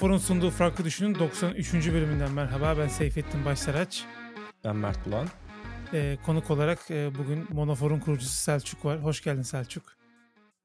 Monofor'un 0.00 0.18
sunduğu 0.18 0.50
Farklı 0.50 0.84
Düşünün 0.84 1.14
93. 1.14 1.74
bölümünden 1.74 2.32
merhaba. 2.32 2.78
Ben 2.78 2.88
Seyfettin 2.88 3.44
Başsaraç. 3.44 4.04
Ben 4.64 4.76
Mert 4.76 5.06
Bulan. 5.06 5.28
Ee, 5.92 6.18
konuk 6.26 6.50
olarak 6.50 6.90
e, 6.90 7.14
bugün 7.18 7.46
Monofor'un 7.54 8.00
kurucusu 8.00 8.32
Selçuk 8.32 8.84
var. 8.84 9.02
Hoş 9.02 9.22
geldin 9.22 9.42
Selçuk. 9.42 9.96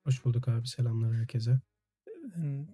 Hoş 0.03 0.25
bulduk 0.25 0.47
abi. 0.47 0.67
Selamlar 0.67 1.13
herkese. 1.13 1.61
Ee, 2.07 2.65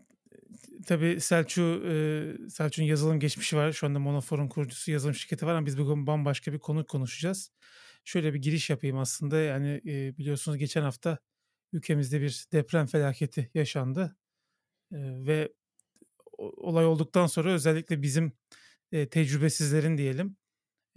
tabii 0.85 1.21
Selçuk, 1.21 1.85
e, 1.85 2.23
Selçuk'un 2.49 2.85
yazılım 2.85 3.19
geçmişi 3.19 3.57
var. 3.57 3.71
Şu 3.71 3.87
anda 3.87 3.99
Monofor'un 3.99 4.47
kurucusu 4.47 4.91
yazılım 4.91 5.15
şirketi 5.15 5.45
var 5.45 5.55
ama 5.55 5.65
biz 5.65 5.77
bugün 5.77 6.07
bambaşka 6.07 6.53
bir 6.53 6.59
konu 6.59 6.85
konuşacağız. 6.85 7.51
Şöyle 8.05 8.33
bir 8.33 8.41
giriş 8.41 8.69
yapayım 8.69 8.97
aslında. 8.97 9.37
Yani 9.37 9.81
e, 9.85 10.17
biliyorsunuz 10.17 10.57
geçen 10.57 10.81
hafta 10.81 11.17
ülkemizde 11.73 12.21
bir 12.21 12.45
deprem 12.51 12.85
felaketi 12.85 13.51
yaşandı. 13.53 14.15
E, 14.91 14.97
ve 14.99 15.49
olay 16.61 16.85
olduktan 16.85 17.27
sonra 17.27 17.51
özellikle 17.51 18.01
bizim 18.01 18.33
e, 18.91 19.09
tecrübesizlerin 19.09 19.97
diyelim 19.97 20.37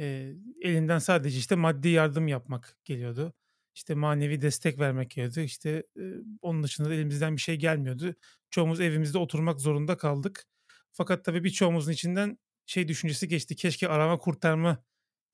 e, 0.01 0.35
elinden 0.63 0.99
sadece 0.99 1.39
işte 1.39 1.55
maddi 1.57 1.89
yardım 1.89 2.29
yapmak 2.29 2.79
geliyordu. 2.85 3.35
İşte 3.75 3.95
manevi 3.95 4.43
destek 4.43 4.79
vermek 4.79 5.11
geliyordu. 5.11 5.41
İşte 5.41 5.71
e, 5.99 6.03
onun 6.43 6.63
dışında 6.63 6.89
da 6.91 6.95
elimizden 6.95 7.37
bir 7.37 7.41
şey 7.41 7.57
gelmiyordu. 7.57 8.15
Çoğumuz 8.51 8.81
evimizde 8.81 9.19
oturmak 9.19 9.61
zorunda 9.61 9.97
kaldık. 9.97 10.45
Fakat 10.93 11.25
tabii 11.25 11.45
birçoğumuzun 11.45 11.93
içinden 11.93 12.39
şey 12.67 12.89
düşüncesi 12.89 13.29
geçti. 13.29 13.57
Keşke 13.57 13.89
arama 13.89 14.19
kurtarma 14.19 14.85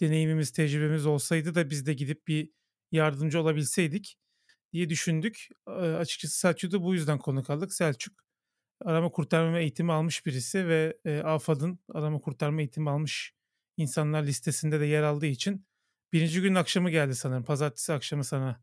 deneyimimiz, 0.01 0.53
tecrübemiz 0.53 1.07
olsaydı 1.07 1.55
da 1.55 1.71
biz 1.71 1.87
de 1.87 1.95
gidip 1.95 2.27
bir 2.29 2.51
yardımcı 2.93 3.41
olabilseydik 3.41 4.17
diye 4.73 4.89
düşündük. 4.89 5.49
E, 5.69 5.71
açıkçası 5.71 6.39
Selçuk'u 6.39 6.83
bu 6.85 6.95
yüzden 6.95 7.19
konuk 7.19 7.51
aldık. 7.51 7.73
Selçuk 7.75 8.30
arama 8.85 9.11
kurtarma 9.11 9.59
eğitimi 9.59 9.93
almış 9.93 10.27
birisi 10.27 10.69
ve 10.69 10.99
e, 11.05 11.19
AFAD'ın 11.19 11.79
arama 11.93 12.19
kurtarma 12.19 12.61
eğitimi 12.61 12.91
almış 12.91 13.35
insanlar 13.77 14.23
listesinde 14.23 14.81
de 14.81 14.87
yer 14.87 15.03
aldığı 15.03 15.27
için 15.27 15.67
birinci 16.13 16.43
gün 16.43 16.55
akşamı 16.55 16.91
geldi 16.91 17.15
sanırım. 17.15 17.45
Pazartesi 17.45 17.93
akşamı 17.93 18.25
sana 18.25 18.63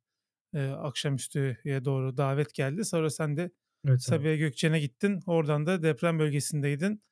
e, 0.53 0.67
akşamüstüye 0.67 1.85
doğru 1.85 2.17
davet 2.17 2.53
geldi. 2.53 2.85
Sonra 2.85 3.09
sen 3.09 3.37
de 3.37 3.51
evet, 3.87 4.01
Sabiha 4.01 4.35
Gökçen'e 4.35 4.79
gittin. 4.79 5.19
Oradan 5.25 5.65
da 5.65 5.83
deprem 5.83 6.19
bölgesindeydin. 6.19 7.03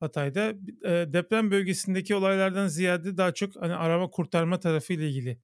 Hatay'da 0.00 0.54
e, 0.84 1.12
deprem 1.12 1.50
bölgesindeki 1.50 2.14
olaylardan 2.14 2.66
ziyade 2.66 3.16
daha 3.16 3.34
çok 3.34 3.56
hani 3.56 3.74
arama 3.74 4.10
kurtarma 4.10 4.60
tarafı 4.60 4.92
ile 4.92 5.08
ilgili 5.08 5.40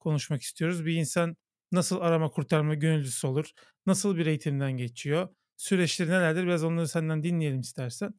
konuşmak 0.00 0.42
istiyoruz. 0.42 0.86
Bir 0.86 0.94
insan 0.94 1.36
nasıl 1.72 2.00
arama 2.00 2.30
kurtarma 2.30 2.74
gönüllüsü 2.74 3.26
olur? 3.26 3.50
Nasıl 3.86 4.16
bir 4.16 4.26
eğitimden 4.26 4.72
geçiyor? 4.72 5.28
Süreçleri 5.58 6.10
nelerdir? 6.10 6.44
Biraz 6.44 6.64
onları 6.64 6.88
senden 6.88 7.24
dinleyelim 7.24 7.60
istersen. 7.60 8.14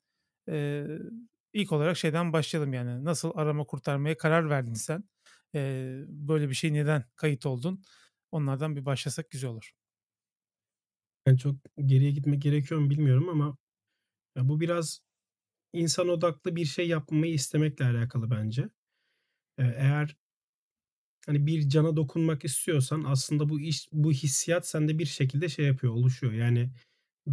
Ee, 0.50 0.88
ilk 1.54 1.72
olarak 1.72 1.98
şeyden 1.98 2.34
başlayalım 2.34 2.74
yani. 2.74 3.06
Nasıl 3.06 3.32
arama 3.36 3.66
kurtarmaya 3.66 4.18
karar 4.18 4.50
verdin 4.50 4.74
sen? 4.74 5.04
Ee, 5.56 6.02
böyle 6.08 6.50
bir 6.50 6.56
şey 6.56 6.74
neden 6.74 7.06
kayıt 7.16 7.46
oldun? 7.46 7.84
Onlardan 8.32 8.76
bir 8.76 8.86
başlasak 8.86 9.30
güzel 9.30 9.50
olur. 9.50 9.72
Yani 11.28 11.38
çok 11.38 11.56
geriye 11.86 12.12
gitmek 12.12 12.42
gerekiyor 12.42 12.80
mu 12.82 12.90
bilmiyorum 12.90 13.30
ama 13.30 13.58
ya 14.38 14.50
bu 14.50 14.60
biraz 14.62 15.02
insan 15.74 16.10
odaklı 16.10 16.58
bir 16.58 16.66
şey 16.66 16.88
yapmayı 16.88 17.34
istemekle 17.34 17.86
alakalı 17.86 18.32
bence. 18.32 18.70
Eğer 19.60 20.18
hani 21.26 21.46
bir 21.46 21.70
cana 21.70 21.96
dokunmak 21.96 22.46
istiyorsan 22.46 23.04
aslında 23.08 23.50
bu 23.50 23.60
iş 23.60 23.88
bu 23.92 24.12
hissiyat 24.12 24.68
sende 24.68 25.00
bir 25.00 25.06
şekilde 25.06 25.50
şey 25.50 25.66
yapıyor, 25.66 25.94
oluşuyor. 25.94 26.34
Yani 26.34 26.72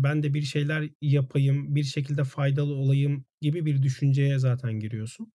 ben 0.02 0.22
de 0.22 0.34
bir 0.34 0.42
şeyler 0.42 0.90
yapayım, 1.02 1.74
bir 1.74 1.84
şekilde 1.84 2.24
faydalı 2.24 2.74
olayım 2.74 3.24
gibi 3.40 3.66
bir 3.66 3.82
düşünceye 3.82 4.38
zaten 4.38 4.80
giriyorsun. 4.80 5.32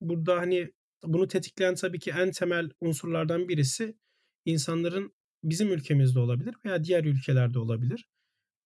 Burada 0.00 0.36
hani 0.36 0.72
bunu 1.04 1.28
tetikleyen 1.28 1.74
tabii 1.74 1.98
ki 1.98 2.10
en 2.10 2.30
temel 2.30 2.70
unsurlardan 2.80 3.48
birisi 3.48 3.96
insanların 4.44 5.12
bizim 5.44 5.72
ülkemizde 5.72 6.18
olabilir 6.18 6.54
veya 6.64 6.84
diğer 6.84 7.04
ülkelerde 7.04 7.58
olabilir. 7.58 8.08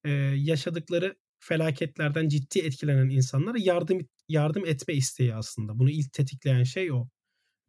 Ee, 0.04 0.10
yaşadıkları 0.36 1.16
felaketlerden 1.40 2.28
ciddi 2.28 2.58
etkilenen 2.58 3.08
insanlara 3.08 3.58
yardım 3.58 4.08
yardım 4.28 4.66
etme 4.66 4.94
isteği 4.94 5.34
aslında. 5.34 5.78
Bunu 5.78 5.90
ilk 5.90 6.12
tetikleyen 6.12 6.64
şey 6.64 6.92
o. 6.92 7.08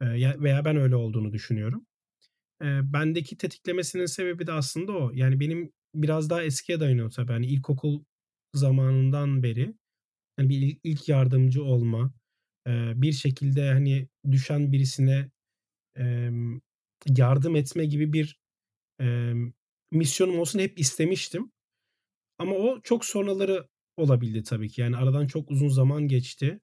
Ee, 0.02 0.06
veya 0.42 0.66
ben 0.66 0.78
öyle 0.78 0.96
olduğunu 0.96 1.34
düşünüyorum. 1.34 1.86
Ee, 2.62 2.94
bendeki 2.94 3.38
tetiklemesinin 3.38 4.06
sebebi 4.06 4.48
de 4.48 4.52
aslında 4.52 4.92
o. 4.94 5.12
Yani 5.14 5.40
benim 5.40 5.72
biraz 5.96 6.30
daha 6.30 6.44
eskiye 6.44 6.80
dayanıyor 6.80 7.12
tabii. 7.12 7.32
Hani 7.32 7.46
ilkokul 7.48 8.04
zamanından 8.54 9.44
beri 9.44 9.74
yani 10.40 10.50
bir 10.50 10.78
ilk 10.84 11.10
yardımcı 11.10 11.64
olma, 11.64 12.14
bir 12.68 13.12
şekilde 13.12 13.72
hani 13.72 14.08
düşen 14.32 14.72
birisine 14.72 15.32
yardım 17.18 17.56
etme 17.56 17.86
gibi 17.86 18.14
bir 18.14 18.40
misyonum 19.92 20.40
olsun 20.40 20.60
hep 20.60 20.80
istemiştim. 20.80 21.52
Ama 22.38 22.56
o 22.56 22.82
çok 22.82 23.06
sonraları 23.06 23.68
olabildi 23.98 24.44
tabii 24.44 24.70
ki. 24.70 24.82
Yani 24.82 24.98
aradan 24.98 25.28
çok 25.28 25.52
uzun 25.52 25.68
zaman 25.68 26.08
geçti. 26.08 26.60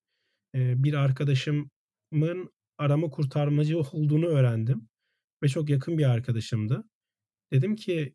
Bir 0.55 0.95
arkadaşımın 0.95 2.51
arama 2.79 3.11
kurtarmacı 3.11 3.79
olduğunu 3.79 4.27
öğrendim 4.27 4.89
ve 5.43 5.49
çok 5.49 5.71
yakın 5.71 5.99
bir 5.99 6.11
arkadaşımdı. 6.11 6.85
Dedim 7.53 7.77
ki 7.77 8.15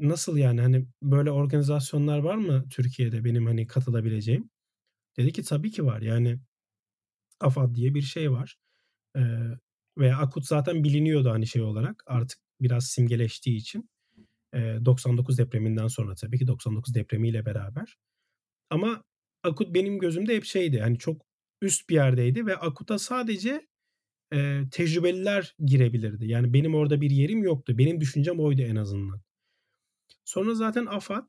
nasıl 0.00 0.36
yani 0.36 0.60
hani 0.60 0.86
böyle 1.02 1.30
organizasyonlar 1.30 2.18
var 2.18 2.36
mı 2.36 2.68
Türkiye'de 2.70 3.24
benim 3.24 3.46
hani 3.46 3.66
katılabileceğim? 3.66 4.50
Dedi 5.16 5.32
ki 5.32 5.42
tabii 5.42 5.70
ki 5.70 5.84
var. 5.86 6.02
Yani 6.02 6.40
AFAD 7.40 7.74
diye 7.74 7.94
bir 7.94 8.02
şey 8.02 8.32
var. 8.32 8.56
Ee, 9.16 9.20
veya 9.98 10.18
AKUT 10.18 10.46
zaten 10.46 10.84
biliniyordu 10.84 11.30
hani 11.30 11.46
şey 11.46 11.62
olarak 11.62 12.02
artık 12.06 12.38
biraz 12.60 12.86
simgeleştiği 12.86 13.56
için. 13.56 13.90
Ee, 14.54 14.78
99 14.84 15.38
depreminden 15.38 15.88
sonra 15.88 16.14
tabii 16.14 16.38
ki 16.38 16.46
99 16.46 16.94
depremiyle 16.94 17.46
beraber. 17.46 17.96
Ama 18.70 19.04
AKUT 19.42 19.74
benim 19.74 19.98
gözümde 19.98 20.36
hep 20.36 20.44
şeydi 20.44 20.80
hani 20.80 20.98
çok 20.98 21.26
üst 21.62 21.88
bir 21.90 21.94
yerdeydi 21.94 22.46
ve 22.46 22.56
AKUT'a 22.56 22.98
sadece 22.98 23.66
e, 24.34 24.62
tecrübeliler 24.70 25.56
girebilirdi. 25.64 26.26
Yani 26.26 26.52
benim 26.52 26.74
orada 26.74 27.00
bir 27.00 27.10
yerim 27.10 27.42
yoktu. 27.42 27.78
Benim 27.78 28.00
düşüncem 28.00 28.40
oydu 28.40 28.62
en 28.62 28.76
azından. 28.76 29.20
Sonra 30.28 30.54
zaten 30.54 30.86
AFAD 30.86 31.26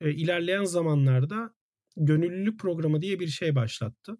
e, 0.00 0.10
ilerleyen 0.10 0.64
zamanlarda 0.64 1.54
gönüllülük 1.96 2.60
programı 2.60 3.02
diye 3.02 3.20
bir 3.20 3.28
şey 3.28 3.54
başlattı. 3.54 4.18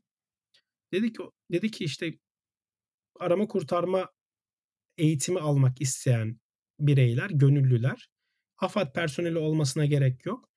Dedi 0.92 1.12
ki 1.12 1.22
dedi 1.52 1.70
ki 1.70 1.84
işte 1.84 2.14
arama 3.20 3.46
kurtarma 3.46 4.08
eğitimi 4.98 5.40
almak 5.40 5.80
isteyen 5.80 6.40
bireyler, 6.80 7.30
gönüllüler 7.30 8.08
AFAD 8.58 8.92
personeli 8.92 9.38
olmasına 9.38 9.86
gerek 9.86 10.26
yok. 10.26 10.48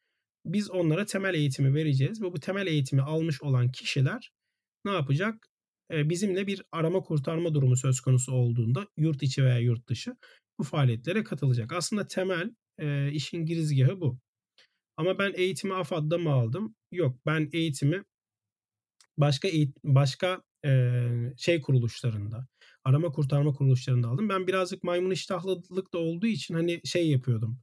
Biz 0.45 0.71
onlara 0.71 1.05
temel 1.05 1.33
eğitimi 1.33 1.73
vereceğiz 1.73 2.21
ve 2.21 2.25
bu 2.25 2.39
temel 2.39 2.67
eğitimi 2.67 3.01
almış 3.01 3.41
olan 3.41 3.71
kişiler 3.71 4.31
ne 4.85 4.91
yapacak? 4.91 5.47
Ee, 5.91 6.09
bizimle 6.09 6.47
bir 6.47 6.63
arama 6.71 7.01
kurtarma 7.01 7.53
durumu 7.53 7.77
söz 7.77 8.01
konusu 8.01 8.31
olduğunda 8.31 8.87
yurt 8.97 9.23
içi 9.23 9.43
veya 9.43 9.59
yurt 9.59 9.87
dışı 9.89 10.15
bu 10.59 10.63
faaliyetlere 10.63 11.23
katılacak. 11.23 11.73
Aslında 11.73 12.07
temel 12.07 12.55
e, 12.79 13.11
işin 13.11 13.45
girizgahı 13.45 14.01
bu. 14.01 14.19
Ama 14.97 15.19
ben 15.19 15.33
eğitimi 15.35 15.73
AFAD'da 15.73 16.17
mı 16.17 16.31
aldım? 16.31 16.75
Yok 16.91 17.19
ben 17.25 17.49
eğitimi 17.53 18.03
başka 19.17 19.47
başka 19.83 20.43
e, 20.65 21.01
şey 21.37 21.61
kuruluşlarında, 21.61 22.47
arama 22.83 23.11
kurtarma 23.11 23.53
kuruluşlarında 23.53 24.07
aldım. 24.07 24.29
Ben 24.29 24.47
birazcık 24.47 24.83
maymun 24.83 25.11
iştahlılık 25.11 25.93
da 25.93 25.97
olduğu 25.97 26.27
için 26.27 26.53
hani 26.53 26.81
şey 26.85 27.09
yapıyordum. 27.09 27.59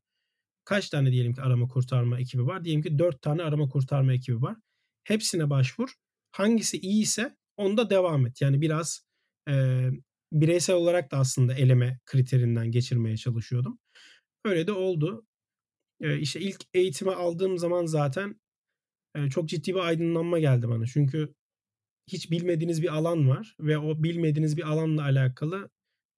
Kaç 0.65 0.91
tane 0.91 1.13
diyelim 1.13 1.35
ki 1.35 1.43
arama 1.43 1.69
kurtarma 1.69 2.21
ekibi 2.21 2.47
var? 2.47 2.65
Diyelim 2.65 2.83
ki 2.83 2.99
dört 2.99 3.23
tane 3.23 3.43
arama 3.43 3.69
kurtarma 3.69 4.13
ekibi 4.13 4.43
var. 4.43 4.57
Hepsine 5.05 5.51
başvur. 5.51 5.95
Hangisi 6.33 6.79
iyiyse 6.81 7.37
onda 7.57 7.91
devam 7.91 8.27
et. 8.27 8.41
Yani 8.41 8.61
biraz 8.61 9.01
e, 9.49 9.89
bireysel 10.33 10.77
olarak 10.77 11.11
da 11.11 11.19
aslında 11.19 11.55
eleme 11.55 11.99
kriterinden 12.07 12.71
geçirmeye 12.71 13.17
çalışıyordum. 13.17 13.79
Öyle 14.45 14.67
de 14.67 14.73
oldu. 14.73 15.27
E, 16.01 16.19
işte 16.19 16.41
ilk 16.41 16.65
eğitimi 16.75 17.13
aldığım 17.13 17.59
zaman 17.59 17.87
zaten 17.87 18.41
e, 19.15 19.31
çok 19.31 19.49
ciddi 19.49 19.75
bir 19.75 19.81
aydınlanma 19.81 20.39
geldi 20.39 20.69
bana. 20.69 20.87
Çünkü 20.87 21.35
hiç 22.09 22.31
bilmediğiniz 22.31 22.83
bir 22.83 22.95
alan 22.95 23.29
var 23.29 23.57
ve 23.61 23.79
o 23.79 24.03
bilmediğiniz 24.03 24.57
bir 24.57 24.63
alanla 24.63 25.03
alakalı 25.03 25.71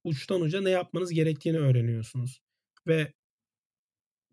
uçtan 0.05 0.41
uca 0.41 0.61
ne 0.61 0.71
yapmanız 0.71 1.13
gerektiğini 1.13 1.59
öğreniyorsunuz. 1.59 2.41
Ve 2.87 3.13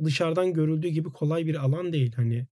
dışarıdan 0.04 0.54
görüldüğü 0.54 0.88
gibi 0.88 1.10
kolay 1.10 1.46
bir 1.46 1.56
alan 1.56 1.94
değil. 1.94 2.14
Hani 2.14 2.48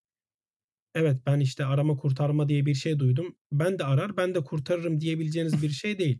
evet 0.95 1.21
ben 1.25 1.39
işte 1.39 1.65
arama 1.65 1.97
kurtarma 1.97 2.49
diye 2.49 2.65
bir 2.65 2.75
şey 2.75 2.99
duydum. 2.99 3.35
Ben 3.51 3.79
de 3.79 3.83
arar, 3.83 4.17
ben 4.17 4.35
de 4.35 4.43
kurtarırım 4.43 5.01
diyebileceğiniz 5.01 5.61
bir 5.61 5.69
şey 5.69 5.99
değil. 5.99 6.19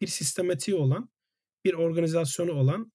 Bir 0.00 0.06
sistematiği 0.06 0.76
olan, 0.76 1.10
bir 1.64 1.74
organizasyonu 1.74 2.52
olan 2.52 2.92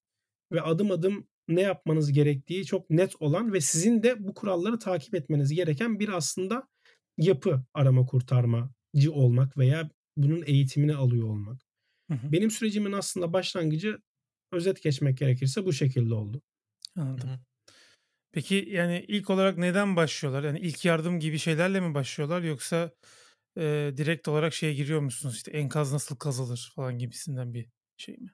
ve 0.51 0.61
adım 0.61 0.91
adım 0.91 1.27
ne 1.55 1.61
yapmanız 1.61 2.11
gerektiği 2.11 2.65
çok 2.65 2.89
net 2.89 3.13
olan 3.21 3.53
ve 3.53 3.61
sizin 3.61 4.03
de 4.03 4.27
bu 4.27 4.33
kuralları 4.33 4.79
takip 4.79 5.15
etmeniz 5.15 5.53
gereken 5.53 5.99
bir 5.99 6.09
aslında 6.09 6.67
yapı 7.17 7.63
arama 7.73 8.05
kurtarmacı 8.05 9.13
olmak 9.13 9.57
veya 9.57 9.89
bunun 10.17 10.43
eğitimini 10.45 10.95
alıyor 10.95 11.27
olmak. 11.27 11.61
Hı 12.09 12.13
hı. 12.17 12.31
Benim 12.31 12.51
sürecimin 12.51 12.91
aslında 12.91 13.33
başlangıcı 13.33 13.99
özet 14.51 14.83
geçmek 14.83 15.17
gerekirse 15.17 15.65
bu 15.65 15.73
şekilde 15.73 16.13
oldu. 16.13 16.41
Anladım. 16.95 17.29
Hı 17.29 17.33
hı. 17.33 17.39
Peki, 18.31 18.65
yani, 18.71 19.05
ilk 19.07 19.29
olarak 19.29 19.57
neden 19.57 19.95
başlıyorlar? 19.95 20.43
Yani, 20.43 20.59
ilk 20.59 20.85
yardım 20.85 21.19
gibi 21.19 21.39
şeylerle 21.39 21.79
mi 21.79 21.93
başlıyorlar 21.93 22.41
yoksa, 22.41 22.91
eee, 23.57 23.97
direkt 23.97 24.27
olarak 24.27 24.53
şeye 24.53 24.73
giriyor 24.73 24.99
musunuz? 25.01 25.35
İşte, 25.35 25.51
enkaz 25.51 25.93
nasıl 25.93 26.15
kazılır 26.15 26.71
falan 26.75 26.97
gibisinden 26.97 27.53
bir 27.53 27.69
şey 27.97 28.17
mi? 28.17 28.31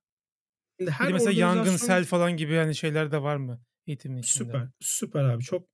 Şimdi 0.80 0.92
Bir 1.00 1.00
her 1.00 1.08
de 1.08 1.14
mesela 1.14 1.32
yangın, 1.34 1.64
organizasyon 1.64 1.78
sel 1.78 2.06
falan 2.06 2.38
gibi, 2.38 2.56
hani, 2.56 2.76
şeyler 2.76 3.12
de 3.12 3.22
var 3.24 3.36
mı 3.36 3.62
eğitimin 3.88 4.18
içinde? 4.18 4.54
Süper, 4.54 4.68
süper 4.80 5.24
abi. 5.24 5.44
Çok 5.44 5.68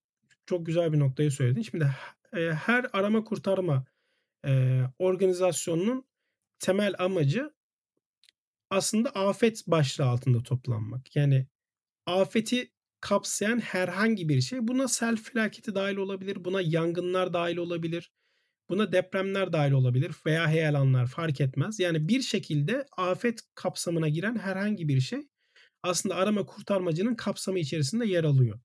çok 0.46 0.66
güzel 0.66 0.94
bir 0.94 1.00
noktayı 1.00 1.32
söyledin. 1.32 1.62
Şimdi 1.62 1.88
eee, 2.36 2.54
her 2.54 2.86
arama 2.94 3.24
kurtarma, 3.24 3.86
eee, 4.46 4.90
organizasyonunun 5.00 6.06
temel 6.60 6.96
amacı 7.00 7.54
aslında 8.70 9.10
afet 9.10 9.64
başlığı 9.68 10.06
altında 10.06 10.44
toplanmak. 10.44 11.16
Yani 11.16 11.48
afeti 12.06 12.72
kapsayan 13.02 13.60
herhangi 13.60 14.30
bir 14.30 14.42
şey. 14.42 14.60
Buna 14.68 14.88
sel 14.88 15.16
felaketi 15.18 15.76
dâhil 15.76 15.98
olabilir, 15.98 16.46
buna 16.46 16.62
yangınlar 16.62 17.34
dâhil 17.34 17.58
olabilir, 17.58 18.12
buna 18.74 18.92
depremler 18.92 19.54
dâhil 19.54 19.72
olabilir 19.72 20.12
veya 20.26 20.50
heyelanlar 20.50 21.08
fark 21.08 21.42
etmez. 21.42 21.80
Yani 21.80 22.08
bir 22.08 22.22
şekilde 22.22 22.86
afet 22.98 23.42
kapsamına 23.56 24.10
giren 24.10 24.36
herhangi 24.36 24.88
bir 24.88 25.02
şey 25.02 25.20
aslında 25.84 26.16
arama 26.16 26.46
kurtarmacının 26.46 27.16
kapsamı 27.16 27.60
içerisinde 27.60 28.06
yer 28.06 28.24
alıyor. 28.24 28.60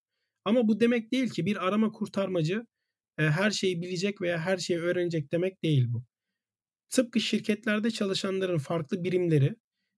Ama 0.45 0.69
bu 0.69 0.81
demek 0.81 1.13
değil 1.13 1.31
ki 1.31 1.47
bir 1.47 1.67
arama 1.67 1.93
kurtarmacı, 1.93 2.67
eee, 3.21 3.31
her 3.31 3.51
şeyi 3.51 3.83
bilecek 3.83 4.21
veya 4.21 4.39
her 4.39 4.57
şeyi 4.59 4.81
öğrenecek 4.81 5.33
demek 5.33 5.63
değil 5.63 5.87
bu. 5.89 6.05
Tıpkı 6.91 7.21
şirketlerde 7.21 7.91
çalışanların 7.91 8.59
farklı 8.59 9.05
birimleri 9.05 9.57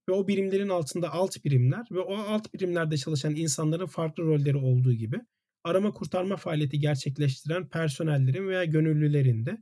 ve 0.09 0.13
o 0.13 0.27
birimlerin 0.27 0.69
altında 0.69 1.11
alt 1.13 1.45
birimler 1.45 1.85
ve 1.91 1.99
o 1.99 2.15
alt 2.15 2.53
birimlerde 2.53 2.97
çalışan 2.97 3.35
insanların 3.35 3.85
farklı 3.85 4.23
rolleri 4.23 4.57
olduğu 4.57 4.93
gibi 4.93 5.19
arama 5.63 5.91
kurtarma 5.91 6.37
faaliyeti 6.37 6.79
gerçekleştiren 6.79 7.69
personellerin 7.69 8.47
veya 8.47 8.65
gönüllülerin 8.65 9.45
de 9.45 9.57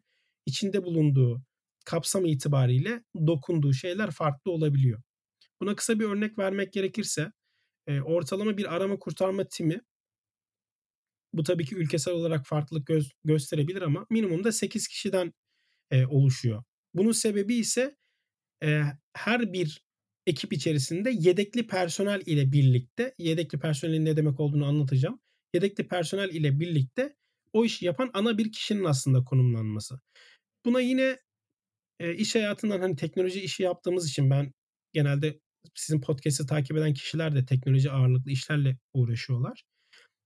içinde 0.46 0.84
bulunduğu 0.84 1.42
kapsam 1.86 2.26
itibariyle 2.26 3.04
dokunduğu 3.28 3.74
şeyler 3.74 4.12
farklı 4.12 4.52
olabiliyor. 4.52 5.02
Buna 5.62 5.76
kısa 5.76 6.00
bir 6.00 6.06
örnek 6.06 6.40
vermek 6.40 6.74
gerekirse, 6.74 7.32
eee, 7.88 8.02
ortalama 8.02 8.58
bir 8.58 8.76
arama 8.76 9.00
kurtarma 9.00 9.46
timi 9.46 9.82
bu 11.34 11.44
tabii 11.44 11.66
ki 11.66 11.76
ülkesel 11.76 12.14
olarak 12.14 12.46
farklılık 12.48 12.88
göz 12.88 13.12
gösterebilir 13.24 13.82
ama 13.82 14.06
minimumda 14.10 14.52
8 14.52 14.88
kişiden, 14.88 15.34
eee, 15.92 16.06
oluşuyor. 16.06 16.64
Bunun 16.94 17.12
sebebi 17.12 17.56
ise, 17.56 17.98
eee, 18.64 18.86
her 19.14 19.54
bir 19.54 19.82
ekip 20.28 20.54
içerisinde 20.54 21.12
yedekli 21.20 21.68
personel 21.68 22.24
ile 22.28 22.54
birlikte, 22.54 23.16
yedekli 23.20 23.60
personelin 23.60 24.06
ne 24.06 24.18
demek 24.18 24.42
olduğunu 24.42 24.66
anlatacağım. 24.68 25.20
Yedekli 25.56 25.88
personel 25.88 26.30
ile 26.36 26.62
birlikte 26.62 27.16
o 27.54 27.66
işi 27.66 27.86
yapan 27.86 28.10
ana 28.14 28.38
bir 28.38 28.52
kişinin 28.52 28.84
aslında 28.84 29.24
konumlanması. 29.24 30.00
Buna 30.66 30.82
yine, 30.82 31.20
eee, 32.02 32.16
iş 32.16 32.36
hayatından, 32.36 32.80
hani, 32.80 32.96
teknoloji 32.96 33.42
işi 33.42 33.64
yaptığımız 33.64 34.10
için 34.10 34.30
ben 34.30 34.54
genelde 34.94 35.40
sizin 35.76 36.02
podcast'i 36.02 36.46
takip 36.46 36.78
eden 36.78 36.94
kişiler 36.94 37.36
de 37.36 37.46
teknoloji 37.46 37.92
ağırlıklı 37.92 38.32
işlerle 38.32 38.78
uğraşıyorlar. 38.94 39.64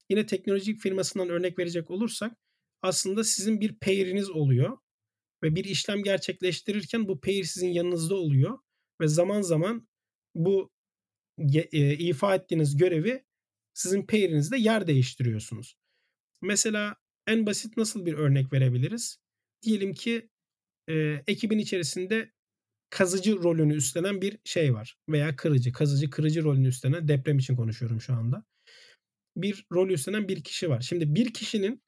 Yine 0.09 0.25
teknoloji 0.25 0.75
firmasından 0.75 1.29
örnek 1.29 1.59
verecek 1.59 1.91
olursak 1.91 2.37
aslında 2.81 3.23
sizin 3.23 3.61
bir 3.61 3.75
pair'iniz 3.75 4.29
oluyor 4.29 4.77
ve 5.43 5.55
bir 5.55 5.65
işlem 5.65 6.03
gerçekleştirirken 6.03 7.07
bu 7.07 7.21
pair 7.21 7.43
sizin 7.43 7.69
yanınızda 7.69 8.15
oluyor 8.15 8.59
ve 9.01 9.07
zaman 9.07 9.41
zaman 9.41 9.87
bu 10.35 10.71
eee, 11.37 11.93
ifa 11.99 12.35
ettiğiniz 12.35 12.77
görevi 12.77 13.23
sizin 13.73 14.05
pair'inizle 14.05 14.57
yer 14.59 14.87
değiştiriyorsunuz. 14.87 15.75
Mesela 16.41 16.95
en 17.27 17.45
basit 17.45 17.77
nasıl 17.77 18.05
bir 18.05 18.13
örnek 18.13 18.53
verebiliriz? 18.53 19.17
Diyelim 19.63 19.93
ki, 19.93 20.29
eee, 20.89 21.23
ekibin 21.27 21.59
içerisinde 21.59 22.31
kazıcı 22.89 23.43
rolünü 23.43 23.75
üstlenen 23.75 24.21
bir 24.21 24.39
şey 24.45 24.73
var 24.73 24.97
veya 25.09 25.35
kırıcı, 25.35 25.71
kazıcı, 25.73 26.09
kırıcı 26.09 26.43
rolünü 26.43 26.67
üstlenen 26.67 27.07
deprem 27.07 27.39
için 27.39 27.55
konuşuyorum 27.55 28.01
şu 28.01 28.13
anda. 28.13 28.45
Bir 29.37 29.65
rol 29.73 29.89
üstlenen 29.89 30.27
bir 30.27 30.43
kişi 30.43 30.69
var. 30.69 30.81
Şimdi 30.81 31.15
bir 31.15 31.33
kişinin, 31.33 31.83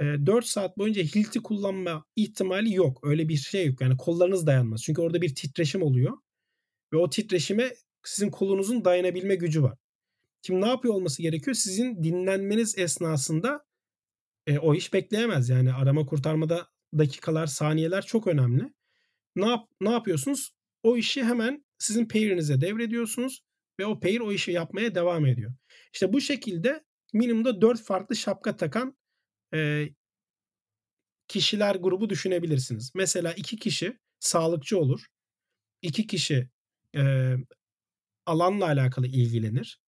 eee, 0.00 0.26
4 0.26 0.46
saat 0.46 0.78
boyunca 0.78 1.02
hilti 1.02 1.40
kullanma 1.42 2.04
ihtimali 2.16 2.74
yok. 2.74 3.00
Öyle 3.04 3.28
bir 3.28 3.36
şey 3.36 3.66
yok. 3.66 3.80
Yani 3.80 3.96
kollarınız 3.96 4.46
dayanmaz. 4.46 4.82
Çünkü 4.82 5.02
orada 5.02 5.22
bir 5.22 5.34
titreşim 5.34 5.82
oluyor 5.82 6.18
ve 6.92 6.96
o 6.98 7.10
titreşime 7.10 7.74
sizin 8.04 8.30
kolunuzun 8.30 8.84
dayanabilme 8.84 9.34
gücü 9.36 9.62
var. 9.62 9.78
Şimdi 10.42 10.60
ne 10.60 10.68
yapıyor 10.68 10.94
olması 10.94 11.22
gerekiyor? 11.22 11.54
Sizin 11.54 12.04
dinlenmeniz 12.04 12.78
esnasında, 12.78 13.64
eee, 14.46 14.58
o 14.58 14.74
iş 14.74 14.92
bekleyemez. 14.92 15.48
Yani 15.48 15.72
arama 15.72 16.06
kurtarmada 16.06 16.66
dakikalar, 16.98 17.46
saniyeler 17.46 18.06
çok 18.06 18.26
önemli. 18.26 18.72
Ne 19.36 19.48
yap 19.48 19.68
ne 19.80 19.90
yapıyorsunuz? 19.90 20.52
O 20.82 20.96
işi 20.96 21.24
hemen 21.24 21.64
sizin 21.78 22.06
pair'inize 22.08 22.60
devrediyorsunuz 22.60 23.42
ve 23.80 23.86
o 23.86 24.00
pair 24.00 24.20
o 24.20 24.32
işi 24.32 24.52
yapmaya 24.52 24.94
devam 24.94 25.26
ediyor. 25.26 25.52
İşte 25.94 26.12
bu 26.12 26.20
şekilde 26.20 26.84
minimumda 27.12 27.60
4 27.62 27.82
farklı 27.82 28.16
şapka 28.16 28.56
takan, 28.56 28.96
eee 29.54 29.94
kişiler 31.28 31.74
grubu 31.74 32.10
düşünebilirsiniz. 32.10 32.92
Mesela 32.94 33.32
2 33.32 33.56
kişi 33.56 33.98
sağlıkçı 34.20 34.78
olur. 34.78 35.06
2 35.82 36.06
kişi, 36.06 36.48
eee, 36.94 37.36
alanla 38.26 38.66
alakalı 38.66 39.06
ilgilenir. 39.06 39.80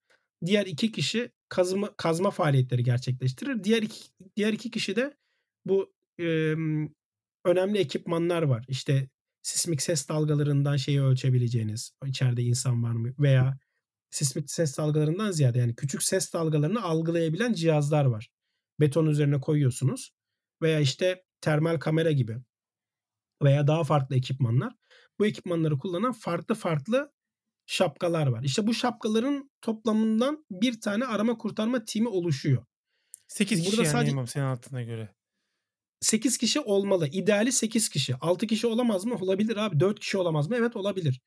Diğer 0.46 0.66
2 0.66 0.92
kişi 0.92 1.32
kazma 1.48 1.96
kazma 1.96 2.30
faaliyetleri 2.30 2.82
gerçekleştirir. 2.84 3.64
Diğer 3.64 3.82
iki 3.82 4.00
diğer 4.36 4.52
2 4.52 4.70
kişi 4.70 4.96
de 4.96 5.16
bu, 5.64 5.94
emm, 6.18 6.88
önemli 7.44 7.78
ekipmanlar 7.78 8.42
var. 8.42 8.64
İşte 8.68 9.08
sismik 9.42 9.82
ses 9.82 10.08
dalgalarından 10.08 10.76
şeyi 10.76 11.02
ölçebileceğiniz, 11.02 11.92
içeride 12.06 12.42
insan 12.42 12.82
var 12.82 12.92
mı 12.92 13.14
veya 13.18 13.58
sismik 14.10 14.50
ses 14.50 14.78
dalgalarından 14.78 15.30
ziyade 15.30 15.58
yani 15.58 15.74
küçük 15.74 16.02
ses 16.02 16.32
dalgalarını 16.32 16.82
algılayabilen 16.82 17.52
cihazlar 17.52 18.04
var. 18.04 18.28
Beton 18.80 19.06
üzerine 19.06 19.40
koyuyorsunuz 19.40 20.10
veya 20.62 20.80
işte 20.80 21.24
termal 21.40 21.78
kamera 21.78 22.12
gibi 22.12 22.36
veya 23.42 23.66
daha 23.66 23.84
farklı 23.84 24.16
ekipmanlar. 24.16 24.72
Bu 25.18 25.26
ekipmanları 25.26 25.78
kullanan 25.78 26.12
farklı 26.12 26.54
farklı 26.54 27.12
şapkalar 27.66 28.26
var. 28.26 28.42
İşte 28.42 28.66
bu 28.66 28.74
şapkaların 28.74 29.50
toplamından 29.60 30.44
bir 30.50 30.80
tane 30.80 31.06
arama 31.06 31.38
kurtarma 31.38 31.84
timi 31.84 32.08
oluşuyor. 32.08 32.64
8 33.28 33.58
kişi 33.58 33.72
Burada 33.72 33.82
yani 33.82 33.92
sadece 33.92 34.26
senin 34.32 34.44
anlattığına 34.44 34.82
göre. 34.82 35.14
8 36.00 36.38
kişi 36.38 36.60
olmalı. 36.60 37.08
İdeali 37.08 37.52
8 37.52 37.88
kişi. 37.88 38.16
6 38.16 38.46
kişi 38.46 38.66
olamaz 38.66 39.04
mı? 39.04 39.14
Olabilir 39.20 39.56
abi. 39.56 39.80
4 39.80 40.00
kişi 40.00 40.18
olamaz 40.18 40.48
mı? 40.48 40.56
Evet 40.56 40.76
olabilir. 40.76 41.20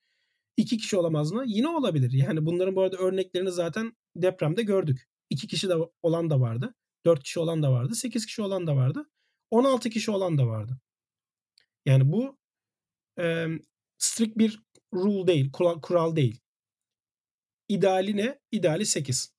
2 0.58 0.78
kişi 0.78 0.98
olamaz 0.98 1.32
mı? 1.32 1.44
Yine 1.48 1.68
olabilir. 1.68 2.12
Yani 2.12 2.46
bunların 2.46 2.76
bu 2.76 2.82
arada 2.82 2.98
örneklerini 2.98 3.52
zaten 3.52 3.94
depremde 4.16 4.64
gördük. 4.64 5.08
2 5.30 5.48
kişi 5.48 5.70
de 5.70 5.74
olan 6.02 6.30
da 6.30 6.42
vardı. 6.42 6.76
4 7.06 7.24
kişi 7.24 7.40
olan 7.40 7.64
da 7.64 7.72
vardı. 7.72 7.96
8 7.96 8.26
kişi 8.26 8.42
olan 8.42 8.68
da 8.68 8.76
vardı. 8.76 9.10
16 9.52 9.90
kişi 9.90 10.12
olan 10.12 10.38
da 10.38 10.48
vardı. 10.48 10.80
Yani 11.86 12.12
bu, 12.12 12.38
emm, 13.18 13.60
strict 13.98 14.38
bir 14.38 14.64
rule 14.94 15.28
değil, 15.28 15.52
kural 15.82 16.16
değil. 16.16 16.40
İdeali 17.68 18.18
ne? 18.18 18.40
İdeali 18.52 18.86
8. 18.86 19.34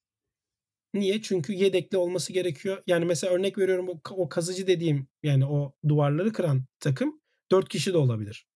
Niye? 0.95 1.23
Çünkü 1.23 1.53
yedekli 1.53 1.97
olması 1.97 2.33
gerekiyor. 2.33 2.83
Yani 2.87 3.05
mesela 3.05 3.33
örnek 3.35 3.59
veriyorum 3.59 3.89
o 3.89 4.01
o 4.11 4.29
kazıcı 4.29 4.67
dediğim 4.67 5.09
yani 5.23 5.47
o 5.47 5.75
duvarları 5.89 6.33
kıran 6.33 6.65
takım 6.81 7.21
4 7.53 7.69
kişi 7.69 7.93
de 7.93 7.97
olabilir. 7.99 8.47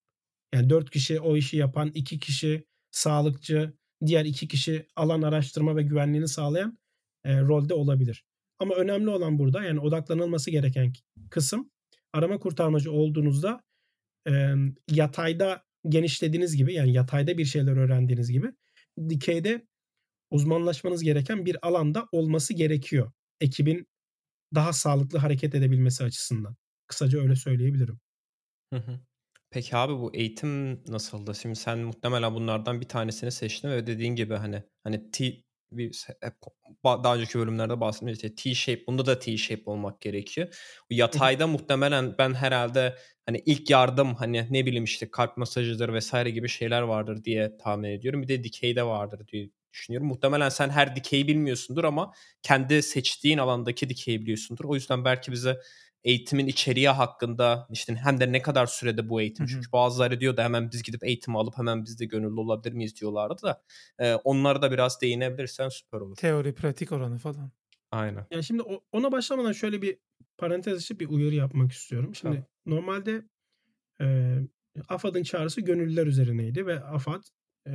Yani 0.54 0.70
4 0.70 0.90
kişi 0.90 1.20
o 1.20 1.36
işi 1.36 1.56
yapan, 1.56 1.90
2 1.94 2.18
kişi 2.18 2.64
sağlıkçı, 2.90 3.72
diğer 4.06 4.24
2 4.24 4.48
kişi 4.48 4.86
alan 4.96 5.22
araştırma 5.22 5.76
ve 5.76 5.82
güvenliğini 5.82 6.28
sağlayan, 6.28 6.78
eee, 7.26 7.40
rolde 7.40 7.74
olabilir. 7.74 8.24
Ama 8.58 8.74
önemli 8.74 9.10
olan 9.10 9.38
burada 9.38 9.64
yani 9.64 9.80
odaklanılması 9.80 10.50
gereken 10.50 10.92
kısım 11.30 11.70
arama 12.12 12.38
kurtarmacı 12.38 12.92
olduğunuzda, 12.92 13.62
emm, 14.26 14.74
yatayda 14.90 15.64
genişlediğiniz 15.88 16.56
gibi 16.56 16.74
yani 16.74 16.92
yatayda 16.92 17.38
bir 17.38 17.44
şeyler 17.44 17.76
öğrendiğiniz 17.76 18.30
gibi 18.32 18.52
dikeyde 19.08 19.66
uzmanlaşmanız 20.30 21.02
gereken 21.02 21.46
bir 21.46 21.66
alanda 21.68 22.08
olması 22.12 22.54
gerekiyor. 22.54 23.12
Ekibin 23.40 23.86
daha 24.54 24.72
sağlıklı 24.72 25.18
hareket 25.18 25.54
edebilmesi 25.54 26.04
açısından. 26.04 26.56
Kısaca 26.86 27.20
öyle 27.20 27.36
söyleyebilirim. 27.36 28.00
Hı 28.72 28.78
hı. 28.78 29.00
Peki 29.50 29.76
abi 29.76 29.92
bu 29.92 30.14
eğitim 30.14 30.84
nasıldı? 30.92 31.34
Şimdi 31.34 31.56
sen 31.56 31.78
muhtemelen 31.78 32.34
bunlardan 32.34 32.80
bir 32.80 32.88
tanesini 32.88 33.32
seçtin 33.32 33.68
ve 33.68 33.86
dediğin 33.86 34.16
gibi 34.16 34.34
hani 34.34 34.62
hani 34.84 35.10
ti 35.10 35.44
bir 35.78 36.06
hep 36.20 36.34
daha 36.84 37.16
önceki 37.16 37.38
bölümlerde 37.38 37.80
bahsetmiştik. 37.80 38.36
T-shape 38.36 38.86
bunda 38.86 39.06
da 39.06 39.18
T-shape 39.18 39.62
olmak 39.66 40.00
gerekiyor. 40.00 40.48
Bu 40.90 40.94
yatayda 40.94 41.46
muhtemelen 41.46 42.14
ben 42.18 42.34
herhalde 42.34 42.96
hani 43.26 43.42
ilk 43.46 43.70
yardım 43.70 44.14
hani 44.14 44.46
ne 44.50 44.66
bileyim 44.66 44.84
işte 44.84 45.10
kalp 45.10 45.36
masajıdır 45.36 45.92
vesaire 45.92 46.30
gibi 46.30 46.48
şeyler 46.48 46.82
vardır 46.82 47.24
diye 47.24 47.56
tahmin 47.56 47.88
ediyorum. 47.88 48.22
Bir 48.22 48.28
de 48.28 48.44
dikeyde 48.44 48.82
vardır 48.82 49.28
diye 49.28 49.50
düşünüyorum. 49.72 50.08
Muhtemelen 50.08 50.48
sen 50.48 50.70
her 50.70 50.96
dikeyi 50.96 51.28
bilmiyorsundur 51.28 51.84
ama 51.84 52.12
kendi 52.42 52.82
seçtiğin 52.82 53.38
alandaki 53.38 53.88
dikeyi 53.88 54.22
biliyorsundur. 54.22 54.64
O 54.64 54.74
yüzden 54.74 55.04
belki 55.04 55.32
bize 55.32 55.56
eğitimin 56.04 56.46
içeriği 56.46 56.88
hakkında 56.88 57.66
işte 57.70 57.94
hem 57.94 58.20
de 58.20 58.32
ne 58.32 58.42
kadar 58.42 58.66
sürede 58.66 59.08
bu 59.08 59.20
eğitim. 59.20 59.46
Hı 59.46 59.50
hı. 59.50 59.52
Çünkü 59.54 59.72
bazıları 59.72 60.20
diyor 60.20 60.36
da 60.36 60.44
hemen 60.44 60.70
biz 60.72 60.82
gidip 60.82 61.04
eğitim 61.04 61.36
alıp 61.36 61.58
hemen 61.58 61.84
biz 61.84 62.00
de 62.00 62.04
gönüllü 62.04 62.40
olabilir 62.40 62.72
miyiz 62.72 63.00
diyorlardı 63.00 63.42
da 63.42 63.62
e, 63.98 64.14
onlara 64.14 64.62
da 64.62 64.70
biraz 64.70 65.00
değinebilirsen 65.00 65.68
süper 65.68 66.00
olur. 66.00 66.16
Teori 66.16 66.54
pratik 66.54 66.92
oranı 66.92 67.18
falan. 67.18 67.50
Aynen. 67.90 68.26
Yani 68.30 68.44
şimdi 68.44 68.62
ona 68.92 69.12
başlamadan 69.12 69.52
şöyle 69.52 69.82
bir 69.82 69.98
parantez 70.38 70.78
açıp 70.78 71.00
bir 71.00 71.08
uyarı 71.08 71.34
yapmak 71.34 71.72
istiyorum. 71.72 72.14
Şimdi 72.14 72.34
tamam. 72.34 72.46
normalde 72.66 73.22
e, 74.00 74.36
AFAD'ın 74.88 75.22
çağrısı 75.22 75.60
gönüllüler 75.60 76.06
üzerineydi 76.06 76.66
ve 76.66 76.80
AFAD 76.80 77.22
e, 77.66 77.72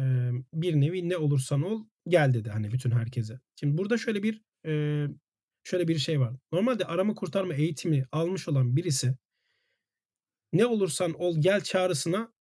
bir 0.54 0.76
nevi 0.76 1.10
ne 1.10 1.18
olursan 1.18 1.64
ol 1.64 1.86
gel 2.08 2.34
dedi 2.34 2.50
hani 2.50 2.72
bütün 2.72 2.92
herkese. 2.92 3.40
Şimdi 3.56 3.78
burada 3.78 3.98
şöyle 3.98 4.24
bir 4.24 4.42
e, 4.66 5.06
şöyle 5.64 5.88
bir 5.88 5.98
şey 5.98 6.20
var. 6.20 6.36
Normalde 6.52 6.86
arama 6.86 7.16
kurtarma 7.16 7.54
eğitimi 7.54 8.06
almış 8.12 8.48
olan 8.48 8.76
birisi 8.76 9.16
ne 10.54 10.66
olursan 10.66 11.14
ol 11.14 11.42
gel 11.42 11.62
çağrısına 11.62 12.34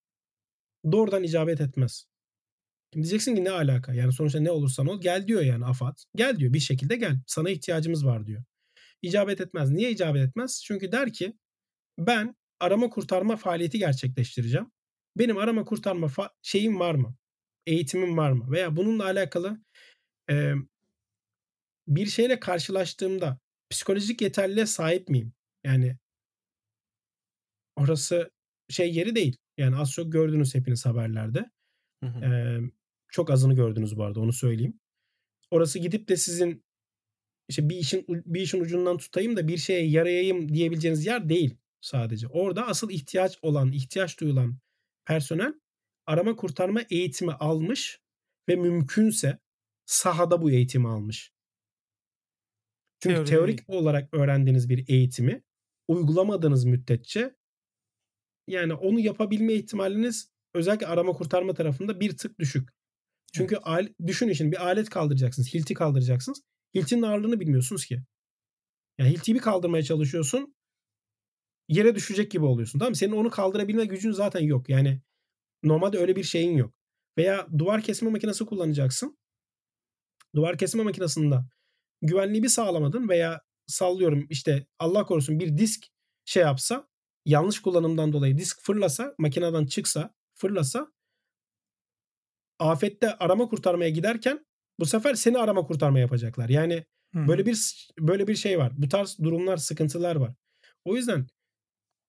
doğrudan 0.93 1.23
icabet 1.23 1.61
etmez. 1.61 2.05
Şimdi 2.93 3.05
diyeceksin 3.05 3.35
ki 3.35 3.45
ne 3.45 3.51
alaka? 3.51 3.95
Yani 3.95 4.13
sonuçta 4.13 4.41
ne 4.41 4.51
olursan 4.51 4.87
ol 4.87 5.01
gel 5.01 5.27
diyor 5.27 5.43
yani 5.43 5.65
AFAD. 5.65 5.99
Gel 6.15 6.39
diyor 6.39 6.53
bir 6.53 6.61
şekilde 6.61 6.97
gel. 6.97 7.21
Sana 7.27 7.51
ihtiyacımız 7.51 8.07
var 8.07 8.27
diyor. 8.27 8.45
İcabet 9.03 9.41
etmez. 9.41 9.71
Niye 9.71 9.91
icabet 9.91 10.29
etmez? 10.29 10.63
Çünkü 10.65 10.93
der 10.93 11.13
ki 11.13 11.33
ben 11.99 12.37
arama 12.61 12.91
kurtarma 12.91 13.37
faaliyeti 13.37 13.79
gerçekleştireceğim. 13.79 14.71
Benim 15.17 15.39
arama 15.39 15.65
kurtarma 15.65 16.11
şeyim 16.43 16.81
var 16.81 16.95
mı? 16.95 17.17
Eğitimim 17.67 18.17
var 18.17 18.33
mı? 18.33 18.51
Veya 18.51 18.77
bununla 18.77 19.05
alakalı 19.05 19.59
e, 20.31 20.53
bir 21.88 22.07
şeyle 22.07 22.40
karşılaştığımda 22.40 23.38
psikolojik 23.71 24.23
yeterliliğe 24.23 24.66
sahip 24.66 25.09
miyim? 25.09 25.33
Yani 25.64 25.97
orası 27.76 28.30
şey 28.68 28.95
yeri 28.95 29.14
değil. 29.14 29.37
Yani 29.57 29.76
az 29.76 29.92
çok 29.92 30.12
gördünüz 30.12 30.54
hepiniz 30.54 30.87
haberlerde. 30.87 31.50
Hı 32.04 32.07
hı. 32.07 32.25
Ee, 32.25 32.61
çok 33.09 33.30
azını 33.30 33.54
gördünüz 33.54 33.97
bu 33.97 34.04
arada 34.04 34.21
onu 34.21 34.33
söyleyeyim. 34.33 34.80
Orası 35.50 35.78
gidip 35.78 36.09
de 36.09 36.16
sizin 36.16 36.64
işte 37.49 37.68
bir 37.68 37.76
işin 37.76 38.04
bir 38.09 38.40
işin 38.40 38.61
ucundan 38.61 38.99
tutayım 38.99 39.37
da 39.37 39.49
bir 39.49 39.57
şeye 39.57 39.87
yarayayım 39.87 40.54
diyebileceğiniz 40.54 41.07
yer 41.07 41.28
değil 41.28 41.57
sadece. 41.80 42.28
Orada 42.28 42.66
asıl 42.66 42.90
ihtiyaç 42.90 43.38
olan, 43.42 43.73
ihtiyaç 43.73 44.21
duyulan 44.21 44.59
personel 45.04 45.54
arama 46.07 46.37
kurtarma 46.37 46.80
eğitimi 46.90 47.33
almış 47.33 48.00
ve 48.49 48.57
mümkünse 48.57 49.38
sahada 49.87 50.42
bu 50.42 50.50
eğitimi 50.50 50.88
almış. 50.88 51.33
Çünkü 53.00 53.14
Teori 53.14 53.28
teorik 53.28 53.69
değil. 53.69 53.81
olarak 53.81 54.14
öğrendiğiniz 54.14 54.69
bir 54.69 54.88
eğitimi 54.88 55.43
uygulamadığınız 55.88 56.64
müddetçe 56.64 57.37
yani 58.47 58.75
onu 58.75 59.00
yapabilme 59.00 59.55
ihtimaliniz 59.55 60.31
özellikle 60.55 60.87
arama 60.87 61.12
kurtarma 61.12 61.55
tarafında 61.55 62.00
bir 62.00 62.17
tık 62.17 62.38
düşük. 62.38 62.69
Çünkü 63.33 63.55
evet. 63.55 63.67
al, 63.67 63.88
düşünün 64.07 64.33
şimdi 64.33 64.52
bir 64.52 64.67
alet 64.67 64.90
kaldıracaksınız. 64.90 65.55
Hilti 65.55 65.75
kaldıracaksınız. 65.75 66.43
Hiltinin 66.75 67.02
ağırlığını 67.02 67.40
bilmiyorsunuz 67.40 67.87
ki. 67.87 68.02
Yani 68.99 69.11
hiltiyi 69.11 69.35
bir 69.35 69.40
kaldırmaya 69.40 69.83
çalışıyorsun. 69.83 70.55
Yere 71.69 71.95
düşecek 71.95 72.31
gibi 72.31 72.45
oluyorsun. 72.45 72.78
Tamam 72.78 72.90
mı? 72.90 72.97
Senin 72.97 73.12
onu 73.12 73.31
kaldırabilme 73.31 73.85
gücün 73.85 74.11
zaten 74.11 74.40
yok. 74.40 74.69
Yani 74.69 75.02
normalde 75.62 75.99
öyle 75.99 76.17
bir 76.17 76.23
şeyin 76.23 76.57
yok. 76.57 76.75
Veya 77.19 77.49
duvar 77.59 77.83
kesme 77.83 78.11
makinesi 78.11 78.45
kullanacaksın. 78.45 79.19
Duvar 80.35 80.59
kesme 80.59 80.83
makinesinde 80.83 81.40
güvenliği 82.02 82.43
bir 82.43 82.49
sağlamadın 82.49 83.09
veya 83.09 83.40
sallıyorum 83.67 84.26
işte 84.31 84.67
Allah 84.78 85.05
korusun 85.07 85.40
bir 85.40 85.59
disk 85.59 85.87
şey 86.25 86.43
yapsa 86.43 86.88
yanlış 87.25 87.61
kullanımdan 87.61 88.12
dolayı 88.12 88.38
disk 88.38 88.62
fırlasa 88.62 89.14
makineden 89.19 89.67
çıksa 89.67 90.14
fırlasa 90.35 90.93
afette 92.59 93.14
arama 93.14 93.49
kurtarmaya 93.49 93.90
giderken 93.90 94.47
bu 94.81 94.87
sefer 94.87 95.14
seni 95.14 95.38
arama 95.38 95.67
kurtarma 95.67 95.99
yapacaklar. 95.99 96.49
Yani 96.49 96.85
hmm. 97.12 97.28
böyle 97.28 97.47
bir 97.47 97.88
böyle 97.99 98.28
bir 98.28 98.37
şey 98.37 98.59
var. 98.59 98.73
Bu 98.76 98.88
tarz 98.88 99.19
durumlar, 99.19 99.57
sıkıntılar 99.57 100.17
var. 100.17 100.35
O 100.85 100.97
yüzden 100.97 101.26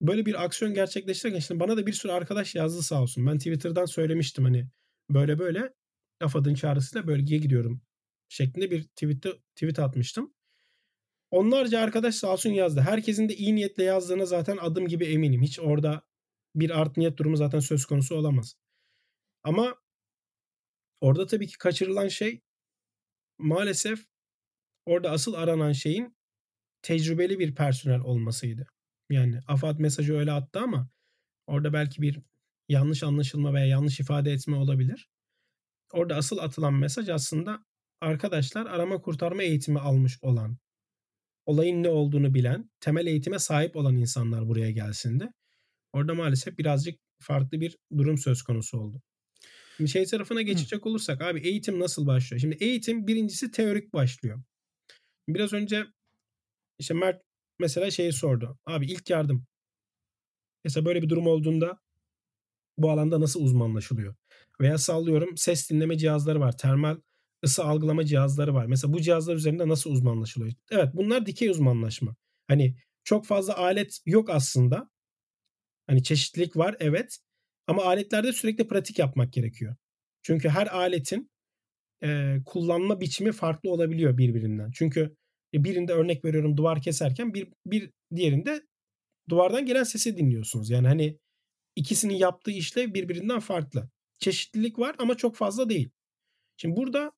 böyle 0.00 0.26
bir 0.26 0.44
aksiyon 0.44 0.74
gerçekleştirirken 0.74 1.40
şimdi 1.40 1.60
bana 1.60 1.76
da 1.76 1.86
bir 1.86 1.92
sürü 1.92 2.12
arkadaş 2.12 2.54
yazdı 2.54 2.82
sağ 2.82 3.02
olsun. 3.02 3.26
Ben 3.26 3.38
Twitter'dan 3.38 3.84
söylemiştim 3.84 4.44
hani 4.44 4.68
böyle 5.10 5.38
böyle 5.38 5.72
AFAD'ın 6.20 6.54
çağrısıyla 6.54 7.06
bölgeye 7.06 7.40
gidiyorum 7.40 7.82
şeklinde 8.30 8.70
bir 8.70 8.82
tweet, 8.82 9.26
tweet 9.54 9.78
atmıştım. 9.78 10.34
Onlarca 11.30 11.80
arkadaş 11.80 12.14
sağ 12.14 12.32
olsun 12.32 12.50
yazdı. 12.50 12.80
Herkesin 12.80 13.28
de 13.28 13.36
iyi 13.36 13.54
niyetle 13.54 13.84
yazdığına 13.84 14.26
zaten 14.26 14.56
adım 14.56 14.88
gibi 14.88 15.04
eminim. 15.04 15.42
Hiç 15.42 15.60
orada 15.60 16.02
bir 16.54 16.80
art 16.80 16.96
niyet 16.96 17.16
durumu 17.16 17.36
zaten 17.36 17.60
söz 17.60 17.86
konusu 17.86 18.16
olamaz. 18.16 18.54
Ama 19.42 19.76
orada 21.00 21.26
tabii 21.26 21.46
ki 21.46 21.58
kaçırılan 21.58 22.08
şey 22.08 22.40
maalesef 23.38 24.06
orada 24.86 25.10
asıl 25.10 25.34
aranan 25.34 25.72
şeyin 25.72 26.16
tecrübeli 26.82 27.38
bir 27.38 27.54
personel 27.54 28.00
olmasıydı. 28.00 28.66
Yani 29.10 29.40
AFAD 29.46 29.78
mesajı 29.78 30.14
öyle 30.14 30.32
attı 30.32 30.60
ama 30.60 30.90
orada 31.46 31.72
belki 31.72 32.02
bir 32.02 32.20
yanlış 32.68 33.02
anlaşılma 33.02 33.54
veya 33.54 33.66
yanlış 33.66 34.00
ifade 34.00 34.32
etme 34.32 34.56
olabilir. 34.56 35.08
Orada 35.92 36.16
asıl 36.16 36.38
atılan 36.38 36.74
mesaj 36.74 37.08
aslında 37.08 37.64
arkadaşlar 38.00 38.66
arama 38.66 39.00
kurtarma 39.00 39.42
eğitimi 39.42 39.80
almış 39.80 40.18
olan, 40.22 40.58
olayın 41.46 41.82
ne 41.82 41.88
olduğunu 41.88 42.34
bilen, 42.34 42.70
temel 42.80 43.06
eğitime 43.06 43.38
sahip 43.38 43.76
olan 43.76 43.96
insanlar 43.96 44.48
buraya 44.48 44.70
gelsin 44.70 45.20
de. 45.20 45.32
Orada 45.92 46.14
maalesef 46.14 46.58
birazcık 46.58 47.00
farklı 47.20 47.60
bir 47.60 47.76
durum 47.96 48.18
söz 48.18 48.42
konusu 48.42 48.78
oldu. 48.78 49.02
Şimdi 49.76 49.90
şey 49.90 50.06
tarafına 50.06 50.42
geçecek 50.42 50.86
olursak 50.86 51.22
abi 51.22 51.40
eğitim 51.40 51.80
nasıl 51.80 52.06
başlıyor? 52.06 52.40
Şimdi 52.40 52.56
eğitim 52.60 53.06
birincisi 53.06 53.50
teorik 53.50 53.92
başlıyor. 53.92 54.42
Biraz 55.28 55.52
önce 55.52 55.86
işte 56.78 56.94
Mert 56.94 57.22
mesela 57.58 57.90
şeyi 57.90 58.12
sordu. 58.12 58.58
Abi 58.66 58.86
ilk 58.86 59.10
yardım. 59.10 59.46
Mesela 60.64 60.84
böyle 60.84 61.02
bir 61.02 61.08
durum 61.08 61.26
olduğunda 61.26 61.78
bu 62.78 62.90
alanda 62.90 63.20
nasıl 63.20 63.44
uzmanlaşılıyor? 63.44 64.14
Veya 64.60 64.78
sallıyorum 64.78 65.36
ses 65.36 65.70
dinleme 65.70 65.98
cihazları 65.98 66.40
var. 66.40 66.58
Termal 66.58 66.96
ısı 67.44 67.64
algılama 67.64 68.04
cihazları 68.04 68.54
var. 68.54 68.66
Mesela 68.66 68.92
bu 68.92 69.00
cihazlar 69.00 69.36
üzerinde 69.36 69.68
nasıl 69.68 69.90
uzmanlaşılıyor? 69.90 70.52
Evet 70.70 70.88
bunlar 70.94 71.26
dikey 71.26 71.48
uzmanlaşma. 71.48 72.16
Hani 72.48 72.76
çok 73.04 73.26
fazla 73.26 73.56
alet 73.56 74.00
yok 74.06 74.30
aslında. 74.30 74.90
Hani 75.86 76.02
çeşitlilik 76.02 76.56
var 76.56 76.76
evet. 76.80 77.18
Ama 77.66 77.84
aletlerde 77.84 78.32
sürekli 78.32 78.68
pratik 78.68 78.98
yapmak 78.98 79.32
gerekiyor. 79.32 79.76
Çünkü 80.22 80.48
her 80.48 80.66
aletin 80.66 81.30
e, 82.02 82.36
kullanma 82.46 83.00
biçimi 83.00 83.32
farklı 83.32 83.70
olabiliyor 83.70 84.18
birbirinden. 84.18 84.70
Çünkü 84.74 85.16
e, 85.54 85.64
birinde 85.64 85.92
örnek 85.92 86.24
veriyorum 86.24 86.56
duvar 86.56 86.82
keserken 86.82 87.34
bir, 87.34 87.48
bir 87.66 87.90
diğerinde 88.14 88.62
duvardan 89.28 89.66
gelen 89.66 89.84
sesi 89.84 90.16
dinliyorsunuz. 90.16 90.70
Yani 90.70 90.86
hani 90.86 91.18
ikisinin 91.76 92.14
yaptığı 92.14 92.50
işlev 92.50 92.94
birbirinden 92.94 93.40
farklı. 93.40 93.90
Çeşitlilik 94.18 94.78
var 94.78 94.96
ama 94.98 95.16
çok 95.16 95.36
fazla 95.36 95.68
değil. 95.68 95.90
Şimdi 96.56 96.76
burada 96.76 97.12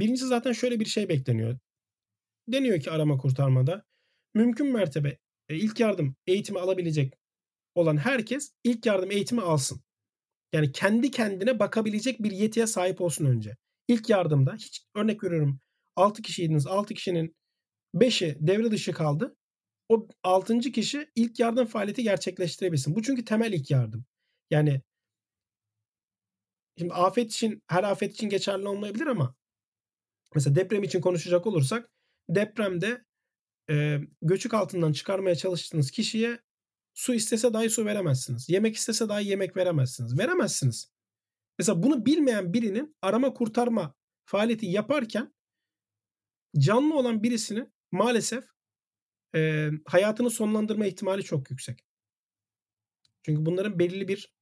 Birincisi 0.00 0.26
zaten 0.26 0.52
şöyle 0.52 0.80
bir 0.80 0.84
şey 0.84 1.08
bekleniyor. 1.08 1.58
Deniyor 2.48 2.80
ki 2.80 2.90
arama 2.90 3.18
kurtarmada 3.18 3.84
mümkün 4.34 4.72
mertebe 4.72 5.18
e, 5.48 5.56
ilk 5.56 5.80
yardım 5.80 6.16
eğitimi 6.26 6.60
alabilecek 6.60 7.14
olan 7.74 7.96
herkes 7.96 8.52
ilk 8.64 8.86
yardım 8.86 9.10
eğitimi 9.10 9.40
alsın. 9.40 9.80
Yani 10.52 10.72
kendi 10.72 11.10
kendine 11.10 11.58
bakabilecek 11.58 12.22
bir 12.22 12.30
yetiye 12.30 12.66
sahip 12.66 13.00
olsun 13.00 13.24
önce. 13.24 13.56
İlk 13.88 14.08
yardımda 14.08 14.54
hiç 14.54 14.86
örnek 14.94 15.24
veriyorum 15.24 15.60
6 15.96 16.22
kişiydiniz. 16.22 16.66
6 16.66 16.94
kişinin 16.94 17.36
5'i 17.94 18.36
devre 18.40 18.70
dışı 18.70 18.92
kaldı. 18.92 19.36
O 19.88 20.08
6. 20.22 20.60
kişi 20.60 21.10
ilk 21.14 21.40
yardım 21.40 21.66
faaliyeti 21.66 22.02
gerçekleştirebilsin. 22.02 22.96
Bu 22.96 23.02
çünkü 23.02 23.24
temel 23.24 23.52
ilk 23.52 23.70
yardım. 23.70 24.04
Yani 24.50 24.82
şimdi 26.78 26.94
afet 26.94 27.32
için 27.32 27.62
her 27.66 27.84
afet 27.84 28.14
için 28.14 28.28
geçerli 28.28 28.68
olmayabilir 28.68 29.06
ama 29.06 29.34
Mesela 30.34 30.56
deprem 30.56 30.82
için 30.82 31.00
konuşacak 31.00 31.46
olursak 31.46 31.90
depremde 32.28 33.04
e, 33.70 34.00
göçük 34.22 34.54
altından 34.54 34.92
çıkarmaya 34.92 35.36
çalıştığınız 35.36 35.90
kişiye 35.90 36.40
su 36.94 37.14
istese 37.14 37.52
dahi 37.52 37.70
su 37.70 37.86
veremezsiniz. 37.86 38.48
Yemek 38.48 38.76
istese 38.76 39.08
dahi 39.08 39.26
yemek 39.26 39.56
veremezsiniz. 39.56 40.18
Veremezsiniz. 40.18 40.92
Mesela 41.58 41.82
bunu 41.82 42.06
bilmeyen 42.06 42.52
birinin 42.52 42.96
arama 43.02 43.34
kurtarma 43.34 43.94
faaliyeti 44.24 44.66
yaparken 44.66 45.34
canlı 46.58 46.98
olan 46.98 47.22
birisini 47.22 47.70
maalesef 47.92 48.44
e, 49.34 49.70
hayatını 49.86 50.30
sonlandırma 50.30 50.86
ihtimali 50.86 51.24
çok 51.24 51.50
yüksek. 51.50 51.84
Çünkü 53.22 53.46
bunların 53.46 53.78
belirli 53.78 54.08
bir 54.08 54.32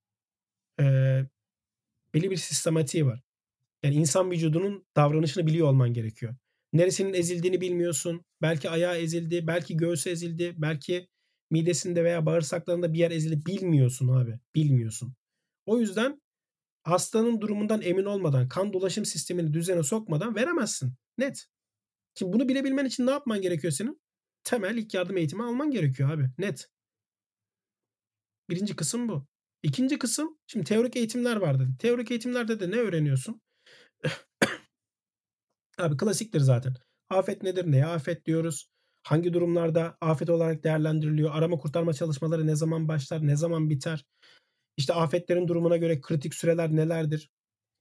e, 0.80 0.84
belli 2.14 2.30
bir 2.30 2.36
sistematiği 2.36 3.06
var. 3.06 3.25
Yani 3.86 3.96
insan 3.96 4.30
vücudunun 4.30 4.86
davranışını 4.96 5.46
biliyor 5.46 5.68
olman 5.68 5.92
gerekiyor. 5.92 6.36
Neresinin 6.72 7.14
ezildiğini 7.14 7.60
bilmiyorsun. 7.60 8.24
Belki 8.42 8.70
ayağı 8.70 8.96
ezildi, 8.96 9.46
belki 9.46 9.76
göğsü 9.76 10.10
ezildi, 10.10 10.54
belki 10.56 11.08
midesinde 11.50 12.04
veya 12.04 12.26
bağırsaklarında 12.26 12.92
bir 12.92 12.98
yer 12.98 13.10
ezildi. 13.10 13.46
Bilmiyorsun 13.46 14.08
abi. 14.08 14.38
Bilmiyorsun. 14.54 15.14
O 15.66 15.78
yüzden 15.78 16.22
hastanın 16.82 17.40
durumundan 17.40 17.82
emin 17.82 18.04
olmadan, 18.04 18.48
kan 18.48 18.72
dolaşım 18.72 19.04
sistemini 19.04 19.54
düzene 19.54 19.82
sokmadan 19.82 20.34
veremezsin. 20.34 20.94
Net. 21.18 21.46
Şimdi 22.14 22.32
bunu 22.32 22.48
bilebilmen 22.48 22.84
için 22.84 23.06
ne 23.06 23.10
yapman 23.10 23.42
gerekiyor 23.42 23.72
senin? 23.72 24.00
Temel 24.44 24.76
ilk 24.76 24.94
yardım 24.94 25.16
eğitimi 25.16 25.42
alman 25.44 25.70
gerekiyor 25.70 26.10
abi. 26.10 26.30
Net. 26.38 26.68
Birinci 28.50 28.76
kısım 28.76 29.08
bu. 29.08 29.26
İkinci 29.62 29.98
kısım 29.98 30.38
şimdi 30.46 30.64
teorik 30.64 30.96
eğitimler 30.96 31.36
var 31.36 31.60
dedi. 31.60 31.70
Teorik 31.78 32.10
eğitimlerde 32.10 32.60
de 32.60 32.70
ne 32.70 32.76
öğreniyorsun? 32.76 33.40
Abi 35.78 35.96
klasiktir 35.96 36.40
zaten. 36.40 36.74
Afet 37.10 37.42
nedir? 37.42 37.72
Neye 37.72 37.86
afet 37.86 38.26
diyoruz? 38.26 38.68
Hangi 39.02 39.32
durumlarda 39.32 39.96
afet 40.00 40.30
olarak 40.30 40.64
değerlendiriliyor? 40.64 41.30
Arama 41.34 41.58
kurtarma 41.58 41.92
çalışmaları 41.92 42.46
ne 42.46 42.56
zaman 42.56 42.88
başlar? 42.88 43.26
Ne 43.26 43.36
zaman 43.36 43.70
biter? 43.70 44.04
İşte 44.76 44.94
afetlerin 44.94 45.48
durumuna 45.48 45.76
göre 45.76 46.00
kritik 46.00 46.34
süreler 46.34 46.76
nelerdir? 46.76 47.30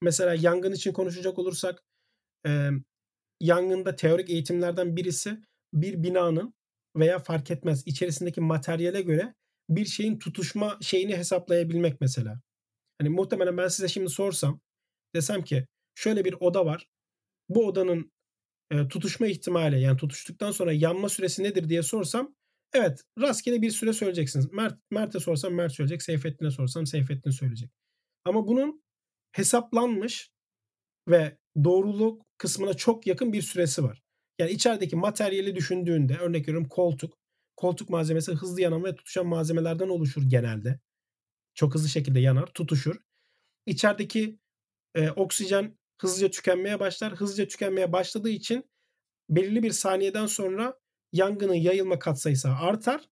Mesela 0.01 0.33
yangın 0.33 0.71
için 0.71 0.93
konuşacak 0.93 1.39
olursak 1.39 1.83
e, 2.47 2.69
yangında 3.41 3.95
teorik 3.95 4.29
eğitimlerden 4.29 4.95
birisi 4.95 5.41
bir 5.73 6.03
binanın 6.03 6.53
veya 6.95 7.19
fark 7.19 7.51
etmez 7.51 7.83
içerisindeki 7.87 8.41
materyale 8.41 9.01
göre 9.01 9.33
bir 9.69 9.85
şeyin 9.85 10.19
tutuşma 10.19 10.77
şeyini 10.81 11.17
hesaplayabilmek 11.17 12.01
mesela. 12.01 12.41
Hani 13.01 13.09
muhtemelen 13.09 13.57
ben 13.57 13.67
size 13.67 13.87
şimdi 13.87 14.09
sorsam 14.09 14.59
desem 15.15 15.41
ki 15.43 15.67
şöyle 15.95 16.25
bir 16.25 16.35
oda 16.39 16.65
var. 16.65 16.89
Bu 17.49 17.67
odanın 17.67 18.11
e, 18.71 18.87
tutuşma 18.87 19.27
ihtimali 19.27 19.81
yani 19.81 19.97
tutuştuktan 19.97 20.51
sonra 20.51 20.73
yanma 20.73 21.09
süresi 21.09 21.43
nedir 21.43 21.69
diye 21.69 21.83
sorsam 21.83 22.35
evet 22.73 23.03
rastgele 23.19 23.61
bir 23.61 23.69
süre 23.71 23.93
söyleyeceksiniz. 23.93 24.51
Mert 24.51 24.79
Mert'e 24.91 25.19
sorsam 25.19 25.53
Mert 25.53 25.73
söyleyecek. 25.73 26.03
Seyfettin'e 26.03 26.51
sorsam 26.51 26.85
Seyfettin 26.85 27.31
söyleyecek. 27.31 27.71
Ama 28.25 28.47
bunun 28.47 28.83
hesaplanmış 29.31 30.31
ve 31.09 31.37
doğruluk 31.63 32.25
kısmına 32.37 32.73
çok 32.73 33.07
yakın 33.07 33.33
bir 33.33 33.41
süresi 33.41 33.83
var. 33.83 34.01
Yani 34.39 34.51
içerideki 34.51 34.95
materyali 34.95 35.55
düşündüğünde 35.55 36.17
örnek 36.17 36.47
veriyorum 36.47 36.69
koltuk. 36.69 37.17
Koltuk 37.55 37.89
malzemesi 37.89 38.31
hızlı 38.31 38.61
yanan 38.61 38.83
ve 38.83 38.95
tutuşan 38.95 39.27
malzemelerden 39.27 39.89
oluşur 39.89 40.23
genelde. 40.23 40.79
Çok 41.53 41.73
hızlı 41.75 41.89
şekilde 41.89 42.19
yanar, 42.19 42.47
tutuşur. 42.47 42.95
İçerideki 43.65 44.39
e, 44.95 45.09
oksijen 45.09 45.77
hızlıca 46.01 46.31
tükenmeye 46.31 46.79
başlar. 46.79 47.13
Hızlıca 47.13 47.47
tükenmeye 47.47 47.91
başladığı 47.91 48.29
için 48.29 48.69
belirli 49.29 49.63
bir 49.63 49.71
saniyeden 49.71 50.25
sonra 50.25 50.79
yangının 51.11 51.53
yayılma 51.53 51.99
katsayısı 51.99 52.49
artar 52.49 53.09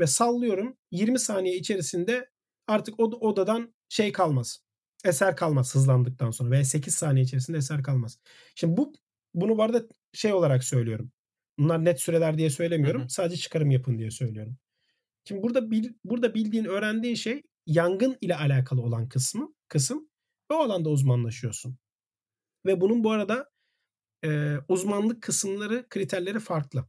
ve 0.00 0.06
sallıyorum 0.06 0.76
20 0.90 1.18
saniye 1.18 1.56
içerisinde 1.56 2.30
artık 2.66 3.00
o 3.00 3.04
odadan 3.04 3.74
şey 3.88 4.12
kalmaz. 4.12 4.64
Eser 5.04 5.36
kalmaz 5.36 5.74
hızlandıktan 5.74 6.30
sonra 6.30 6.50
veya 6.50 6.64
8 6.64 6.94
saniye 6.94 7.24
içerisinde 7.24 7.56
eser 7.58 7.82
kalmaz. 7.82 8.18
Şimdi 8.54 8.76
bu 8.76 8.92
bunu 9.34 9.58
bu 9.58 9.62
arada 9.62 9.82
şey 10.12 10.32
olarak 10.32 10.64
söylüyorum. 10.64 11.12
Bunlar 11.58 11.84
net 11.84 12.00
süreler 12.00 12.38
diye 12.38 12.50
söylemiyorum. 12.50 13.00
Hı 13.00 13.04
hı. 13.04 13.08
Sadece 13.08 13.36
çıkarım 13.36 13.70
yapın 13.70 13.98
diye 13.98 14.10
söylüyorum. 14.10 14.56
Şimdi 15.24 15.42
burada 15.42 15.70
bil, 15.70 15.92
burada 16.04 16.34
bildiğin, 16.34 16.64
öğrendiğin 16.64 17.14
şey 17.14 17.42
yangın 17.66 18.18
ile 18.20 18.36
alakalı 18.36 18.82
olan 18.82 19.08
kısmı, 19.08 19.54
kısım 19.68 20.08
ve 20.50 20.54
o 20.54 20.58
alanda 20.58 20.90
uzmanlaşıyorsun. 20.90 21.78
Ve 22.66 22.80
bunun 22.80 23.04
bu 23.04 23.10
arada 23.10 23.50
e, 24.24 24.56
uzmanlık 24.68 25.22
kısımları, 25.22 25.88
kriterleri 25.88 26.40
farklı. 26.40 26.88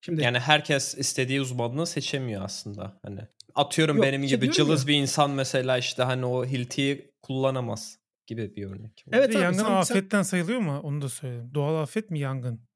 Şimdi 0.00 0.22
yani 0.22 0.38
herkes 0.38 0.98
istediği 0.98 1.40
uzmanlığı 1.40 1.86
seçemiyor 1.86 2.42
aslında. 2.44 3.00
Hani 3.02 3.20
atıyorum 3.54 3.96
yok, 3.96 4.06
benim 4.06 4.22
gibi 4.22 4.50
cılız 4.50 4.82
ya. 4.82 4.88
bir 4.88 4.94
insan 4.94 5.30
mesela 5.30 5.78
işte 5.78 6.02
hani 6.02 6.26
o 6.26 6.44
hiltiyi 6.44 7.10
kullanamaz 7.22 7.98
gibi 8.26 8.56
bir 8.56 8.66
örnek. 8.66 9.04
Evet 9.12 9.36
abi, 9.36 9.42
yangın 9.42 9.58
sen, 9.58 9.72
afetten 9.72 10.22
sen... 10.22 10.30
sayılıyor 10.30 10.60
mu? 10.60 10.80
Onu 10.82 11.02
da 11.02 11.08
söyleyeyim. 11.08 11.50
Doğal 11.54 11.82
afet 11.82 12.10
mi 12.10 12.18
yangın? 12.18 12.68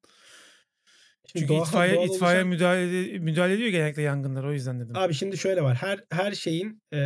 Çünkü 1.26 1.48
doğal, 1.48 1.66
itfaiye 1.66 1.94
doğal 1.94 2.06
itfaiye 2.06 2.44
olacak... 2.44 2.52
müdahale 2.52 3.18
müdahale 3.18 3.54
ediyor 3.54 3.68
genellikle 3.68 4.02
yangınlar 4.02 4.44
o 4.44 4.52
yüzden 4.52 4.80
dedim. 4.80 4.96
Abi 4.96 5.14
şimdi 5.14 5.38
şöyle 5.38 5.62
var. 5.62 5.76
Her 5.76 6.04
her 6.10 6.32
şeyin 6.32 6.82
e, 6.92 7.00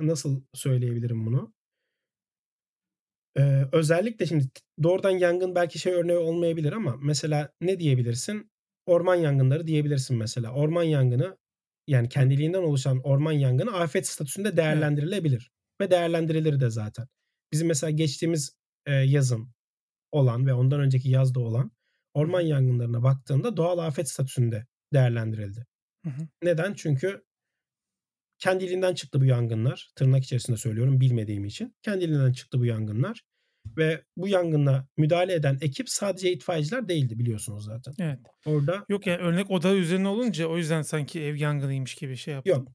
nasıl 0.00 0.42
söyleyebilirim 0.54 1.26
bunu? 1.26 1.54
Ee, 3.38 3.64
özellikle 3.72 4.26
şimdi 4.26 4.44
doğrudan 4.82 5.10
yangın 5.10 5.54
belki 5.54 5.78
şey 5.78 5.92
örneği 5.92 6.18
olmayabilir 6.18 6.72
ama 6.72 6.96
mesela 7.02 7.52
ne 7.60 7.80
diyebilirsin? 7.80 8.50
Orman 8.86 9.14
yangınları 9.14 9.66
diyebilirsin 9.66 10.16
mesela. 10.16 10.52
Orman 10.52 10.82
yangını 10.82 11.38
yani 11.86 12.08
kendiliğinden 12.08 12.62
oluşan 12.62 13.00
orman 13.04 13.32
yangını 13.32 13.76
afet 13.76 14.06
statüsünde 14.06 14.56
değerlendirilebilir. 14.56 15.50
Evet. 15.80 15.90
Ve 15.90 15.90
değerlendirilir 15.90 16.60
de 16.60 16.70
zaten. 16.70 17.06
Bizim 17.52 17.68
mesela 17.68 17.90
geçtiğimiz 17.90 18.56
e, 18.86 18.92
yazın 18.92 19.54
olan 20.12 20.46
ve 20.46 20.54
ondan 20.54 20.80
önceki 20.80 21.10
yazda 21.10 21.40
olan 21.40 21.70
orman 22.14 22.40
yangınlarına 22.40 23.02
baktığında 23.02 23.56
doğal 23.56 23.78
afet 23.78 24.10
statüsünde 24.10 24.66
değerlendirildi. 24.92 25.66
Hı 26.04 26.10
hı. 26.10 26.28
Neden? 26.42 26.74
Çünkü 26.74 27.24
kendiliğinden 28.44 28.94
çıktı 28.94 29.20
bu 29.20 29.24
yangınlar. 29.24 29.90
Tırnak 29.96 30.24
içerisinde 30.24 30.56
söylüyorum 30.56 31.00
bilmediğim 31.00 31.44
için. 31.44 31.74
Kendiliğinden 31.82 32.32
çıktı 32.32 32.60
bu 32.60 32.66
yangınlar. 32.66 33.24
Ve 33.76 34.04
bu 34.16 34.28
yangına 34.28 34.86
müdahale 34.96 35.34
eden 35.34 35.58
ekip 35.60 35.88
sadece 35.88 36.32
itfaiyeciler 36.32 36.88
değildi 36.88 37.18
biliyorsunuz 37.18 37.64
zaten. 37.64 37.94
Evet. 37.98 38.18
Orada 38.46 38.84
Yok 38.88 39.06
yani 39.06 39.18
örnek 39.22 39.50
oda 39.50 39.74
üzerine 39.74 40.08
olunca 40.08 40.46
o 40.46 40.56
yüzden 40.56 40.82
sanki 40.82 41.22
ev 41.22 41.34
yangınıymış 41.34 41.94
gibi 41.94 42.16
şey 42.16 42.34
yaptım. 42.34 42.52
Yok. 42.52 42.68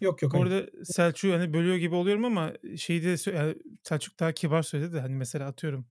Yok 0.00 0.22
yok. 0.22 0.34
Orada 0.34 0.54
hani... 0.54 0.84
Selçuk 0.84 1.32
hani 1.32 1.52
bölüyor 1.52 1.76
gibi 1.76 1.94
oluyorum 1.94 2.24
ama 2.24 2.52
şeyi 2.76 3.02
de 3.02 3.30
yani 3.32 3.54
Selçuk 3.82 4.20
daha 4.20 4.32
kibar 4.32 4.62
söyledi 4.62 4.92
de 4.92 5.00
hani 5.00 5.14
mesela 5.14 5.46
atıyorum 5.46 5.86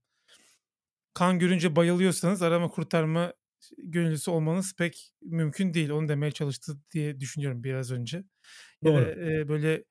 kan 1.14 1.38
görünce 1.38 1.76
bayılıyorsanız 1.76 2.42
arama 2.42 2.68
kurtarma 2.68 3.32
gönüllüsü 3.78 4.30
olmanız 4.30 4.74
pek 4.78 5.12
mümkün 5.22 5.74
değil. 5.74 5.90
Onu 5.90 6.08
demeye 6.08 6.32
çalıştı 6.32 6.72
diye 6.92 7.20
düşünüyorum 7.20 7.64
biraz 7.64 7.90
önce. 7.90 8.24
Doğru. 8.84 9.04
E, 9.04 9.48
böyle 9.48 9.84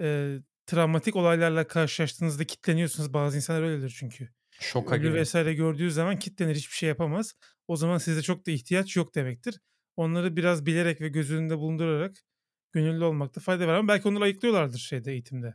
e, 0.00 0.38
travmatik 0.66 1.16
olaylarla 1.16 1.66
karşılaştığınızda 1.66 2.44
kitleniyorsunuz. 2.44 3.12
Bazı 3.12 3.36
insanlar 3.36 3.62
öyledir 3.62 3.96
çünkü. 3.98 4.28
Şoka 4.60 4.94
Ölü 4.94 5.02
gibi. 5.02 5.14
vesaire 5.14 5.54
gördüğü 5.54 5.90
zaman 5.90 6.18
kitlenir 6.18 6.54
hiçbir 6.54 6.76
şey 6.76 6.88
yapamaz. 6.88 7.34
O 7.68 7.76
zaman 7.76 7.98
sizde 7.98 8.22
çok 8.22 8.46
da 8.46 8.50
ihtiyaç 8.50 8.96
yok 8.96 9.14
demektir. 9.14 9.60
Onları 9.96 10.36
biraz 10.36 10.66
bilerek 10.66 11.00
ve 11.00 11.08
göz 11.08 11.32
önünde 11.32 11.58
bulundurarak 11.58 12.16
gönüllü 12.72 13.04
olmakta 13.04 13.40
fayda 13.40 13.66
var. 13.66 13.74
Ama 13.74 13.88
belki 13.88 14.08
onları 14.08 14.24
ayıklıyorlardır 14.24 14.78
şeyde 14.78 15.12
eğitimde. 15.12 15.54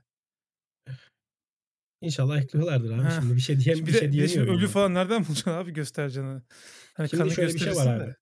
İnşallah 2.02 2.34
ayıklıyorlardır 2.34 2.92
abi. 2.92 3.02
Ha. 3.02 3.12
Şimdi 3.22 3.36
bir 3.36 3.42
şey 3.42 3.60
diyem 3.60 3.86
bir, 3.88 3.92
şey 3.92 4.12
diyemiyorum. 4.12 4.58
Ölü 4.58 4.68
falan 4.68 4.94
nereden 4.94 5.26
bulacaksın 5.26 5.52
abi 5.52 5.74
göstereceğini? 5.74 6.42
Hani 6.94 7.10
Şimdi 7.10 7.32
şöyle 7.32 7.54
bir 7.54 7.60
şey 7.60 7.76
var 7.76 7.96
abi. 7.96 8.15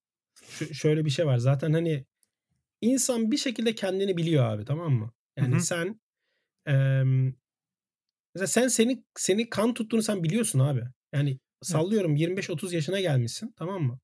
Ş- 0.49 0.73
şöyle 0.73 1.05
bir 1.05 1.09
şey 1.09 1.25
var. 1.25 1.37
Zaten 1.37 1.73
hani 1.73 2.05
insan 2.81 3.31
bir 3.31 3.37
şekilde 3.37 3.75
kendini 3.75 4.17
biliyor 4.17 4.43
abi 4.45 4.65
tamam 4.65 4.93
mı? 4.93 5.13
Yani 5.37 5.53
Hı-hı. 5.53 5.61
sen 5.61 6.01
e, 6.67 7.03
mesela 8.35 8.47
sen 8.47 8.67
seni 8.67 9.03
seni 9.15 9.49
kan 9.49 9.73
tuttuğunu 9.73 10.01
sen 10.01 10.23
biliyorsun 10.23 10.59
abi. 10.59 10.83
Yani 11.13 11.39
sallıyorum 11.61 12.15
25-30 12.15 12.75
yaşına 12.75 12.99
gelmişsin 12.99 13.53
tamam 13.57 13.83
mı? 13.83 13.99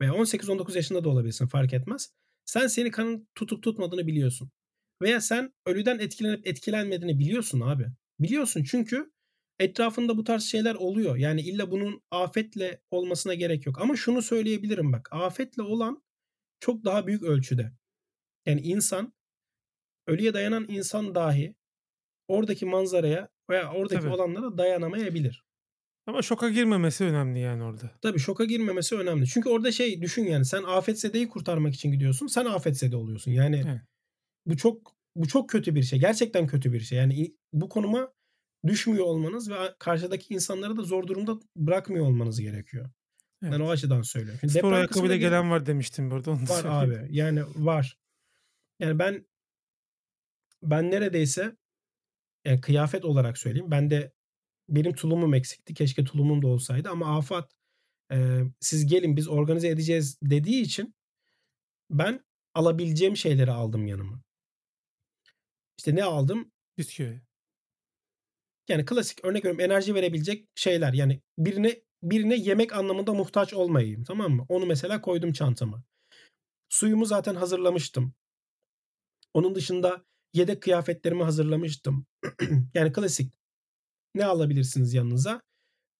Veya 0.00 0.12
18-19 0.12 0.76
yaşında 0.76 1.04
da 1.04 1.08
olabilirsin 1.08 1.46
fark 1.46 1.72
etmez. 1.72 2.12
Sen 2.44 2.66
seni 2.66 2.90
kanın 2.90 3.28
tutup 3.34 3.62
tutmadığını 3.62 4.06
biliyorsun. 4.06 4.50
Veya 5.02 5.20
sen 5.20 5.52
ölüden 5.66 5.98
etkilenip 5.98 6.46
etkilenmediğini 6.46 7.18
biliyorsun 7.18 7.60
abi. 7.60 7.86
Biliyorsun 8.20 8.64
çünkü 8.64 9.12
etrafında 9.58 10.16
bu 10.16 10.24
tarz 10.24 10.44
şeyler 10.44 10.74
oluyor. 10.74 11.16
Yani 11.16 11.40
illa 11.40 11.70
bunun 11.70 12.02
afetle 12.10 12.80
olmasına 12.90 13.34
gerek 13.34 13.66
yok. 13.66 13.80
Ama 13.80 13.96
şunu 13.96 14.22
söyleyebilirim 14.22 14.92
bak. 14.92 15.08
Afetle 15.12 15.62
olan 15.62 16.02
çok 16.60 16.84
daha 16.84 17.06
büyük 17.06 17.22
ölçüde. 17.22 17.72
Yani 18.46 18.60
insan 18.60 19.12
ölüye 20.06 20.34
dayanan 20.34 20.66
insan 20.68 21.14
dahi 21.14 21.54
oradaki 22.28 22.66
manzaraya 22.66 23.28
veya 23.50 23.72
oradaki 23.72 24.00
Tabii. 24.00 24.14
olanlara 24.14 24.58
dayanamayabilir. 24.58 25.44
Ama 26.06 26.22
şoka 26.22 26.50
girmemesi 26.50 27.04
önemli 27.04 27.38
yani 27.38 27.62
orada. 27.62 27.90
Tabii 28.02 28.18
şoka 28.18 28.44
girmemesi 28.44 28.96
önemli. 28.96 29.26
Çünkü 29.26 29.48
orada 29.48 29.72
şey 29.72 30.02
düşün 30.02 30.24
yani 30.24 30.44
sen 30.44 30.62
afetzedeyi 30.62 31.28
kurtarmak 31.28 31.74
için 31.74 31.92
gidiyorsun. 31.92 32.26
Sen 32.26 32.44
afetzede 32.44 32.96
oluyorsun. 32.96 33.30
Yani 33.30 33.64
evet. 33.66 33.80
bu 34.46 34.56
çok 34.56 34.96
bu 35.16 35.28
çok 35.28 35.50
kötü 35.50 35.74
bir 35.74 35.82
şey. 35.82 35.98
Gerçekten 35.98 36.46
kötü 36.46 36.72
bir 36.72 36.80
şey. 36.80 36.98
Yani 36.98 37.34
bu 37.52 37.68
konuma 37.68 38.12
düşmüyor 38.66 39.04
olmanız 39.04 39.50
ve 39.50 39.54
karşıdaki 39.78 40.34
insanları 40.34 40.76
da 40.76 40.82
zor 40.82 41.06
durumda 41.06 41.38
bırakmıyor 41.56 42.06
olmanız 42.06 42.40
gerekiyor. 42.40 42.90
Evet. 43.42 43.52
Ben 43.52 43.60
o 43.60 43.70
açıdan 43.70 44.02
söylüyorum. 44.02 44.40
Şimdi 44.40 44.52
Spor 44.52 44.72
ayakkabıyla 44.72 45.16
gelen 45.16 45.50
var 45.50 45.66
demiştim 45.66 46.10
burada. 46.10 46.30
Onu 46.30 46.42
var 46.48 46.64
abi. 46.64 47.06
Yani 47.10 47.42
var. 47.56 47.98
Yani 48.80 48.98
ben 48.98 49.26
ben 50.62 50.90
neredeyse 50.90 51.56
yani 52.44 52.60
kıyafet 52.60 53.04
olarak 53.04 53.38
söyleyeyim. 53.38 53.70
Ben 53.70 53.90
de 53.90 54.12
benim 54.68 54.92
tulumum 54.94 55.34
eksikti. 55.34 55.74
Keşke 55.74 56.04
tulumum 56.04 56.42
da 56.42 56.46
olsaydı 56.46 56.90
ama 56.90 57.18
Afat 57.18 57.52
e, 58.12 58.40
siz 58.60 58.86
gelin 58.86 59.16
biz 59.16 59.28
organize 59.28 59.68
edeceğiz 59.68 60.18
dediği 60.22 60.62
için 60.62 60.94
ben 61.90 62.24
alabileceğim 62.54 63.16
şeyleri 63.16 63.50
aldım 63.50 63.86
yanıma. 63.86 64.22
İşte 65.78 65.94
ne 65.94 66.04
aldım? 66.04 66.52
Bisküvi. 66.78 67.22
Yani 68.68 68.84
klasik 68.84 69.24
örnek 69.24 69.44
veriyorum 69.44 69.60
enerji 69.60 69.94
verebilecek 69.94 70.48
şeyler. 70.54 70.92
Yani 70.92 71.20
birine 71.38 71.82
birine 72.02 72.36
yemek 72.36 72.72
anlamında 72.72 73.12
muhtaç 73.12 73.54
olmayayım 73.54 74.04
tamam 74.04 74.32
mı? 74.32 74.46
Onu 74.48 74.66
mesela 74.66 75.00
koydum 75.00 75.32
çantama. 75.32 75.84
Suyumu 76.68 77.06
zaten 77.06 77.34
hazırlamıştım. 77.34 78.14
Onun 79.34 79.54
dışında 79.54 80.04
yedek 80.34 80.62
kıyafetlerimi 80.62 81.22
hazırlamıştım. 81.22 82.06
yani 82.74 82.92
klasik. 82.92 83.34
Ne 84.14 84.24
alabilirsiniz 84.24 84.94
yanınıza? 84.94 85.42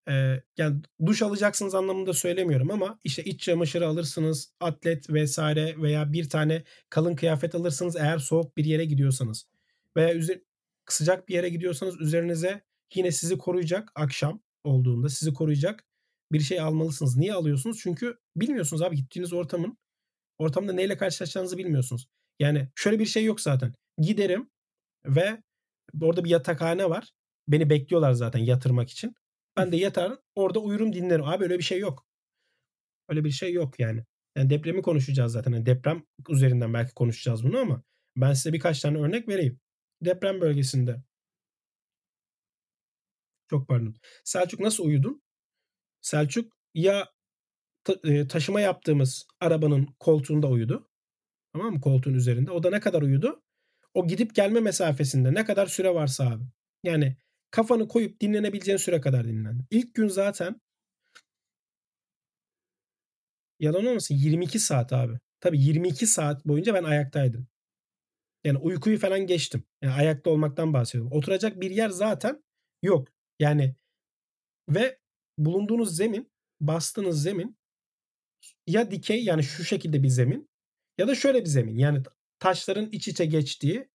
Ee, 0.09 0.43
yani 0.59 0.83
duş 1.07 1.23
alacaksınız 1.23 1.75
anlamında 1.75 2.13
söylemiyorum 2.13 2.71
ama 2.71 2.99
işte 3.05 3.25
iç 3.25 3.41
çamaşırı 3.41 3.87
alırsınız, 3.87 4.53
atlet 4.61 5.11
vesaire 5.11 5.75
veya 5.83 6.13
bir 6.13 6.29
tane 6.29 6.65
kalın 6.91 7.17
kıyafet 7.17 7.55
alırsınız 7.55 7.97
eğer 7.97 8.19
soğuk 8.19 8.57
bir 8.57 8.65
yere 8.65 8.85
gidiyorsanız. 8.85 9.47
Veya 9.97 10.15
üzer 10.15 10.41
sıcak 10.89 11.29
bir 11.29 11.35
yere 11.35 11.49
gidiyorsanız 11.49 12.01
üzerinize 12.01 12.63
yine 12.95 13.13
sizi 13.13 13.39
koruyacak 13.39 13.93
akşam 13.95 14.43
olduğunda 14.65 15.09
sizi 15.09 15.33
koruyacak 15.33 15.85
bir 16.33 16.41
şey 16.41 16.61
almalısınız. 16.61 17.17
Niye 17.17 17.35
alıyorsunuz? 17.35 17.79
Çünkü 17.83 18.19
bilmiyorsunuz 18.37 18.83
abi 18.83 18.97
gittiğiniz 18.97 19.33
ortamın 19.33 19.79
ortamda 20.39 20.73
neyle 20.73 20.97
karşılaşacağınızı 20.97 21.59
bilmiyorsunuz. 21.59 22.09
Yani 22.41 22.69
şöyle 22.75 22.99
bir 22.99 23.07
şey 23.07 23.25
yok 23.25 23.41
zaten. 23.41 23.75
Giderim 23.99 24.51
ve 25.07 25.43
orada 26.03 26.25
bir 26.25 26.31
yatakhane 26.31 26.91
var. 26.91 27.13
Beni 27.49 27.71
bekliyorlar 27.71 28.13
zaten 28.13 28.41
yatırmak 28.41 28.91
için. 28.91 29.15
Ben 29.57 29.73
de 29.73 29.77
yatarım 29.77 30.19
orada 30.35 30.59
uyurum 30.61 30.93
dinlerim. 30.93 31.25
Abi 31.25 31.45
öyle 31.45 31.59
bir 31.59 31.65
şey 31.65 31.79
yok. 31.79 32.07
Öyle 33.09 33.25
bir 33.25 33.31
şey 33.31 33.53
yok 33.53 33.81
yani. 33.81 34.05
Yani 34.37 34.51
depremi 34.51 34.83
konuşacağız 34.83 35.33
zaten. 35.33 35.53
Yani 35.53 35.67
deprem 35.67 36.03
üzerinden 36.29 36.75
belki 36.75 36.95
konuşacağız 36.95 37.45
bunu 37.45 37.59
ama 37.59 37.83
ben 38.17 38.33
size 38.33 38.53
birkaç 38.53 38.81
tane 38.81 38.99
örnek 38.99 39.29
vereyim. 39.29 39.61
Deprem 40.03 40.41
bölgesinde. 40.41 41.03
Çok 43.51 43.69
pardon. 43.69 43.95
Selçuk 44.25 44.61
nasıl 44.61 44.85
uyudun? 44.85 45.23
Selçuk 46.01 46.53
ya 46.75 47.09
e, 48.05 48.27
taşıma 48.27 48.61
yaptığımız 48.61 49.27
arabanın 49.41 49.89
koltuğunda 49.99 50.49
uyudu. 50.49 50.90
Tamam 51.53 51.73
mı? 51.73 51.81
Koltuğun 51.81 52.15
üzerinde. 52.15 52.51
O 52.51 52.63
da 52.63 52.71
ne 52.71 52.81
kadar 52.81 53.03
uyudu? 53.03 53.43
O 53.95 54.07
gidip 54.07 54.35
gelme 54.35 54.61
mesafesinde 54.61 55.35
ne 55.35 55.45
kadar 55.45 55.67
süre 55.67 55.95
varsa 55.95 56.31
abi. 56.31 56.45
Yani 56.85 57.17
kafanı 57.51 57.89
koyup 57.89 58.21
dinlenebileceğin 58.21 58.79
süre 58.79 59.01
kadar 59.01 59.25
dinlen. 59.25 59.65
İlk 59.71 59.95
gün 59.95 60.09
zaten 60.09 60.61
yalan 63.61 63.87
olmasın 63.87 64.15
22 64.15 64.59
saat 64.59 64.93
abi. 64.93 65.19
Tabii 65.41 65.61
22 65.61 66.07
saat 66.07 66.45
boyunca 66.47 66.75
ben 66.75 66.85
ayaktaydım. 66.85 67.47
Yani 68.45 68.59
uykuyu 68.59 68.99
falan 68.99 69.27
geçtim. 69.27 69.65
Yani 69.83 69.95
ayakta 69.95 70.31
olmaktan 70.31 70.73
bahsediyorum. 70.73 71.13
Oturacak 71.13 71.61
bir 71.61 71.71
yer 71.71 71.89
zaten 71.89 72.45
yok. 72.83 73.09
Yani 73.39 73.75
ve 74.69 74.99
bulunduğunuz 75.39 75.97
zemin, 75.97 76.33
bastığınız 76.61 77.23
zemin 77.23 77.57
ya 78.67 78.91
dikey 78.91 79.25
yani 79.25 79.43
şu 79.43 79.65
şekilde 79.65 80.03
bir 80.03 80.09
zemin 80.09 80.50
ya 80.99 81.09
da 81.09 81.15
şöyle 81.15 81.41
bir 81.41 81.49
zemin. 81.49 81.79
Yani 81.79 82.03
taşların 82.39 82.89
iç 82.93 83.09
içe 83.09 83.27
geçtiği 83.27 83.89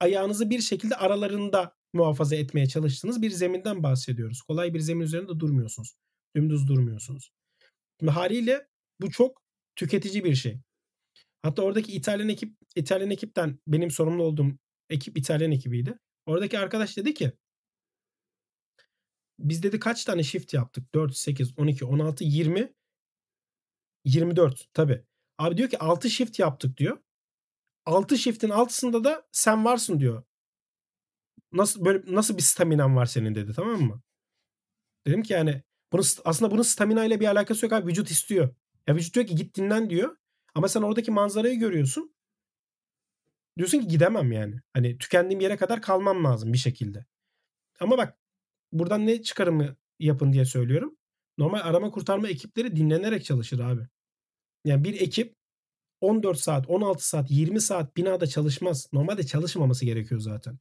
ayağınızı 0.00 0.50
bir 0.50 0.60
şekilde 0.60 0.96
aralarında 0.96 1.76
muhafaza 1.92 2.36
etmeye 2.36 2.66
çalıştığınız 2.66 3.22
bir 3.22 3.30
zeminden 3.30 3.82
bahsediyoruz. 3.82 4.42
Kolay 4.42 4.74
bir 4.74 4.80
zemin 4.80 5.04
üzerinde 5.04 5.40
durmuyorsunuz. 5.40 5.96
Dümdüz 6.36 6.68
durmuyorsunuz. 6.68 7.32
Şimdi 8.00 8.12
haliyle 8.12 8.68
bu 9.00 9.10
çok 9.10 9.42
tüketici 9.76 10.24
bir 10.24 10.34
şey. 10.34 10.60
Hatta 11.42 11.62
oradaki 11.62 11.92
İtalyan 11.92 12.28
ekip 12.28 12.56
İtalyan 12.76 13.10
ekipten 13.10 13.58
benim 13.66 13.90
sorumlu 13.90 14.22
olduğum 14.22 14.58
ekip 14.90 15.18
İtalyan 15.18 15.52
ekibiydi. 15.52 15.98
Oradaki 16.26 16.58
arkadaş 16.58 16.96
dedi 16.96 17.14
ki 17.14 17.32
biz 19.38 19.62
dedi 19.62 19.80
kaç 19.80 20.04
tane 20.04 20.22
shift 20.22 20.54
yaptık? 20.54 20.94
4, 20.94 21.16
8, 21.16 21.58
12, 21.58 21.84
16, 21.84 22.24
20, 22.24 22.74
24 24.04 24.74
tabi. 24.74 25.04
Abi 25.38 25.56
diyor 25.56 25.68
ki 25.70 25.78
6 25.78 26.10
shift 26.10 26.38
yaptık 26.38 26.76
diyor. 26.76 26.98
6 27.86 28.18
shift'in 28.18 28.50
altısında 28.50 29.04
da 29.04 29.28
sen 29.32 29.64
varsın 29.64 30.00
diyor. 30.00 30.22
Nasıl 31.52 31.84
böyle 31.84 32.14
nasıl 32.14 32.36
bir 32.36 32.42
staminan 32.42 32.96
var 32.96 33.06
senin 33.06 33.34
dedi 33.34 33.52
tamam 33.56 33.80
mı? 33.82 34.02
Dedim 35.06 35.22
ki 35.22 35.32
yani 35.32 35.62
bunu 35.92 36.02
aslında 36.24 36.50
bunun 36.50 36.62
stamina 36.62 37.04
ile 37.04 37.20
bir 37.20 37.26
alakası 37.26 37.66
yok 37.66 37.72
abi 37.72 37.86
vücut 37.90 38.10
istiyor. 38.10 38.54
Ya 38.86 38.94
vücut 38.96 39.14
diyor 39.14 39.26
ki 39.26 39.34
git 39.34 39.56
dinlen 39.56 39.90
diyor. 39.90 40.16
Ama 40.54 40.68
sen 40.68 40.82
oradaki 40.82 41.10
manzarayı 41.10 41.58
görüyorsun. 41.58 42.14
Diyorsun 43.58 43.80
ki 43.80 43.88
gidemem 43.88 44.32
yani. 44.32 44.60
Hani 44.72 44.98
tükendiğim 44.98 45.40
yere 45.40 45.56
kadar 45.56 45.82
kalmam 45.82 46.24
lazım 46.24 46.52
bir 46.52 46.58
şekilde. 46.58 47.06
Ama 47.80 47.98
bak 47.98 48.18
buradan 48.72 49.06
ne 49.06 49.22
çıkarımı 49.22 49.76
yapın 49.98 50.32
diye 50.32 50.44
söylüyorum. 50.44 50.96
Normal 51.38 51.60
arama 51.60 51.90
kurtarma 51.90 52.28
ekipleri 52.28 52.76
dinlenerek 52.76 53.24
çalışır 53.24 53.60
abi. 53.60 53.88
Yani 54.68 54.84
bir 54.84 55.00
ekip 55.00 55.34
14 56.00 56.38
saat, 56.38 56.70
16 56.70 57.08
saat, 57.08 57.30
20 57.30 57.60
saat 57.60 57.96
binada 57.96 58.26
çalışmaz. 58.26 58.88
Normalde 58.92 59.26
çalışmaması 59.26 59.84
gerekiyor 59.84 60.20
zaten. 60.20 60.58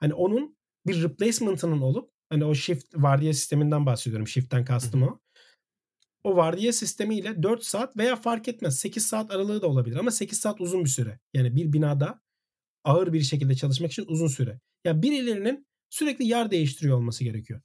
Hani 0.00 0.14
onun 0.14 0.56
bir 0.86 1.02
replacement'ının 1.02 1.80
olup 1.80 2.10
hani 2.28 2.44
o 2.44 2.54
shift 2.54 2.94
vardiya 2.94 3.34
sisteminden 3.34 3.86
bahsediyorum. 3.86 4.28
Shift'ten 4.28 4.64
kastım 4.64 5.02
o. 5.02 5.20
O 6.24 6.36
vardiya 6.36 6.72
sistemiyle 6.72 7.42
4 7.42 7.64
saat 7.64 7.96
veya 7.96 8.16
fark 8.16 8.48
etmez 8.48 8.78
8 8.78 9.06
saat 9.06 9.30
aralığı 9.30 9.62
da 9.62 9.66
olabilir 9.66 9.96
ama 9.96 10.10
8 10.10 10.40
saat 10.40 10.60
uzun 10.60 10.84
bir 10.84 10.90
süre. 10.90 11.20
Yani 11.34 11.56
bir 11.56 11.72
binada 11.72 12.20
ağır 12.84 13.12
bir 13.12 13.20
şekilde 13.20 13.54
çalışmak 13.54 13.92
için 13.92 14.04
uzun 14.08 14.28
süre. 14.28 14.60
Yani 14.84 15.02
birilerinin 15.02 15.66
sürekli 15.90 16.26
yer 16.26 16.50
değiştiriyor 16.50 16.96
olması 16.96 17.24
gerekiyor. 17.24 17.60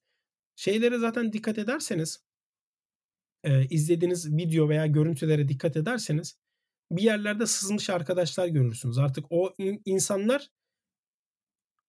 Şeylere 0.56 0.98
zaten 0.98 1.34
dikkat 1.34 1.58
ederseniz 1.58 2.24
e, 3.44 3.66
izlediğiniz 3.66 4.36
video 4.38 4.70
veya 4.70 4.88
görüntülere 4.88 5.48
dikkat 5.48 5.78
ederseniz 5.78 6.38
bir 6.92 7.02
yerlerde 7.02 7.46
sızmış 7.46 7.90
arkadaşlar 7.90 8.48
görürsünüz. 8.48 8.98
Artık 8.98 9.26
o 9.30 9.54
in- 9.58 9.82
insanlar 9.86 10.50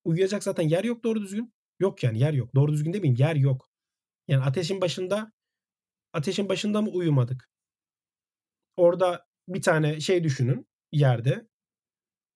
uyuyacak 0.05 0.43
zaten 0.43 0.69
yer 0.69 0.85
yok 0.85 1.05
doğru 1.05 1.23
düzgün. 1.23 1.55
Yok 1.81 2.03
yani 2.03 2.19
yer 2.19 2.33
yok. 2.33 2.55
Doğru 2.55 2.73
düzgün 2.73 2.93
demeyeyim 2.93 3.21
yer 3.21 3.37
yok. 3.37 3.71
Yani 4.29 4.45
ateşin 4.45 4.81
başında 4.81 5.33
ateşin 6.13 6.49
başında 6.49 6.83
mı 6.83 6.91
uyumadık? 6.91 7.49
Orada 8.77 9.27
bir 9.49 9.63
tane 9.63 10.01
şey 10.01 10.25
düşünün 10.25 10.67
yerde. 10.93 11.49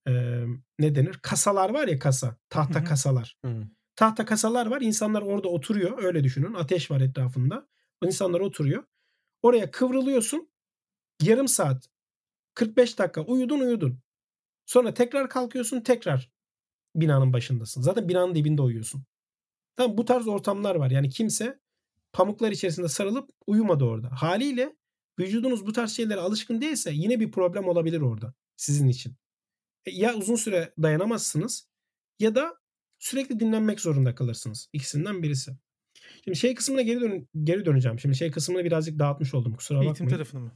Ee, 0.08 0.44
ne 0.78 0.94
denir? 0.94 1.18
Kasalar 1.22 1.70
var 1.70 1.88
ya 1.88 1.98
kasa. 1.98 2.36
Tahta 2.48 2.78
kasalar. 2.84 3.36
Tahta 3.96 4.24
kasalar 4.24 4.66
var. 4.66 4.80
İnsanlar 4.80 5.22
orada 5.22 5.48
oturuyor. 5.48 6.02
Öyle 6.02 6.24
düşünün. 6.24 6.54
Ateş 6.54 6.90
var 6.90 7.00
etrafında. 7.00 7.68
İnsanlar 8.04 8.40
oturuyor. 8.40 8.84
Oraya 9.46 9.70
kıvrılıyorsun. 9.70 10.48
Yarım 11.22 11.48
saat 11.48 11.88
45 12.54 12.98
dakika 12.98 13.20
uyudun 13.20 13.60
uyudun. 13.60 13.98
Sonra 14.66 14.94
tekrar 14.94 15.28
kalkıyorsun 15.28 15.80
tekrar 15.80 16.30
binanın 16.94 17.32
başındasın. 17.32 17.82
Zaten 17.82 18.08
binanın 18.08 18.34
dibinde 18.34 18.62
uyuyorsun. 18.62 19.04
Tamam 19.76 19.98
bu 19.98 20.04
tarz 20.04 20.28
ortamlar 20.28 20.74
var. 20.74 20.90
Yani 20.90 21.10
kimse 21.10 21.60
pamuklar 22.12 22.52
içerisinde 22.52 22.88
sarılıp 22.88 23.30
uyumadı 23.46 23.84
orada. 23.84 24.08
Haliyle 24.12 24.76
vücudunuz 25.18 25.66
bu 25.66 25.72
tarz 25.72 25.92
şeylere 25.92 26.20
alışkın 26.20 26.60
değilse 26.60 26.90
yine 26.92 27.20
bir 27.20 27.30
problem 27.30 27.68
olabilir 27.68 28.00
orada 28.00 28.34
sizin 28.56 28.88
için. 28.88 29.16
E, 29.84 29.90
ya 29.90 30.14
uzun 30.14 30.36
süre 30.36 30.74
dayanamazsınız 30.82 31.68
ya 32.18 32.34
da 32.34 32.58
sürekli 32.98 33.40
dinlenmek 33.40 33.80
zorunda 33.80 34.14
kalırsınız. 34.14 34.68
İkisinden 34.72 35.22
birisi. 35.22 35.56
Şimdi 36.26 36.38
şey 36.38 36.54
kısmına 36.54 36.82
geri, 36.82 37.00
dön 37.00 37.28
geri 37.42 37.64
döneceğim. 37.64 37.98
Şimdi 37.98 38.16
şey 38.16 38.30
kısmını 38.30 38.64
birazcık 38.64 38.98
dağıtmış 38.98 39.34
oldum 39.34 39.54
kusura 39.54 39.78
bakmayın. 39.78 39.94
Eğitim 39.94 40.08
tarafını 40.08 40.40
mı? 40.40 40.52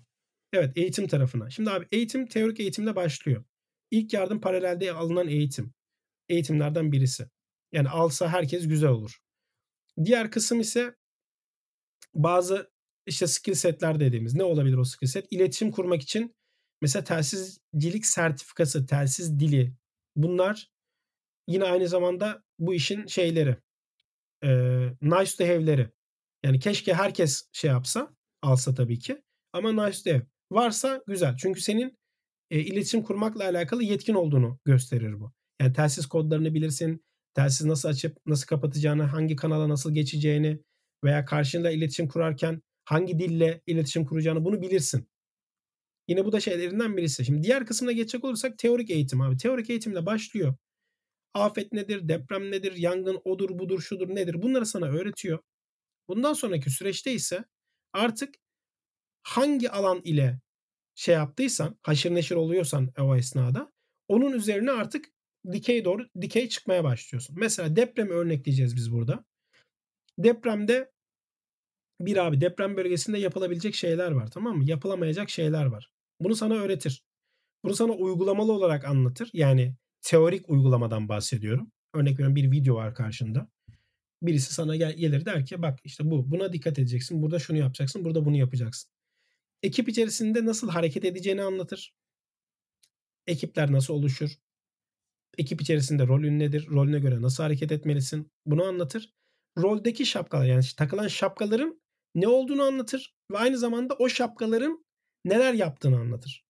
Evet 0.52 0.72
eğitim 0.76 1.06
tarafına. 1.06 1.50
Şimdi 1.50 1.70
abi 1.70 1.86
eğitim 1.92 2.26
teorik 2.26 2.60
eğitimle 2.60 2.96
başlıyor. 2.96 3.44
İlk 3.90 4.12
yardım 4.12 4.40
paralelde 4.40 4.92
alınan 4.92 5.28
eğitim. 5.28 5.74
Eğitimlerden 6.28 6.92
birisi. 6.92 7.28
Yani 7.72 7.88
alsa 7.88 8.28
herkes 8.28 8.68
güzel 8.68 8.90
olur. 8.90 9.18
Diğer 10.04 10.30
kısım 10.30 10.60
ise 10.60 10.96
bazı 12.14 12.70
işte 13.06 13.26
skill 13.26 13.54
setler 13.54 14.00
dediğimiz. 14.00 14.34
Ne 14.34 14.44
olabilir 14.44 14.76
o 14.76 14.84
skill 14.84 15.06
set? 15.06 15.26
İletişim 15.30 15.70
kurmak 15.70 16.02
için 16.02 16.34
mesela 16.82 17.04
telsizcilik 17.04 18.06
sertifikası, 18.06 18.86
telsiz 18.86 19.40
dili. 19.40 19.74
Bunlar 20.16 20.70
yine 21.48 21.64
aynı 21.64 21.88
zamanda 21.88 22.42
bu 22.58 22.74
işin 22.74 23.06
şeyleri. 23.06 23.56
Eee, 24.42 24.96
nice 25.02 25.36
to 25.38 25.44
have'leri. 25.44 25.90
Yani 26.44 26.58
keşke 26.60 26.94
herkes 26.94 27.48
şey 27.52 27.70
yapsa, 27.70 28.14
alsa 28.42 28.74
tabii 28.74 28.98
ki 28.98 29.22
ama 29.52 29.72
nice 29.86 29.98
to 30.04 30.10
have. 30.10 30.26
Varsa 30.52 31.02
güzel. 31.06 31.36
Çünkü 31.36 31.60
senin, 31.60 31.98
eee, 32.50 32.60
iletişim 32.60 33.02
kurmakla 33.02 33.44
alakalı 33.44 33.84
yetkin 33.84 34.14
olduğunu 34.14 34.58
gösterir 34.64 35.20
bu. 35.20 35.32
Yani 35.60 35.72
telsiz 35.72 36.06
kodlarını 36.06 36.54
bilirsin, 36.54 37.04
telsiz 37.34 37.66
nasıl 37.66 37.88
açıp 37.88 38.18
nasıl 38.26 38.46
kapatacağını, 38.46 39.02
hangi 39.02 39.36
kanala 39.36 39.68
nasıl 39.68 39.94
geçeceğini 39.94 40.60
veya 41.04 41.24
karşında 41.24 41.70
iletişim 41.70 42.08
kurarken 42.08 42.62
hangi 42.84 43.18
dille 43.18 43.60
iletişim 43.66 44.06
kuracağını 44.06 44.44
bunu 44.44 44.62
bilirsin. 44.62 45.08
Yine 46.08 46.24
bu 46.24 46.32
da 46.32 46.40
şeylerinden 46.40 46.96
birisi. 46.96 47.24
Şimdi 47.24 47.42
diğer 47.42 47.66
kısmına 47.66 47.92
geçecek 47.92 48.24
olursak 48.24 48.58
teorik 48.58 48.90
eğitim 48.90 49.20
abi. 49.20 49.36
Teorik 49.36 49.70
eğitimle 49.70 50.06
başlıyor. 50.06 50.54
Afet 51.34 51.72
nedir, 51.72 52.08
deprem 52.08 52.50
nedir, 52.50 52.76
yangın 52.76 53.20
odur, 53.24 53.58
budur, 53.58 53.80
şudur 53.80 54.08
nedir 54.08 54.42
bunları 54.42 54.66
sana 54.66 54.86
öğretiyor. 54.86 55.38
Bundan 56.08 56.32
sonraki 56.32 56.70
süreçte 56.70 57.12
ise 57.12 57.44
artık 57.92 58.34
hangi 59.22 59.70
alan 59.70 60.00
ile 60.04 60.40
şey 60.94 61.14
yaptıysan, 61.14 61.78
haşır 61.82 62.14
neşir 62.14 62.34
oluyorsan 62.34 62.92
o 62.98 63.16
esnada 63.16 63.72
onun 64.08 64.32
üzerine 64.32 64.70
artık 64.70 65.04
dikey 65.52 65.84
doğru 65.84 66.06
dikey 66.20 66.48
çıkmaya 66.48 66.84
başlıyorsun. 66.84 67.36
Mesela 67.38 67.76
depremi 67.76 68.10
örnekleyeceğiz 68.10 68.76
biz 68.76 68.92
burada. 68.92 69.24
Depremde 70.18 70.90
bir 72.00 72.16
abi 72.16 72.40
deprem 72.40 72.76
bölgesinde 72.76 73.18
yapılabilecek 73.18 73.74
şeyler 73.74 74.10
var 74.10 74.30
tamam 74.30 74.56
mı? 74.56 74.64
Yapılamayacak 74.64 75.30
şeyler 75.30 75.66
var. 75.66 75.92
Bunu 76.20 76.36
sana 76.36 76.54
öğretir. 76.54 77.04
Bunu 77.64 77.74
sana 77.74 77.92
uygulamalı 77.92 78.52
olarak 78.52 78.84
anlatır. 78.84 79.30
Yani 79.32 79.74
teorik 80.02 80.50
uygulamadan 80.50 81.08
bahsediyorum. 81.08 81.72
Örnek 81.94 82.12
veriyorum 82.12 82.36
bir 82.36 82.50
video 82.50 82.74
var 82.74 82.94
karşında. 82.94 83.48
Birisi 84.22 84.54
sana 84.54 84.76
gel, 84.76 84.92
gelir 84.96 85.24
der 85.24 85.46
ki 85.46 85.62
bak 85.62 85.78
işte 85.84 86.10
bu 86.10 86.30
buna 86.30 86.52
dikkat 86.52 86.78
edeceksin. 86.78 87.22
Burada 87.22 87.38
şunu 87.38 87.58
yapacaksın. 87.58 88.04
Burada 88.04 88.24
bunu 88.24 88.36
yapacaksın. 88.36 88.90
Ekip 89.62 89.88
içerisinde 89.88 90.44
nasıl 90.44 90.68
hareket 90.68 91.04
edeceğini 91.04 91.42
anlatır. 91.42 91.94
Ekipler 93.26 93.72
nasıl 93.72 93.94
oluşur? 93.94 94.30
Ekip 95.38 95.60
içerisinde 95.60 96.06
rolün 96.06 96.38
nedir? 96.38 96.66
Rolüne 96.66 96.98
göre 96.98 97.22
nasıl 97.22 97.42
hareket 97.42 97.72
etmelisin? 97.72 98.32
Bunu 98.46 98.64
anlatır. 98.64 99.14
Roldeki 99.58 100.06
şapkalar 100.06 100.44
yani 100.44 100.64
takılan 100.76 101.08
şapkaların 101.08 101.80
ne 102.14 102.28
olduğunu 102.28 102.62
anlatır 102.62 103.14
ve 103.32 103.38
aynı 103.38 103.58
zamanda 103.58 103.94
o 103.94 104.08
şapkaların 104.08 104.84
neler 105.24 105.54
yaptığını 105.54 105.98
anlatır. 105.98 106.44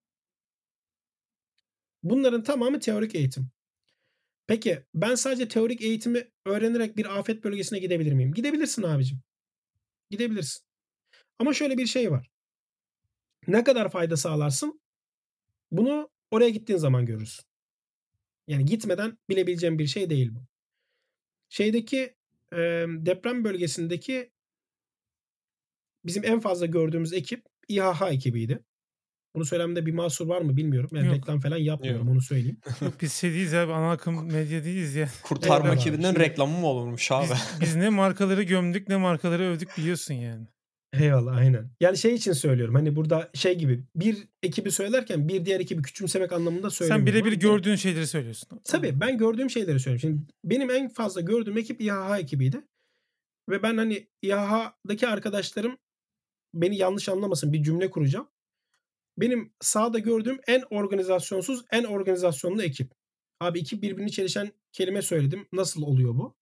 Bunların 2.03 2.43
tamamı 2.43 2.81
teorik 2.81 3.15
eğitim. 3.15 3.51
Peki 4.47 4.85
ben 4.95 5.15
sadece 5.15 5.49
teorik 5.49 5.83
eğitimi 5.83 6.31
öğrenerek 6.47 6.97
bir 6.97 7.19
afet 7.19 7.45
bölgesine 7.45 7.79
gidebilir 7.79 8.13
miyim? 8.13 8.35
Gidebilirsin 8.35 8.83
abicim. 8.83 9.21
Gidebilirsin. 10.11 10.63
Ama 11.39 11.55
şöyle 11.55 11.79
bir 11.79 11.87
şey 11.87 12.11
var. 12.11 12.31
Ne 13.47 13.65
kadar 13.65 13.91
fayda 13.91 14.17
sağlarsın? 14.17 14.81
Bunu 15.71 16.11
oraya 16.31 16.51
gittiğin 16.51 16.79
zaman 16.79 17.07
görürsün. 17.07 17.45
Yani 18.47 18.65
gitmeden 18.65 19.19
bilebileceğim 19.29 19.79
bir 19.79 19.87
şey 19.87 20.11
değil 20.11 20.35
bu. 20.35 20.47
Şeydeki 21.49 22.17
e, 22.53 22.57
deprem 22.89 23.45
bölgesindeki 23.45 24.31
bizim 26.05 26.25
en 26.25 26.41
fazla 26.41 26.67
gördüğümüz 26.67 27.13
ekip 27.13 27.47
İHH 27.69 28.13
ekibiydi. 28.13 28.65
Bunu 29.35 29.45
söylemde 29.45 29.87
bir 29.87 29.93
mahsur 29.93 30.27
var 30.27 30.41
mı 30.41 30.57
bilmiyorum. 30.57 30.91
Yani 30.93 31.07
Yok. 31.07 31.17
reklam 31.17 31.41
falan 31.41 31.57
yapmıyorum 31.57 32.07
Yok. 32.07 32.13
onu 32.13 32.23
söyleyeyim. 32.23 32.57
Yok 32.81 32.93
biz 33.03 33.13
şey 33.13 33.31
değiliz 33.31 33.55
abi 33.55 33.73
ana 33.73 33.91
akım 33.91 34.33
medya 34.33 34.65
değiliz 34.65 34.95
ya. 34.95 35.09
Kurtarma 35.23 35.69
Evet, 35.69 35.81
şimdi- 35.81 36.19
reklamı 36.19 36.59
mı 36.59 36.67
olurmuş 36.67 37.13
abi? 37.13 37.27
Biz, 37.31 37.61
biz 37.61 37.77
ne 37.77 37.89
markaları 37.89 38.43
gömdük 38.43 38.89
ne 38.89 38.97
markaları 38.97 39.43
övdük 39.43 39.79
biliyorsun 39.79 40.15
yani. 40.15 40.47
Eyvallah 40.93 41.37
aynen. 41.37 41.71
Yani 41.81 41.99
şey 41.99 42.15
için 42.15 42.33
söylüyorum 42.33 42.75
hani 42.75 42.97
burada 42.97 43.31
şey 43.35 43.59
gibi 43.59 43.85
bir 43.97 44.29
ekibi 44.43 44.71
söylerken 44.71 45.29
bir 45.29 45.45
diğer 45.45 45.61
ekibi 45.61 45.83
küçümsemek 45.83 46.33
anlamında 46.33 46.71
söylemiyorum. 46.71 47.15
Sen 47.15 47.25
birebir 47.25 47.41
gördüğün 47.41 47.77
şeyleri 47.77 48.07
söylüyorsun. 48.07 48.49
Tabii 48.65 49.01
ben 49.01 49.19
gördüğüm 49.19 49.51
şeyleri 49.51 49.81
söylüyorum. 49.81 50.01
Şimdi 50.01 50.23
benim 50.45 50.71
en 50.71 50.89
fazla 50.89 51.21
gördüğüm 51.21 51.59
ekip 51.59 51.81
İHH 51.81 52.19
ekibiydi. 52.19 52.61
Ve 53.51 53.63
ben 53.63 53.77
hani 53.77 54.07
İHH'daki 54.23 55.09
arkadaşlarım 55.09 55.79
beni 56.55 56.77
yanlış 56.77 57.09
anlamasın 57.09 57.53
bir 57.53 57.63
cümle 57.63 57.91
kuracağım. 57.91 58.29
Benim 59.21 59.53
sahada 59.61 59.99
gördüğüm 59.99 60.41
en 60.47 60.63
organizasyonsuz, 60.71 61.65
en 61.71 61.85
organizasyonlu 61.85 62.63
ekip. 62.63 62.93
Abi 63.41 63.59
iki 63.59 63.83
birbirini 63.83 64.13
çelişen 64.13 64.53
kelime 64.73 65.03
söyledim. 65.03 65.47
Nasıl 65.53 65.83
oluyor 65.83 66.15
bu? 66.15 66.37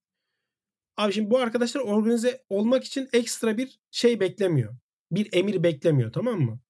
Abi 0.97 1.13
şimdi 1.13 1.31
bu 1.31 1.39
arkadaşlar 1.39 1.81
organize 1.81 2.45
olmak 2.49 2.85
için 2.85 3.09
ekstra 3.13 3.59
bir 3.59 3.81
şey 3.91 4.21
beklemiyor. 4.21 4.77
Bir 5.11 5.29
emir 5.33 5.63
beklemiyor 5.63 6.13
tamam 6.13 6.41
mı? 6.41 6.61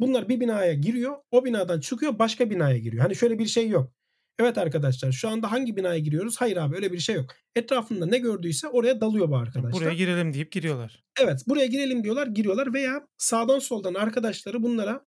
Bunlar 0.00 0.28
bir 0.28 0.40
binaya 0.40 0.72
giriyor. 0.74 1.16
O 1.30 1.44
binadan 1.44 1.80
çıkıyor 1.80 2.18
başka 2.18 2.50
binaya 2.50 2.78
giriyor. 2.78 3.02
Hani 3.02 3.16
şöyle 3.16 3.38
bir 3.38 3.46
şey 3.46 3.68
yok. 3.68 3.92
Evet 4.38 4.58
arkadaşlar 4.58 5.12
şu 5.12 5.28
anda 5.28 5.52
hangi 5.52 5.76
binaya 5.76 5.98
giriyoruz? 5.98 6.36
Hayır 6.40 6.56
abi 6.56 6.76
öyle 6.76 6.92
bir 6.92 6.98
şey 6.98 7.16
yok. 7.16 7.34
Etrafında 7.54 8.06
ne 8.06 8.18
gördüyse 8.18 8.68
oraya 8.68 9.00
dalıyor 9.00 9.30
bu 9.30 9.36
arkadaşlar. 9.36 9.72
Buraya 9.72 9.94
girelim 9.94 10.32
deyip 10.32 10.52
giriyorlar. 10.52 11.04
Evet 11.20 11.44
buraya 11.46 11.66
girelim 11.66 12.04
diyorlar 12.04 12.26
giriyorlar 12.26 12.74
veya 12.74 13.08
sağdan 13.18 13.58
soldan 13.58 13.94
arkadaşları 13.94 14.62
bunlara 14.62 15.05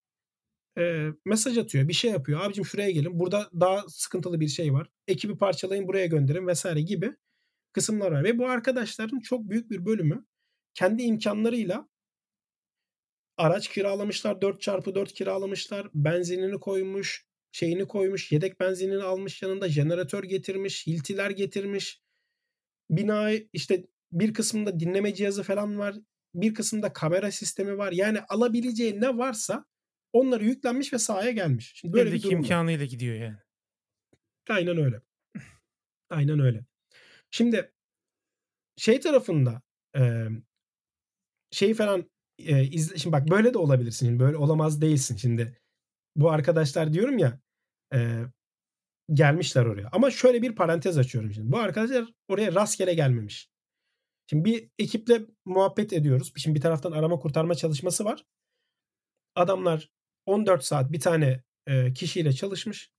e, 0.79 1.07
mesaj 1.25 1.57
atıyor 1.57 1.87
bir 1.87 1.93
şey 1.93 2.11
yapıyor. 2.11 2.41
Abicim 2.41 2.65
şuraya 2.65 2.91
gelin 2.91 3.19
burada 3.19 3.49
daha 3.59 3.83
sıkıntılı 3.89 4.39
bir 4.39 4.47
şey 4.47 4.73
var. 4.73 4.89
Ekibi 5.07 5.37
parçalayın 5.37 5.87
buraya 5.87 6.05
gönderin 6.05 6.47
vesaire 6.47 6.81
gibi 6.81 7.15
kısımlar 7.73 8.11
var. 8.11 8.23
Ve 8.23 8.37
bu 8.37 8.49
arkadaşların 8.49 9.19
çok 9.19 9.49
büyük 9.49 9.71
bir 9.71 9.85
bölümü 9.85 10.25
kendi 10.73 11.03
imkanlarıyla 11.03 11.89
araç 13.37 13.67
kiralamışlar 13.67 14.41
4x4 14.41 15.13
kiralamışlar 15.13 15.87
benzinini 15.93 16.59
koymuş 16.59 17.25
şeyini 17.51 17.87
koymuş 17.87 18.31
yedek 18.31 18.59
benzinini 18.59 19.03
almış 19.03 19.41
yanında 19.41 19.69
jeneratör 19.69 20.23
getirmiş 20.23 20.87
hiltiler 20.87 21.29
getirmiş 21.29 22.01
bina 22.89 23.31
işte 23.53 23.85
bir 24.11 24.33
kısmında 24.33 24.79
dinleme 24.79 25.13
cihazı 25.13 25.43
falan 25.43 25.79
var 25.79 25.95
bir 26.33 26.53
kısımda 26.53 26.93
kamera 26.93 27.31
sistemi 27.31 27.77
var 27.77 27.91
yani 27.91 28.19
alabileceği 28.29 29.01
ne 29.01 29.17
varsa 29.17 29.65
onları 30.13 30.45
yüklenmiş 30.45 30.93
ve 30.93 30.99
sahaya 30.99 31.31
gelmiş. 31.31 31.71
Şimdi 31.75 31.93
böyle 31.93 32.05
bir 32.05 32.11
Eldeki 32.11 32.23
durum 32.23 32.37
var. 32.39 32.43
imkanıyla 32.43 32.85
gidiyor 32.85 33.15
yani. 33.15 33.37
Aynen 34.49 34.77
öyle. 34.77 35.01
Aynen 36.09 36.39
öyle. 36.39 36.65
Şimdi 37.31 37.71
şey 38.77 38.99
tarafında 38.99 39.61
e, 39.97 40.27
şey 41.51 41.73
falan 41.73 42.09
e, 42.39 42.63
izle, 42.63 42.97
şimdi 42.97 43.13
bak 43.13 43.29
böyle 43.29 43.53
de 43.53 43.57
olabilirsin. 43.57 44.05
Şimdi 44.05 44.19
böyle 44.19 44.37
olamaz 44.37 44.81
değilsin. 44.81 45.17
Şimdi 45.17 45.59
bu 46.15 46.31
arkadaşlar 46.31 46.93
diyorum 46.93 47.17
ya 47.17 47.39
e, 47.93 48.23
gelmişler 49.13 49.65
oraya. 49.65 49.89
Ama 49.91 50.11
şöyle 50.11 50.41
bir 50.41 50.55
parantez 50.55 50.97
açıyorum 50.97 51.33
şimdi. 51.33 51.51
Bu 51.51 51.57
arkadaşlar 51.57 52.13
oraya 52.27 52.55
rastgele 52.55 52.93
gelmemiş. 52.93 53.49
Şimdi 54.29 54.45
bir 54.45 54.69
ekiple 54.79 55.21
muhabbet 55.45 55.93
ediyoruz. 55.93 56.33
Şimdi 56.37 56.55
bir 56.55 56.61
taraftan 56.61 56.91
arama 56.91 57.19
kurtarma 57.19 57.55
çalışması 57.55 58.05
var. 58.05 58.25
Adamlar 59.35 59.89
14 60.25 60.63
saat 60.63 60.91
bir 60.91 60.99
tane 60.99 61.43
e, 61.67 61.93
kişiyle 61.93 62.33
çalışmış. 62.33 62.91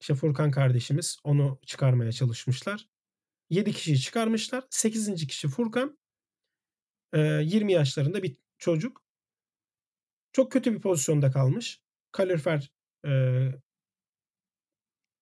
İşte 0.00 0.14
Furkan 0.14 0.50
kardeşimiz 0.50 1.18
onu 1.24 1.60
çıkarmaya 1.66 2.12
çalışmışlar. 2.12 2.88
7 3.50 3.72
kişiyi 3.72 4.00
çıkarmışlar. 4.00 4.64
8. 4.70 5.26
kişi 5.26 5.48
Furkan. 5.48 5.98
E, 7.12 7.18
20 7.20 7.72
yaşlarında 7.72 8.22
bir 8.22 8.36
çocuk. 8.58 9.04
Çok 10.32 10.52
kötü 10.52 10.74
bir 10.74 10.80
pozisyonda 10.80 11.30
kalmış. 11.30 11.82
Kalorifer 12.12 12.72
e, 13.06 13.10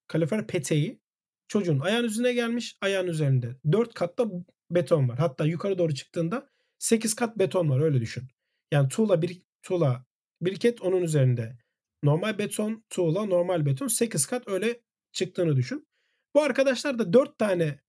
kalorifer 0.06 0.46
peteği 0.46 1.00
çocuğun 1.48 1.80
ayağın 1.80 2.04
üzerine 2.04 2.32
gelmiş. 2.32 2.78
Ayağın 2.80 3.06
üzerinde 3.06 3.56
4 3.72 3.94
katta 3.94 4.26
beton 4.70 5.08
var. 5.08 5.18
Hatta 5.18 5.46
yukarı 5.46 5.78
doğru 5.78 5.94
çıktığında 5.94 6.50
8 6.78 7.14
kat 7.14 7.38
beton 7.38 7.70
var 7.70 7.80
öyle 7.80 8.00
düşün. 8.00 8.28
Yani 8.72 8.88
tuğla 8.88 9.22
bir 9.22 9.42
tuğla 9.62 10.06
biriket 10.40 10.82
onun 10.82 11.02
üzerinde. 11.02 11.58
Normal 12.02 12.38
beton, 12.38 12.84
tuğla, 12.90 13.24
normal 13.24 13.66
beton 13.66 13.86
8 13.88 14.26
kat 14.26 14.48
öyle 14.48 14.80
çıktığını 15.12 15.56
düşün. 15.56 15.88
Bu 16.34 16.42
arkadaşlar 16.42 16.98
da 16.98 17.12
4 17.12 17.38
tane 17.38 17.80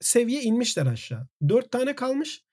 seviye 0.00 0.42
inmişler 0.42 0.86
aşağı. 0.86 1.28
4 1.48 1.70
tane 1.70 1.94
kalmış. 1.94 2.44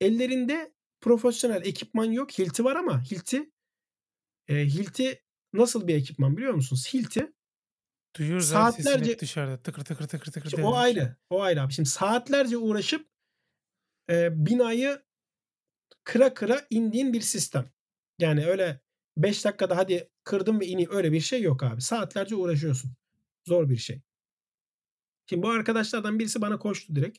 Ellerinde 0.00 0.74
profesyonel 1.00 1.66
ekipman 1.66 2.04
yok. 2.04 2.38
Hilti 2.38 2.64
var 2.64 2.76
ama 2.76 3.02
Hilti 3.04 3.50
e, 4.48 4.54
Hilti 4.54 5.22
nasıl 5.52 5.88
bir 5.88 5.94
ekipman 5.94 6.36
biliyor 6.36 6.54
musunuz? 6.54 6.94
Hilti 6.94 7.32
Duyuyoruz 8.16 8.52
Saatlerce- 8.52 9.18
dışarıda 9.18 9.62
tıkır 9.62 9.84
tıkır 9.84 10.08
tıkır 10.08 10.32
tıkır. 10.32 10.46
İşte 10.46 10.64
o 10.64 10.74
ayrı. 10.74 11.16
O 11.30 11.42
ayrı 11.42 11.62
abi. 11.62 11.72
Şimdi 11.72 11.88
saatlerce 11.88 12.56
uğraşıp 12.56 13.08
e, 14.10 14.46
binayı 14.46 15.02
kıra 16.04 16.34
kıra 16.34 16.66
indiğin 16.70 17.12
bir 17.12 17.20
sistem. 17.20 17.70
Yani 18.20 18.46
öyle 18.46 18.80
5 19.16 19.44
dakikada 19.44 19.76
hadi 19.76 20.10
kırdım 20.24 20.60
ve 20.60 20.66
ineyim 20.66 20.90
öyle 20.92 21.12
bir 21.12 21.20
şey 21.20 21.42
yok 21.42 21.62
abi. 21.62 21.80
Saatlerce 21.80 22.34
uğraşıyorsun. 22.34 22.92
Zor 23.46 23.68
bir 23.68 23.76
şey. 23.76 24.00
Şimdi 25.26 25.42
bu 25.42 25.48
arkadaşlardan 25.48 26.18
birisi 26.18 26.40
bana 26.40 26.58
koştu 26.58 26.96
direkt. 26.96 27.18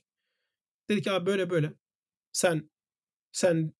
Dedi 0.89 1.01
ki 1.01 1.11
abi 1.11 1.25
böyle 1.25 1.49
böyle. 1.49 1.73
Sen 2.31 2.69
sen 3.31 3.73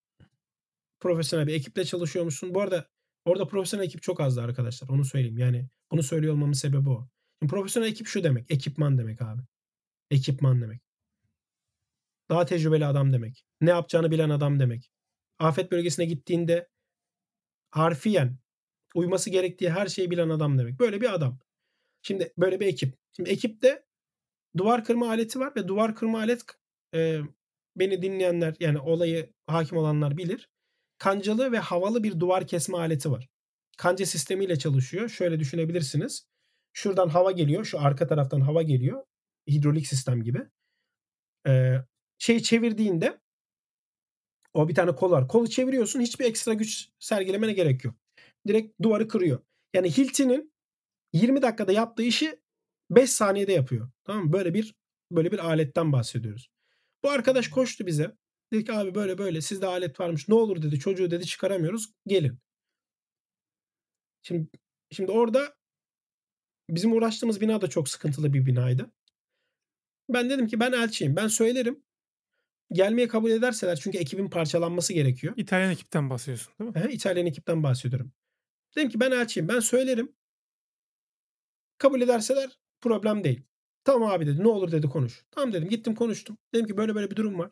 profesyonel 0.99 1.47
bir 1.47 1.53
ekiple 1.53 1.85
çalışıyormuşsun. 1.85 2.53
Bu 2.53 2.61
arada 2.61 2.89
orada 3.25 3.47
profesyonel 3.47 3.85
ekip 3.85 4.01
çok 4.01 4.21
azdı 4.21 4.41
arkadaşlar. 4.41 4.89
Onu 4.89 5.05
söyleyeyim. 5.05 5.37
Yani 5.37 5.69
bunu 5.91 6.03
söylüyor 6.03 6.33
olmamın 6.33 6.53
sebebi 6.53 6.89
o. 6.89 7.09
Şimdi 7.41 7.49
profesyonel 7.51 7.87
ekip 7.87 8.07
şu 8.07 8.23
demek. 8.23 8.51
Ekipman 8.51 8.97
demek 8.97 9.21
abi. 9.21 9.41
Ekipman 10.11 10.61
demek. 10.61 10.81
Daha 12.29 12.45
tecrübeli 12.45 12.85
adam 12.85 13.13
demek. 13.13 13.45
Ne 13.61 13.69
yapacağını 13.69 14.11
bilen 14.11 14.29
adam 14.29 14.59
demek. 14.59 14.91
Afet 15.39 15.71
bölgesine 15.71 16.05
gittiğinde 16.05 16.69
harfiyen 17.71 18.37
uyması 18.95 19.29
gerektiği 19.29 19.69
her 19.69 19.87
şeyi 19.87 20.11
bilen 20.11 20.29
adam 20.29 20.57
demek. 20.57 20.79
Böyle 20.79 21.01
bir 21.01 21.13
adam. 21.13 21.39
Şimdi 22.01 22.33
böyle 22.37 22.59
bir 22.59 22.67
ekip. 22.67 22.95
Şimdi 23.15 23.29
ekipte 23.29 23.85
duvar 24.57 24.83
kırma 24.83 25.09
aleti 25.09 25.39
var 25.39 25.53
ve 25.55 25.67
duvar 25.67 25.95
kırma 25.95 26.19
alet 26.19 26.41
e, 26.95 27.19
beni 27.75 28.01
dinleyenler 28.01 28.55
yani 28.59 28.79
olayı 28.79 29.33
hakim 29.47 29.77
olanlar 29.77 30.17
bilir. 30.17 30.49
Kancalı 30.97 31.51
ve 31.51 31.59
havalı 31.59 32.03
bir 32.03 32.19
duvar 32.19 32.47
kesme 32.47 32.77
aleti 32.77 33.11
var. 33.11 33.29
Kanca 33.77 34.05
sistemiyle 34.05 34.59
çalışıyor. 34.59 35.09
Şöyle 35.09 35.39
düşünebilirsiniz. 35.39 36.27
Şuradan 36.73 37.09
hava 37.09 37.31
geliyor. 37.31 37.65
Şu 37.65 37.79
arka 37.79 38.07
taraftan 38.07 38.41
hava 38.41 38.61
geliyor. 38.61 39.03
Hidrolik 39.49 39.87
sistem 39.87 40.23
gibi. 40.23 40.47
Ee, 41.47 41.77
şey 42.17 42.39
çevirdiğinde 42.39 43.19
o 44.53 44.69
bir 44.69 44.75
tane 44.75 44.95
kol 44.95 45.11
var. 45.11 45.27
Kolu 45.27 45.49
çeviriyorsun. 45.49 46.01
Hiçbir 46.01 46.25
ekstra 46.25 46.53
güç 46.53 46.89
sergilemene 46.99 47.53
gerek 47.53 47.83
yok. 47.83 47.95
Direkt 48.47 48.81
duvarı 48.81 49.07
kırıyor. 49.07 49.39
Yani 49.73 49.97
Hilti'nin 49.97 50.53
20 51.13 51.41
dakikada 51.41 51.71
yaptığı 51.71 52.03
işi 52.03 52.39
5 52.89 53.09
saniyede 53.09 53.51
yapıyor. 53.51 53.91
Tamam 54.03 54.25
mı? 54.25 54.33
Böyle 54.33 54.53
bir 54.53 54.75
böyle 55.11 55.31
bir 55.31 55.39
aletten 55.39 55.91
bahsediyoruz. 55.91 56.49
Bu 57.03 57.09
arkadaş 57.09 57.49
koştu 57.49 57.87
bize. 57.87 58.17
Dedi 58.53 58.65
ki 58.65 58.73
abi 58.73 58.95
böyle 58.95 59.17
böyle 59.17 59.41
sizde 59.41 59.65
alet 59.65 59.99
varmış. 59.99 60.27
Ne 60.27 60.35
olur 60.35 60.61
dedi. 60.61 60.79
Çocuğu 60.79 61.11
dedi 61.11 61.25
çıkaramıyoruz. 61.25 61.93
Gelin. 62.07 62.39
Şimdi 64.21 64.47
şimdi 64.91 65.11
orada 65.11 65.55
bizim 66.69 66.93
uğraştığımız 66.93 67.41
bina 67.41 67.61
da 67.61 67.67
çok 67.67 67.89
sıkıntılı 67.89 68.33
bir 68.33 68.45
binaydı. 68.45 68.91
Ben 70.09 70.29
dedim 70.29 70.47
ki 70.47 70.59
ben 70.59 70.71
elçiyim. 70.71 71.15
Ben 71.15 71.27
söylerim. 71.27 71.83
Gelmeye 72.71 73.07
kabul 73.07 73.31
ederseler 73.31 73.75
çünkü 73.75 73.97
ekibin 73.97 74.29
parçalanması 74.29 74.93
gerekiyor. 74.93 75.33
İtalyan 75.37 75.71
ekipten 75.71 76.09
bahsediyorsun 76.09 76.53
değil 76.59 76.71
mi? 76.71 76.79
He, 76.79 76.93
İtalyan 76.93 77.25
ekipten 77.25 77.63
bahsediyorum. 77.63 78.11
Dedim 78.75 78.89
ki 78.89 78.99
ben 78.99 79.11
elçiyim. 79.11 79.47
Ben 79.47 79.59
söylerim. 79.59 80.15
Kabul 81.77 82.01
ederseler 82.01 82.59
problem 82.81 83.23
değil. 83.23 83.41
Tamam 83.83 84.09
abi 84.09 84.27
dedi. 84.27 84.43
Ne 84.43 84.47
olur 84.47 84.71
dedi 84.71 84.87
konuş. 84.89 85.25
Tamam 85.31 85.53
dedim. 85.53 85.69
Gittim 85.69 85.95
konuştum. 85.95 86.37
Dedim 86.53 86.67
ki 86.67 86.77
böyle 86.77 86.95
böyle 86.95 87.11
bir 87.11 87.15
durum 87.15 87.39
var. 87.39 87.51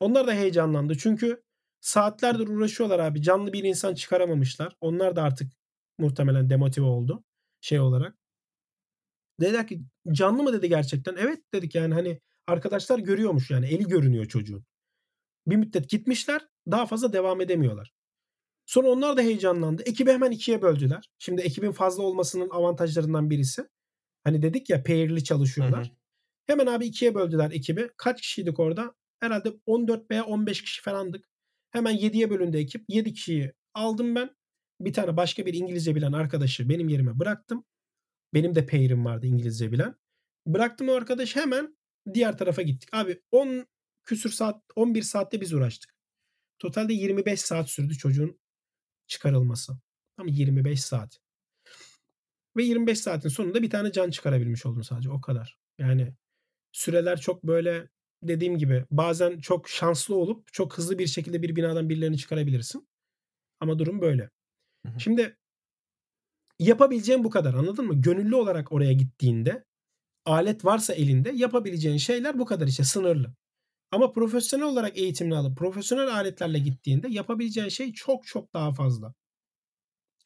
Onlar 0.00 0.26
da 0.26 0.32
heyecanlandı. 0.32 0.98
Çünkü 0.98 1.42
saatlerdir 1.80 2.48
uğraşıyorlar 2.48 2.98
abi. 2.98 3.22
Canlı 3.22 3.52
bir 3.52 3.64
insan 3.64 3.94
çıkaramamışlar. 3.94 4.76
Onlar 4.80 5.16
da 5.16 5.22
artık 5.22 5.52
muhtemelen 5.98 6.50
demotive 6.50 6.86
oldu. 6.86 7.24
Şey 7.60 7.80
olarak. 7.80 8.16
Dediler 9.40 9.66
ki 9.66 9.82
canlı 10.12 10.42
mı 10.42 10.52
dedi 10.52 10.68
gerçekten. 10.68 11.16
Evet 11.18 11.52
dedik 11.54 11.74
yani 11.74 11.94
hani 11.94 12.20
arkadaşlar 12.46 12.98
görüyormuş 12.98 13.50
yani. 13.50 13.66
Eli 13.66 13.84
görünüyor 13.84 14.26
çocuğun. 14.26 14.64
Bir 15.46 15.56
müddet 15.56 15.90
gitmişler. 15.90 16.46
Daha 16.70 16.86
fazla 16.86 17.12
devam 17.12 17.40
edemiyorlar. 17.40 17.92
Sonra 18.66 18.88
onlar 18.88 19.16
da 19.16 19.20
heyecanlandı. 19.20 19.82
Ekibi 19.82 20.10
hemen 20.10 20.30
ikiye 20.30 20.62
böldüler. 20.62 21.10
Şimdi 21.18 21.42
ekibin 21.42 21.72
fazla 21.72 22.02
olmasının 22.02 22.50
avantajlarından 22.50 23.30
birisi. 23.30 23.68
Hani 24.24 24.42
dedik 24.42 24.70
ya 24.70 24.84
pair'li 24.84 25.24
çalışıyorlar. 25.24 25.86
Hı 25.86 25.90
hı. 25.90 25.96
Hemen 26.46 26.66
abi 26.66 26.86
ikiye 26.86 27.14
böldüler 27.14 27.50
ekibi. 27.50 27.90
Kaç 27.96 28.20
kişiydik 28.20 28.60
orada? 28.60 28.94
Herhalde 29.20 29.52
14 29.66 30.10
veya 30.10 30.24
15 30.24 30.62
kişi 30.62 30.82
falandık. 30.82 31.28
Hemen 31.70 31.96
7'ye 31.96 32.30
bölündü 32.30 32.58
ekip. 32.58 32.84
7 32.88 33.12
kişiyi 33.12 33.52
aldım 33.74 34.14
ben. 34.14 34.30
Bir 34.80 34.92
tane 34.92 35.16
başka 35.16 35.46
bir 35.46 35.54
İngilizce 35.54 35.94
bilen 35.94 36.12
arkadaşı 36.12 36.68
benim 36.68 36.88
yerime 36.88 37.18
bıraktım. 37.18 37.64
Benim 38.34 38.54
de 38.54 38.66
pairim 38.66 39.04
vardı 39.04 39.26
İngilizce 39.26 39.72
bilen. 39.72 39.94
Bıraktım 40.46 40.88
o 40.88 40.92
arkadaş 40.92 41.36
hemen 41.36 41.76
diğer 42.14 42.38
tarafa 42.38 42.62
gittik. 42.62 42.88
Abi 42.92 43.20
10 43.30 43.66
küsür 44.04 44.30
saat 44.30 44.62
11 44.76 45.02
saatte 45.02 45.40
biz 45.40 45.52
uğraştık. 45.52 45.94
Totalde 46.58 46.92
25 46.92 47.40
saat 47.40 47.70
sürdü 47.70 47.94
çocuğun 47.98 48.40
çıkarılması. 49.06 49.72
Ama 50.16 50.30
25 50.30 50.84
saat. 50.84 51.20
Ve 52.56 52.62
25 52.62 53.00
saatin 53.00 53.28
sonunda 53.28 53.62
bir 53.62 53.70
tane 53.70 53.92
can 53.92 54.10
çıkarabilmiş 54.10 54.66
oldun 54.66 54.82
sadece 54.82 55.10
o 55.10 55.20
kadar. 55.20 55.58
Yani 55.78 56.14
süreler 56.72 57.20
çok 57.20 57.44
böyle 57.44 57.88
dediğim 58.22 58.58
gibi 58.58 58.86
bazen 58.90 59.38
çok 59.38 59.68
şanslı 59.68 60.16
olup 60.16 60.52
çok 60.52 60.78
hızlı 60.78 60.98
bir 60.98 61.06
şekilde 61.06 61.42
bir 61.42 61.56
binadan 61.56 61.88
birilerini 61.88 62.18
çıkarabilirsin. 62.18 62.88
Ama 63.60 63.78
durum 63.78 64.00
böyle. 64.00 64.30
Hı 64.86 64.92
hı. 64.92 65.00
Şimdi 65.00 65.36
yapabileceğin 66.58 67.24
bu 67.24 67.30
kadar 67.30 67.54
anladın 67.54 67.86
mı? 67.86 68.00
Gönüllü 68.00 68.34
olarak 68.34 68.72
oraya 68.72 68.92
gittiğinde 68.92 69.64
alet 70.24 70.64
varsa 70.64 70.94
elinde 70.94 71.30
yapabileceğin 71.30 71.96
şeyler 71.96 72.38
bu 72.38 72.44
kadar 72.44 72.66
işte 72.66 72.84
sınırlı. 72.84 73.34
Ama 73.90 74.12
profesyonel 74.12 74.66
olarak 74.66 74.98
eğitimini 74.98 75.36
alıp 75.36 75.58
profesyonel 75.58 76.08
aletlerle 76.14 76.58
gittiğinde 76.58 77.08
yapabileceğin 77.08 77.68
şey 77.68 77.92
çok 77.92 78.26
çok 78.26 78.54
daha 78.54 78.72
fazla. 78.72 79.14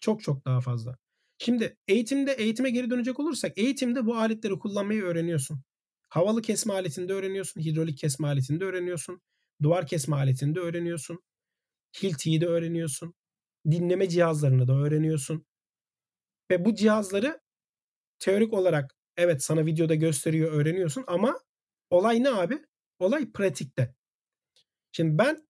Çok 0.00 0.22
çok 0.22 0.44
daha 0.44 0.60
fazla. 0.60 0.96
Şimdi 1.38 1.76
eğitimde 1.88 2.32
eğitime 2.32 2.70
geri 2.70 2.90
dönecek 2.90 3.20
olursak 3.20 3.58
eğitimde 3.58 4.06
bu 4.06 4.16
aletleri 4.16 4.58
kullanmayı 4.58 5.02
öğreniyorsun. 5.02 5.62
Havalı 6.08 6.42
kesme 6.42 6.72
aletinde 6.74 7.12
öğreniyorsun, 7.12 7.60
hidrolik 7.60 7.98
kesme 7.98 8.28
aletinde 8.28 8.64
öğreniyorsun, 8.64 9.20
duvar 9.62 9.86
kesme 9.86 10.16
aletinde 10.16 10.60
öğreniyorsun, 10.60 11.22
hiltiyi 12.02 12.40
de 12.40 12.46
öğreniyorsun, 12.46 13.14
dinleme 13.70 14.08
cihazlarını 14.08 14.68
da 14.68 14.72
öğreniyorsun. 14.72 15.46
Ve 16.50 16.64
bu 16.64 16.74
cihazları 16.74 17.40
teorik 18.18 18.52
olarak 18.52 18.95
evet 19.16 19.42
sana 19.42 19.66
videoda 19.66 19.94
gösteriyor, 19.94 20.52
öğreniyorsun 20.52 21.04
ama 21.06 21.40
olay 21.90 22.22
ne 22.22 22.30
abi? 22.30 22.64
Olay 22.98 23.32
pratikte. 23.32 23.94
Şimdi 24.92 25.18
ben 25.18 25.46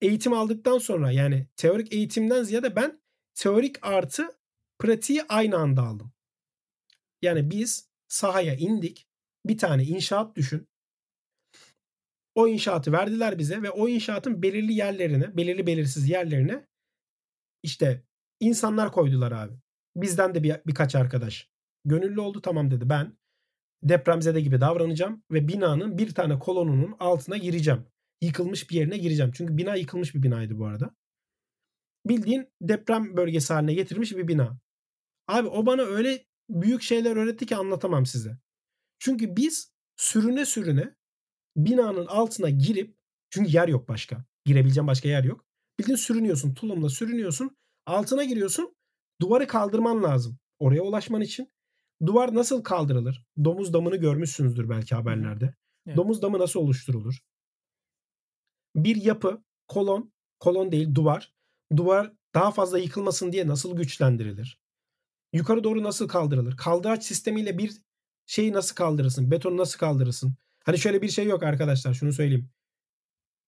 eğitim 0.00 0.32
aldıktan 0.32 0.78
sonra 0.78 1.10
yani 1.10 1.46
teorik 1.56 1.92
eğitimden 1.92 2.42
ziyade 2.42 2.76
ben 2.76 3.02
teorik 3.34 3.86
artı 3.86 4.38
pratiği 4.78 5.22
aynı 5.28 5.56
anda 5.56 5.82
aldım. 5.82 6.12
Yani 7.22 7.50
biz 7.50 7.90
sahaya 8.08 8.54
indik. 8.54 9.08
Bir 9.46 9.58
tane 9.58 9.84
inşaat 9.84 10.36
düşün. 10.36 10.68
O 12.34 12.48
inşaatı 12.48 12.92
verdiler 12.92 13.38
bize 13.38 13.62
ve 13.62 13.70
o 13.70 13.88
inşaatın 13.88 14.42
belirli 14.42 14.72
yerlerine, 14.72 15.36
belirli 15.36 15.66
belirsiz 15.66 16.08
yerlerine 16.08 16.66
işte 17.62 18.02
insanlar 18.40 18.92
koydular 18.92 19.32
abi. 19.32 19.54
Bizden 19.96 20.34
de 20.34 20.42
bir, 20.42 20.56
birkaç 20.66 20.94
arkadaş. 20.94 21.50
Gönüllü 21.86 22.20
oldu 22.20 22.40
tamam 22.40 22.70
dedi 22.70 22.88
ben 22.88 23.16
depremzede 23.82 24.40
gibi 24.40 24.60
davranacağım 24.60 25.22
ve 25.30 25.48
binanın 25.48 25.98
bir 25.98 26.14
tane 26.14 26.38
kolonunun 26.38 26.96
altına 27.00 27.36
gireceğim. 27.36 27.86
Yıkılmış 28.20 28.70
bir 28.70 28.74
yerine 28.74 28.98
gireceğim. 28.98 29.32
Çünkü 29.34 29.56
bina 29.56 29.74
yıkılmış 29.74 30.14
bir 30.14 30.22
binaydı 30.22 30.58
bu 30.58 30.66
arada. 30.66 30.94
Bildiğin 32.06 32.48
deprem 32.62 33.16
bölgesi 33.16 33.52
haline 33.52 33.74
getirmiş 33.74 34.16
bir 34.16 34.28
bina. 34.28 34.58
Abi 35.28 35.48
o 35.48 35.66
bana 35.66 35.82
öyle 35.82 36.24
büyük 36.50 36.82
şeyler 36.82 37.16
öğretti 37.16 37.46
ki 37.46 37.56
anlatamam 37.56 38.06
size. 38.06 38.38
Çünkü 38.98 39.36
biz 39.36 39.72
sürüne 39.96 40.46
sürüne 40.46 40.94
binanın 41.56 42.06
altına 42.06 42.50
girip 42.50 42.96
çünkü 43.30 43.50
yer 43.50 43.68
yok 43.68 43.88
başka. 43.88 44.24
Girebileceğim 44.44 44.86
başka 44.86 45.08
yer 45.08 45.24
yok. 45.24 45.44
Bildiğin 45.78 45.96
sürünüyorsun. 45.96 46.54
Tulumla 46.54 46.88
sürünüyorsun. 46.88 47.56
Altına 47.86 48.24
giriyorsun. 48.24 48.76
Duvarı 49.20 49.46
kaldırman 49.46 50.02
lazım. 50.02 50.38
Oraya 50.58 50.82
ulaşman 50.82 51.20
için. 51.20 51.50
Duvar 52.06 52.34
nasıl 52.34 52.62
kaldırılır? 52.62 53.24
Domuz 53.44 53.72
damını 53.72 53.96
görmüşsünüzdür 53.96 54.70
belki 54.70 54.94
haberlerde. 54.94 55.54
Evet. 55.86 55.96
Domuz 55.96 56.22
damı 56.22 56.38
nasıl 56.38 56.60
oluşturulur? 56.60 57.18
Bir 58.76 58.96
yapı, 58.96 59.42
kolon, 59.68 60.12
kolon 60.40 60.72
değil 60.72 60.94
duvar. 60.94 61.32
Duvar 61.76 62.12
daha 62.34 62.50
fazla 62.50 62.78
yıkılmasın 62.78 63.32
diye 63.32 63.46
nasıl 63.46 63.76
güçlendirilir? 63.76 64.58
Yukarı 65.32 65.64
doğru 65.64 65.82
nasıl 65.82 66.08
kaldırılır? 66.08 66.56
Kaldıraç 66.56 67.04
sistemiyle 67.04 67.58
bir 67.58 67.72
şeyi 68.26 68.52
nasıl 68.52 68.74
kaldırırsın? 68.74 69.30
Betonu 69.30 69.56
nasıl 69.56 69.78
kaldırırsın? 69.78 70.34
Hani 70.64 70.78
şöyle 70.78 71.02
bir 71.02 71.08
şey 71.08 71.26
yok 71.26 71.42
arkadaşlar 71.42 71.94
şunu 71.94 72.12
söyleyeyim. 72.12 72.50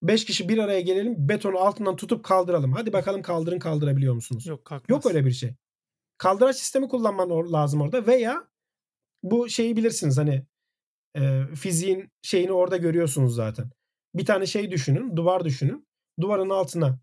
5 0.02 0.24
kişi 0.24 0.48
bir 0.48 0.58
araya 0.58 0.80
gelelim 0.80 1.28
betonu 1.28 1.58
altından 1.58 1.96
tutup 1.96 2.24
kaldıralım. 2.24 2.72
Hadi 2.72 2.92
bakalım 2.92 3.22
kaldırın 3.22 3.58
kaldırabiliyor 3.58 4.14
musunuz? 4.14 4.46
Yok 4.46 4.64
kalkmaz. 4.64 4.88
Yok 4.88 5.06
öyle 5.06 5.26
bir 5.26 5.32
şey. 5.32 5.54
Kaldıraç 6.18 6.56
sistemi 6.56 6.88
kullanman 6.88 7.52
lazım 7.52 7.80
orada 7.80 8.06
veya 8.06 8.48
bu 9.22 9.48
şeyi 9.48 9.76
bilirsiniz 9.76 10.18
hani 10.18 10.46
e, 11.16 11.46
fiziğin 11.54 12.10
şeyini 12.22 12.52
orada 12.52 12.76
görüyorsunuz 12.76 13.34
zaten. 13.34 13.70
Bir 14.14 14.24
tane 14.24 14.46
şey 14.46 14.70
düşünün, 14.70 15.16
duvar 15.16 15.44
düşünün. 15.44 15.88
Duvarın 16.20 16.50
altına 16.50 17.00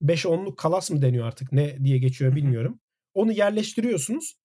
5 0.00 0.26
onluk 0.26 0.58
kalas 0.58 0.90
mı 0.90 1.02
deniyor 1.02 1.26
artık 1.26 1.52
ne 1.52 1.84
diye 1.84 1.98
geçiyor 1.98 2.36
bilmiyorum. 2.36 2.80
Onu 3.14 3.32
yerleştiriyorsunuz. 3.32 4.38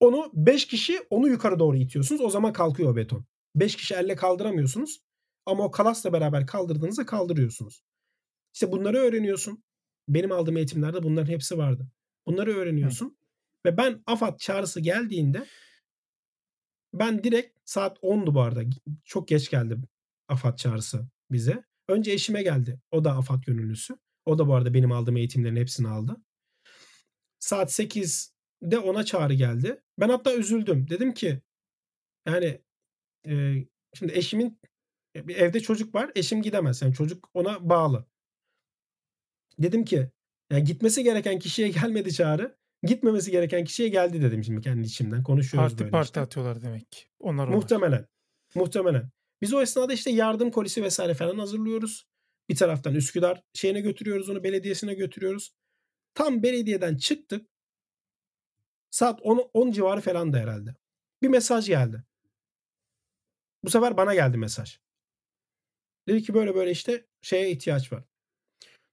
Onu 0.00 0.30
5 0.34 0.66
kişi 0.66 1.00
onu 1.10 1.28
yukarı 1.28 1.58
doğru 1.58 1.76
itiyorsunuz. 1.76 2.20
O 2.20 2.30
zaman 2.30 2.52
kalkıyor 2.52 2.96
beton. 2.96 3.26
5 3.54 3.76
kişi 3.76 3.94
elle 3.94 4.16
kaldıramıyorsunuz. 4.16 5.00
Ama 5.46 5.64
o 5.64 5.70
kalasla 5.70 6.12
beraber 6.12 6.46
kaldırdığınızda 6.46 7.06
kaldırıyorsunuz. 7.06 7.82
İşte 8.54 8.72
bunları 8.72 8.98
öğreniyorsun. 8.98 9.64
Benim 10.08 10.32
aldığım 10.32 10.56
eğitimlerde 10.56 11.02
bunların 11.02 11.32
hepsi 11.32 11.58
vardı. 11.58 11.88
Bunları 12.26 12.56
öğreniyorsun. 12.56 13.18
Ve 13.66 13.76
ben 13.76 14.02
AFAD 14.06 14.38
çağrısı 14.38 14.80
geldiğinde 14.80 15.46
ben 16.94 17.24
direkt 17.24 17.58
saat 17.64 17.98
10'du 17.98 18.34
bu 18.34 18.40
arada. 18.40 18.62
Çok 19.04 19.28
geç 19.28 19.50
geldi 19.50 19.78
AFAD 20.28 20.56
çağrısı 20.56 21.06
bize. 21.30 21.64
Önce 21.88 22.12
eşime 22.12 22.42
geldi. 22.42 22.80
O 22.90 23.04
da 23.04 23.12
AFAD 23.12 23.42
gönüllüsü. 23.42 23.96
O 24.26 24.38
da 24.38 24.48
bu 24.48 24.54
arada 24.54 24.74
benim 24.74 24.92
aldığım 24.92 25.16
eğitimlerin 25.16 25.56
hepsini 25.56 25.88
aldı. 25.88 26.16
Saat 27.38 27.70
8'de 27.70 28.78
ona 28.78 29.04
çağrı 29.04 29.34
geldi. 29.34 29.82
Ben 29.98 30.08
hatta 30.08 30.34
üzüldüm. 30.34 30.90
Dedim 30.90 31.14
ki 31.14 31.40
yani 32.26 32.60
e, 33.26 33.54
şimdi 33.94 34.12
eşimin 34.12 34.60
bir 35.16 35.36
evde 35.36 35.60
çocuk 35.60 35.94
var. 35.94 36.12
Eşim 36.14 36.42
gidemez. 36.42 36.82
Yani 36.82 36.94
çocuk 36.94 37.30
ona 37.34 37.68
bağlı. 37.70 38.06
Dedim 39.58 39.84
ki 39.84 40.10
yani 40.50 40.64
gitmesi 40.64 41.04
gereken 41.04 41.38
kişiye 41.38 41.68
gelmedi 41.80 42.12
çağrı. 42.12 42.56
Gitmemesi 42.82 43.30
gereken 43.30 43.64
kişiye 43.64 43.88
geldi 43.88 44.22
dedim 44.22 44.44
şimdi 44.44 44.60
kendi 44.60 44.86
içimden. 44.86 45.22
Konuşuyoruz 45.22 45.70
parti 45.70 45.80
böyle 45.80 45.90
parti 45.90 46.08
işte. 46.08 46.20
atıyorlar 46.20 46.62
demek. 46.62 47.10
Onlar 47.18 47.48
Muhtemelen. 47.48 47.96
Onlar. 47.96 48.06
Muhtemelen. 48.54 49.10
Biz 49.42 49.54
o 49.54 49.62
esnada 49.62 49.92
işte 49.92 50.10
yardım 50.10 50.50
kolisi 50.50 50.82
vesaire 50.82 51.14
falan 51.14 51.38
hazırlıyoruz. 51.38 52.06
Bir 52.48 52.56
taraftan 52.56 52.94
Üsküdar 52.94 53.42
şeyine 53.54 53.80
götürüyoruz 53.80 54.30
onu 54.30 54.44
belediyesine 54.44 54.94
götürüyoruz. 54.94 55.52
Tam 56.14 56.42
belediyeden 56.42 56.96
çıktık. 56.96 57.50
Saat 58.90 59.20
10, 59.22 59.50
10 59.54 59.70
civarı 59.70 60.00
falan 60.00 60.32
da 60.32 60.38
herhalde. 60.38 60.74
Bir 61.22 61.28
mesaj 61.28 61.66
geldi. 61.66 62.04
Bu 63.64 63.70
sefer 63.70 63.96
bana 63.96 64.14
geldi 64.14 64.36
mesaj. 64.36 64.78
Dedi 66.08 66.22
ki 66.22 66.34
böyle 66.34 66.54
böyle 66.54 66.70
işte 66.70 67.06
şeye 67.22 67.50
ihtiyaç 67.50 67.92
var. 67.92 68.04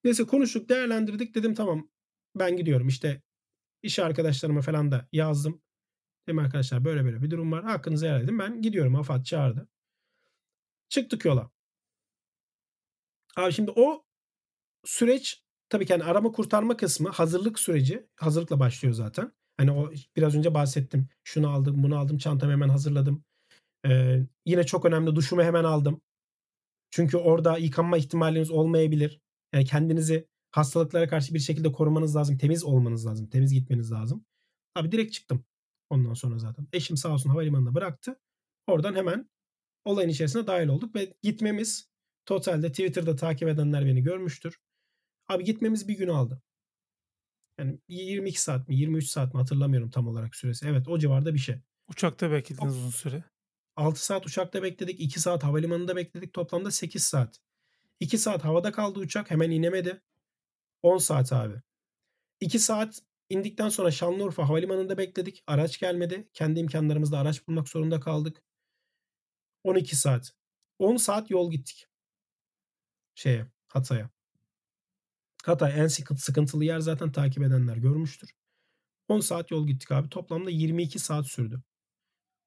Neyse 0.04 0.24
konuştuk 0.24 0.70
değerlendirdik 0.70 1.36
dedim 1.36 1.54
tamam 1.54 1.90
ben 2.36 2.58
gidiyorum 2.58 2.88
işte 2.88 3.22
iş 3.84 4.00
arkadaşlarıma 4.00 4.62
falan 4.62 4.92
da 4.92 5.08
yazdım. 5.12 5.62
Dedim 6.28 6.40
arkadaşlar 6.40 6.86
böyle 6.86 7.06
böyle 7.06 7.22
bir 7.22 7.32
durum 7.32 7.52
var. 7.52 7.64
Hakkınızı 7.64 8.06
helal 8.06 8.24
edin. 8.24 8.40
Ben 8.40 8.62
gidiyorum. 8.62 8.96
Afat 8.96 9.26
çağırdı. 9.26 9.68
Çıktık 10.90 11.26
yola. 11.26 11.52
Abi 13.38 13.54
şimdi 13.54 13.72
o 13.76 14.06
süreç 14.86 15.44
tabii 15.70 15.86
ki 15.86 15.94
hani 15.94 16.04
arama 16.04 16.32
kurtarma 16.32 16.78
kısmı 16.78 17.10
hazırlık 17.10 17.60
süreci 17.60 18.08
hazırlıkla 18.16 18.60
başlıyor 18.60 18.94
zaten. 18.94 19.32
Hani 19.58 19.72
o 19.72 19.92
biraz 20.16 20.36
önce 20.36 20.54
bahsettim. 20.54 21.08
Şunu 21.24 21.50
aldım, 21.50 21.84
bunu 21.84 21.98
aldım, 21.98 22.18
çantamı 22.18 22.52
hemen 22.52 22.70
hazırladım. 22.70 23.24
Ee, 23.86 24.20
yine 24.46 24.64
çok 24.66 24.86
önemli 24.86 25.16
duşumu 25.16 25.44
hemen 25.44 25.64
aldım. 25.64 26.02
Çünkü 26.92 27.18
orada 27.18 27.58
yıkanma 27.58 27.98
ihtimaliniz 27.98 28.52
olmayabilir. 28.52 29.22
Yani 29.54 29.66
kendinizi 29.66 30.28
hastalıklara 30.54 31.08
karşı 31.08 31.34
bir 31.34 31.40
şekilde 31.40 31.72
korumanız 31.72 32.16
lazım. 32.16 32.38
Temiz 32.38 32.64
olmanız 32.64 33.06
lazım. 33.06 33.28
Temiz 33.28 33.54
gitmeniz 33.54 33.92
lazım. 33.92 34.26
Abi 34.76 34.92
direkt 34.92 35.14
çıktım. 35.14 35.46
Ondan 35.90 36.14
sonra 36.14 36.40
zaten. 36.40 36.68
Eşim 36.74 36.98
sağ 36.98 37.14
olsun 37.14 37.30
havalimanında 37.30 37.76
bıraktı. 37.76 38.20
Oradan 38.68 38.96
hemen 38.96 39.30
olayın 39.86 40.10
içerisine 40.10 40.48
dahil 40.48 40.68
olduk 40.68 40.96
ve 40.96 41.14
gitmemiz 41.22 41.90
totalde 42.26 42.70
Twitter'da 42.70 43.16
takip 43.16 43.50
edenler 43.50 43.86
beni 43.86 44.04
görmüştür. 44.04 44.60
Abi 45.28 45.44
gitmemiz 45.44 45.88
bir 45.88 45.98
gün 45.98 46.08
aldı. 46.08 46.42
Yani 47.60 47.80
22 47.88 48.42
saat 48.42 48.68
mi 48.68 48.76
23 48.76 49.08
saat 49.08 49.34
mi 49.34 49.38
hatırlamıyorum 49.38 49.90
tam 49.90 50.08
olarak 50.08 50.36
süresi. 50.36 50.68
Evet 50.68 50.88
o 50.88 51.00
civarda 51.00 51.34
bir 51.34 51.40
şey. 51.40 51.56
Uçakta 51.88 52.32
beklediniz 52.32 52.78
uzun 52.78 52.90
süre. 52.90 53.24
6 53.76 54.06
saat 54.06 54.26
uçakta 54.26 54.64
bekledik. 54.64 55.00
2 55.00 55.20
saat 55.20 55.44
havalimanında 55.44 55.96
bekledik. 55.96 56.34
Toplamda 56.34 56.72
8 56.72 57.04
saat. 57.04 57.40
2 58.00 58.18
saat 58.18 58.44
havada 58.44 58.72
kaldı 58.72 59.00
uçak. 59.00 59.32
Hemen 59.32 59.52
inemedi. 59.52 60.02
10 60.84 60.98
saat 60.98 61.34
abi. 61.34 61.62
2 62.40 62.60
saat 62.60 63.02
indikten 63.30 63.70
sonra 63.70 63.92
Şanlıurfa 63.92 64.50
Havalimanı'nda 64.50 64.98
bekledik. 64.98 65.44
Araç 65.48 65.80
gelmedi. 65.80 66.30
Kendi 66.34 66.60
imkanlarımızla 66.60 67.20
araç 67.20 67.48
bulmak 67.48 67.70
zorunda 67.70 68.00
kaldık. 68.00 68.44
12 69.64 69.96
saat. 69.96 70.34
10 70.80 70.98
saat 70.98 71.30
yol 71.32 71.52
gittik. 71.52 71.88
Şeye, 73.16 73.48
Hatay'a. 73.68 74.10
Hatay 75.44 75.80
en 75.80 75.88
sıkıntılı 75.88 76.66
yer 76.66 76.80
zaten 76.80 77.12
takip 77.12 77.44
edenler 77.44 77.78
görmüştür. 77.78 78.30
10 79.08 79.20
saat 79.20 79.52
yol 79.52 79.68
gittik 79.68 79.92
abi. 79.92 80.10
Toplamda 80.10 80.50
22 80.50 81.00
saat 81.00 81.28
sürdü. 81.28 81.62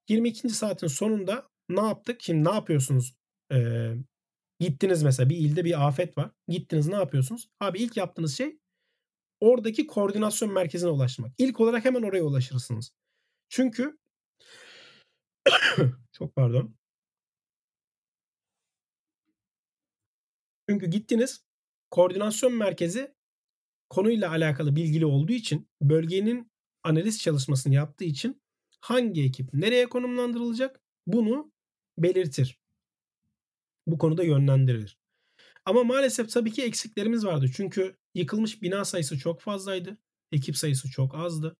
22. 0.08 0.48
saatin 0.48 0.86
sonunda 0.86 1.48
ne 1.68 1.80
yaptık? 1.80 2.22
Şimdi 2.22 2.48
ne 2.48 2.54
yapıyorsunuz? 2.54 3.16
Ee, 3.52 3.94
gittiniz 4.60 5.02
mesela 5.02 5.30
bir 5.30 5.36
ilde 5.36 5.64
bir 5.64 5.86
afet 5.86 6.18
var. 6.18 6.30
Gittiniz 6.48 6.86
ne 6.86 6.94
yapıyorsunuz? 6.94 7.48
Abi 7.60 7.78
ilk 7.78 7.96
yaptığınız 7.96 8.36
şey 8.36 8.58
oradaki 9.40 9.86
koordinasyon 9.86 10.52
merkezine 10.52 10.90
ulaşmak. 10.90 11.32
İlk 11.38 11.60
olarak 11.60 11.84
hemen 11.84 12.02
oraya 12.02 12.22
ulaşırsınız. 12.22 12.92
Çünkü 13.48 13.98
çok 16.12 16.36
pardon. 16.36 16.76
Çünkü 20.68 20.86
gittiniz 20.86 21.44
koordinasyon 21.90 22.54
merkezi 22.54 23.14
konuyla 23.88 24.30
alakalı 24.30 24.76
bilgili 24.76 25.06
olduğu 25.06 25.32
için 25.32 25.68
bölgenin 25.82 26.50
analiz 26.82 27.20
çalışmasını 27.20 27.74
yaptığı 27.74 28.04
için 28.04 28.42
hangi 28.80 29.24
ekip 29.24 29.54
nereye 29.54 29.88
konumlandırılacak 29.88 30.80
bunu 31.06 31.52
belirtir. 31.98 32.58
Bu 33.86 33.98
konuda 33.98 34.22
yönlendirir. 34.24 34.98
Ama 35.64 35.84
maalesef 35.84 36.32
tabii 36.32 36.52
ki 36.52 36.62
eksiklerimiz 36.62 37.26
vardı. 37.26 37.46
Çünkü 37.56 37.96
yıkılmış 38.14 38.62
bina 38.62 38.84
sayısı 38.84 39.18
çok 39.18 39.40
fazlaydı. 39.40 39.98
Ekip 40.32 40.56
sayısı 40.56 40.90
çok 40.90 41.14
azdı. 41.14 41.56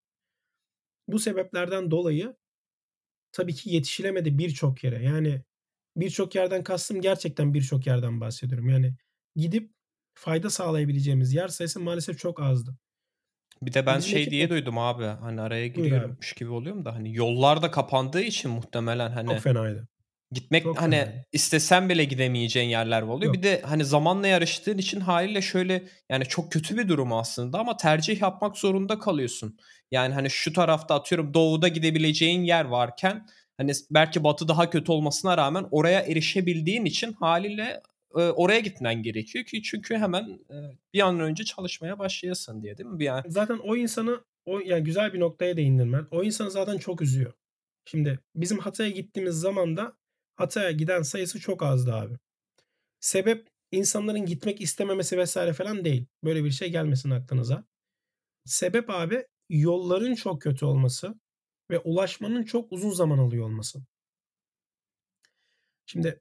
Bu 1.09 1.19
sebeplerden 1.19 1.91
dolayı 1.91 2.37
tabii 3.33 3.55
ki 3.55 3.71
yetişilemedi 3.71 4.39
birçok 4.39 4.85
yere. 4.85 5.03
Yani 5.03 5.43
birçok 5.97 6.35
yerden 6.35 6.65
kastım 6.65 7.01
gerçekten 7.01 7.55
birçok 7.55 7.87
yerden 7.87 8.21
bahsediyorum. 8.21 8.69
Yani 8.69 8.95
gidip 9.37 9.71
fayda 10.15 10.51
sağlayabileceğimiz 10.51 11.35
yer 11.35 11.49
sayısı 11.49 11.81
maalesef 11.81 12.19
çok 12.19 12.41
azdı. 12.41 12.79
Bir 13.63 13.73
de 13.73 13.87
ben 13.87 13.99
Bizim 13.99 14.11
şey 14.11 14.31
diye 14.31 14.51
duydum 14.51 14.79
abi 14.79 15.05
hani 15.05 15.41
araya 15.41 15.67
giriyormuş 15.69 16.33
gibi 16.33 16.51
oluyorum 16.51 16.85
da 16.85 16.95
hani 16.95 17.15
yollar 17.15 17.63
da 17.63 17.71
kapandığı 17.71 18.23
için 18.23 18.51
muhtemelen 18.51 19.11
hani 19.11 19.29
Çok 19.29 19.41
fenaydı. 19.41 19.89
Gitmek 20.33 20.63
Çok 20.63 20.81
hani 20.81 20.97
önemli. 20.97 21.25
istesen 21.33 21.89
bile 21.89 22.05
gidemeyeceğin 22.05 22.69
yerler 22.69 23.03
oluyor. 23.03 23.23
Yok. 23.23 23.35
Bir 23.35 23.43
de 23.43 23.63
hani 23.65 23.85
zamanla 23.85 24.27
yarıştığın 24.27 24.79
için 24.79 25.01
haliyle 25.01 25.43
şöyle 25.43 25.83
yani 26.11 26.25
çok 26.25 26.53
kötü 26.53 26.77
bir 26.77 26.89
durum 26.89 27.13
aslında 27.13 27.59
ama 27.59 27.77
tercih 27.77 28.21
yapmak 28.23 28.59
zorunda 28.59 28.99
kalıyorsun. 28.99 29.59
Yani 29.91 30.15
hani 30.15 30.31
şu 30.31 30.53
tarafta 30.53 30.95
atıyorum 30.95 31.35
doğuda 31.35 31.69
gidebileceğin 31.69 32.43
yer 32.43 32.65
varken 32.65 33.27
hani 33.57 33.73
belki 33.91 34.25
batı 34.25 34.49
daha 34.49 34.71
kötü 34.71 34.93
olmasına 34.93 35.37
rağmen 35.37 35.67
oraya 35.71 36.01
erişebildiğin 36.01 36.85
için 36.85 37.13
haliyle 37.13 37.83
e, 38.17 38.21
oraya 38.21 38.61
gitmen 38.61 39.03
gerekiyor 39.03 39.45
ki 39.45 39.63
çünkü 39.63 39.97
hemen 39.97 40.25
e, 40.51 40.57
bir 40.95 41.01
an 41.01 41.21
önce 41.21 41.45
çalışmaya 41.45 41.99
başlayasın 41.99 42.63
diye 42.63 42.79
değil 42.79 42.89
mi? 42.89 42.99
Bir 42.99 43.09
an... 43.09 43.25
Zaten 43.29 43.59
o 43.59 43.77
insanı 43.77 44.21
o 44.45 44.61
yani 44.61 44.85
güzel 44.85 45.13
bir 45.13 45.21
noktaya 45.21 45.57
değindin 45.57 45.93
ben. 45.93 46.07
O 46.11 46.23
insanı 46.25 46.51
zaten 46.51 46.79
çok 46.79 47.03
üzüyor. 47.03 47.33
Şimdi 47.85 48.21
bizim 48.35 48.59
Hatay'a 48.59 48.91
gittiğimiz 48.91 49.35
zaman 49.35 49.77
da 49.77 49.93
Hatay'a 50.37 50.71
giden 50.71 51.03
sayısı 51.03 51.41
çok 51.41 51.63
azdı 51.63 51.95
abi. 51.95 52.15
Sebep 53.01 53.49
insanların 53.73 54.27
gitmek 54.27 54.61
istememesi 54.61 55.19
vesaire 55.19 55.53
falan 55.53 55.85
değil. 55.85 56.07
Böyle 56.25 56.45
bir 56.45 56.51
şey 56.51 56.71
gelmesin 56.71 57.11
aklınıza. 57.11 57.65
Sebep 58.45 58.91
abi 58.91 59.27
yolların 59.51 60.15
çok 60.15 60.43
kötü 60.43 60.65
olması 60.65 61.15
ve 61.71 61.79
ulaşmanın 61.79 62.43
çok 62.43 62.73
uzun 62.73 62.91
zaman 62.91 63.19
alıyor 63.19 63.45
olması. 63.45 63.83
Şimdi 65.87 66.21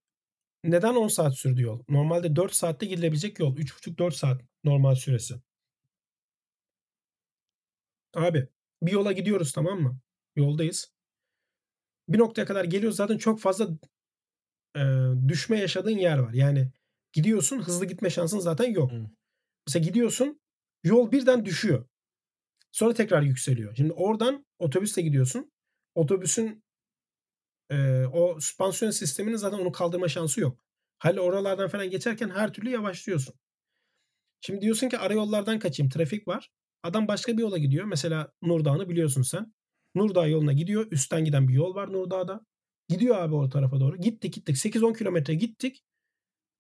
neden 0.63 0.95
10 0.95 1.07
saat 1.07 1.38
sürdü 1.38 1.61
yol? 1.61 1.84
Normalde 1.89 2.36
4 2.36 2.53
saatte 2.53 2.86
gidilebilecek 2.86 3.39
yol. 3.39 3.57
3,5-4 3.57 4.11
saat 4.11 4.41
normal 4.63 4.95
süresi. 4.95 5.36
Abi 8.13 8.47
bir 8.82 8.91
yola 8.91 9.11
gidiyoruz 9.11 9.51
tamam 9.53 9.82
mı? 9.82 9.99
Yoldayız. 10.36 10.93
Bir 12.09 12.20
noktaya 12.20 12.45
kadar 12.45 12.66
geliyoruz 12.66 12.97
zaten 12.97 13.18
çok 13.18 13.39
fazla 13.39 13.70
e, 14.76 14.82
düşme 15.28 15.59
yaşadığın 15.59 15.97
yer 15.97 16.17
var. 16.17 16.34
Yani 16.34 16.71
gidiyorsun 17.13 17.61
hızlı 17.61 17.86
gitme 17.86 18.09
şansın 18.09 18.39
zaten 18.39 18.71
yok. 18.71 18.91
Hı. 18.91 19.05
Mesela 19.67 19.86
gidiyorsun 19.86 20.39
yol 20.84 21.11
birden 21.11 21.45
düşüyor. 21.45 21.86
Sonra 22.71 22.93
tekrar 22.93 23.21
yükseliyor. 23.21 23.76
Şimdi 23.76 23.93
oradan 23.93 24.45
otobüsle 24.59 25.01
gidiyorsun. 25.01 25.51
Otobüsün 25.95 26.63
e, 27.69 28.05
o 28.05 28.39
süspansiyon 28.39 28.91
sisteminin 28.91 29.36
zaten 29.36 29.57
onu 29.57 29.71
kaldırma 29.71 30.07
şansı 30.07 30.41
yok. 30.41 30.57
Hal 30.99 31.17
oralardan 31.17 31.67
falan 31.67 31.89
geçerken 31.89 32.30
her 32.30 32.53
türlü 32.53 32.69
yavaşlıyorsun. 32.69 33.36
Şimdi 34.41 34.61
diyorsun 34.61 34.89
ki 34.89 34.97
arayollardan 34.97 35.59
kaçayım. 35.59 35.89
Trafik 35.89 36.28
var. 36.28 36.49
Adam 36.84 37.07
başka 37.07 37.38
bir 37.38 37.41
yola 37.41 37.57
gidiyor. 37.57 37.86
Mesela 37.86 38.32
Nurdağ'ını 38.41 38.89
biliyorsun 38.89 39.21
sen. 39.21 39.53
Nurdağ 39.95 40.28
yoluna 40.28 40.53
gidiyor. 40.53 40.88
Üstten 40.91 41.26
giden 41.26 41.47
bir 41.47 41.53
yol 41.53 41.76
var 41.76 41.93
Nurdağ'da. 41.93 42.45
Gidiyor 42.89 43.17
abi 43.17 43.36
o 43.36 43.49
tarafa 43.49 43.79
doğru. 43.79 43.97
Gittik 43.97 44.33
gittik. 44.33 44.55
8-10 44.57 44.97
kilometre 44.97 45.36
gittik. 45.36 45.83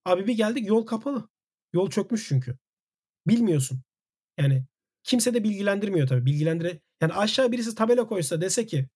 Abi 0.05 0.27
bir 0.27 0.33
geldik 0.33 0.67
yol 0.67 0.85
kapalı. 0.85 1.29
Yol 1.73 1.89
çökmüş 1.89 2.27
çünkü. 2.27 2.57
Bilmiyorsun. 3.27 3.81
Yani 4.37 4.65
kimse 5.03 5.33
de 5.33 5.43
bilgilendirmiyor 5.43 6.07
tabii. 6.07 6.25
Bilgilendire 6.25 6.81
yani 7.01 7.13
aşağı 7.13 7.51
birisi 7.51 7.75
tabela 7.75 8.07
koysa 8.07 8.41
dese 8.41 8.65
ki 8.65 8.89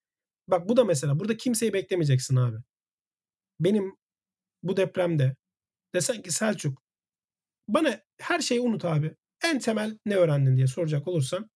bak 0.47 0.69
bu 0.69 0.77
da 0.77 0.84
mesela 0.84 1.19
burada 1.19 1.38
kimseyi 1.38 1.73
beklemeyeceksin 1.73 2.36
abi. 2.36 2.57
Benim 3.59 3.97
bu 4.63 4.77
depremde 4.77 5.36
desen 5.95 6.21
ki 6.21 6.32
Selçuk 6.32 6.84
bana 7.67 8.01
her 8.17 8.39
şeyi 8.39 8.61
unut 8.61 8.86
abi. 8.86 9.15
En 9.43 9.59
temel 9.59 9.97
ne 10.05 10.15
öğrendin 10.15 10.55
diye 10.57 10.67
soracak 10.67 11.07
olursan 11.07 11.49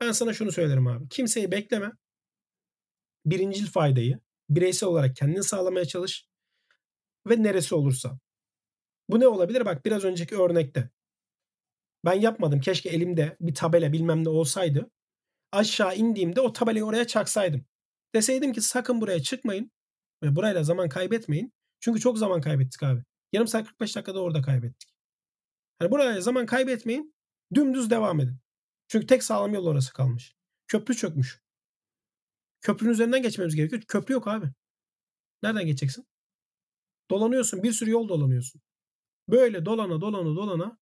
ben 0.00 0.12
sana 0.12 0.32
şunu 0.32 0.52
söylerim 0.52 0.86
abi. 0.86 1.08
Kimseyi 1.08 1.50
bekleme. 1.50 1.92
Birincil 3.26 3.66
faydayı 3.66 4.20
bireysel 4.50 4.88
olarak 4.88 5.16
kendini 5.16 5.42
sağlamaya 5.42 5.84
çalış 5.84 6.26
ve 7.28 7.42
neresi 7.42 7.74
olursa. 7.74 8.18
Bu 9.08 9.20
ne 9.20 9.28
olabilir? 9.28 9.64
Bak 9.64 9.84
biraz 9.84 10.04
önceki 10.04 10.36
örnekte. 10.36 10.90
Ben 12.04 12.12
yapmadım. 12.12 12.60
Keşke 12.60 12.88
elimde 12.88 13.36
bir 13.40 13.54
tabela 13.54 13.92
bilmem 13.92 14.24
ne 14.24 14.28
olsaydı. 14.28 14.90
Aşağı 15.52 15.96
indiğimde 15.96 16.40
o 16.40 16.52
tabelayı 16.52 16.84
oraya 16.84 17.06
çaksaydım. 17.06 17.66
Deseydim 18.14 18.52
ki 18.52 18.60
sakın 18.60 19.00
buraya 19.00 19.22
çıkmayın 19.22 19.70
ve 20.22 20.36
burayla 20.36 20.62
zaman 20.64 20.88
kaybetmeyin. 20.88 21.52
Çünkü 21.80 22.00
çok 22.00 22.18
zaman 22.18 22.40
kaybettik 22.40 22.82
abi. 22.82 23.02
Yarım 23.32 23.48
saat 23.48 23.66
45 23.66 23.96
dakikada 23.96 24.20
orada 24.22 24.42
kaybettik. 24.42 24.90
Yani 25.82 25.90
buraya 25.90 26.20
zaman 26.20 26.46
kaybetmeyin. 26.46 27.14
Dümdüz 27.54 27.90
devam 27.90 28.20
edin. 28.20 28.38
Çünkü 28.88 29.06
tek 29.06 29.24
sağlam 29.24 29.54
yol 29.54 29.66
orası 29.66 29.92
kalmış. 29.92 30.34
Köprü 30.68 30.96
çökmüş. 30.96 31.40
Köprünün 32.60 32.92
üzerinden 32.92 33.22
geçmemiz 33.22 33.56
gerekiyor. 33.56 33.82
Köprü 33.88 34.14
yok 34.14 34.28
abi. 34.28 34.46
Nereden 35.42 35.66
geçeceksin? 35.66 36.06
Dolanıyorsun. 37.10 37.62
Bir 37.62 37.72
sürü 37.72 37.90
yol 37.90 38.08
dolanıyorsun. 38.08 38.60
Böyle 39.28 39.64
dolana 39.64 40.00
dolana 40.00 40.36
dolana 40.36 40.78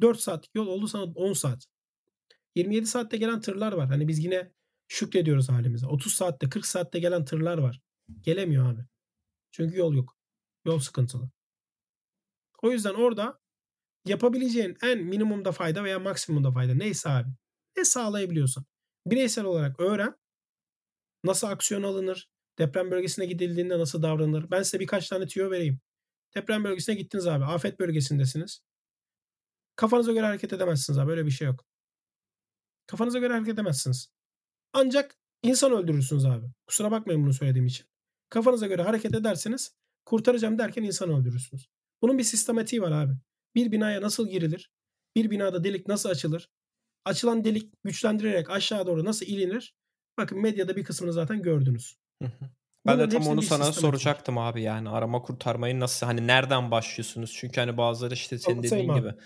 4 0.00 0.20
saatlik 0.20 0.54
yol 0.54 0.66
oldu 0.66 0.88
sana 0.88 1.02
10 1.02 1.32
saat. 1.32 1.66
27 2.54 2.86
saatte 2.86 3.16
gelen 3.16 3.40
tırlar 3.40 3.72
var. 3.72 3.88
Hani 3.88 4.08
biz 4.08 4.24
yine 4.24 4.52
şükrediyoruz 4.88 5.48
halimize. 5.48 5.86
30 5.86 6.14
saatte 6.14 6.48
40 6.48 6.66
saatte 6.66 6.98
gelen 6.98 7.24
tırlar 7.24 7.58
var. 7.58 7.80
Gelemiyor 8.20 8.72
abi. 8.72 8.84
Çünkü 9.50 9.78
yol 9.78 9.94
yok. 9.94 10.16
Yol 10.64 10.78
sıkıntılı. 10.78 11.30
O 12.62 12.70
yüzden 12.70 12.94
orada 12.94 13.40
yapabileceğin 14.04 14.76
en 14.82 15.04
minimumda 15.04 15.52
fayda 15.52 15.84
veya 15.84 15.98
maksimumda 15.98 16.52
fayda 16.52 16.74
neyse 16.74 17.08
abi. 17.08 17.28
Ne 17.76 17.84
sağlayabiliyorsan. 17.84 18.64
Bireysel 19.06 19.44
olarak 19.44 19.80
öğren. 19.80 20.16
Nasıl 21.24 21.46
aksiyon 21.46 21.82
alınır? 21.82 22.28
Deprem 22.58 22.90
bölgesine 22.90 23.26
gidildiğinde 23.26 23.78
nasıl 23.78 24.02
davranılır? 24.02 24.50
Ben 24.50 24.62
size 24.62 24.80
birkaç 24.80 25.08
tane 25.08 25.26
tüyo 25.26 25.50
vereyim. 25.50 25.80
Deprem 26.34 26.64
bölgesine 26.64 26.94
gittiniz 26.94 27.26
abi. 27.26 27.44
Afet 27.44 27.80
bölgesindesiniz. 27.80 28.60
Kafanıza 29.76 30.12
göre 30.12 30.26
hareket 30.26 30.52
edemezsiniz 30.52 30.98
abi. 30.98 31.08
Böyle 31.08 31.26
bir 31.26 31.30
şey 31.30 31.46
yok. 31.46 31.64
Kafanıza 32.86 33.18
göre 33.18 33.32
hareket 33.32 33.54
edemezsiniz. 33.54 34.08
Ancak 34.72 35.16
insan 35.42 35.72
öldürürsünüz 35.72 36.24
abi. 36.24 36.46
Kusura 36.66 36.90
bakmayın 36.90 37.22
bunu 37.22 37.32
söylediğim 37.32 37.66
için. 37.66 37.86
Kafanıza 38.30 38.66
göre 38.66 38.82
hareket 38.82 39.14
ederseniz 39.14 39.74
kurtaracağım 40.04 40.58
derken 40.58 40.82
insan 40.82 41.10
öldürürsünüz. 41.10 41.66
Bunun 42.02 42.18
bir 42.18 42.22
sistematiği 42.24 42.82
var 42.82 42.92
abi. 42.92 43.12
Bir 43.54 43.72
binaya 43.72 44.02
nasıl 44.02 44.28
girilir? 44.28 44.70
Bir 45.16 45.30
binada 45.30 45.64
delik 45.64 45.88
nasıl 45.88 46.08
açılır? 46.08 46.50
Açılan 47.04 47.44
delik 47.44 47.72
güçlendirerek 47.84 48.50
aşağı 48.50 48.86
doğru 48.86 49.04
nasıl 49.04 49.26
ilinir? 49.26 49.74
Bakın 50.18 50.38
medyada 50.42 50.76
bir 50.76 50.84
kısmını 50.84 51.12
zaten 51.12 51.42
gördünüz. 51.42 51.96
Ben 52.22 52.28
de 52.30 52.32
Bunların 52.86 53.10
tam 53.10 53.22
onu 53.28 53.42
sana 53.42 53.64
sistematiği 53.64 53.76
var. 53.76 53.80
soracaktım 53.90 54.38
abi 54.38 54.62
yani 54.62 54.88
arama 54.88 55.22
kurtarmayı 55.22 55.80
nasıl 55.80 56.06
hani 56.06 56.26
nereden 56.26 56.70
başlıyorsunuz? 56.70 57.32
Çünkü 57.38 57.60
hani 57.60 57.76
bazıları 57.76 58.14
işte 58.14 58.38
senin 58.38 58.56
Anlatayım 58.56 58.88
dediğin 58.88 58.92
abi. 59.04 59.10
gibi 59.10 59.22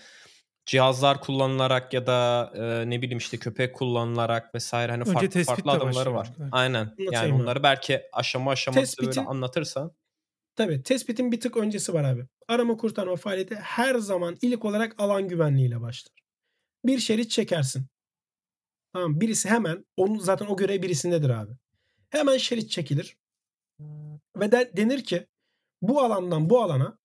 cihazlar 0.65 1.21
kullanılarak 1.21 1.93
ya 1.93 2.07
da 2.07 2.51
e, 2.55 2.89
ne 2.89 3.01
bileyim 3.01 3.17
işte 3.17 3.37
köpek 3.37 3.75
kullanılarak 3.75 4.55
vesaire 4.55 4.91
hani 4.91 5.01
Önce 5.01 5.13
farklı 5.13 5.43
farklı 5.43 5.65
de 5.65 5.71
adımları 5.71 6.13
var. 6.13 6.19
arkadaşlar. 6.27 6.49
Aynen. 6.51 6.95
Yani 7.11 7.33
abi. 7.33 7.39
bunları 7.39 7.63
belki 7.63 8.01
aşama 8.13 8.51
aşama 8.51 8.75
böyle 8.75 8.85
Tespitin- 8.85 9.25
anlatırsan. 9.25 9.91
Tabii 10.55 10.83
tespitin 10.83 11.31
bir 11.31 11.39
tık 11.39 11.57
öncesi 11.57 11.93
var 11.93 12.03
abi. 12.03 12.25
Arama 12.47 12.77
kurtarma 12.77 13.15
faaliyeti 13.15 13.55
her 13.55 13.95
zaman 13.95 14.37
ilk 14.41 14.65
olarak 14.65 14.95
alan 14.97 15.27
güvenliğiyle 15.27 15.81
başlar. 15.81 16.13
Bir 16.85 16.99
şerit 16.99 17.31
çekersin. 17.31 17.85
Tamam 18.93 19.21
birisi 19.21 19.49
hemen 19.49 19.85
onun 19.97 20.19
zaten 20.19 20.45
o 20.45 20.57
görev 20.57 20.81
birisindedir 20.81 21.29
abi. 21.29 21.51
Hemen 22.09 22.37
şerit 22.37 22.69
çekilir. 22.71 23.17
Ve 24.35 24.51
de, 24.51 24.71
denir 24.77 25.03
ki 25.03 25.27
bu 25.81 26.01
alandan 26.01 26.49
bu 26.49 26.61
alana 26.61 26.97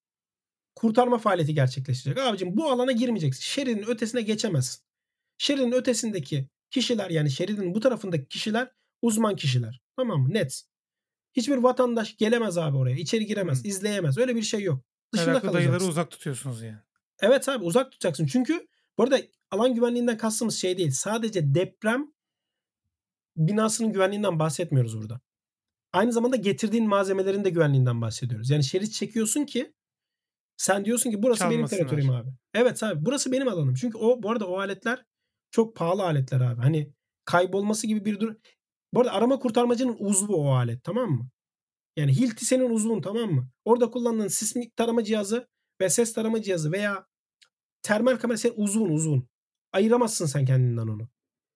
kurtarma 0.75 1.19
faaliyeti 1.19 1.55
gerçekleşecek. 1.55 2.19
Abicim 2.19 2.57
bu 2.57 2.71
alana 2.71 2.93
girmeyeceksin. 2.93 3.43
Şeridin 3.43 3.85
ötesine 3.87 4.23
geçemezsin. 4.23 4.85
Şeridin 5.39 5.73
ötesindeki 5.73 6.49
kişiler 6.71 7.11
yani 7.11 7.31
şeridin 7.31 7.75
bu 7.75 7.81
tarafındaki 7.81 8.29
kişiler 8.29 8.71
uzman 9.03 9.37
kişiler. 9.37 9.81
Tamam 9.97 10.21
mı? 10.21 10.35
Net. 10.35 10.63
Hiçbir 11.33 11.57
vatandaş 11.57 12.17
gelemez 12.17 12.59
abi 12.59 12.77
oraya. 12.77 12.97
İçeri 12.97 13.27
giremez, 13.27 13.65
Hı. 13.65 13.69
izleyemez. 13.69 14.19
Öyle 14.19 14.37
bir 14.37 14.43
şey 14.43 14.63
yok. 14.63 14.85
Dışında 15.13 15.27
Meraklı 15.31 15.49
dayıları 15.53 15.67
kalacaksın. 15.67 15.89
uzak 15.89 16.11
tutuyorsunuz 16.11 16.63
yani. 16.63 16.79
Evet 17.21 17.49
abi 17.49 17.65
uzak 17.65 17.93
tutacaksın. 17.93 18.27
Çünkü 18.27 18.67
bu 18.99 19.03
arada 19.03 19.21
alan 19.55 19.75
güvenliğinden 19.75 20.19
kastımız 20.19 20.57
şey 20.57 20.79
değil. 20.79 20.91
Sadece 20.91 21.55
deprem 21.55 22.13
binasının 23.37 23.93
güvenliğinden 23.93 24.39
bahsetmiyoruz 24.39 24.99
burada. 24.99 25.21
Aynı 25.93 26.13
zamanda 26.13 26.37
getirdiğin 26.37 26.89
malzemelerin 26.89 27.45
de 27.45 27.51
güvenliğinden 27.51 28.01
bahsediyoruz. 28.01 28.51
Yani 28.51 28.65
şerit 28.65 28.93
çekiyorsun 28.93 29.45
ki 29.45 29.75
sen 30.57 30.85
diyorsun 30.85 31.11
ki 31.11 31.23
burası 31.23 31.45
benim 31.45 31.53
Çalmasınlar. 31.53 31.79
teritoriyum 31.79 32.15
abi. 32.15 32.29
Evet 32.55 32.83
abi 32.83 33.05
burası 33.05 33.33
benim 33.33 33.49
alanım. 33.49 33.75
Çünkü 33.75 33.99
o 33.99 34.23
bu 34.23 34.31
arada 34.31 34.47
o 34.47 34.59
aletler 34.59 35.05
çok 35.51 35.77
pahalı 35.77 36.03
aletler 36.03 36.41
abi. 36.41 36.63
Hani 36.63 36.93
kaybolması 37.25 37.87
gibi 37.87 38.05
bir 38.05 38.21
durum. 38.21 38.39
Bu 38.93 39.01
arada 39.01 39.13
arama 39.13 39.39
kurtarmacının 39.39 39.97
uzvu 39.99 40.37
o 40.37 40.55
alet 40.55 40.85
tamam 40.85 41.11
mı? 41.11 41.29
Yani 41.97 42.13
hilti 42.13 42.45
senin 42.45 42.71
uzvun 42.71 43.01
tamam 43.03 43.31
mı? 43.33 43.49
Orada 43.65 43.91
kullandığın 43.91 44.29
sismik 44.29 44.77
tarama 44.77 45.05
cihazı 45.05 45.49
ve 45.81 45.91
ses 45.91 46.13
tarama 46.13 46.43
cihazı 46.43 46.73
veya 46.73 47.07
termal 47.83 48.17
kamera 48.17 48.39
senin 48.39 48.55
uzvun 48.57 48.91
uzvun. 48.91 49.29
Ayıramazsın 49.75 50.27
sen 50.27 50.45
kendinden 50.45 50.89
onu. 50.89 51.09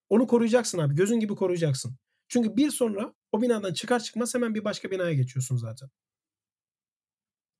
Onu 0.09 0.27
koruyacaksın 0.27 0.79
abi. 0.79 0.95
Gözün 0.95 1.21
gibi 1.21 1.35
koruyacaksın. 1.35 1.97
Çünkü 2.29 2.57
bir 2.57 2.71
sonra 2.71 3.15
o 3.33 3.43
binadan 3.43 3.73
çıkar 3.73 4.01
çıkmaz 4.01 4.35
hemen 4.35 4.55
bir 4.55 4.65
başka 4.65 4.91
binaya 4.91 5.13
geçiyorsun 5.13 5.57
zaten. 5.57 5.89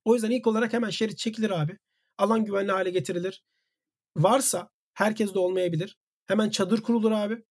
O 0.05 0.13
yüzden 0.13 0.31
ilk 0.31 0.47
olarak 0.47 0.73
hemen 0.73 0.89
şerit 0.89 1.17
çekilir 1.17 1.49
abi. 1.49 1.77
Alan 2.17 2.45
güvenli 2.45 2.71
hale 2.71 2.89
getirilir. 2.89 3.43
Varsa 4.17 4.69
herkes 4.93 5.33
de 5.33 5.39
olmayabilir. 5.39 5.97
Hemen 6.25 6.49
çadır 6.49 6.81
kurulur 6.81 7.11
abi. 7.11 7.43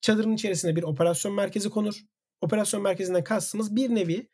Çadırın 0.00 0.32
içerisine 0.32 0.76
bir 0.76 0.82
operasyon 0.82 1.34
merkezi 1.34 1.70
konur. 1.70 2.00
Operasyon 2.40 2.82
merkezinden 2.82 3.24
kastımız 3.24 3.76
bir 3.76 3.94
nevi 3.94 4.28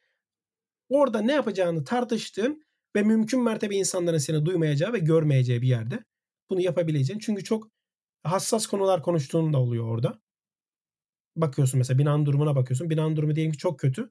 orada 0.88 1.20
ne 1.20 1.32
yapacağını 1.32 1.84
tartıştığın 1.84 2.64
ve 2.96 3.02
mümkün 3.02 3.42
mertebe 3.42 3.76
insanların 3.76 4.18
seni 4.18 4.46
duymayacağı 4.46 4.92
ve 4.92 4.98
görmeyeceği 4.98 5.62
bir 5.62 5.68
yerde 5.68 6.04
bunu 6.50 6.60
yapabileceğin. 6.60 7.20
Çünkü 7.20 7.44
çok 7.44 7.70
hassas 8.22 8.66
konular 8.66 9.02
konuştuğun 9.02 9.52
da 9.52 9.60
oluyor 9.60 9.88
orada. 9.88 10.20
Bakıyorsun 11.36 11.78
mesela 11.78 11.98
binanın 11.98 12.26
durumuna 12.26 12.56
bakıyorsun. 12.56 12.90
Binanın 12.90 13.16
durumu 13.16 13.34
diyelim 13.34 13.52
ki 13.52 13.58
çok 13.58 13.80
kötü. 13.80 14.10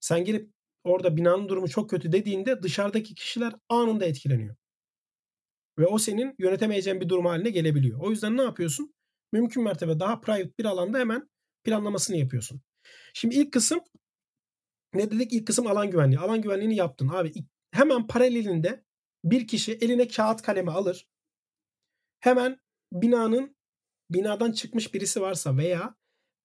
Sen 0.00 0.24
gelip 0.24 0.52
orada 0.84 1.16
binanın 1.16 1.48
durumu 1.48 1.68
çok 1.68 1.90
kötü 1.90 2.12
dediğinde 2.12 2.62
dışarıdaki 2.62 3.14
kişiler 3.14 3.54
anında 3.68 4.04
etkileniyor. 4.04 4.56
Ve 5.78 5.86
o 5.86 5.98
senin 5.98 6.34
yönetemeyeceğin 6.38 7.00
bir 7.00 7.08
durum 7.08 7.26
haline 7.26 7.50
gelebiliyor. 7.50 8.00
O 8.00 8.10
yüzden 8.10 8.36
ne 8.36 8.42
yapıyorsun? 8.42 8.94
Mümkün 9.32 9.62
mertebe 9.62 10.00
daha 10.00 10.20
private 10.20 10.52
bir 10.58 10.64
alanda 10.64 10.98
hemen 10.98 11.28
planlamasını 11.64 12.16
yapıyorsun. 12.16 12.60
Şimdi 13.14 13.34
ilk 13.34 13.52
kısım 13.52 13.80
ne 14.94 15.10
dedik? 15.10 15.32
İlk 15.32 15.46
kısım 15.46 15.66
alan 15.66 15.90
güvenliği. 15.90 16.18
Alan 16.18 16.42
güvenliğini 16.42 16.76
yaptın. 16.76 17.08
Abi 17.08 17.32
hemen 17.70 18.06
paralelinde 18.06 18.84
bir 19.24 19.46
kişi 19.46 19.72
eline 19.72 20.08
kağıt 20.08 20.42
kalemi 20.42 20.70
alır. 20.70 21.06
Hemen 22.20 22.60
binanın 22.94 23.56
binadan 24.10 24.52
çıkmış 24.52 24.94
birisi 24.94 25.20
varsa 25.20 25.56
veya 25.56 25.94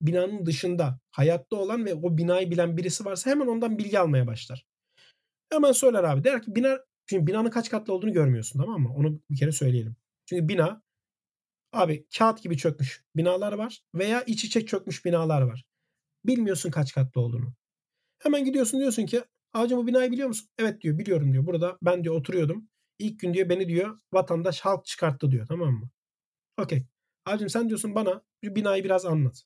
binanın 0.01 0.45
dışında 0.45 0.99
hayatta 1.11 1.55
olan 1.55 1.85
ve 1.85 1.93
o 1.93 2.17
binayı 2.17 2.51
bilen 2.51 2.77
birisi 2.77 3.05
varsa 3.05 3.31
hemen 3.31 3.47
ondan 3.47 3.77
bilgi 3.77 3.99
almaya 3.99 4.27
başlar. 4.27 4.65
Hemen 5.51 5.71
söyler 5.71 6.03
abi. 6.03 6.23
Der 6.23 6.41
ki 6.41 6.55
bina 6.55 6.79
çünkü 7.05 7.27
binanın 7.27 7.49
kaç 7.49 7.69
katlı 7.69 7.93
olduğunu 7.93 8.13
görmüyorsun 8.13 8.59
tamam 8.59 8.81
mı? 8.81 8.93
Onu 8.95 9.21
bir 9.29 9.37
kere 9.37 9.51
söyleyelim. 9.51 9.95
Çünkü 10.25 10.47
bina 10.47 10.81
abi 11.73 12.07
kağıt 12.17 12.43
gibi 12.43 12.57
çökmüş 12.57 13.03
binalar 13.15 13.53
var 13.53 13.83
veya 13.95 14.23
iç 14.23 14.45
içe 14.45 14.65
çökmüş 14.65 15.05
binalar 15.05 15.41
var. 15.41 15.65
Bilmiyorsun 16.25 16.71
kaç 16.71 16.93
katlı 16.93 17.21
olduğunu. 17.21 17.53
Hemen 18.19 18.45
gidiyorsun 18.45 18.79
diyorsun 18.79 19.05
ki 19.05 19.23
Ağacım 19.53 19.79
bu 19.79 19.87
binayı 19.87 20.11
biliyor 20.11 20.27
musun? 20.27 20.49
Evet 20.57 20.81
diyor 20.81 20.97
biliyorum 20.97 21.33
diyor. 21.33 21.45
Burada 21.45 21.77
ben 21.81 22.03
diyor 22.03 22.15
oturuyordum. 22.15 22.69
İlk 22.99 23.19
gün 23.19 23.33
diyor 23.33 23.49
beni 23.49 23.67
diyor 23.67 23.99
vatandaş 24.13 24.61
halk 24.61 24.85
çıkarttı 24.85 25.31
diyor 25.31 25.47
tamam 25.47 25.73
mı? 25.73 25.89
Okey. 26.57 26.85
Abicim 27.25 27.49
sen 27.49 27.69
diyorsun 27.69 27.95
bana 27.95 28.21
bir 28.43 28.55
binayı 28.55 28.83
biraz 28.83 29.05
anlat. 29.05 29.43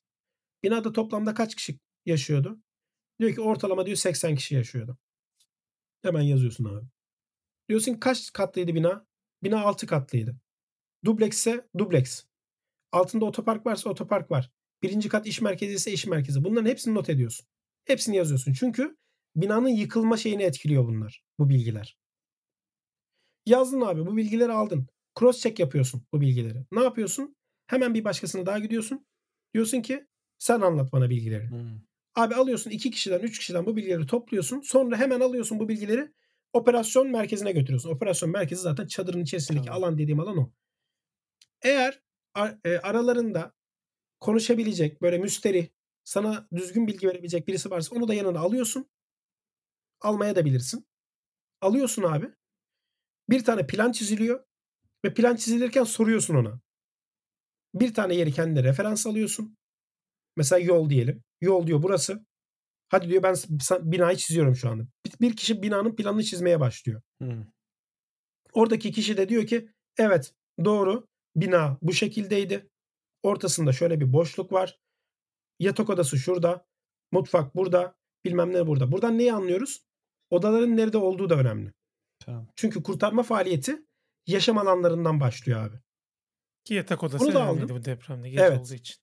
Binada 0.62 0.92
toplamda 0.92 1.34
kaç 1.34 1.54
kişi 1.54 1.78
yaşıyordu? 2.06 2.60
Diyor 3.20 3.34
ki 3.34 3.40
ortalama 3.40 3.86
diyor 3.86 3.96
80 3.96 4.36
kişi 4.36 4.54
yaşıyordu. 4.54 4.98
Hemen 6.02 6.22
yazıyorsun 6.22 6.64
abi. 6.64 6.86
Diyorsun 7.68 7.94
kaç 7.94 8.32
katlıydı 8.32 8.74
bina? 8.74 9.06
Bina 9.42 9.60
6 9.60 9.86
katlıydı. 9.86 10.36
Dublekse 11.04 11.68
dubleks. 11.78 12.24
Altında 12.92 13.24
otopark 13.24 13.66
varsa 13.66 13.90
otopark 13.90 14.30
var. 14.30 14.50
Birinci 14.82 15.08
kat 15.08 15.26
iş 15.26 15.40
merkezi 15.40 15.74
ise 15.74 15.92
iş 15.92 16.06
merkezi. 16.06 16.44
Bunların 16.44 16.70
hepsini 16.70 16.94
not 16.94 17.10
ediyorsun. 17.10 17.46
Hepsini 17.84 18.16
yazıyorsun. 18.16 18.52
Çünkü 18.52 18.96
binanın 19.36 19.68
yıkılma 19.68 20.16
şeyini 20.16 20.42
etkiliyor 20.42 20.86
bunlar. 20.86 21.24
Bu 21.38 21.48
bilgiler. 21.48 21.98
Yazdın 23.46 23.80
abi 23.80 24.06
bu 24.06 24.16
bilgileri 24.16 24.52
aldın. 24.52 24.86
Cross 25.18 25.40
check 25.42 25.58
yapıyorsun 25.58 26.02
bu 26.12 26.20
bilgileri. 26.20 26.64
Ne 26.72 26.82
yapıyorsun? 26.82 27.36
Hemen 27.66 27.94
bir 27.94 28.04
başkasına 28.04 28.46
daha 28.46 28.58
gidiyorsun. 28.58 29.06
Diyorsun 29.54 29.82
ki 29.82 30.06
sen 30.38 30.60
anlat 30.60 30.92
bana 30.92 31.10
bilgileri. 31.10 31.50
Hmm. 31.50 31.80
Abi 32.14 32.34
alıyorsun 32.34 32.70
iki 32.70 32.90
kişiden 32.90 33.20
üç 33.20 33.38
kişiden 33.38 33.66
bu 33.66 33.76
bilgileri 33.76 34.06
topluyorsun. 34.06 34.60
Sonra 34.60 34.96
hemen 34.96 35.20
alıyorsun 35.20 35.58
bu 35.58 35.68
bilgileri 35.68 36.12
operasyon 36.52 37.10
merkezine 37.10 37.52
götürüyorsun. 37.52 37.90
Operasyon 37.90 38.30
merkezi 38.32 38.62
zaten 38.62 38.86
çadırın 38.86 39.22
içerisindeki 39.22 39.66
Tamam. 39.66 39.82
alan 39.82 39.98
dediğim 39.98 40.20
alan 40.20 40.36
o. 40.38 40.52
Eğer 41.62 42.02
ar- 42.34 42.58
e, 42.64 42.78
aralarında 42.78 43.54
konuşabilecek 44.20 45.02
böyle 45.02 45.18
müsteri 45.18 45.70
sana 46.04 46.48
düzgün 46.54 46.86
bilgi 46.86 47.08
verebilecek 47.08 47.48
birisi 47.48 47.70
varsa 47.70 47.96
onu 47.96 48.08
da 48.08 48.14
yanına 48.14 48.40
alıyorsun. 48.40 48.90
Almaya 50.00 50.36
da 50.36 50.44
bilirsin. 50.44 50.86
Alıyorsun 51.60 52.02
abi. 52.02 52.30
Bir 53.30 53.44
tane 53.44 53.66
plan 53.66 53.92
çiziliyor 53.92 54.44
ve 55.04 55.14
plan 55.14 55.36
çizilirken 55.36 55.84
soruyorsun 55.84 56.34
ona. 56.34 56.60
Bir 57.74 57.94
tane 57.94 58.14
yeri 58.14 58.32
kendine 58.32 58.62
referans 58.64 59.06
alıyorsun. 59.06 59.56
Mesela 60.36 60.58
yol 60.58 60.90
diyelim. 60.90 61.22
Yol 61.40 61.66
diyor 61.66 61.82
burası. 61.82 62.26
Hadi 62.88 63.08
diyor 63.08 63.22
ben 63.22 63.36
binayı 63.92 64.16
çiziyorum 64.16 64.56
şu 64.56 64.68
anda. 64.68 64.84
Bir- 65.06 65.20
Bir 65.20 65.36
kişi 65.36 65.62
binanın 65.62 65.96
planını 65.96 66.22
çizmeye 66.24 66.60
başlıyor. 66.60 67.02
Hmm. 67.20 67.44
Oradaki 68.52 68.92
kişi 68.92 69.16
de 69.16 69.28
diyor 69.28 69.46
ki 69.46 69.68
evet 69.98 70.34
doğru 70.64 71.06
bina 71.36 71.78
bu 71.82 71.92
şekildeydi. 71.92 72.70
Ortasında 73.22 73.72
şöyle 73.72 74.00
bir 74.00 74.12
boşluk 74.12 74.52
var. 74.52 74.78
Yatak 75.58 75.90
odası 75.90 76.18
şurada. 76.18 76.66
Mutfak 77.12 77.56
burada. 77.56 77.96
Bilmem 78.24 78.52
ne 78.52 78.66
burada. 78.66 78.92
Buradan 78.92 79.18
neyi 79.18 79.32
anlıyoruz? 79.32 79.84
Odaların 80.30 80.76
nerede 80.76 80.98
olduğu 80.98 81.30
da 81.30 81.34
önemli. 81.34 81.72
Tamam. 82.18 82.48
Çünkü 82.56 82.82
kurtarma 82.82 83.22
faaliyeti 83.22 83.86
yaşam 84.26 84.58
alanlarından 84.58 85.20
başlıyor 85.20 85.60
abi. 85.66 85.76
Ki 86.64 86.74
yatak 86.74 87.02
odası 87.02 87.24
Bunu 87.24 87.34
da 87.34 87.44
aldım. 87.44 87.68
bu 87.68 87.84
depremde. 87.84 88.30
Geç 88.30 88.40
Evet. 88.40 88.60
olduğu 88.60 88.74
için. 88.74 88.96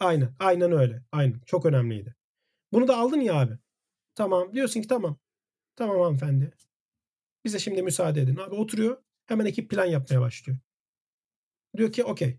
Aynen. 0.00 0.34
Aynen 0.38 0.72
öyle. 0.72 1.02
Aynen. 1.12 1.40
Çok 1.46 1.66
önemliydi. 1.66 2.14
Bunu 2.72 2.88
da 2.88 2.96
aldın 2.96 3.20
ya 3.20 3.34
abi. 3.34 3.58
Tamam. 4.14 4.54
Diyorsun 4.54 4.82
ki 4.82 4.88
tamam. 4.88 5.18
Tamam 5.76 6.00
hanımefendi. 6.00 6.52
Bize 7.44 7.58
şimdi 7.58 7.82
müsaade 7.82 8.20
edin. 8.20 8.36
Abi 8.36 8.54
oturuyor. 8.54 9.02
Hemen 9.26 9.46
ekip 9.46 9.70
plan 9.70 9.84
yapmaya 9.84 10.20
başlıyor. 10.20 10.58
Diyor 11.76 11.92
ki 11.92 12.04
okey. 12.04 12.38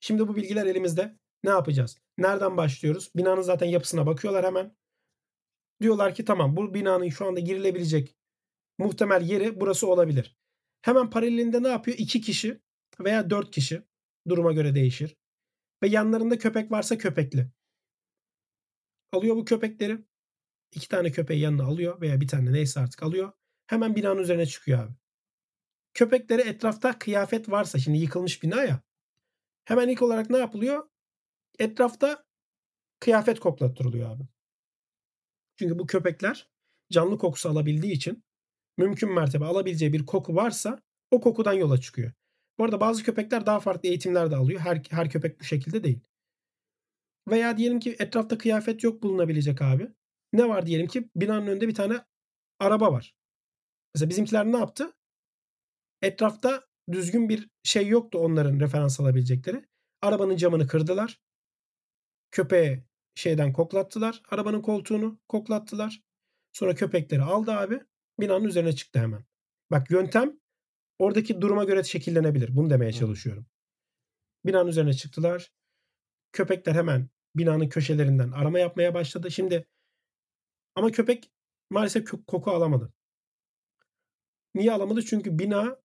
Şimdi 0.00 0.28
bu 0.28 0.36
bilgiler 0.36 0.66
elimizde. 0.66 1.18
Ne 1.44 1.50
yapacağız? 1.50 1.98
Nereden 2.18 2.56
başlıyoruz? 2.56 3.10
Binanın 3.16 3.42
zaten 3.42 3.66
yapısına 3.66 4.06
bakıyorlar 4.06 4.46
hemen. 4.46 4.76
Diyorlar 5.82 6.14
ki 6.14 6.24
tamam 6.24 6.56
bu 6.56 6.74
binanın 6.74 7.08
şu 7.08 7.26
anda 7.26 7.40
girilebilecek 7.40 8.16
muhtemel 8.78 9.22
yeri 9.22 9.60
burası 9.60 9.86
olabilir. 9.86 10.36
Hemen 10.84 11.10
paralelinde 11.10 11.62
ne 11.62 11.68
yapıyor? 11.68 11.98
İki 11.98 12.20
kişi 12.20 12.60
veya 13.00 13.30
dört 13.30 13.50
kişi. 13.50 13.82
Duruma 14.28 14.52
göre 14.52 14.74
değişir. 14.74 15.16
Ve 15.82 15.88
yanlarında 15.88 16.38
köpek 16.38 16.70
varsa 16.70 16.98
köpekli. 16.98 17.50
Alıyor 19.12 19.36
bu 19.36 19.44
köpekleri. 19.44 20.04
iki 20.72 20.88
tane 20.88 21.12
köpeği 21.12 21.40
yanına 21.40 21.64
alıyor 21.64 22.00
veya 22.00 22.20
bir 22.20 22.28
tane 22.28 22.52
neyse 22.52 22.80
artık 22.80 23.02
alıyor. 23.02 23.32
Hemen 23.66 23.96
binanın 23.96 24.20
üzerine 24.20 24.46
çıkıyor 24.46 24.84
abi. 24.84 24.92
Köpekleri 25.94 26.42
etrafta 26.42 26.98
kıyafet 26.98 27.48
varsa 27.48 27.78
şimdi 27.78 27.98
yıkılmış 27.98 28.42
bina 28.42 28.64
ya. 28.64 28.80
Hemen 29.64 29.88
ilk 29.88 30.02
olarak 30.02 30.30
ne 30.30 30.38
yapılıyor? 30.38 30.88
Etrafta 31.58 32.24
kıyafet 33.00 33.40
koklattırılıyor 33.40 34.10
abi. 34.10 34.24
Çünkü 35.56 35.78
bu 35.78 35.86
köpekler 35.86 36.50
canlı 36.92 37.18
kokusu 37.18 37.48
alabildiği 37.48 37.92
için 37.92 38.24
mümkün 38.78 39.12
mertebe 39.12 39.44
alabileceği 39.44 39.92
bir 39.92 40.06
koku 40.06 40.34
varsa 40.34 40.82
o 41.10 41.20
kokudan 41.20 41.52
yola 41.52 41.80
çıkıyor. 41.80 42.12
Bu 42.58 42.64
arada 42.64 42.80
bazı 42.80 43.04
köpekler 43.04 43.46
daha 43.46 43.60
farklı 43.60 43.88
eğitimler 43.88 44.30
de 44.30 44.36
alıyor. 44.36 44.60
Her, 44.60 44.82
her 44.90 45.10
köpek 45.10 45.40
bu 45.40 45.44
şekilde 45.44 45.84
değil. 45.84 46.00
Veya 47.28 47.56
diyelim 47.56 47.80
ki 47.80 47.96
etrafta 47.98 48.38
kıyafet 48.38 48.84
yok 48.84 49.02
bulunabilecek 49.02 49.62
abi. 49.62 49.88
Ne 50.32 50.48
var 50.48 50.66
diyelim 50.66 50.86
ki 50.86 51.10
binanın 51.16 51.46
önünde 51.46 51.68
bir 51.68 51.74
tane 51.74 52.04
araba 52.58 52.92
var. 52.92 53.14
Mesela 53.94 54.10
bizimkiler 54.10 54.46
ne 54.46 54.56
yaptı? 54.56 54.92
Etrafta 56.02 56.66
düzgün 56.92 57.28
bir 57.28 57.48
şey 57.62 57.88
yoktu 57.88 58.18
onların 58.18 58.60
referans 58.60 59.00
alabilecekleri. 59.00 59.64
Arabanın 60.02 60.36
camını 60.36 60.66
kırdılar. 60.66 61.20
Köpeğe 62.30 62.84
şeyden 63.14 63.52
koklattılar. 63.52 64.22
Arabanın 64.30 64.62
koltuğunu 64.62 65.20
koklattılar. 65.28 66.02
Sonra 66.52 66.74
köpekleri 66.74 67.22
aldı 67.22 67.52
abi. 67.52 67.80
Binanın 68.20 68.44
üzerine 68.44 68.72
çıktı 68.72 68.98
hemen. 68.98 69.24
Bak 69.70 69.90
yöntem 69.90 70.40
oradaki 70.98 71.40
duruma 71.40 71.64
göre 71.64 71.84
şekillenebilir. 71.84 72.56
Bunu 72.56 72.70
demeye 72.70 72.92
çalışıyorum. 72.92 73.46
Binanın 74.46 74.68
üzerine 74.68 74.92
çıktılar. 74.92 75.52
Köpekler 76.32 76.74
hemen 76.74 77.08
binanın 77.36 77.68
köşelerinden 77.68 78.30
arama 78.30 78.58
yapmaya 78.58 78.94
başladı. 78.94 79.30
Şimdi 79.30 79.66
ama 80.74 80.90
köpek 80.90 81.30
maalesef 81.70 82.10
koku 82.26 82.50
alamadı. 82.50 82.92
Niye 84.54 84.72
alamadı? 84.72 85.02
Çünkü 85.02 85.38
bina 85.38 85.76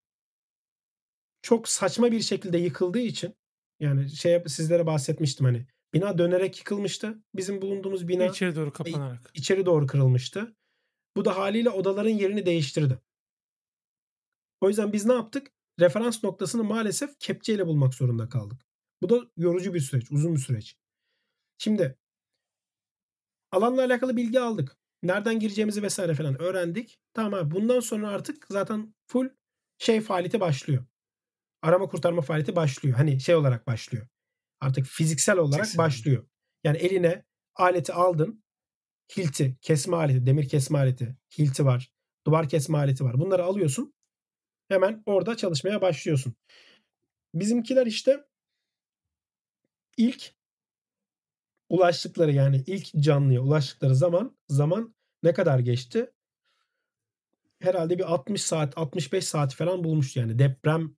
çok 1.42 1.70
saçma 1.70 2.12
bir 2.12 2.22
şekilde 2.22 2.58
yıkıldığı 2.58 3.00
için 3.00 3.36
yani 3.80 4.10
şey 4.10 4.44
sizlere 4.48 4.86
bahsetmiştim 4.86 5.46
hani 5.46 5.66
bina 5.94 6.18
dönerek 6.18 6.58
yıkılmıştı. 6.58 7.24
Bizim 7.36 7.62
bulunduğumuz 7.62 8.08
bina 8.08 8.26
İçeri 8.26 8.56
doğru 8.56 8.74
kapanarak. 8.74 9.32
içeri 9.34 9.66
doğru 9.66 9.88
kırılmıştı. 9.88 10.56
Bu 11.20 11.26
da 11.26 11.38
haliyle 11.38 11.70
odaların 11.70 12.10
yerini 12.10 12.46
değiştirdi. 12.46 13.00
O 14.62 14.68
yüzden 14.68 14.94
biz 14.94 15.06
ne 15.06 15.14
yaptık? 15.14 15.52
Referans 15.80 16.24
noktasını 16.24 16.64
maalesef 16.64 17.20
kepçeyle 17.20 17.68
bulmak 17.68 17.94
zorunda 17.94 18.30
kaldık. 18.30 18.66
Bu 19.02 19.10
da 19.10 19.32
yorucu 19.38 19.74
bir 19.74 19.80
süreç, 19.80 20.12
uzun 20.12 20.36
bir 20.36 20.40
süreç. 20.40 20.78
Şimdi 21.58 21.98
alanla 23.52 23.84
alakalı 23.84 24.18
bilgi 24.18 24.40
aldık. 24.40 24.78
Nereden 25.04 25.40
gireceğimizi 25.40 25.84
vesaire 25.84 26.16
falan 26.16 26.42
öğrendik. 26.42 27.00
Tamam 27.14 27.34
abi 27.34 27.52
bundan 27.56 27.80
sonra 27.80 28.10
artık 28.10 28.46
zaten 28.50 28.94
full 29.08 29.30
şey 29.78 30.02
faaliyeti 30.02 30.40
başlıyor. 30.40 30.86
Arama 31.62 31.90
kurtarma 31.90 32.22
faaliyeti 32.22 32.56
başlıyor. 32.56 32.98
Hani 32.98 33.20
şey 33.20 33.36
olarak 33.36 33.68
başlıyor. 33.68 34.08
Artık 34.60 34.86
fiziksel 34.86 35.38
olarak 35.38 35.66
Fiziksel. 35.66 35.86
başlıyor. 35.86 36.28
Yani 36.64 36.78
eline 36.78 37.26
aleti 37.56 37.94
aldın. 37.94 38.44
Hilti, 39.18 39.58
kesme 39.62 39.96
aleti, 39.96 40.26
demir 40.26 40.50
kesme 40.50 40.78
aleti, 40.78 41.16
hilti 41.38 41.66
var. 41.66 41.92
Duvar 42.28 42.50
kesme 42.50 42.78
aleti 42.78 43.04
var. 43.04 43.20
Bunları 43.20 43.44
alıyorsun. 43.44 43.94
Hemen 44.70 45.04
orada 45.06 45.38
çalışmaya 45.38 45.82
başlıyorsun. 45.82 46.36
Bizimkiler 47.34 47.86
işte 47.86 48.26
ilk 49.98 50.34
ulaştıkları 51.70 52.32
yani 52.32 52.64
ilk 52.68 52.94
canlıya 53.04 53.42
ulaştıkları 53.42 53.96
zaman 53.96 54.38
zaman 54.50 54.96
ne 55.24 55.34
kadar 55.34 55.60
geçti? 55.60 56.12
Herhalde 57.62 58.00
bir 58.00 58.14
60 58.14 58.42
saat 58.42 58.78
65 58.78 59.26
saat 59.26 59.56
falan 59.56 59.84
bulmuştu 59.84 60.20
yani 60.20 60.40
deprem 60.40 60.96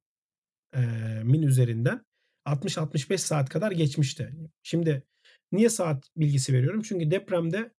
eee, 0.76 1.22
min 1.24 1.41
üzerinden 1.41 2.05
60-65 2.45 3.22
saat 3.22 3.49
kadar 3.49 3.72
geçmişti. 3.72 4.34
Şimdi 4.64 5.03
niye 5.51 5.70
saat 5.70 6.09
bilgisi 6.18 6.53
veriyorum? 6.53 6.82
Çünkü 6.82 7.12
depremde 7.12 7.72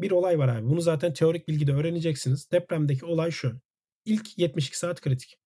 bir 0.00 0.10
olay 0.10 0.38
var 0.38 0.48
abi. 0.48 0.68
Bunu 0.70 0.80
zaten 0.80 1.12
teorik 1.12 1.48
bilgide 1.48 1.72
öğreneceksiniz. 1.72 2.50
Depremdeki 2.52 3.04
olay 3.04 3.30
şu. 3.30 3.60
İlk 4.04 4.38
72 4.38 4.78
saat 4.78 5.00
kritik. 5.00 5.38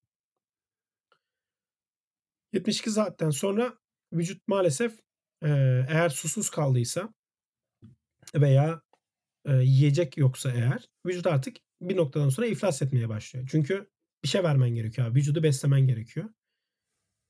72 2.53 2.91
saatten 2.91 3.31
sonra 3.31 3.79
vücut 4.13 4.49
maalesef 4.49 4.93
eee, 5.43 5.87
eğer 5.89 6.09
susuz 6.09 6.51
kaldıysa 6.51 7.15
veya 8.35 8.83
eee, 9.49 9.55
yiyecek 9.65 10.19
yoksa 10.19 10.53
eğer 10.53 10.89
vücut 11.07 11.27
artık 11.27 11.57
bir 11.83 11.97
noktadan 11.97 12.29
sonra 12.29 12.47
iflas 12.47 12.83
etmeye 12.83 13.09
başlıyor. 13.09 13.49
Çünkü 13.51 13.91
bir 14.25 14.29
şey 14.29 14.43
vermen 14.45 14.71
gerekiyor 14.71 15.07
abi. 15.09 15.19
Vücudu 15.19 15.43
beslemen 15.43 15.81
gerekiyor. 15.87 16.29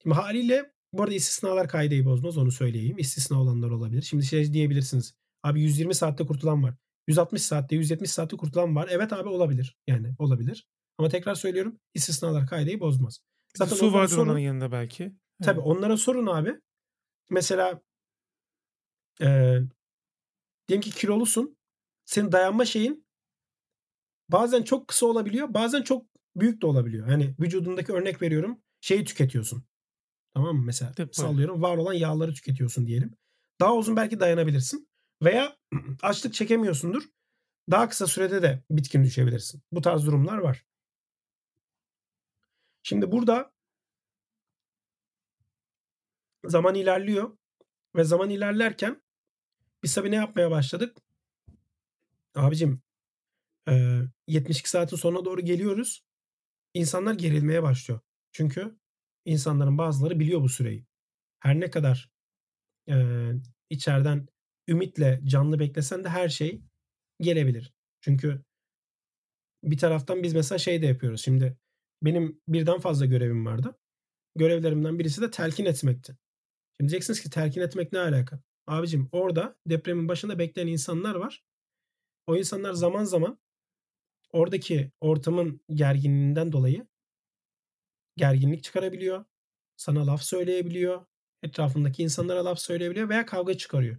Şimdi 0.03 0.15
haliyle 0.17 0.73
bu 0.93 1.03
arada 1.03 1.15
istisnalar 1.15 1.69
kaideyi 1.69 2.05
bozmaz 2.05 2.39
onu 2.39 2.53
söyleyeyim. 2.53 2.99
İstisna 2.99 3.41
olanlar 3.43 3.71
olabilir. 3.71 4.03
Şimdi 4.03 4.25
şey 4.25 4.53
diyebilirsiniz. 4.53 5.15
Abi 5.43 5.61
120 5.63 5.95
saatte 5.95 6.27
kurtulan 6.27 6.63
var. 6.63 6.75
160 7.09 7.43
saatte 7.43 7.77
170 7.77 8.11
saatte 8.11 8.37
kurtulan 8.37 8.77
var. 8.77 8.89
Evet 8.91 9.13
abi 9.13 9.29
olabilir. 9.29 9.77
Yani 9.87 10.15
olabilir. 10.19 10.67
Ama 10.99 11.09
tekrar 11.09 11.35
söylüyorum 11.35 11.81
istisnalar 11.95 12.47
kaideyi 12.47 12.81
bozmaz. 12.81 13.19
Zaten 13.57 13.77
su 13.77 13.93
vardır 13.93 14.09
sorun. 14.15 14.25
onların 14.29 14.41
yanında 14.41 14.73
belki. 14.73 15.13
Tabii 15.43 15.61
Evet. 15.61 15.67
onlara 15.69 15.97
sorun 15.97 16.27
abi. 16.27 16.61
Mesela 17.31 17.81
eee 19.21 19.63
diyelim 20.69 20.83
ki 20.83 20.91
kilolusun. 20.91 21.57
Senin 22.05 22.33
dayanma 22.33 22.65
şeyin 22.65 23.07
bazen 24.29 24.63
çok 24.63 24.89
kısa 24.89 25.07
olabiliyor. 25.07 25.55
Bazen 25.55 25.83
çok 25.83 26.07
büyük 26.37 26.63
de 26.63 26.67
olabiliyor. 26.67 27.09
Hani 27.09 27.35
vücudundaki 27.41 27.93
örnek 27.93 28.23
veriyorum 28.23 28.63
şeyi 28.81 29.05
tüketiyorsun. 29.05 29.65
Tamam 30.35 30.57
mı? 30.57 30.63
Mesela 30.65 30.93
Tıpkı. 30.93 31.21
sallıyorum 31.21 31.63
var 31.63 31.77
olan 31.77 31.93
yağları 31.93 32.35
tüketiyorsun 32.35 32.87
diyelim. 32.87 33.15
Daha 33.61 33.75
uzun 33.77 33.97
belki 33.97 34.21
dayanabilirsin. 34.21 34.89
Veya 35.23 35.57
açlık 36.03 36.35
çekemiyorsundur. 36.35 37.03
Daha 37.71 37.89
kısa 37.89 38.07
sürede 38.07 38.43
de 38.43 38.63
bitkin 38.71 39.05
düşebilirsin. 39.05 39.63
Bu 39.73 39.83
tarz 39.83 40.07
durumlar 40.07 40.39
var. 40.39 40.65
Şimdi 42.83 43.13
burada 43.13 43.53
zaman 46.45 46.75
ilerliyor 46.75 47.37
ve 47.97 48.05
zaman 48.05 48.31
ilerlerken 48.31 49.03
biz 49.83 49.95
tabii 49.95 50.11
ne 50.11 50.17
yapmaya 50.17 50.51
başladık? 50.51 50.97
Abicim 52.35 52.83
e, 53.69 54.01
72 54.27 54.71
saatin 54.71 54.97
sonuna 54.97 55.25
doğru 55.25 55.41
geliyoruz. 55.41 56.05
İnsanlar 56.75 57.15
gerilmeye 57.15 57.63
başlıyor. 57.63 58.01
Çünkü 58.33 58.79
insanların 59.25 59.79
bazıları 59.79 60.21
biliyor 60.21 60.41
bu 60.41 60.49
süreyi. 60.49 60.87
Her 61.39 61.61
ne 61.61 61.71
kadar 61.71 62.11
e, 62.89 62.97
içeriden 63.71 64.29
ümitle 64.69 65.21
canlı 65.25 65.59
beklesen 65.59 66.05
de 66.05 66.09
her 66.09 66.29
şey 66.29 66.63
gelebilir. 67.21 67.73
Çünkü 68.01 68.43
bir 69.65 69.79
taraftan 69.79 70.23
biz 70.23 70.35
mesela 70.35 70.59
şey 70.59 70.83
de 70.83 70.87
yapıyoruz. 70.87 71.25
Şimdi 71.25 71.57
benim 72.03 72.41
birden 72.49 72.81
fazla 72.81 73.07
görevim 73.07 73.47
vardı. 73.47 73.79
Görevlerimden 74.37 74.99
birisi 74.99 75.23
de 75.23 75.31
telkin 75.31 75.65
etmekti. 75.65 76.17
Şimdi 76.77 76.91
diyeceksiniz 76.91 77.21
ki 77.21 77.31
telkin 77.31 77.61
etmek 77.61 77.93
ne 77.93 77.99
alaka? 77.99 78.41
Abicim 78.67 79.09
orada 79.13 79.57
depremin 79.67 80.09
başında 80.09 80.39
bekleyen 80.39 80.67
insanlar 80.67 81.15
var. 81.15 81.45
O 82.27 82.37
insanlar 82.37 82.73
zaman 82.73 83.05
zaman 83.05 83.39
oradaki 84.33 84.93
ortamın 85.01 85.61
gerginliğinden 85.75 86.53
dolayı 86.53 86.87
gerginlik 88.17 88.65
çıkarabiliyor. 88.65 89.25
Sana 89.77 90.07
laf 90.07 90.23
söyleyebiliyor. 90.23 91.07
Etrafındaki 91.43 92.03
insanlara 92.03 92.45
laf 92.45 92.59
söyleyebiliyor 92.59 93.09
veya 93.09 93.27
kavga 93.27 93.57
çıkarıyor. 93.57 93.97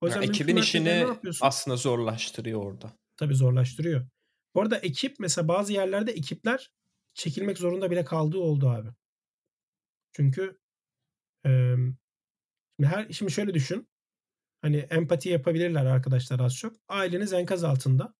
O 0.00 0.06
Ya 0.06 0.08
yüzden 0.08 0.20
mümkün 0.20 0.34
ekibin 0.34 0.56
işini 0.56 1.06
aslında 1.40 1.76
zorlaştırıyor 1.76 2.62
orada. 2.62 2.92
Tabii 3.16 3.34
zorlaştırıyor. 3.34 4.06
Bu 4.54 4.62
arada 4.62 4.78
ekip 4.78 5.16
mesela 5.18 5.48
bazı 5.48 5.72
yerlerde 5.72 6.12
ekipler 6.12 6.72
çekilmek 7.14 7.58
zorunda 7.58 7.90
bile 7.90 8.04
kaldığı 8.04 8.38
oldu 8.38 8.68
abi. 8.68 8.88
Çünkü 10.12 10.58
e, 11.46 11.74
şimdi 12.76 12.88
her 12.88 13.12
şimdi 13.12 13.32
şöyle 13.32 13.54
düşün. 13.54 13.88
Hani 14.62 14.76
empati 14.76 15.28
yapabilirler 15.28 15.86
arkadaşlar 15.86 16.40
az 16.40 16.56
çok. 16.56 16.76
Aileniz 16.88 17.32
enkaz 17.32 17.64
altında. 17.64 18.14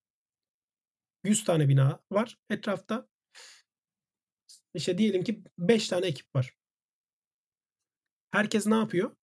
100 1.24 1.44
tane 1.44 1.68
bina 1.68 2.00
var 2.12 2.38
etrafta. 2.50 3.08
İşte 4.74 4.98
diyelim 4.98 5.24
ki 5.24 5.44
5 5.58 5.88
tane 5.88 6.06
ekip 6.06 6.34
var. 6.34 6.54
Herkes 8.30 8.66
ne 8.66 8.74
yapıyor? 8.74 9.16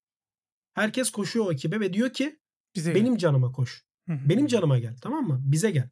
Herkes 0.73 1.09
koşuyor 1.09 1.45
o 1.45 1.51
ekibe 1.51 1.79
ve 1.79 1.93
diyor 1.93 2.13
ki 2.13 2.39
Bize 2.76 2.93
gel. 2.93 3.01
benim 3.01 3.17
canıma 3.17 3.51
koş. 3.51 3.84
Hı 4.07 4.13
hı. 4.13 4.30
Benim 4.30 4.47
canıma 4.47 4.80
gel 4.80 4.95
tamam 5.01 5.28
mı? 5.28 5.41
Bize 5.43 5.71
gel. 5.71 5.89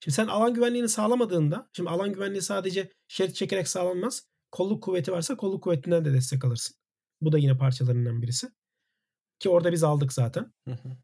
Şimdi 0.00 0.14
sen 0.14 0.26
alan 0.26 0.54
güvenliğini 0.54 0.88
sağlamadığında, 0.88 1.68
şimdi 1.72 1.90
alan 1.90 2.12
güvenliği 2.12 2.42
sadece 2.42 2.92
şerit 3.08 3.34
çekerek 3.34 3.68
sağlanmaz. 3.68 4.26
Kolluk 4.50 4.82
kuvveti 4.82 5.12
varsa 5.12 5.36
kolluk 5.36 5.62
kuvvetinden 5.62 6.04
de 6.04 6.12
destek 6.12 6.44
alırsın. 6.44 6.76
Bu 7.20 7.32
da 7.32 7.38
yine 7.38 7.56
parçalarından 7.58 8.22
birisi. 8.22 8.48
Ki 9.38 9.48
orada 9.48 9.72
biz 9.72 9.84
aldık 9.84 10.12
zaten. 10.12 10.52
Hı 10.68 10.74
hı. 10.74 10.96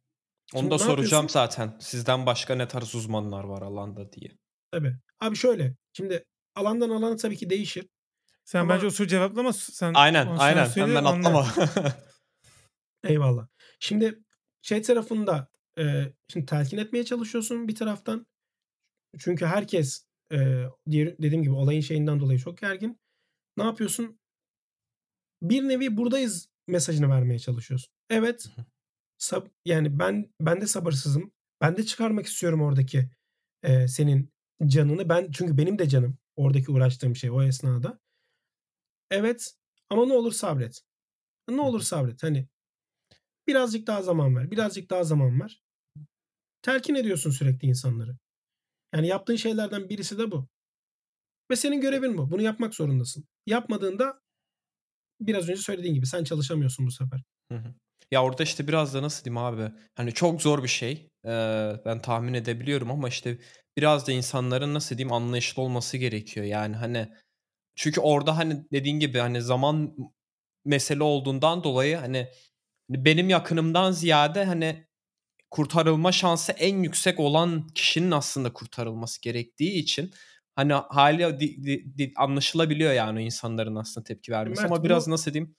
Şimdi 0.50 0.62
Onu 0.64 0.70
da 0.70 0.74
ne 0.74 0.78
soracağım 0.78 1.02
yapıyorsun? 1.24 1.28
zaten. 1.28 1.76
Sizden 1.80 2.26
başka 2.26 2.54
ne 2.54 2.68
tarz 2.68 2.94
uzmanlar 2.94 3.44
var 3.44 3.62
alanda 3.62 4.12
diye. 4.12 4.38
Tabii. 4.70 4.96
Abi 5.20 5.36
şöyle. 5.36 5.76
Şimdi 5.92 6.24
alandan 6.54 6.90
alana 6.90 7.16
tabii 7.16 7.36
ki 7.36 7.50
değişir. 7.50 7.88
Sen 8.44 8.60
Ama- 8.60 8.74
bence 8.74 8.86
o 8.86 8.90
soru 8.90 9.08
cevaplama. 9.08 9.52
Sen 9.52 9.94
Aynen 9.94 10.26
aynen 10.38 10.66
hemen 10.66 11.04
atlama. 11.04 11.46
Eyvallah. 13.04 13.46
Şimdi 13.80 14.23
şey 14.64 14.82
tarafında 14.82 15.48
e, 15.78 16.12
şimdi 16.28 16.46
telkin 16.46 16.78
etmeye 16.78 17.04
çalışıyorsun 17.04 17.68
bir 17.68 17.74
taraftan. 17.74 18.26
Çünkü 19.18 19.46
herkes 19.46 20.06
e, 20.32 20.64
diğer, 20.90 21.18
dediğim 21.18 21.42
gibi 21.42 21.54
olayın 21.54 21.80
şeyinden 21.80 22.20
dolayı 22.20 22.38
çok 22.38 22.58
gergin. 22.58 23.00
Ne 23.56 23.64
yapıyorsun? 23.64 24.18
Bir 25.42 25.62
nevi 25.62 25.96
buradayız 25.96 26.48
mesajını 26.66 27.08
vermeye 27.08 27.38
çalışıyorsun. 27.38 27.92
Evet. 28.10 28.48
Sab- 29.18 29.50
yani 29.64 29.98
ben 29.98 30.32
ben 30.40 30.60
de 30.60 30.66
sabırsızım. 30.66 31.32
Ben 31.60 31.76
de 31.76 31.84
çıkarmak 31.84 32.26
istiyorum 32.26 32.62
oradaki 32.62 33.10
e, 33.62 33.88
senin 33.88 34.32
canını. 34.66 35.08
Ben 35.08 35.30
çünkü 35.30 35.58
benim 35.58 35.78
de 35.78 35.88
canım 35.88 36.18
oradaki 36.36 36.70
uğraştığım 36.70 37.16
şey 37.16 37.30
o 37.30 37.42
esnada. 37.42 37.98
Evet 39.10 39.54
ama 39.90 40.06
ne 40.06 40.12
olur 40.12 40.32
sabret. 40.32 40.82
Ne 41.48 41.60
olur 41.60 41.80
sabret. 41.80 42.22
Hani 42.22 42.48
birazcık 43.46 43.86
daha 43.86 44.02
zaman 44.02 44.36
ver. 44.36 44.50
Birazcık 44.50 44.90
daha 44.90 45.04
zaman 45.04 45.40
ver. 45.40 45.62
Telkin 46.62 46.94
ediyorsun 46.94 47.30
sürekli 47.30 47.68
insanları. 47.68 48.16
Yani 48.94 49.06
yaptığın 49.06 49.36
şeylerden 49.36 49.88
birisi 49.88 50.18
de 50.18 50.30
bu. 50.30 50.48
Ve 51.50 51.56
senin 51.56 51.80
görevin 51.80 52.18
bu. 52.18 52.30
Bunu 52.30 52.42
yapmak 52.42 52.74
zorundasın. 52.74 53.24
Yapmadığında 53.46 54.20
biraz 55.20 55.48
önce 55.48 55.60
söylediğin 55.60 55.94
gibi 55.94 56.06
sen 56.06 56.24
çalışamıyorsun 56.24 56.86
bu 56.86 56.90
sefer. 56.90 57.22
Hı 57.52 57.58
hı. 57.58 57.74
Ya 58.10 58.24
orada 58.24 58.42
işte 58.42 58.68
biraz 58.68 58.94
da 58.94 59.02
nasıl 59.02 59.24
diyeyim 59.24 59.38
abi 59.38 59.72
hani 59.94 60.12
çok 60.12 60.42
zor 60.42 60.62
bir 60.62 60.68
şey 60.68 61.08
Ee, 61.26 61.72
ben 61.84 62.02
tahmin 62.02 62.34
edebiliyorum 62.34 62.90
ama 62.90 63.08
işte 63.08 63.38
biraz 63.76 64.06
da 64.06 64.12
insanların 64.12 64.74
nasıl 64.74 64.98
diyeyim 64.98 65.12
anlayışlı 65.12 65.62
olması 65.62 65.96
gerekiyor 65.96 66.46
yani 66.46 66.76
hani 66.76 67.08
çünkü 67.76 68.00
orada 68.00 68.36
hani 68.36 68.64
dediğin 68.72 69.00
gibi 69.00 69.18
hani 69.18 69.42
zaman 69.42 69.96
mesele 70.64 71.02
olduğundan 71.02 71.64
dolayı 71.64 71.96
hani 71.96 72.28
benim 72.88 73.28
yakınımdan 73.28 73.92
ziyade 73.92 74.44
hani 74.44 74.86
kurtarılma 75.50 76.12
şansı 76.12 76.52
en 76.52 76.82
yüksek 76.82 77.20
olan 77.20 77.68
kişinin 77.68 78.10
aslında 78.10 78.52
kurtarılması 78.52 79.20
gerektiği 79.20 79.72
için 79.72 80.10
hani 80.56 80.72
hali 80.72 81.40
di- 81.40 81.64
di- 81.64 81.98
di- 81.98 82.12
anlaşılabiliyor 82.16 82.92
yani 82.92 83.24
insanların 83.24 83.76
aslında 83.76 84.04
tepki 84.04 84.32
vermesi 84.32 84.62
Mert, 84.62 84.72
ama 84.72 84.84
biraz 84.84 85.06
bu- 85.06 85.10
nasıl 85.10 85.32
diyeyim 85.32 85.56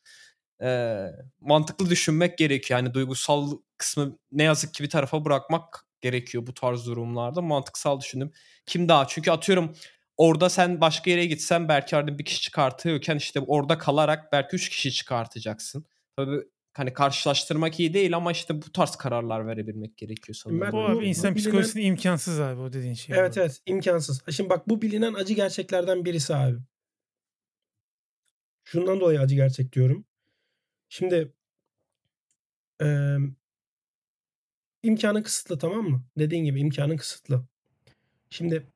e, 0.62 1.00
mantıklı 1.42 1.90
düşünmek 1.90 2.38
gerekiyor. 2.38 2.80
Yani 2.80 2.94
duygusal 2.94 3.58
kısmı 3.78 4.18
ne 4.32 4.44
yazık 4.44 4.74
ki 4.74 4.84
bir 4.84 4.90
tarafa 4.90 5.26
bırakmak 5.26 5.86
gerekiyor 6.02 6.48
bu 6.48 6.54
tarz 6.54 6.86
durumlarda. 6.86 7.42
Mantıksal 7.42 8.02
düşündüm. 8.02 8.32
Kim 8.66 8.90
daha? 8.90 9.08
Çünkü 9.08 9.32
atıyorum 9.32 9.76
orada 10.18 10.50
sen 10.50 10.82
başka 10.82 11.12
yere 11.12 11.26
gitsen 11.26 11.68
belki 11.68 11.96
orada 11.96 12.18
bir 12.20 12.26
kişi 12.26 12.42
çıkartıyorken 12.42 13.16
işte 13.16 13.40
orada 13.40 13.78
kalarak 13.78 14.32
belki 14.32 14.56
üç 14.56 14.70
kişi 14.70 14.92
çıkartacaksın. 14.92 15.86
Tabii 16.18 16.42
hani 16.78 16.94
karşılaştırmak 16.94 17.80
iyi 17.80 17.94
değil 17.94 18.16
ama 18.16 18.32
işte 18.32 18.62
bu 18.62 18.72
tarz 18.72 18.96
kararlar 18.96 19.48
verebilmek 19.48 19.98
gerekiyor 19.98 20.36
sanırım. 20.36 20.62
Bu 20.68 20.72
Bu- 20.72 20.82
abi 20.86 21.06
insan 21.06 21.36
bu 21.36 21.40
bilinen- 21.40 21.82
imkansız 21.82 22.40
abi 22.40 22.62
o 22.62 22.74
dediğin 22.74 22.94
şey. 22.94 23.18
Evet 23.20 23.36
bu. 23.38 23.40
evet 23.40 23.62
imkansız. 23.66 24.22
Şimdi 24.32 24.50
bak 24.50 24.70
bu 24.70 24.82
bilinen 24.82 25.14
acı 25.14 25.34
gerçeklerden 25.34 26.06
birisi 26.06 26.36
abi. 26.36 26.58
Şundan 28.64 29.00
dolayı 29.00 29.20
acı 29.20 29.36
gerçek 29.36 29.74
diyorum. 29.74 30.06
Şimdi 30.90 31.34
eee 32.82 33.18
imkanın 34.84 35.24
kısıtlı 35.24 35.58
tamam 35.60 35.90
mı? 35.90 36.04
Dediğin 36.18 36.46
gibi 36.46 36.60
imkanın 36.60 36.98
kısıtlı. 36.98 37.46
Şimdi 38.30 38.68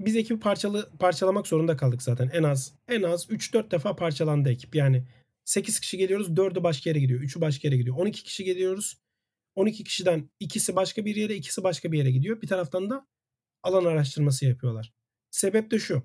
biz 0.00 0.16
ekibi 0.16 0.40
parçalı 0.40 0.90
parçalamak 0.98 1.46
zorunda 1.46 1.76
kaldık 1.76 2.02
zaten. 2.02 2.30
En 2.32 2.42
az 2.42 2.74
en 2.88 3.02
az 3.02 3.30
3-4 3.30 3.70
defa 3.70 3.96
parçalandı 3.96 4.50
ekip. 4.50 4.74
Yani 4.74 5.04
8 5.44 5.80
kişi 5.80 5.98
geliyoruz, 5.98 6.28
4'ü 6.28 6.62
başka 6.62 6.90
yere 6.90 7.00
gidiyor, 7.00 7.20
3'ü 7.20 7.40
başka 7.40 7.68
yere 7.68 7.76
gidiyor. 7.76 7.96
12 7.96 8.22
kişi 8.22 8.44
geliyoruz. 8.44 9.02
12 9.54 9.84
kişiden 9.84 10.30
ikisi 10.40 10.76
başka 10.76 11.04
bir 11.04 11.16
yere, 11.16 11.34
ikisi 11.34 11.62
başka 11.62 11.92
bir 11.92 11.98
yere 11.98 12.10
gidiyor. 12.10 12.42
Bir 12.42 12.46
taraftan 12.46 12.90
da 12.90 13.06
alan 13.62 13.84
araştırması 13.84 14.46
yapıyorlar. 14.46 14.92
Sebep 15.30 15.70
de 15.70 15.78
şu. 15.78 16.02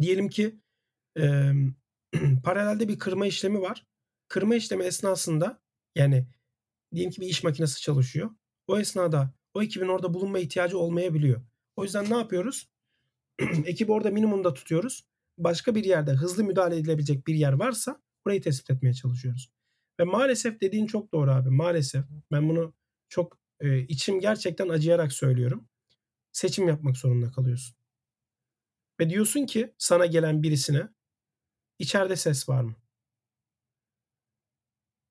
Diyelim 0.00 0.28
ki 0.28 0.60
e, 1.18 1.52
paralelde 2.44 2.88
bir 2.88 2.98
kırma 2.98 3.26
işlemi 3.26 3.60
var. 3.60 3.86
Kırma 4.28 4.54
işlemi 4.54 4.84
esnasında 4.84 5.62
yani 5.96 6.26
diyelim 6.94 7.10
ki 7.10 7.20
bir 7.20 7.26
iş 7.26 7.42
makinesi 7.42 7.80
çalışıyor. 7.80 8.30
O 8.66 8.78
esnada 8.78 9.34
o 9.54 9.62
ekibin 9.62 9.88
orada 9.88 10.14
bulunma 10.14 10.38
ihtiyacı 10.38 10.78
olmayabiliyor. 10.78 11.42
O 11.76 11.84
yüzden 11.84 12.10
ne 12.10 12.16
yapıyoruz? 12.16 12.70
Ekibi 13.64 13.92
orada 13.92 14.10
minimumda 14.10 14.54
tutuyoruz. 14.54 15.04
Başka 15.38 15.74
bir 15.74 15.84
yerde 15.84 16.12
hızlı 16.12 16.44
müdahale 16.44 16.76
edilebilecek 16.76 17.26
bir 17.26 17.34
yer 17.34 17.52
varsa 17.52 18.02
burayı 18.26 18.42
tespit 18.42 18.70
etmeye 18.70 18.94
çalışıyoruz. 18.94 19.50
Ve 20.00 20.04
maalesef 20.04 20.60
dediğin 20.60 20.86
çok 20.86 21.12
doğru 21.12 21.30
abi. 21.30 21.50
Maalesef 21.50 22.04
ben 22.32 22.48
bunu 22.48 22.74
çok 23.08 23.38
e, 23.60 23.78
içim 23.78 24.20
gerçekten 24.20 24.68
acıyarak 24.68 25.12
söylüyorum. 25.12 25.68
Seçim 26.32 26.68
yapmak 26.68 26.96
zorunda 26.96 27.30
kalıyorsun. 27.30 27.76
Ve 29.00 29.10
diyorsun 29.10 29.46
ki 29.46 29.74
sana 29.78 30.06
gelen 30.06 30.42
birisine 30.42 30.88
içeride 31.78 32.16
ses 32.16 32.48
var 32.48 32.62
mı? 32.62 32.76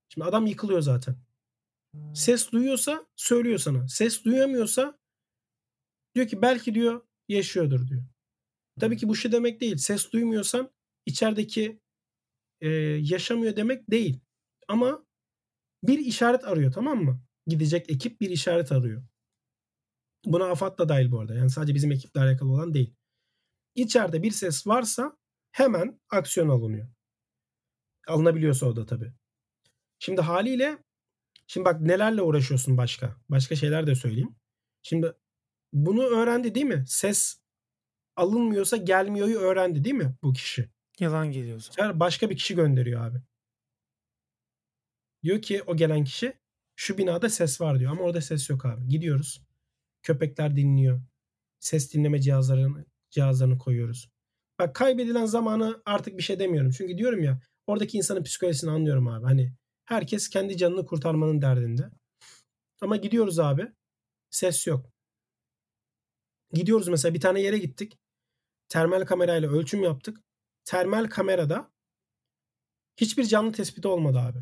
Şimdi 0.10 0.26
adam 0.26 0.46
yıkılıyor 0.46 0.82
zaten. 0.82 1.16
Ses 2.14 2.52
duyuyorsa 2.52 3.06
söylüyor 3.16 3.58
sana. 3.60 3.88
Ses 3.88 4.26
duyamıyorsa 4.26 5.00
diyor 6.16 6.28
ki 6.28 6.42
belki 6.42 6.76
diyor 6.76 7.02
yaşıyordur 7.30 7.88
diyor. 7.88 8.04
Tabii 8.82 8.98
ki 8.98 9.08
bu 9.08 9.16
şu 9.16 9.32
demek 9.32 9.62
değil. 9.62 9.78
Ses 9.78 10.12
duymuyorsan 10.12 10.72
içerideki 11.06 11.82
e, 12.62 12.70
yaşamıyor 13.02 13.56
demek 13.56 13.92
değil. 13.92 14.20
Ama 14.68 15.06
bir 15.84 16.00
işaret 16.00 16.46
arıyor 16.46 16.72
tamam 16.72 17.04
mı? 17.04 17.22
Gidecek 17.48 17.90
ekip 17.90 18.22
bir 18.22 18.30
işaret 18.30 18.72
arıyor. 18.72 19.04
Buna 20.26 20.46
AFAD 20.46 20.78
da 20.78 20.90
dahil 20.90 21.12
bu 21.12 21.20
arada. 21.20 21.36
Yani 21.36 21.50
sadece 21.50 21.76
bizim 21.76 21.92
ekiple 21.92 22.22
alakalı 22.22 22.52
olan 22.52 22.74
değil. 22.74 22.96
İçeride 23.76 24.24
bir 24.24 24.32
ses 24.32 24.68
varsa 24.68 25.18
hemen 25.52 26.00
aksiyon 26.10 26.50
alınıyor. 26.50 26.88
Alınabiliyorsa 28.08 28.66
o 28.66 28.76
da 28.76 28.86
tabii. 28.86 29.14
Şimdi 30.00 30.22
haliyle 30.22 30.84
şimdi 31.48 31.66
bak 31.66 31.82
nelerle 31.82 32.22
uğraşıyorsun 32.22 32.78
başka. 32.78 33.16
Başka 33.30 33.56
şeyler 33.56 33.88
de 33.88 33.96
söyleyeyim. 33.96 34.36
Şimdi 34.82 35.14
bunu 35.74 36.04
öğrendi 36.04 36.56
değil 36.56 36.66
mi? 36.66 36.84
Ses 36.88 37.41
alınmıyorsa 38.16 38.78
gelmiyor'yu 38.78 39.38
öğrendi 39.38 39.84
değil 39.84 39.95
mi 39.95 40.16
bu 40.24 40.34
kişi? 40.34 40.70
Yalan 40.99 41.32
geliyor 41.32 41.62
başka 41.93 42.30
bir 42.30 42.38
kişi 42.38 42.55
gönderiyor 42.55 43.05
abi. 43.05 43.22
Diyor 45.24 45.41
ki 45.41 45.64
o 45.64 45.76
gelen 45.76 46.03
kişi 46.03 46.34
şu 46.76 46.97
binada 46.97 47.30
ses 47.30 47.62
var 47.62 47.80
diyor 47.80 47.91
ama 47.91 48.01
orada 48.01 48.22
ses 48.22 48.49
yok 48.49 48.66
abi. 48.66 48.88
Gidiyoruz. 48.88 49.41
Köpekler 50.03 50.55
dinliyor. 50.55 51.01
Ses 51.59 51.93
dinleme 51.93 52.22
cihazlarını 52.22 52.86
cihazlarını 53.09 53.57
koyuyoruz. 53.57 54.09
Bak 54.59 54.76
kaybedilen 54.76 55.26
zamanı 55.26 55.82
artık 55.86 56.18
bir 56.18 56.24
şey 56.24 56.39
demiyorum. 56.39 56.72
Çünkü 56.72 56.97
diyorum 56.97 57.24
ya 57.24 57.41
oradaki 57.68 57.97
insanın 57.97 58.24
psikolojisini 58.24 58.72
anlıyorum 58.72 59.07
abi. 59.07 59.26
Hani 59.26 59.53
herkes 59.86 60.30
kendi 60.30 60.57
canını 60.57 60.86
kurtarmanın 60.86 61.41
derdinde. 61.41 61.89
Ama 62.82 62.95
gidiyoruz 62.95 63.39
abi. 63.39 63.68
Ses 64.30 64.68
yok. 64.68 64.91
Gidiyoruz 66.53 66.88
mesela 66.88 67.14
bir 67.14 67.22
tane 67.22 67.41
yere 67.41 67.57
gittik. 67.57 67.97
Termal 68.72 69.06
kamerayla 69.06 69.50
ölçüm 69.50 69.84
yaptık. 69.84 70.24
Termal 70.66 71.08
kamerada 71.08 71.72
hiçbir 72.98 73.24
canlı 73.26 73.52
tespiti 73.52 73.88
olmadı 73.88 74.20
abi. 74.20 74.38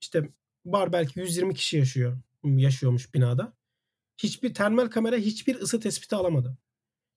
İşte 0.00 0.28
var 0.64 0.92
belki 0.92 1.20
120 1.20 1.54
kişi 1.54 1.76
yaşıyor. 1.76 2.18
Yaşıyormuş 2.44 3.14
binada. 3.14 3.56
Hiçbir 4.18 4.54
termal 4.54 4.86
kamera 4.86 5.16
hiçbir 5.16 5.60
ısı 5.60 5.80
tespiti 5.80 6.16
alamadı. 6.16 6.58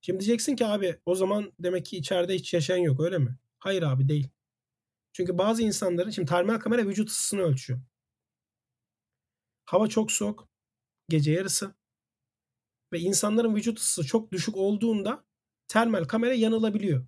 Şimdi 0.02 0.20
diyeceksin 0.20 0.56
ki 0.56 0.66
abi 0.66 1.00
o 1.06 1.16
zaman 1.16 1.54
demek 1.60 1.86
ki 1.86 1.98
içeride 1.98 2.36
hiç 2.36 2.54
yaşayan 2.54 2.78
yok 2.78 3.00
öyle 3.00 3.18
mi? 3.18 3.38
Hayır 3.60 3.84
abi 3.84 4.10
değil. 4.10 4.30
Çünkü 5.14 5.38
bazı 5.38 5.64
insanların 5.64 6.10
şimdi 6.10 6.30
termal 6.30 6.60
kamera 6.60 6.88
vücut 6.88 7.10
ısısını 7.10 7.42
ölçüyor. 7.42 7.80
Hava 9.66 9.88
çok 9.88 10.12
soğuk. 10.12 10.48
Gece 11.10 11.32
yarısı. 11.32 11.76
Ve 12.94 13.00
insanların 13.00 13.56
vücut 13.56 13.80
ısısı 13.80 14.04
çok 14.04 14.32
düşük 14.32 14.58
olduğunda 14.58 15.26
termal 15.74 16.04
kamera 16.04 16.34
yanılabiliyor. 16.34 17.06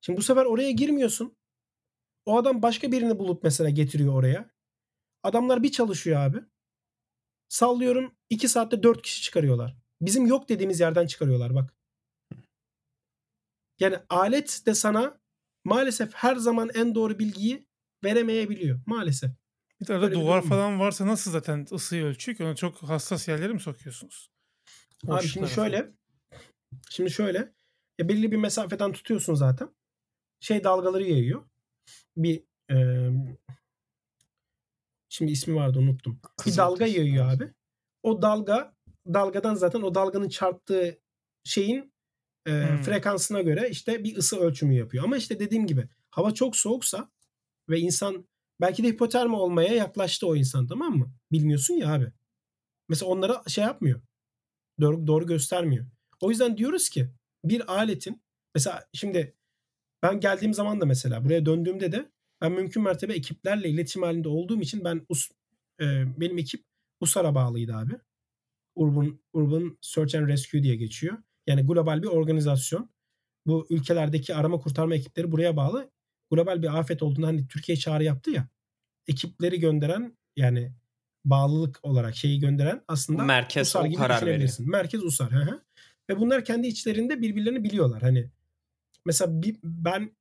Şimdi 0.00 0.18
bu 0.18 0.22
sefer 0.22 0.44
oraya 0.44 0.70
girmiyorsun. 0.70 1.36
O 2.26 2.38
adam 2.38 2.62
başka 2.62 2.92
birini 2.92 3.18
bulup 3.18 3.42
mesela 3.42 3.70
getiriyor 3.70 4.14
oraya. 4.14 4.50
Adamlar 5.22 5.62
bir 5.62 5.72
çalışıyor 5.72 6.20
abi. 6.20 6.38
Sallıyorum 7.48 8.14
2 8.30 8.48
saatte 8.48 8.82
4 8.82 9.02
kişi 9.02 9.22
çıkarıyorlar. 9.22 9.76
Bizim 10.00 10.26
yok 10.26 10.48
dediğimiz 10.48 10.80
yerden 10.80 11.06
çıkarıyorlar 11.06 11.54
bak. 11.54 11.74
Yani 13.80 13.98
alet 14.08 14.62
de 14.66 14.74
sana 14.74 15.20
maalesef 15.64 16.14
her 16.14 16.36
zaman 16.36 16.70
en 16.74 16.94
doğru 16.94 17.18
bilgiyi 17.18 17.66
veremeyebiliyor. 18.04 18.80
Maalesef. 18.86 19.30
Bir 19.80 19.90
arada 19.90 20.02
Böyle 20.02 20.14
bir 20.14 20.20
duvar 20.20 20.36
var. 20.38 20.42
falan 20.42 20.80
varsa 20.80 21.06
nasıl 21.06 21.30
zaten 21.30 21.66
ısıyı 21.72 22.04
ölçüyor 22.04 22.36
ki? 22.36 22.44
Ona 22.44 22.56
çok 22.56 22.82
hassas 22.82 23.28
yerlere 23.28 23.52
mi 23.52 23.60
sokuyorsunuz? 23.60 24.30
Abi 25.08 25.26
şimdi 25.26 25.44
Boşluklara 25.44 25.70
şöyle. 25.70 26.03
Şimdi 26.90 27.10
şöyle. 27.10 27.38
Ya 27.98 28.08
belli 28.08 28.32
bir 28.32 28.36
mesafeden 28.36 28.92
tutuyorsun 28.92 29.34
zaten. 29.34 29.74
Şey 30.40 30.64
dalgaları 30.64 31.04
yayıyor. 31.04 31.44
Bir 32.16 32.44
e, 32.70 32.76
şimdi 35.08 35.32
ismi 35.32 35.54
vardı 35.54 35.78
unuttum. 35.78 36.20
Bir 36.46 36.56
dalga 36.56 36.86
yayıyor 36.86 37.32
abi. 37.32 37.52
O 38.02 38.22
dalga 38.22 38.74
dalgadan 39.06 39.54
zaten 39.54 39.82
o 39.82 39.94
dalganın 39.94 40.28
çarptığı 40.28 41.00
şeyin 41.44 41.94
e, 42.46 42.50
Hmm. 42.50 42.82
frekansına 42.82 43.40
göre 43.42 43.68
işte 43.70 44.04
bir 44.04 44.16
ısı 44.16 44.40
ölçümü 44.40 44.74
yapıyor. 44.74 45.04
Ama 45.04 45.16
işte 45.16 45.40
dediğim 45.40 45.66
gibi 45.66 45.88
hava 46.10 46.34
çok 46.34 46.56
soğuksa 46.56 47.10
ve 47.68 47.80
insan 47.80 48.28
belki 48.60 48.82
de 48.84 48.88
hipotermi 48.88 49.36
olmaya 49.36 49.74
yaklaştı 49.74 50.26
o 50.26 50.36
insan 50.36 50.66
tamam 50.66 50.96
mı? 50.96 51.12
Bilmiyorsun 51.32 51.74
ya 51.74 51.92
abi. 51.92 52.12
Mesela 52.88 53.10
onlara 53.10 53.42
şey 53.48 53.64
yapmıyor. 53.64 54.00
Doğru, 54.80 55.06
doğru 55.06 55.26
göstermiyor. 55.26 55.86
O 56.20 56.30
yüzden 56.30 56.56
diyoruz 56.56 56.88
ki 56.88 57.08
bir 57.44 57.72
aletin 57.74 58.22
mesela 58.54 58.84
şimdi 58.92 59.34
ben 60.02 60.20
geldiğim 60.20 60.54
zaman 60.54 60.80
da 60.80 60.86
mesela 60.86 61.24
buraya 61.24 61.46
döndüğümde 61.46 61.92
de 61.92 62.10
ben 62.40 62.52
mümkün 62.52 62.82
mertebe 62.82 63.14
ekiplerle 63.14 63.68
iletişim 63.68 64.02
halinde 64.02 64.28
olduğum 64.28 64.60
için 64.60 64.84
ben 64.84 65.06
US, 65.08 65.30
e, 65.80 65.84
benim 66.20 66.38
ekip 66.38 66.64
USAR'a 67.00 67.34
bağlıydı 67.34 67.74
abi. 67.76 67.92
Urban, 68.74 69.18
Urban 69.32 69.78
Search 69.80 70.14
and 70.14 70.28
Rescue 70.28 70.62
diye 70.62 70.76
geçiyor. 70.76 71.18
Yani 71.46 71.66
global 71.66 72.02
bir 72.02 72.08
organizasyon. 72.08 72.90
Bu 73.46 73.66
ülkelerdeki 73.70 74.34
arama 74.34 74.60
kurtarma 74.60 74.94
ekipleri 74.94 75.32
buraya 75.32 75.56
bağlı. 75.56 75.90
Global 76.30 76.62
bir 76.62 76.78
afet 76.78 77.02
olduğunda 77.02 77.26
hani 77.26 77.48
Türkiye 77.48 77.76
çağrı 77.76 78.04
yaptı 78.04 78.30
ya. 78.30 78.48
Ekipleri 79.06 79.60
gönderen 79.60 80.16
yani 80.36 80.72
bağlılık 81.24 81.80
olarak 81.82 82.16
şeyi 82.16 82.40
gönderen 82.40 82.82
aslında 82.88 83.24
Merkez 83.24 83.68
USAR 83.68 83.84
gibi 83.84 83.96
karar 83.96 84.08
veriyor. 84.08 84.20
düşünebilirsin. 84.20 84.70
Merkez 84.70 85.02
USAR. 85.04 85.32
Hı 85.32 85.36
hı. 85.36 85.62
Ve 86.10 86.18
bunlar 86.20 86.44
kendi 86.44 86.66
içlerinde 86.66 87.22
birbirlerini 87.22 87.64
biliyorlar. 87.64 88.02
Hani 88.02 88.30
mesela 89.04 89.42
bir, 89.42 89.56
ben 89.62 90.16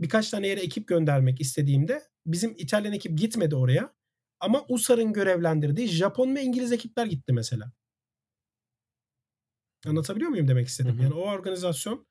birkaç 0.00 0.30
tane 0.30 0.48
yere 0.48 0.60
ekip 0.60 0.88
göndermek 0.88 1.40
istediğimde 1.40 2.02
bizim 2.26 2.54
İtalyan 2.58 2.92
ekip 2.92 3.18
gitmedi 3.18 3.56
oraya. 3.56 3.94
Ama 4.40 4.64
USAR'ın 4.68 5.12
görevlendirdiği 5.12 5.88
Japon 5.88 6.36
ve 6.36 6.42
İngiliz 6.42 6.72
ekipler 6.72 7.06
gitti 7.06 7.32
mesela. 7.32 7.72
Anlatabiliyor 9.86 10.30
muyum 10.30 10.48
demek 10.48 10.68
istedim? 10.68 10.94
Hı 10.94 10.98
hı. 10.98 11.02
Yani 11.02 11.14
o 11.14 11.20
organizasyon 11.20 12.06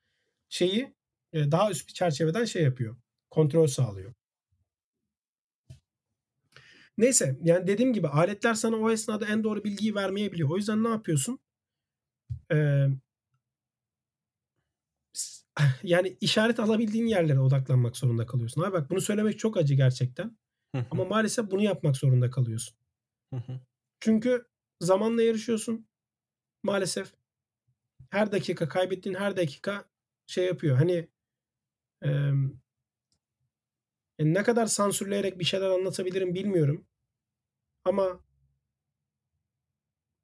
şeyi 0.49 0.95
e, 1.33 1.51
daha 1.51 1.71
üst 1.71 1.87
bir 1.87 1.93
çerçeveden 1.93 2.45
şey 2.45 2.63
yapıyor. 2.63 2.97
Kontrol 3.29 3.67
sağlıyor. 3.67 4.13
Neyse 6.97 7.37
yani 7.43 7.67
dediğim 7.67 7.93
gibi 7.93 8.07
aletler 8.07 8.53
sana 8.53 8.75
o 8.75 8.91
esnada 8.91 9.25
en 9.25 9.43
doğru 9.43 9.63
bilgiyi 9.63 9.95
vermeyebiliyor. 9.95 10.49
O 10.49 10.57
yüzden 10.57 10.83
ne 10.83 10.89
yapıyorsun? 10.89 11.39
Ee, 12.51 12.87
yani 15.83 16.17
işaret 16.21 16.59
alabildiğin 16.59 17.07
yerlere 17.07 17.39
odaklanmak 17.39 17.97
zorunda 17.97 18.25
kalıyorsun. 18.25 18.61
Abi 18.61 18.73
bak 18.73 18.89
bunu 18.89 19.01
söylemek 19.01 19.39
çok 19.39 19.57
acı 19.57 19.73
gerçekten. 19.73 20.37
Ama 20.91 21.05
maalesef 21.05 21.51
bunu 21.51 21.61
yapmak 21.61 21.97
zorunda 21.97 22.29
kalıyorsun. 22.29 22.77
Çünkü 23.99 24.47
zamanla 24.81 25.21
yarışıyorsun. 25.21 25.87
Maalesef 26.63 27.13
her 28.09 28.31
dakika 28.31 28.67
kaybettiğin 28.67 29.15
her 29.15 29.37
dakika 29.37 29.85
şey 30.27 30.45
yapıyor. 30.45 30.77
Hani 30.77 31.09
e, 32.03 32.09
ne 34.19 34.43
kadar 34.43 34.65
sansürleyerek 34.65 35.39
bir 35.39 35.45
şeyler 35.45 35.69
anlatabilirim 35.69 36.35
bilmiyorum. 36.35 36.87
Ama 37.85 38.19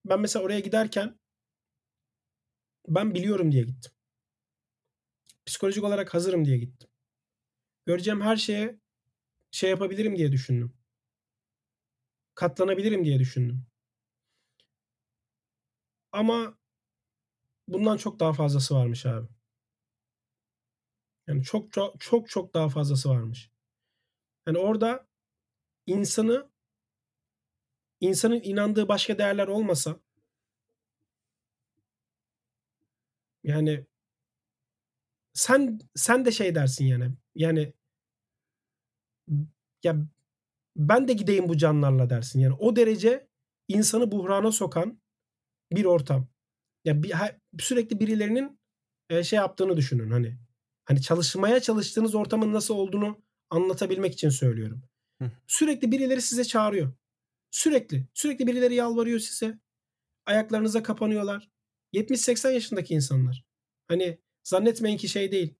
ben 0.05 0.19
mesela 0.19 0.45
oraya 0.45 0.59
giderken 0.59 1.19
ben 2.87 3.15
biliyorum 3.15 3.51
diye 3.51 3.63
gittim. 3.63 3.91
Psikolojik 5.51 5.83
olarak 5.83 6.13
hazırım 6.13 6.45
diye 6.45 6.57
gittim. 6.57 6.89
Göreceğim 7.85 8.21
her 8.21 8.35
şeye 8.35 8.79
şey 9.51 9.69
yapabilirim 9.69 10.17
diye 10.17 10.31
düşündüm. 10.31 10.73
Katlanabilirim 12.35 13.05
diye 13.05 13.19
düşündüm. 13.19 13.65
Ama 16.11 16.57
bundan 17.67 17.97
çok 17.97 18.19
daha 18.19 18.33
fazlası 18.33 18.75
varmış 18.75 19.05
abi. 19.05 19.27
Yani 21.27 21.43
çok 21.43 21.71
çok 21.73 21.99
çok 22.01 22.29
çok 22.29 22.53
daha 22.53 22.69
fazlası 22.69 23.09
varmış. 23.09 23.51
Yani 24.47 24.57
orada 24.57 25.07
insanı 25.87 26.49
insanın 27.99 28.41
inandığı 28.43 28.87
başka 28.87 29.17
değerler 29.17 29.47
olmasa 29.47 29.99
yani 33.43 33.90
sen 35.33 35.79
sen 35.95 36.25
de 36.25 36.31
şey 36.31 36.55
dersin 36.55 36.85
yani. 36.85 37.13
Yani 37.35 37.73
ya 39.83 39.95
ben 40.75 41.07
de 41.07 41.13
gideyim 41.13 41.49
bu 41.49 41.57
canlarla 41.57 42.09
dersin. 42.09 42.39
Yani 42.39 42.53
o 42.59 42.75
derece 42.75 43.27
insanı 43.67 44.11
buhrana 44.11 44.51
sokan 44.51 45.01
bir 45.71 45.85
ortam. 45.85 46.27
Ya 46.85 47.03
bir, 47.03 47.11
ha- 47.11 47.39
sürekli 47.59 47.99
birilerinin 47.99 48.59
e, 49.09 49.23
şey 49.23 49.37
yaptığını 49.37 49.77
düşünün 49.77 50.11
hani. 50.11 50.37
Hani 50.85 51.01
çalışmaya 51.01 51.59
çalıştığınız 51.59 52.15
ortamın 52.15 52.53
nasıl 52.53 52.75
olduğunu 52.75 53.23
anlatabilmek 53.49 54.13
için 54.13 54.29
söylüyorum. 54.29 54.83
Hı. 55.21 55.31
Sürekli 55.47 55.91
birileri 55.91 56.21
size 56.21 56.43
çağırıyor. 56.43 56.93
Sürekli. 57.51 58.07
Sürekli 58.13 58.47
birileri 58.47 58.75
yalvarıyor 58.75 59.19
size. 59.19 59.59
Ayaklarınıza 60.25 60.83
kapanıyorlar. 60.83 61.49
70-80 61.93 62.53
yaşındaki 62.53 62.93
insanlar. 62.93 63.45
Hani 63.87 64.19
zannetmeyin 64.43 64.97
ki 64.97 65.09
şey 65.09 65.31
değil. 65.31 65.55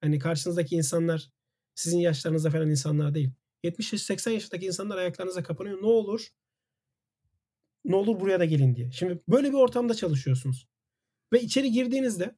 Hani 0.00 0.18
karşınızdaki 0.18 0.76
insanlar 0.76 1.30
sizin 1.74 1.98
yaşlarınızda 1.98 2.50
falan 2.50 2.70
insanlar 2.70 3.14
değil. 3.14 3.30
70-80 3.64 4.30
yaşındaki 4.30 4.66
insanlar 4.66 4.96
ayaklarınıza 4.96 5.42
kapanıyor. 5.42 5.82
Ne 5.82 5.86
olur? 5.86 6.28
Ne 7.84 7.96
olur 7.96 8.20
buraya 8.20 8.40
da 8.40 8.44
gelin 8.44 8.76
diye. 8.76 8.90
Şimdi 8.92 9.22
böyle 9.28 9.48
bir 9.48 9.56
ortamda 9.56 9.94
çalışıyorsunuz. 9.94 10.68
Ve 11.32 11.40
içeri 11.40 11.72
girdiğinizde 11.72 12.36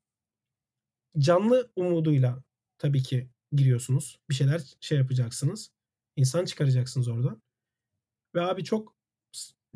canlı 1.18 1.72
umuduyla 1.76 2.44
tabii 2.78 3.02
ki 3.02 3.30
giriyorsunuz. 3.52 4.20
Bir 4.30 4.34
şeyler 4.34 4.76
şey 4.80 4.98
yapacaksınız. 4.98 5.72
İnsan 6.16 6.44
çıkaracaksınız 6.44 7.08
oradan. 7.08 7.42
Ve 8.34 8.40
abi 8.40 8.64
çok 8.64 8.96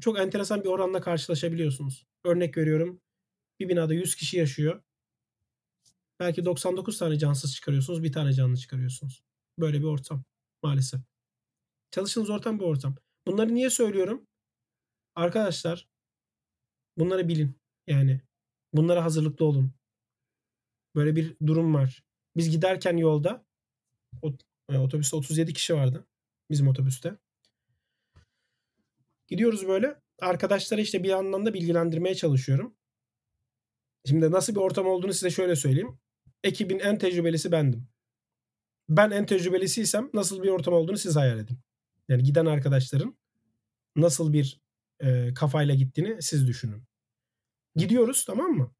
çok 0.01 0.19
enteresan 0.19 0.65
bir 0.65 0.69
oranla 0.69 1.01
karşılaşabiliyorsunuz. 1.01 2.07
Örnek 2.25 2.57
veriyorum. 2.57 3.01
Bir 3.61 3.69
binada 3.69 3.95
100 3.95 4.17
kişi 4.17 4.39
yaşıyor. 4.39 4.83
Belki 6.23 6.45
99 6.45 6.99
tane 6.99 7.19
cansız 7.19 7.55
çıkarıyorsunuz. 7.55 8.03
Bir 8.03 8.13
tane 8.13 8.33
canlı 8.33 8.57
çıkarıyorsunuz. 8.57 9.23
Böyle 9.59 9.79
bir 9.79 9.85
ortam 9.85 10.25
maalesef. 10.63 11.01
Çalıştığınız 11.91 12.31
ortam 12.31 12.59
bu 12.59 12.65
ortam. 12.65 12.95
Bunları 13.27 13.55
niye 13.55 13.71
söylüyorum? 13.71 14.27
Arkadaşlar 15.15 15.89
bunları 16.99 17.29
bilin. 17.29 17.55
Yani 17.87 18.21
bunlara 18.73 19.05
hazırlıklı 19.05 19.45
olun. 19.45 19.73
Böyle 20.95 21.17
bir 21.17 21.37
durum 21.47 21.75
var. 21.75 22.05
Biz 22.37 22.51
giderken 22.51 22.97
yolda 22.97 23.45
e, 24.69 24.79
otobüste 24.79 25.17
37 25.17 25.53
kişi 25.53 25.75
vardı. 25.75 26.07
Bizim 26.51 26.69
otobüste. 26.69 27.17
Gidiyoruz 29.27 29.69
böyle. 29.69 30.01
Arkadaşlara 30.21 30.81
işte 30.81 31.03
bir 31.03 31.09
yandan 31.09 31.47
da 31.47 31.55
bilgilendirmeye 31.55 32.15
çalışıyorum. 32.15 32.75
Şimdi 34.07 34.31
nasıl 34.31 34.55
bir 34.55 34.61
ortam 34.61 34.87
olduğunu 34.87 35.13
size 35.13 35.31
şöyle 35.31 35.57
söyleyeyim. 35.57 36.02
Ekibin 36.45 36.79
en 36.79 36.99
tecrübelisi 36.99 37.53
bendim. 37.53 37.89
Ben 38.89 39.11
en 39.11 39.27
tecrübelisiysem 39.27 40.11
nasıl 40.15 40.43
bir 40.43 40.49
ortam 40.49 40.75
olduğunu 40.75 40.99
siz 40.99 41.17
hayal 41.17 41.39
edin. 41.39 41.59
Yani 42.09 42.23
giden 42.23 42.47
arkadaşların 42.47 43.17
nasıl 43.97 44.33
bir 44.33 44.61
e, 45.01 45.35
kafayla 45.35 45.75
gittiğini 45.75 46.23
siz 46.23 46.47
düşünün. 46.49 46.83
Gidiyoruz 47.77 48.25
tamam 48.25 48.51
mı? 48.51 48.75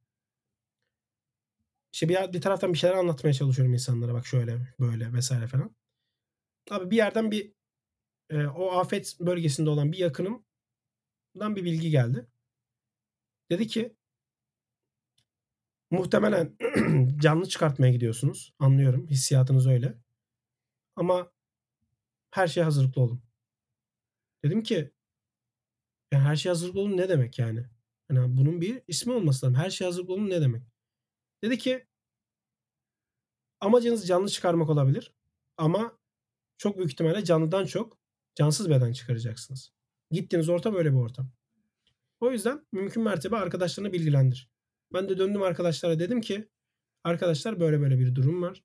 İşte 1.93 2.09
bir, 2.09 2.33
bir 2.33 2.41
taraftan 2.41 2.73
bir 2.73 2.79
şeyler 2.79 2.97
anlatmaya 2.97 3.33
çalışıyorum 3.33 3.75
insanlara. 3.75 4.15
Bak 4.15 4.27
şöyle 4.27 4.75
böyle 4.81 5.13
vesaire 5.13 5.47
falan. 5.47 5.77
Abi 6.71 6.91
bir 6.91 6.97
yerden 6.97 7.31
bir 7.31 7.53
e, 8.31 8.47
o 8.47 8.71
afet 8.73 9.17
bölgesinde 9.21 9.71
olan 9.71 9.93
bir 9.93 9.99
yakınımdan 9.99 10.43
bir 11.57 11.65
bilgi 11.65 11.91
geldi. 11.91 12.27
Dedi 13.51 13.67
ki 13.67 13.97
muhtemelen 15.93 16.57
canlı 17.21 17.49
çıkartmaya 17.49 17.93
gidiyorsunuz. 17.93 18.55
Anlıyorum. 18.59 19.07
Hissiyatınız 19.07 19.67
öyle. 19.67 19.99
Ama 20.97 21.33
her 22.31 22.47
şeye 22.47 22.63
hazırlıklı 22.63 23.03
olun. 23.03 23.23
Dedim 24.45 24.63
ki 24.63 24.93
ya 26.13 26.21
her 26.21 26.37
şeye 26.37 26.49
hazırlıklı 26.49 26.81
olun 26.81 26.97
ne 26.97 27.09
demek 27.09 27.39
yani? 27.39 27.67
Yani 28.11 28.37
bunun 28.37 28.61
bir 28.61 28.83
ismi 28.89 29.13
olması 29.13 29.47
lazım. 29.47 29.59
Her 29.59 29.71
şeye 29.71 29.85
hazırlıklı 29.85 30.15
olun 30.15 30.31
ne 30.31 30.41
demek? 30.41 30.63
Dedi 31.45 31.59
ki 31.59 31.87
amacınız 33.61 34.07
canlı 34.07 34.29
çıkarmak 34.29 34.71
olabilir. 34.71 35.15
Ama 35.57 35.99
çok 36.59 36.77
büyük 36.77 36.91
ihtimalle 36.93 37.25
canlıdan 37.25 37.67
çok 37.67 37.99
cansız 38.35 38.71
beden 38.71 38.93
çıkaracaksınız. 38.93 39.73
Gittiğiniz 40.11 40.49
ortam 40.49 40.75
öyle 40.75 40.93
bir 40.93 40.97
ortam. 40.99 41.31
O 42.21 42.31
yüzden 42.31 42.67
mümkün 42.73 43.03
mertebe 43.03 43.37
arkadaşlarını 43.37 43.93
bilgilendir. 43.93 44.51
Ben 44.95 45.09
de 45.09 45.19
döndüm 45.19 45.43
arkadaşlara 45.43 45.99
dedim 45.99 46.21
ki 46.21 46.49
arkadaşlar 47.05 47.61
böyle 47.61 47.81
böyle 47.81 47.99
bir 47.99 48.15
durum 48.15 48.43
var. 48.43 48.65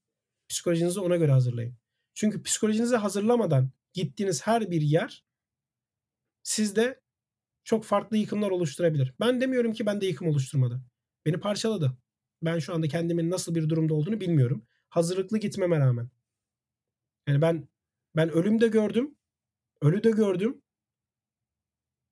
Psikolojinizi 0.49 0.99
ona 0.99 1.15
göre 1.15 1.31
hazırlayın. 1.31 1.77
Çünkü 2.13 2.43
psikolojinizi 2.43 2.95
hazırlamadan 2.95 3.71
gittiğiniz 3.93 4.47
her 4.47 4.71
bir 4.71 4.81
yer 4.81 5.25
sizde 6.43 7.01
çok 7.63 7.85
farklı 7.85 8.17
yıkımlar 8.17 8.51
oluşturabilir. 8.51 9.13
Ben 9.19 9.41
demiyorum 9.41 9.73
ki 9.73 9.85
bende 9.85 10.05
yıkım 10.05 10.27
oluşturmadı. 10.27 10.81
Beni 11.25 11.39
parçaladı. 11.39 11.97
Ben 12.41 12.59
şu 12.59 12.73
anda 12.73 12.87
kendimin 12.87 13.31
nasıl 13.31 13.55
bir 13.55 13.69
durumda 13.69 13.93
olduğunu 13.93 14.21
bilmiyorum. 14.21 14.67
Hazırlıklı 14.89 15.37
gitmeme 15.37 15.79
rağmen. 15.79 16.09
Yani 17.27 17.41
ben 17.41 17.67
ben 18.15 18.29
ölüm 18.29 18.61
de 18.61 18.67
gördüm. 18.67 19.15
Ölü 19.81 20.03
de 20.03 20.11
gördüm. 20.11 20.61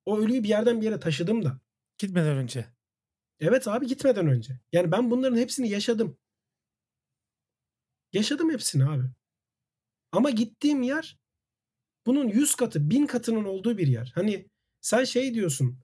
O 0.04 0.18
ölüyü 0.18 0.42
bir 0.42 0.48
yerden 0.48 0.80
bir 0.80 0.86
yere 0.86 1.00
taşıdım 1.00 1.44
da. 1.44 1.60
Gitmeden 1.98 2.36
önce. 2.36 2.75
Evet 3.40 3.68
abi 3.68 3.86
gitmeden 3.86 4.26
önce. 4.26 4.60
Yani 4.72 4.92
ben 4.92 5.10
bunların 5.10 5.36
hepsini 5.36 5.68
yaşadım. 5.68 6.18
Yaşadım 8.12 8.50
hepsini 8.50 8.84
abi. 8.84 9.04
Ama 10.12 10.30
gittiğim 10.30 10.82
yer 10.82 11.18
bunun 12.06 12.28
yüz 12.28 12.54
katı, 12.54 12.90
bin 12.90 13.06
katının 13.06 13.44
olduğu 13.44 13.78
bir 13.78 13.86
yer. 13.86 14.12
Hani 14.14 14.50
sen 14.80 15.04
şey 15.04 15.34
diyorsun. 15.34 15.80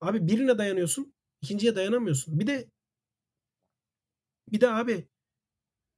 Abi 0.00 0.26
birine 0.26 0.58
dayanıyorsun, 0.58 1.14
ikinciye 1.42 1.76
dayanamıyorsun. 1.76 2.40
Bir 2.40 2.46
de 2.46 2.70
bir 4.52 4.60
de 4.60 4.68
abi 4.68 5.08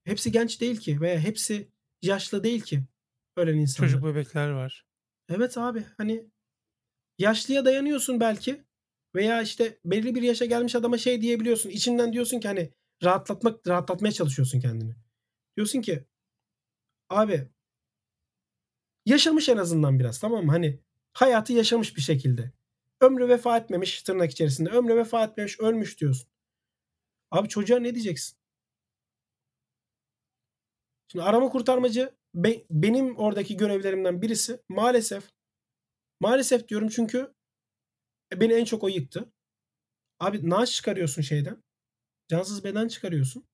hepsi 0.04 0.32
genç 0.32 0.60
değil 0.60 0.76
ki 0.76 1.00
veya 1.00 1.20
hepsi 1.20 1.72
yaşlı 2.02 2.44
değil 2.44 2.60
ki 2.62 2.84
ölen 3.36 3.56
insanlar. 3.56 3.90
Çocuk 3.90 4.04
bebekler 4.04 4.50
var. 4.50 4.86
Evet 5.28 5.58
abi 5.58 5.84
hani 5.96 6.30
yaşlıya 7.18 7.64
dayanıyorsun 7.64 8.20
belki 8.20 8.64
veya 9.14 9.42
işte 9.42 9.78
belli 9.84 10.14
bir 10.14 10.22
yaşa 10.22 10.44
gelmiş 10.44 10.74
adama 10.74 10.98
şey 10.98 11.20
diyebiliyorsun. 11.20 11.70
İçinden 11.70 12.12
diyorsun 12.12 12.40
ki 12.40 12.48
hani 12.48 12.70
rahatlatmak 13.02 13.68
rahatlatmaya 13.68 14.12
çalışıyorsun 14.12 14.60
kendini. 14.60 14.94
Diyorsun 15.56 15.80
ki 15.80 16.04
abi 17.08 17.48
yaşamış 19.06 19.48
en 19.48 19.56
azından 19.56 19.98
biraz 19.98 20.20
tamam 20.20 20.44
mı? 20.44 20.50
Hani 20.52 20.80
hayatı 21.12 21.52
yaşamış 21.52 21.96
bir 21.96 22.02
şekilde. 22.02 22.52
Ömrü 23.00 23.28
vefa 23.28 23.56
etmemiş 23.58 24.02
tırnak 24.02 24.30
içerisinde. 24.30 24.70
Ömrü 24.70 24.96
vefa 24.96 25.24
etmemiş 25.24 25.60
ölmüş 25.60 26.00
diyorsun. 26.00 26.28
Abi 27.30 27.48
çocuğa 27.48 27.78
ne 27.78 27.94
diyeceksin? 27.94 28.38
Şimdi 31.08 31.24
arama 31.24 31.48
kurtarmacı 31.48 32.14
be, 32.34 32.64
benim 32.70 33.16
oradaki 33.16 33.56
görevlerimden 33.56 34.22
birisi 34.22 34.60
maalesef 34.68 35.30
maalesef 36.20 36.68
diyorum 36.68 36.88
çünkü 36.88 37.34
beni 38.36 38.52
en 38.52 38.64
çok 38.64 38.84
o 38.84 38.88
yıktı. 38.88 39.32
Abi 40.20 40.50
naaş 40.50 40.72
çıkarıyorsun 40.72 41.22
şeyden. 41.22 41.62
Cansız 42.28 42.64
beden 42.64 42.88
çıkarıyorsun. 42.88 43.44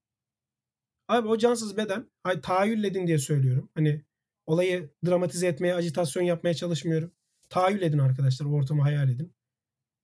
Abi 1.08 1.28
o 1.28 1.38
cansız 1.38 1.76
beden 1.76 2.10
ay 2.24 2.40
tahayyülledin 2.40 3.06
diye 3.06 3.18
söylüyorum. 3.18 3.70
Hani 3.74 4.04
olayı 4.46 4.90
dramatize 5.06 5.46
etmeye, 5.46 5.74
ajitasyon 5.74 6.22
yapmaya 6.22 6.54
çalışmıyorum. 6.54 7.12
Tahayyül 7.48 8.00
arkadaşlar. 8.00 8.46
Ortamı 8.46 8.82
hayal 8.82 9.08
edin. 9.08 9.34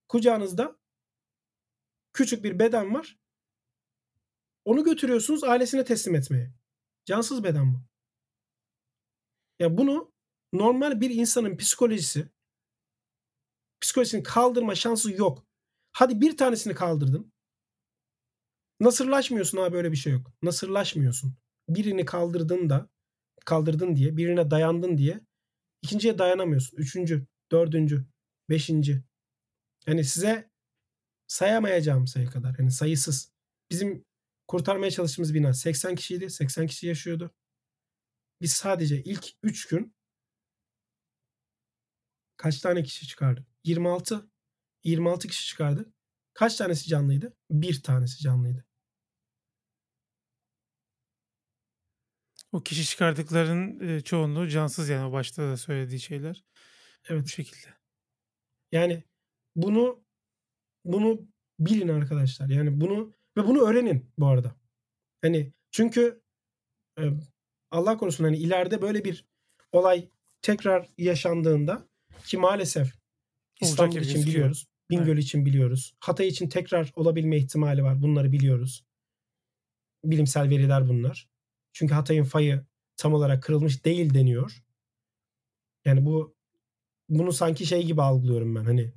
Kucağınızda 0.08 0.78
küçük 2.12 2.44
bir 2.44 2.58
beden 2.58 2.94
var. 2.94 3.18
Onu 4.64 4.84
götürüyorsunuz 4.84 5.44
ailesine 5.44 5.84
teslim 5.84 6.14
etmeye. 6.14 6.54
Cansız 7.04 7.44
beden 7.44 7.74
bu. 7.74 7.78
Ya 9.58 9.78
bunu 9.78 10.12
normal 10.52 11.00
bir 11.00 11.10
insanın 11.10 11.56
psikolojisi 11.56 12.28
psikolojisini 13.83 14.22
kaldırma 14.22 14.74
şansı 14.74 15.12
yok. 15.12 15.47
Hadi 15.93 16.20
bir 16.20 16.37
tanesini 16.37 16.74
kaldırdın. 16.74 17.33
Nasırlaşmıyorsun 18.80 19.59
abi 19.59 19.72
böyle 19.72 19.93
bir 19.93 19.97
şey 19.97 20.12
yok. 20.12 20.33
Nasırlaşmıyorsun. 20.43 21.37
Birini 21.68 22.05
kaldırdın 22.05 22.70
da 22.70 22.89
kaldırdın 23.45 23.97
diye, 23.97 24.16
birine 24.16 24.51
dayandın 24.51 24.99
diye 24.99 25.20
ikinciye 25.83 26.18
dayanamıyorsun. 26.18 26.76
Üçüncü, 26.76 27.26
dördüncü, 27.53 28.07
beşinci. 28.51 29.05
Yani 29.87 30.05
size 30.05 30.51
sayamayacağım 31.26 32.07
sayı 32.07 32.26
kadar. 32.30 32.59
Yani 32.59 32.70
sayısız. 32.70 33.33
Bizim 33.70 34.05
kurtarmaya 34.49 34.91
çalıştığımız 34.91 35.35
bina 35.35 35.55
80 35.55 35.95
kişiydi. 35.95 36.30
80 36.30 36.66
kişi 36.66 36.87
yaşıyordu. 36.87 37.35
Biz 38.41 38.53
sadece 38.53 39.03
ilk 39.03 39.26
3 39.43 39.68
gün 39.68 39.95
kaç 42.37 42.61
tane 42.61 42.83
kişi 42.83 43.07
çıkardık? 43.07 43.51
26. 43.64 44.30
26 44.84 45.28
kişi 45.28 45.46
çıkardı. 45.46 45.92
Kaç 46.34 46.56
tanesi 46.56 46.88
canlıydı? 46.88 47.36
Bir 47.50 47.82
tanesi 47.82 48.22
canlıydı. 48.22 48.64
O 52.52 52.62
kişi 52.62 52.84
çıkardıkların 52.84 54.00
çoğunluğu 54.00 54.48
cansız 54.48 54.88
yani 54.88 55.08
o 55.08 55.12
başta 55.12 55.42
da 55.42 55.56
söylediği 55.56 56.00
şeyler. 56.00 56.44
Evet. 57.08 57.24
Bu 57.24 57.28
şekilde. 57.28 57.66
Yani 58.72 59.04
bunu 59.56 60.04
bunu 60.84 61.28
bilin 61.58 61.88
arkadaşlar. 61.88 62.48
Yani 62.48 62.80
bunu 62.80 63.14
ve 63.36 63.46
bunu 63.46 63.68
öğrenin 63.68 64.12
bu 64.18 64.26
arada. 64.26 64.56
Hani 65.22 65.52
çünkü 65.70 66.22
e, 66.98 67.02
Allah 67.70 67.96
korusun 67.96 68.24
hani 68.24 68.36
ileride 68.36 68.82
böyle 68.82 69.04
bir 69.04 69.26
olay 69.72 70.08
tekrar 70.42 70.88
yaşandığında 70.98 71.88
ki 72.24 72.38
maalesef 72.38 73.01
İstanbul 73.62 73.96
için 73.96 74.26
biliyoruz. 74.26 74.66
Bingöl 74.90 75.12
Evet. 75.12 75.24
için 75.24 75.46
biliyoruz. 75.46 75.94
Hatay 76.00 76.28
için 76.28 76.48
tekrar 76.48 76.92
olabilme 76.96 77.36
ihtimali 77.36 77.82
var. 77.82 78.02
Bunları 78.02 78.32
biliyoruz. 78.32 78.84
Bilimsel 80.04 80.50
veriler 80.50 80.88
bunlar. 80.88 81.28
Çünkü 81.72 81.94
Hatay'ın 81.94 82.24
fayı 82.24 82.64
tam 82.96 83.14
olarak 83.14 83.42
kırılmış 83.42 83.84
değil 83.84 84.14
deniyor. 84.14 84.64
Yani 85.84 86.04
bu 86.04 86.36
bunu 87.08 87.32
sanki 87.32 87.66
şey 87.66 87.86
gibi 87.86 88.02
algılıyorum 88.02 88.54
ben. 88.54 88.64
Hani 88.64 88.92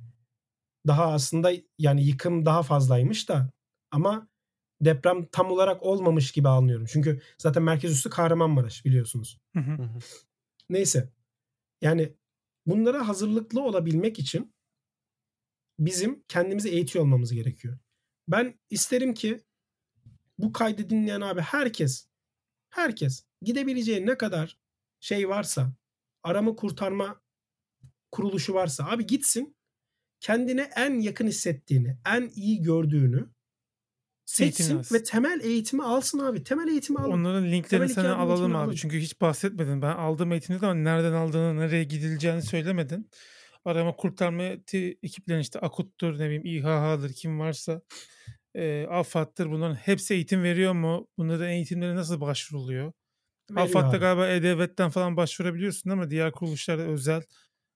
daha 0.86 1.12
aslında 1.12 1.52
yani 1.78 2.04
yıkım 2.04 2.46
daha 2.46 2.62
fazlaymış 2.62 3.28
da 3.28 3.50
ama 3.90 4.28
deprem 4.80 5.26
tam 5.26 5.50
olarak 5.50 5.82
olmamış 5.82 6.32
gibi 6.32 6.48
anlıyorum. 6.48 6.86
Çünkü 6.88 7.20
zaten 7.38 7.62
merkez 7.62 7.92
üssü 7.92 8.10
Kahramanmaraş 8.10 8.84
biliyorsunuz. 8.84 9.38
Neyse. 10.70 11.12
Yani 11.82 12.12
bunlara 12.66 13.08
hazırlıklı 13.08 13.62
olabilmek 13.62 14.18
için 14.18 14.55
bizim 15.78 16.24
kendimizi 16.28 16.68
eğitiyor 16.68 17.04
olmamız 17.04 17.32
gerekiyor. 17.32 17.78
Ben 18.28 18.60
isterim 18.70 19.14
ki 19.14 19.44
bu 20.38 20.52
kaydı 20.52 20.90
dinleyen 20.90 21.20
abi 21.20 21.40
herkes 21.40 22.08
herkes 22.70 23.24
gidebileceği 23.42 24.06
ne 24.06 24.18
kadar 24.18 24.58
şey 25.00 25.28
varsa 25.28 25.72
arama 26.22 26.56
kurtarma 26.56 27.20
kuruluşu 28.12 28.54
varsa 28.54 28.86
abi 28.86 29.06
gitsin 29.06 29.56
kendine 30.20 30.70
en 30.76 31.00
yakın 31.00 31.26
hissettiğini, 31.26 31.98
en 32.06 32.30
iyi 32.34 32.62
gördüğünü 32.62 33.30
seçsin 34.24 34.82
ve 34.92 35.02
temel 35.02 35.40
eğitimi 35.44 35.84
alsın 35.84 36.18
abi. 36.18 36.42
Temel 36.44 36.68
eğitimi 36.68 36.98
alın. 36.98 37.10
Onların 37.10 37.44
linklerini 37.44 37.88
Temel 37.88 37.94
sana 37.94 38.16
alalım 38.16 38.56
abi. 38.56 38.64
alın. 38.64 38.74
Çünkü 38.74 38.98
hiç 38.98 39.20
bahsetmedin. 39.20 39.82
Ben 39.82 39.96
aldığım 39.96 40.32
eğitimde 40.32 40.66
ama 40.66 40.74
nereden 40.74 41.12
aldığını, 41.12 41.60
nereye 41.60 41.84
gidileceğini 41.84 42.42
söylemedin. 42.42 43.10
Arama 43.66 43.96
kurtarma 43.96 44.42
ti- 44.66 44.98
ekiplerin 45.02 45.40
işte 45.40 45.58
AKUT'tur, 45.60 46.18
ne 46.18 46.24
bileyim 46.30 46.44
İHH'dır 46.46 47.12
kim 47.12 47.40
varsa 47.40 47.82
e, 48.54 48.86
AFAD'dır 48.90 49.50
bunların 49.50 49.74
hepsi 49.74 50.14
eğitim 50.14 50.42
veriyor 50.42 50.72
mu? 50.72 51.08
Bunların 51.18 51.48
eğitimleri 51.48 51.94
nasıl 51.96 52.20
başvuruluyor? 52.20 52.92
Veriyor 53.50 53.66
AFAD'da 53.66 53.88
abi. 53.88 53.98
galiba 53.98 54.28
E-Devlet'ten 54.28 54.90
falan 54.90 55.16
başvurabiliyorsun 55.16 55.90
ama 55.90 56.10
diğer 56.10 56.32
kuruluşlarda 56.32 56.82
özel 56.82 57.22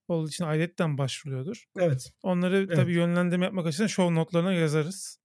olduğu 0.07 0.27
için 0.29 0.43
ailetten 0.43 0.97
başvuruyordur. 0.97 1.65
Evet. 1.79 2.11
Onları 2.23 2.57
Evet. 2.57 2.75
tabii 2.75 2.93
yönlendirme 2.93 3.45
yapmak 3.45 3.65
açısından 3.67 3.87
show 3.87 4.15
notlarına 4.15 4.53
yazarız. 4.53 5.17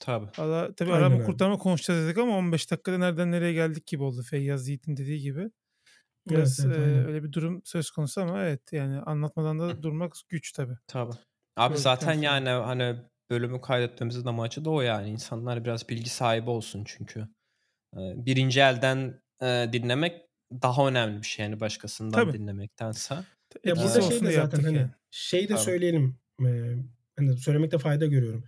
Tabii. 0.00 0.26
Valla 0.38 0.74
tabii 0.74 0.90
Aynen 0.92 1.00
arama 1.02 1.14
öyle. 1.14 1.24
kurtarma 1.24 1.58
konuşacağız 1.58 2.06
dedik 2.06 2.18
ama 2.18 2.36
15 2.36 2.70
dakikada 2.70 2.98
nereden 2.98 3.32
nereye 3.32 3.52
geldik 3.52 3.86
gibi 3.86 4.02
oldu 4.02 4.22
Feyyaz 4.30 4.68
Yiğit'in 4.68 4.96
dediği 4.96 5.20
gibi. 5.20 5.50
Biraz 6.30 6.60
Evet, 6.60 6.76
evet, 6.78 6.88
e, 6.88 7.06
öyle 7.06 7.24
bir 7.24 7.32
durum 7.32 7.62
söz 7.64 7.90
konusu 7.90 8.20
ama 8.20 8.42
evet 8.42 8.72
yani 8.72 9.00
anlatmadan 9.00 9.58
da 9.58 9.82
durmak 9.82 10.14
güç 10.28 10.52
tabii. 10.52 10.78
Tabii. 10.86 11.12
Abi 11.56 11.68
Gördükten 11.68 11.82
zaten 11.82 12.14
sonra. 12.14 12.24
yani 12.24 12.48
hani 12.48 12.96
bölümü 13.30 13.60
kaydetmemizin 13.60 14.26
amacı 14.26 14.64
da 14.64 14.70
o 14.70 14.80
yani. 14.80 15.10
İnsanlar 15.10 15.64
biraz 15.64 15.88
bilgi 15.88 16.10
sahibi 16.10 16.50
olsun 16.50 16.84
çünkü. 16.86 17.28
Birinci 17.96 18.60
elden 18.60 19.20
e, 19.42 19.68
dinlemek 19.72 20.22
daha 20.62 20.88
önemli 20.88 21.22
bir 21.22 21.26
şey 21.26 21.44
yani 21.46 21.60
başkasından 21.60 22.24
Tabii. 22.24 22.38
dinlemektense. 22.38 23.14
Ya 23.14 23.22
Etkisi 23.64 24.00
burada 24.00 24.00
şey 24.00 24.20
de 24.20 24.32
zaten 24.32 24.62
hani 24.62 24.76
yani. 24.76 24.90
şey 25.10 25.48
de 25.48 25.56
söyleyelim. 25.56 26.18
Eee 26.40 26.76
hani 27.16 27.36
söylemekte 27.36 27.78
fayda 27.78 28.06
görüyorum. 28.06 28.44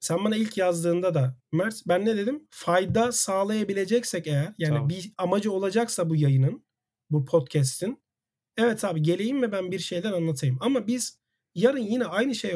Sen 0.00 0.24
bana 0.24 0.36
ilk 0.36 0.58
yazdığında 0.58 1.14
da 1.14 1.36
Mert 1.52 1.82
ben 1.88 2.04
ne 2.04 2.16
dedim? 2.16 2.46
Fayda 2.50 3.12
sağlayabileceksek 3.12 4.26
eğer 4.26 4.54
yani 4.58 4.78
Tabii. 4.78 4.88
bir 4.88 5.12
amacı 5.18 5.52
olacaksa 5.52 6.10
bu 6.10 6.16
yayının, 6.16 6.64
bu 7.10 7.24
podcast'in 7.24 8.02
evet 8.56 8.84
abi 8.84 9.02
geleyim 9.02 9.42
ve 9.42 9.52
ben 9.52 9.70
bir 9.70 9.78
şeyler 9.78 10.12
anlatayım. 10.12 10.58
Ama 10.60 10.86
biz 10.86 11.18
yarın 11.54 11.78
yine 11.78 12.04
aynı 12.04 12.34
şey 12.34 12.54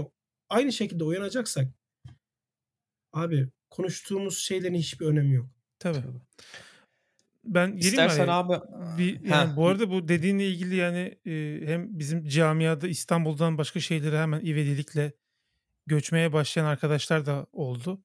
aynı 0.48 0.72
şekilde 0.72 1.04
uyanacaksak 1.04 1.68
abi 3.12 3.48
konuştuğumuz 3.70 4.38
şeylerin 4.38 4.74
hiçbir 4.74 5.06
önemi 5.06 5.34
yok. 5.34 5.46
Tabii. 5.78 6.00
Tabii. 6.00 6.20
Ben 7.44 7.66
gireyim 7.66 7.80
İstersen 7.80 8.28
abi 8.28 8.52
Bir, 8.98 9.20
yani 9.20 9.56
bu 9.56 9.66
arada 9.66 9.90
bu 9.90 10.08
dediğinle 10.08 10.48
ilgili 10.48 10.76
yani 10.76 11.18
e, 11.26 11.60
hem 11.66 11.98
bizim 11.98 12.28
camiada 12.28 12.88
İstanbul'dan 12.88 13.58
başka 13.58 13.80
şehirlere 13.80 14.18
hemen 14.18 14.40
ivedilikle 14.40 15.12
göçmeye 15.86 16.32
başlayan 16.32 16.64
arkadaşlar 16.64 17.26
da 17.26 17.46
oldu. 17.52 18.02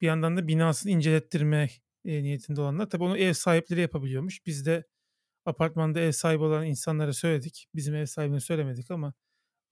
Bir 0.00 0.06
yandan 0.06 0.36
da 0.36 0.48
binasını 0.48 0.92
incelettirme 0.92 1.70
e, 2.04 2.22
niyetinde 2.22 2.60
olanlar. 2.60 2.90
Tabii 2.90 3.04
onu 3.04 3.18
ev 3.18 3.32
sahipleri 3.32 3.80
yapabiliyormuş. 3.80 4.46
Biz 4.46 4.66
de 4.66 4.84
apartmanda 5.46 6.00
ev 6.00 6.12
sahibi 6.12 6.42
olan 6.42 6.66
insanlara 6.66 7.12
söyledik. 7.12 7.66
Bizim 7.74 7.94
ev 7.94 8.06
sahibine 8.06 8.40
söylemedik 8.40 8.90
ama 8.90 9.14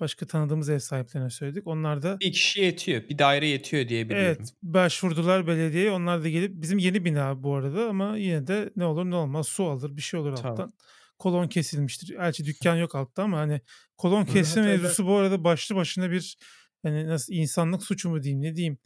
başka 0.00 0.26
tanıdığımız 0.26 0.68
ev 0.68 0.78
sahiplerine 0.78 1.30
söyledik. 1.30 1.66
Onlar 1.66 2.02
da 2.02 2.20
bir 2.20 2.32
kişi 2.32 2.60
yetiyor. 2.60 3.08
Bir 3.08 3.18
daire 3.18 3.46
yetiyor 3.48 3.88
diye 3.88 4.08
biliyorum. 4.08 4.36
Evet 4.38 4.54
başvurdular 4.62 5.46
belediyeye. 5.46 5.90
Onlar 5.90 6.24
da 6.24 6.28
gelip 6.28 6.62
bizim 6.62 6.78
yeni 6.78 7.04
bina 7.04 7.42
bu 7.42 7.54
arada 7.54 7.88
ama 7.88 8.16
yine 8.16 8.46
de 8.46 8.70
ne 8.76 8.84
olur 8.84 9.04
ne 9.04 9.16
olmaz 9.16 9.48
su 9.48 9.64
alır 9.64 9.96
bir 9.96 10.02
şey 10.02 10.20
olur 10.20 10.36
Tamam. 10.36 10.52
alttan. 10.52 10.72
Kolon 11.18 11.48
kesilmiştir. 11.48 12.08
Gerçi 12.08 12.44
dükkan 12.44 12.76
yok 12.76 12.94
altta 12.94 13.22
ama 13.22 13.38
hani 13.38 13.60
kolon 13.96 14.24
kesme 14.24 14.62
mevzusu 14.62 15.06
bu 15.06 15.16
arada 15.16 15.44
başlı 15.44 15.76
başına 15.76 16.10
bir 16.10 16.36
hani 16.82 17.08
nasıl 17.08 17.32
insanlık 17.32 17.82
suçu 17.82 18.10
mu 18.10 18.22
diyeyim 18.22 18.42
ne 18.42 18.56
diyeyim. 18.56 18.78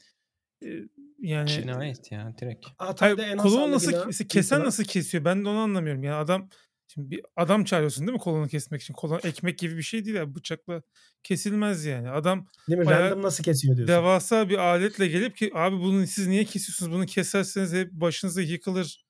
Yani 1.18 1.48
Cinayet 1.48 2.12
yani 2.12 2.38
direkt. 2.38 2.66
Hatay'da 2.78 3.22
en 3.26 3.38
hasarlı 3.38 3.72
nasıl 3.72 3.92
bina 3.92 4.28
kesen 4.28 4.64
nasıl 4.64 4.84
kesiyor? 4.84 5.24
Ben 5.24 5.44
de 5.44 5.48
onu 5.48 5.58
anlamıyorum. 5.58 6.02
Yani 6.04 6.16
adam 6.16 6.48
şimdi 6.94 7.10
bir 7.10 7.20
adam 7.36 7.64
çağırıyorsun 7.64 8.06
değil 8.06 8.12
mi 8.18 8.22
kolonu 8.22 8.48
kesmek 8.48 8.82
için? 8.82 8.94
Kolon 8.94 9.20
ekmek 9.24 9.58
gibi 9.58 9.76
bir 9.76 9.82
şey 9.82 10.04
değil 10.04 10.16
ya 10.16 10.34
bıçakla 10.34 10.82
kesilmez 11.22 11.84
yani. 11.84 12.10
Adam 12.10 12.46
değil 12.68 12.80
mi? 12.80 12.90
Random 12.90 13.22
nasıl 13.22 13.44
kesiyor 13.44 13.76
diyorsun. 13.76 13.94
devasa 13.94 14.48
bir 14.48 14.58
aletle 14.58 15.06
gelip 15.06 15.36
ki 15.36 15.50
abi 15.54 15.76
bunu 15.76 16.06
siz 16.06 16.26
niye 16.26 16.44
kesiyorsunuz? 16.44 16.92
Bunu 16.92 17.06
keserseniz 17.06 17.72
hep 17.72 17.92
başınıza 17.92 18.42
yıkılır 18.42 19.04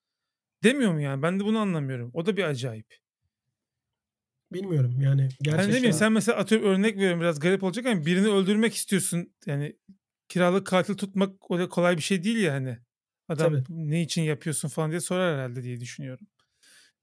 demiyor 0.64 0.92
mu 0.92 1.00
yani? 1.00 1.22
Ben 1.22 1.40
de 1.40 1.44
bunu 1.44 1.58
anlamıyorum. 1.58 2.10
O 2.14 2.26
da 2.26 2.36
bir 2.36 2.44
acayip. 2.44 2.86
Bilmiyorum 4.52 5.00
yani 5.00 5.20
Hani 5.22 5.28
ne 5.32 5.40
gerçekten. 5.42 5.76
bileyim 5.76 5.92
sen 5.92 6.12
mesela 6.12 6.38
atıyorum 6.38 6.68
örnek 6.68 6.96
veriyorum 6.96 7.20
biraz 7.20 7.40
garip 7.40 7.62
olacak 7.62 7.86
ama 7.86 8.06
birini 8.06 8.28
öldürmek 8.28 8.74
istiyorsun. 8.74 9.34
Yani 9.46 9.76
kiralık 10.28 10.66
katil 10.66 10.94
tutmak 10.94 11.40
kolay 11.70 11.96
bir 11.96 12.02
şey 12.02 12.24
değil 12.24 12.36
ya 12.36 12.52
hani. 12.52 12.78
Adam 13.28 13.52
Tabii. 13.52 13.64
ne 13.68 14.02
için 14.02 14.22
yapıyorsun 14.22 14.68
falan 14.68 14.90
diye 14.90 15.00
sorar 15.00 15.34
herhalde 15.38 15.62
diye 15.62 15.80
düşünüyorum. 15.80 16.26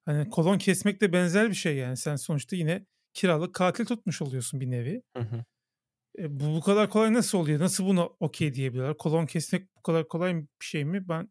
Hani 0.06 0.30
kolon 0.30 0.58
kesmek 0.58 1.02
de 1.02 1.14
benzer 1.14 1.50
bir 1.50 1.56
şey 1.56 1.76
yani. 1.76 1.98
Sen 1.98 2.16
sonuçta 2.16 2.56
yine 2.56 2.86
kiralık 3.14 3.56
katil 3.56 3.86
tutmuş 3.86 4.22
oluyorsun 4.22 4.62
bir 4.62 4.72
nevi. 4.72 5.04
Hı 5.18 5.24
hı. 5.24 5.44
E, 6.20 6.40
bu 6.40 6.56
bu 6.56 6.62
kadar 6.62 6.90
kolay 6.90 7.14
nasıl 7.14 7.38
oluyor? 7.38 7.60
Nasıl 7.60 7.86
buna 7.86 8.06
okey 8.06 8.54
diyebiliyorlar? 8.54 8.98
Kolon 8.98 9.26
kesmek 9.26 9.76
bu 9.78 9.82
kadar 9.82 10.08
kolay 10.08 10.36
bir 10.36 10.48
şey 10.66 10.86
mi? 10.86 11.10
Ben 11.10 11.30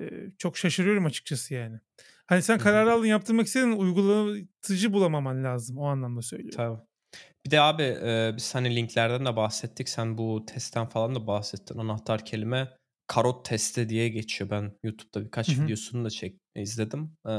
e, 0.00 0.10
çok 0.38 0.58
şaşırıyorum 0.58 1.06
açıkçası 1.06 1.54
yani. 1.54 1.80
Hani 2.26 2.42
sen 2.42 2.58
hı. 2.58 2.62
kararı 2.62 2.92
aldın 2.92 3.06
yaptırmak 3.06 3.46
istedin 3.46 3.72
uygulatıcı 3.72 4.92
bulamaman 4.92 5.44
lazım. 5.44 5.78
O 5.78 5.84
anlamda 5.86 6.22
söylüyorum. 6.22 6.56
Tabii. 6.56 6.78
Bir 7.46 7.50
de 7.50 7.60
abi 7.60 7.82
e, 7.82 8.32
biz 8.36 8.54
hani 8.54 8.76
linklerden 8.76 9.26
de 9.26 9.36
bahsettik. 9.36 9.88
Sen 9.88 10.18
bu 10.18 10.44
testten 10.46 10.86
falan 10.86 11.14
da 11.14 11.26
bahsettin. 11.26 11.78
Anahtar 11.78 12.24
kelime 12.24 12.68
karot 13.06 13.44
testi 13.44 13.88
diye 13.88 14.08
geçiyor. 14.08 14.50
Ben 14.50 14.72
YouTube'da 14.82 15.24
birkaç 15.24 15.48
Hı 15.48 15.62
hı. 15.62 15.64
videosunu 15.64 16.04
da 16.04 16.10
çek 16.10 16.39
izledim. 16.54 17.16
E, 17.28 17.32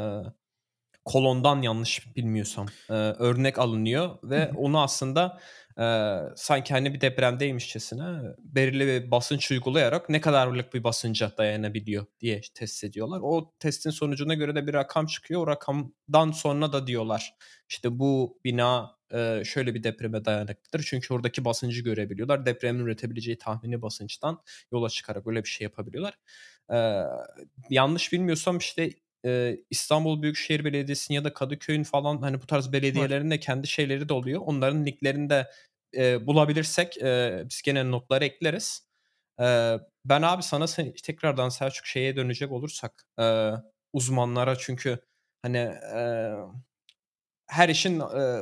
kolondan 1.05 1.61
yanlış 1.61 2.15
bilmiyorsam 2.15 2.67
e, 2.89 2.93
örnek 2.93 3.59
alınıyor 3.59 4.17
ve 4.23 4.51
onu 4.51 4.81
aslında 4.81 5.39
e, 5.79 6.17
sanki 6.35 6.73
hani 6.73 6.93
bir 6.93 7.01
depremdeymişçesine 7.01 8.03
belirli 8.39 8.87
bir 8.87 9.11
basınç 9.11 9.51
uygulayarak 9.51 10.09
ne 10.09 10.21
kadarlık 10.21 10.73
bir 10.73 10.83
basınca 10.83 11.31
dayanabiliyor 11.37 12.05
diye 12.19 12.41
test 12.53 12.83
ediyorlar. 12.83 13.19
O 13.23 13.53
testin 13.59 13.89
sonucuna 13.89 14.33
göre 14.33 14.55
de 14.55 14.67
bir 14.67 14.73
rakam 14.73 15.05
çıkıyor. 15.05 15.41
O 15.41 15.47
rakamdan 15.47 16.31
sonra 16.31 16.73
da 16.73 16.87
diyorlar 16.87 17.33
işte 17.69 17.99
bu 17.99 18.39
bina 18.45 18.95
e, 19.13 19.41
şöyle 19.45 19.75
bir 19.75 19.83
depreme 19.83 20.25
dayanıklıdır. 20.25 20.85
Çünkü 20.87 21.13
oradaki 21.13 21.45
basıncı 21.45 21.81
görebiliyorlar. 21.81 22.45
Depremin 22.45 22.85
üretebileceği 22.85 23.37
tahmini 23.37 23.81
basınçtan 23.81 24.41
yola 24.71 24.89
çıkarak 24.89 25.27
öyle 25.27 25.43
bir 25.43 25.49
şey 25.49 25.65
yapabiliyorlar. 25.65 26.17
Yanlış 27.69 28.13
bilmiyorsam 28.13 28.57
işte 28.57 28.89
e, 29.25 29.57
İstanbul 29.69 30.21
Büyükşehir 30.21 30.65
Belediyesi'nin 30.65 31.15
ya 31.15 31.23
da 31.23 31.33
Kadıköy'ün 31.33 31.83
falan 31.83 32.21
hani 32.21 32.41
bu 32.41 32.47
tarz 32.47 32.73
belediyelerin 32.73 33.31
de 33.31 33.39
kendi 33.39 33.67
şeyleri 33.67 34.09
de 34.09 34.13
oluyor. 34.13 34.41
Onların 34.45 34.85
linklerini 34.85 35.29
de 35.29 35.51
e, 35.95 36.27
bulabilirsek 36.27 36.97
e, 36.97 37.43
biz 37.49 37.61
gene 37.61 37.91
notları 37.91 38.25
ekleriz. 38.25 38.87
E, 39.41 39.77
ben 40.05 40.21
abi 40.21 40.43
sana 40.43 40.67
sen, 40.67 40.93
tekrardan 41.03 41.49
Selçuk 41.49 41.85
şeye 41.85 42.15
dönecek 42.15 42.51
olursak 42.51 43.05
e, 43.19 43.51
uzmanlara 43.93 44.55
çünkü 44.57 44.99
hani 45.41 45.57
e, 45.95 46.31
her 47.47 47.69
işin 47.69 47.99
e, 47.99 48.41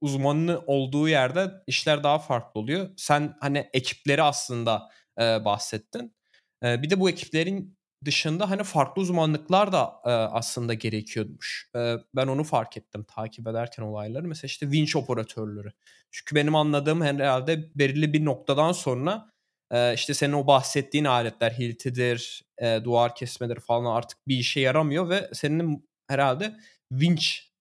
uzmanı 0.00 0.62
olduğu 0.66 1.08
yerde 1.08 1.52
işler 1.66 2.02
daha 2.02 2.18
farklı 2.18 2.60
oluyor. 2.60 2.90
Sen 2.96 3.36
hani 3.40 3.70
ekipleri 3.72 4.22
aslında 4.22 4.90
e, 5.20 5.44
bahsettin. 5.44 6.15
E, 6.64 6.82
bir 6.82 6.90
de 6.90 7.00
bu 7.00 7.10
ekiplerin 7.10 7.76
dışında 8.04 8.50
hani 8.50 8.64
farklı 8.64 9.02
uzmanlıklar 9.02 9.72
da 9.72 9.94
e, 10.04 10.10
aslında 10.10 10.74
gerekiyormuş. 10.74 11.70
E, 11.76 11.94
ben 12.16 12.26
onu 12.26 12.44
fark 12.44 12.76
ettim 12.76 13.04
takip 13.04 13.46
ederken 13.46 13.82
olayları. 13.82 14.28
Mesela 14.28 14.46
işte 14.46 14.70
vinç 14.70 14.96
operatörleri. 14.96 15.68
Çünkü 16.10 16.34
benim 16.34 16.54
anladığım 16.54 17.02
herhalde 17.02 17.70
belirli 17.74 18.12
bir 18.12 18.24
noktadan 18.24 18.72
sonra 18.72 19.30
e, 19.70 19.94
işte 19.94 20.14
senin 20.14 20.32
o 20.32 20.46
bahsettiğin 20.46 21.04
aletler 21.04 21.50
hiltidir, 21.50 22.42
e, 22.58 22.80
duvar 22.84 23.14
kesmeleri 23.14 23.60
falan 23.60 23.96
artık 23.96 24.18
bir 24.28 24.36
işe 24.36 24.60
yaramıyor 24.60 25.08
ve 25.08 25.30
senin 25.32 25.88
herhalde 26.08 26.56
vinç 26.92 27.52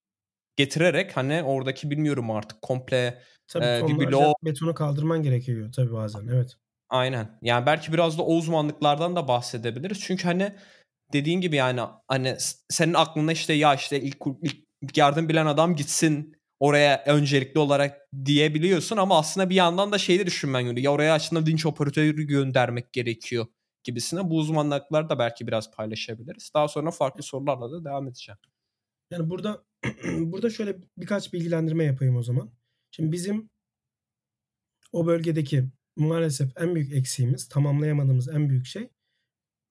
getirerek 0.56 1.18
hani 1.18 1.44
oradaki 1.44 1.92
bilmiyorum 1.92 2.32
artık 2.32 2.62
komple 2.62 3.22
Tabii 3.48 3.66
e, 3.66 3.88
bir 3.88 4.08
bloğu 4.08 4.34
betonu 4.46 4.74
kaldırman 4.74 5.24
gerekiyor 5.24 5.72
tabii 5.72 5.94
bazen. 5.94 6.28
Evet. 6.28 6.58
Aynen. 6.90 7.40
Yani 7.42 7.66
belki 7.66 7.94
biraz 7.94 8.18
da 8.18 8.24
o 8.24 8.36
uzmanlıklardan 8.36 9.16
da 9.16 9.28
bahsedebiliriz. 9.28 10.00
Çünkü 10.00 10.24
hani 10.24 10.56
dediğin 11.14 11.42
gibi 11.42 11.56
yani 11.56 11.82
hani 12.08 12.38
senin 12.70 12.94
aklına 12.94 13.32
işte 13.32 13.54
ya 13.54 13.76
işte 13.76 14.02
ilk, 14.02 14.18
ilk 14.82 14.98
yardım 14.98 15.30
bilen 15.30 15.46
adam 15.46 15.76
gitsin 15.76 16.36
oraya 16.60 17.04
öncelikli 17.08 17.60
olarak 17.60 18.02
diyebiliyorsun 18.26 18.98
ama 18.98 19.20
aslında 19.20 19.50
bir 19.50 19.56
yandan 19.56 19.92
da 19.92 19.98
şeyi 19.98 20.20
de 20.20 20.26
düşünmen 20.26 20.64
gerekiyor. 20.64 20.84
Ya 20.84 20.92
oraya 20.92 21.14
aslında 21.14 21.46
dinç 21.46 21.66
operatörü 21.66 22.24
göndermek 22.24 22.94
gerekiyor 22.94 23.48
gibisine. 23.84 24.30
Bu 24.30 24.38
uzmanlıkları 24.38 25.10
da 25.10 25.20
belki 25.20 25.48
biraz 25.48 25.72
paylaşabiliriz. 25.72 26.52
Daha 26.54 26.68
sonra 26.68 26.92
farklı 26.92 27.24
sorularla 27.24 27.72
da 27.72 27.86
devam 27.86 28.08
edeceğim. 28.08 28.40
Yani 29.12 29.30
burada 29.30 29.64
burada 30.20 30.50
şöyle 30.50 30.78
birkaç 30.98 31.34
bilgilendirme 31.34 31.84
yapayım 31.84 32.16
o 32.16 32.24
zaman. 32.24 32.52
Şimdi 32.92 33.12
bizim 33.12 33.50
o 34.92 35.08
bölgedeki 35.08 35.66
maalesef 35.96 36.52
en 36.58 36.76
büyük 36.76 36.94
eksiğimiz, 36.94 37.48
tamamlayamadığımız 37.48 38.28
en 38.28 38.50
büyük 38.50 38.66
şey 38.66 38.90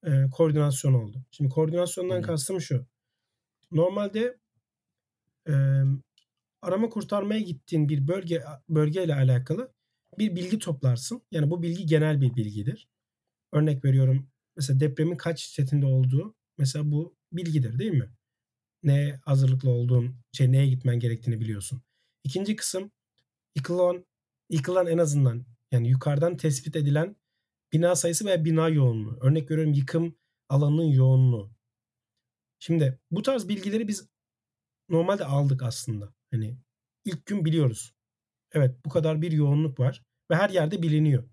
e, 0.07 0.31
koordinasyon 0.33 0.95
oldu. 0.95 1.25
Şimdi 1.31 1.51
koordinasyondan 1.51 2.17
hmm. 2.17 2.23
kastım 2.23 2.61
şu. 2.61 2.87
Normalde 3.73 4.39
e, 5.49 5.55
arama 6.63 6.89
kurtarmaya 6.89 7.41
gittiğin 7.41 7.89
bir 7.89 8.09
bölge 8.09 8.43
bölgeyle 8.69 9.15
alakalı 9.15 9.73
bir 10.19 10.37
bilgi 10.37 10.59
toplarsın. 10.59 11.23
Yani 11.31 11.51
bu 11.51 11.63
bilgi 11.63 11.87
genel 11.87 12.21
bir 12.21 12.37
bilgidir. 12.37 12.89
Örnek 13.53 13.85
veriyorum 13.85 14.29
mesela 14.57 14.81
depremin 14.81 15.17
kaç 15.17 15.41
şiddetinde 15.41 15.87
olduğu 15.87 16.35
mesela 16.59 16.91
bu 16.91 17.17
bilgidir 17.33 17.79
değil 17.79 17.93
mi? 17.93 18.11
Ne 18.83 19.21
hazırlıklı 19.25 19.71
olduğun, 19.71 20.17
şey 20.33 20.53
neye 20.53 20.67
gitmen 20.67 20.99
gerektiğini 20.99 21.41
biliyorsun. 21.41 21.83
İkinci 22.25 22.57
kısım 22.57 22.91
yıkılan, 23.57 24.07
yıkılan 24.51 24.87
en 24.87 24.99
azından 24.99 25.45
yani 25.75 25.89
yukarıdan 25.89 26.37
tespit 26.37 26.77
edilen 26.77 27.17
bina 27.73 27.97
sayısı 27.97 28.25
veya 28.25 28.45
bina 28.45 28.69
yoğunluğu. 28.69 29.19
Örnek 29.21 29.51
veriyorum 29.51 29.73
yıkım 29.73 30.17
alanının 30.49 30.85
yoğunluğu. 30.85 31.53
Şimdi 32.59 32.99
bu 33.11 33.23
tarz 33.23 33.49
bilgileri 33.49 33.89
biz 33.89 34.09
normalde 34.89 35.25
aldık 35.25 35.63
aslında. 35.63 36.15
Hani 36.31 36.59
ilk 37.05 37.27
gün 37.27 37.45
biliyoruz. 37.45 37.95
Evet 38.53 38.85
bu 38.85 38.91
kadar 38.91 39.23
bir 39.23 39.33
yoğunluk 39.33 39.81
var 39.81 40.03
ve 40.31 40.37
her 40.37 40.51
yerde 40.51 40.83
biliniyor. 40.83 41.29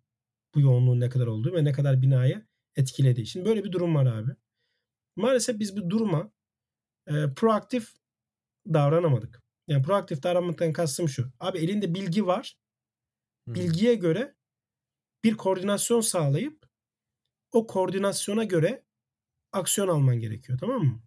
Bu 0.55 0.61
yoğunluğun 0.61 0.99
ne 0.99 1.09
kadar 1.09 1.27
olduğu 1.27 1.53
ve 1.53 1.63
ne 1.63 1.72
kadar 1.72 2.01
binaya 2.01 2.47
etkilediği. 2.76 3.27
Şimdi 3.27 3.45
böyle 3.45 3.63
bir 3.63 3.72
durum 3.72 3.95
var 3.95 4.05
abi. 4.05 4.31
Maalesef 5.15 5.59
biz 5.59 5.77
bu 5.77 5.89
duruma 5.89 6.31
e, 7.07 7.34
proaktif 7.35 7.93
davranamadık. 8.73 9.43
Yani 9.68 9.84
proaktif 9.84 10.23
davranmaktan 10.23 10.73
kastım 10.73 11.09
şu. 11.09 11.31
Abi 11.39 11.59
elinde 11.59 11.93
bilgi 11.93 12.27
var 12.27 12.60
bilgiye 13.56 13.95
göre 13.95 14.36
bir 15.23 15.38
koordinasyon 15.38 16.02
sağlayıp 16.02 16.65
o 17.52 17.68
koordinasyona 17.68 18.44
göre 18.44 18.84
aksiyon 19.52 19.88
alman 19.88 20.19
gerekiyor 20.19 20.60
tamam 20.60 20.84
mı? 20.84 21.02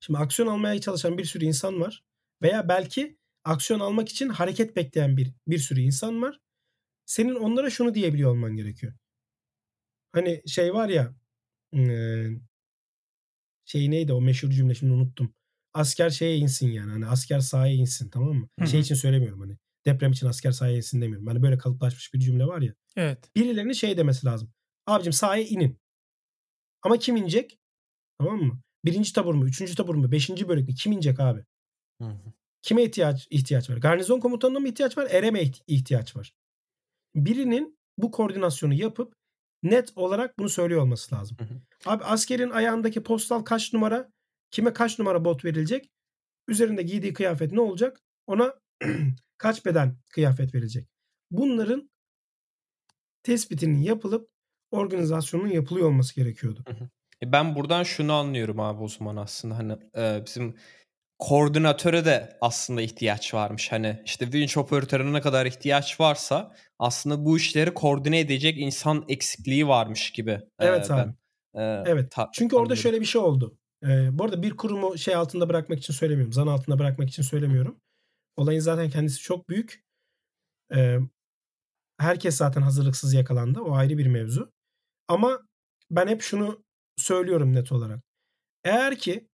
Şimdi 0.00 0.18
aksiyon 0.18 0.48
almaya 0.48 0.80
çalışan 0.80 1.18
bir 1.18 1.24
sürü 1.24 1.44
insan 1.44 1.80
var 1.80 2.04
veya 2.42 2.68
belki 2.68 3.16
aksiyon 3.44 3.80
almak 3.80 4.08
için 4.08 4.28
hareket 4.28 4.76
bekleyen 4.76 5.16
bir 5.16 5.32
bir 5.46 5.58
sürü 5.58 5.80
insan 5.80 6.22
var. 6.22 6.40
Senin 7.06 7.34
onlara 7.34 7.70
şunu 7.70 7.94
diyebiliyor 7.94 8.30
olman 8.30 8.56
gerekiyor. 8.56 8.92
Hani 10.12 10.42
şey 10.46 10.74
var 10.74 10.88
ya 10.88 11.14
şey 13.64 13.90
neydi 13.90 14.12
o 14.12 14.20
meşhur 14.20 14.50
cümle 14.50 14.74
şimdi 14.74 14.92
unuttum. 14.92 15.34
Asker 15.74 16.10
şeye 16.10 16.36
insin 16.36 16.68
yani. 16.68 16.90
Hani 16.90 17.06
asker 17.06 17.40
sahaya 17.40 17.74
insin 17.74 18.10
tamam 18.10 18.34
mı? 18.34 18.48
Hı 18.58 18.64
hı. 18.64 18.68
Şey 18.68 18.80
için 18.80 18.94
söylemiyorum 18.94 19.40
hani 19.40 19.56
deprem 19.86 20.12
için 20.12 20.26
asker 20.26 20.52
sahaya 20.52 20.76
insin 20.76 21.00
demiyorum. 21.00 21.26
Hani 21.26 21.42
böyle 21.42 21.58
kalıplaşmış 21.58 22.14
bir 22.14 22.18
cümle 22.20 22.46
var 22.46 22.60
ya. 22.60 22.74
Evet. 22.96 23.30
Birilerinin 23.36 23.72
şey 23.72 23.96
demesi 23.96 24.26
lazım. 24.26 24.52
Abicim 24.86 25.12
sahaya 25.12 25.44
inin. 25.44 25.80
Ama 26.82 26.98
kim 26.98 27.16
inecek? 27.16 27.58
Tamam 28.18 28.42
mı? 28.42 28.60
Birinci 28.84 29.12
tabur 29.12 29.34
mu? 29.34 29.46
Üçüncü 29.46 29.74
tabur 29.74 29.94
mu? 29.94 30.12
Beşinci 30.12 30.48
bölük 30.48 30.68
mü? 30.68 30.74
Kim 30.74 30.92
inecek 30.92 31.20
abi? 31.20 31.44
Hı 32.00 32.08
hı. 32.08 32.32
Kime 32.62 32.82
ihtiyaç 32.82 33.26
ihtiyaç 33.30 33.70
var? 33.70 33.76
Garnizon 33.76 34.20
komutanına 34.20 34.58
mı 34.58 34.68
ihtiyaç 34.68 34.98
var? 34.98 35.08
Ere 35.10 35.30
mi 35.30 35.52
ihtiyaç 35.66 36.16
var? 36.16 36.32
Birinin 37.14 37.78
bu 37.98 38.10
koordinasyonu 38.10 38.74
yapıp 38.74 39.14
net 39.62 39.92
olarak 39.96 40.38
bunu 40.38 40.48
söylüyor 40.48 40.82
olması 40.82 41.14
lazım. 41.14 41.36
Hı 41.40 41.44
hı. 41.44 41.60
Abi 41.86 42.04
askerin 42.04 42.50
ayağındaki 42.50 43.02
postal 43.02 43.42
kaç 43.42 43.72
numara? 43.72 44.10
Kime 44.50 44.72
kaç 44.72 44.98
numara 44.98 45.24
bot 45.24 45.44
verilecek? 45.44 45.90
Üzerinde 46.48 46.82
giydiği 46.82 47.12
kıyafet 47.12 47.52
ne 47.52 47.60
olacak? 47.60 48.00
Ona 48.26 48.54
kaç 49.40 49.66
beden 49.66 49.96
kıyafet 50.10 50.54
verilecek? 50.54 50.88
Bunların 51.30 51.90
tespitinin 53.22 53.78
yapılıp 53.78 54.30
organizasyonun 54.70 55.48
yapılıyor 55.48 55.86
olması 55.86 56.14
gerekiyordu. 56.14 56.64
E, 57.22 57.32
ben 57.32 57.54
buradan 57.54 57.82
şunu 57.82 58.12
anlıyorum 58.12 58.60
abi 58.60 58.82
o 58.82 58.88
zaman 58.88 59.16
aslında 59.16 59.58
hani 59.58 59.76
e, 59.96 60.22
bizim 60.26 60.54
koordinatöre 61.18 62.04
de 62.04 62.38
aslında 62.40 62.82
ihtiyaç 62.82 63.34
varmış. 63.34 63.72
Hani 63.72 64.02
işte 64.04 64.24
winch 64.24 64.58
operatörüne 64.58 65.12
ne 65.12 65.20
kadar 65.20 65.46
ihtiyaç 65.46 66.00
varsa 66.00 66.54
aslında 66.78 67.24
bu 67.24 67.36
işleri 67.36 67.74
koordine 67.74 68.20
edecek 68.20 68.58
insan 68.58 69.04
eksikliği 69.08 69.68
varmış 69.68 70.10
gibi. 70.10 70.40
Evet 70.58 70.90
e, 70.90 70.94
abi. 70.94 71.12
Ben, 71.54 71.60
e, 71.62 71.82
evet. 71.86 72.10
Ta- 72.10 72.30
Çünkü 72.32 72.56
orada 72.56 72.76
şöyle 72.76 73.00
bir 73.00 73.06
şey 73.06 73.20
oldu. 73.20 73.58
E, 73.82 74.18
bu 74.18 74.24
arada 74.24 74.42
bir 74.42 74.56
kurumu 74.56 74.98
şey 74.98 75.14
altında 75.14 75.48
bırakmak 75.48 75.78
için 75.78 75.94
söylemiyorum. 75.94 76.32
Zan 76.32 76.46
altında 76.46 76.78
bırakmak 76.78 77.08
için 77.08 77.22
söylemiyorum. 77.22 77.80
Olayın 78.36 78.60
zaten 78.60 78.90
kendisi 78.90 79.18
çok 79.18 79.48
büyük. 79.48 79.84
Ee, 80.74 80.98
herkes 81.98 82.36
zaten 82.36 82.62
hazırlıksız 82.62 83.14
yakalandı. 83.14 83.60
O 83.60 83.72
ayrı 83.74 83.98
bir 83.98 84.06
mevzu. 84.06 84.52
Ama 85.08 85.48
ben 85.90 86.08
hep 86.08 86.22
şunu 86.22 86.64
söylüyorum 86.96 87.52
net 87.52 87.72
olarak. 87.72 88.00
Eğer 88.64 88.98
ki 88.98 89.28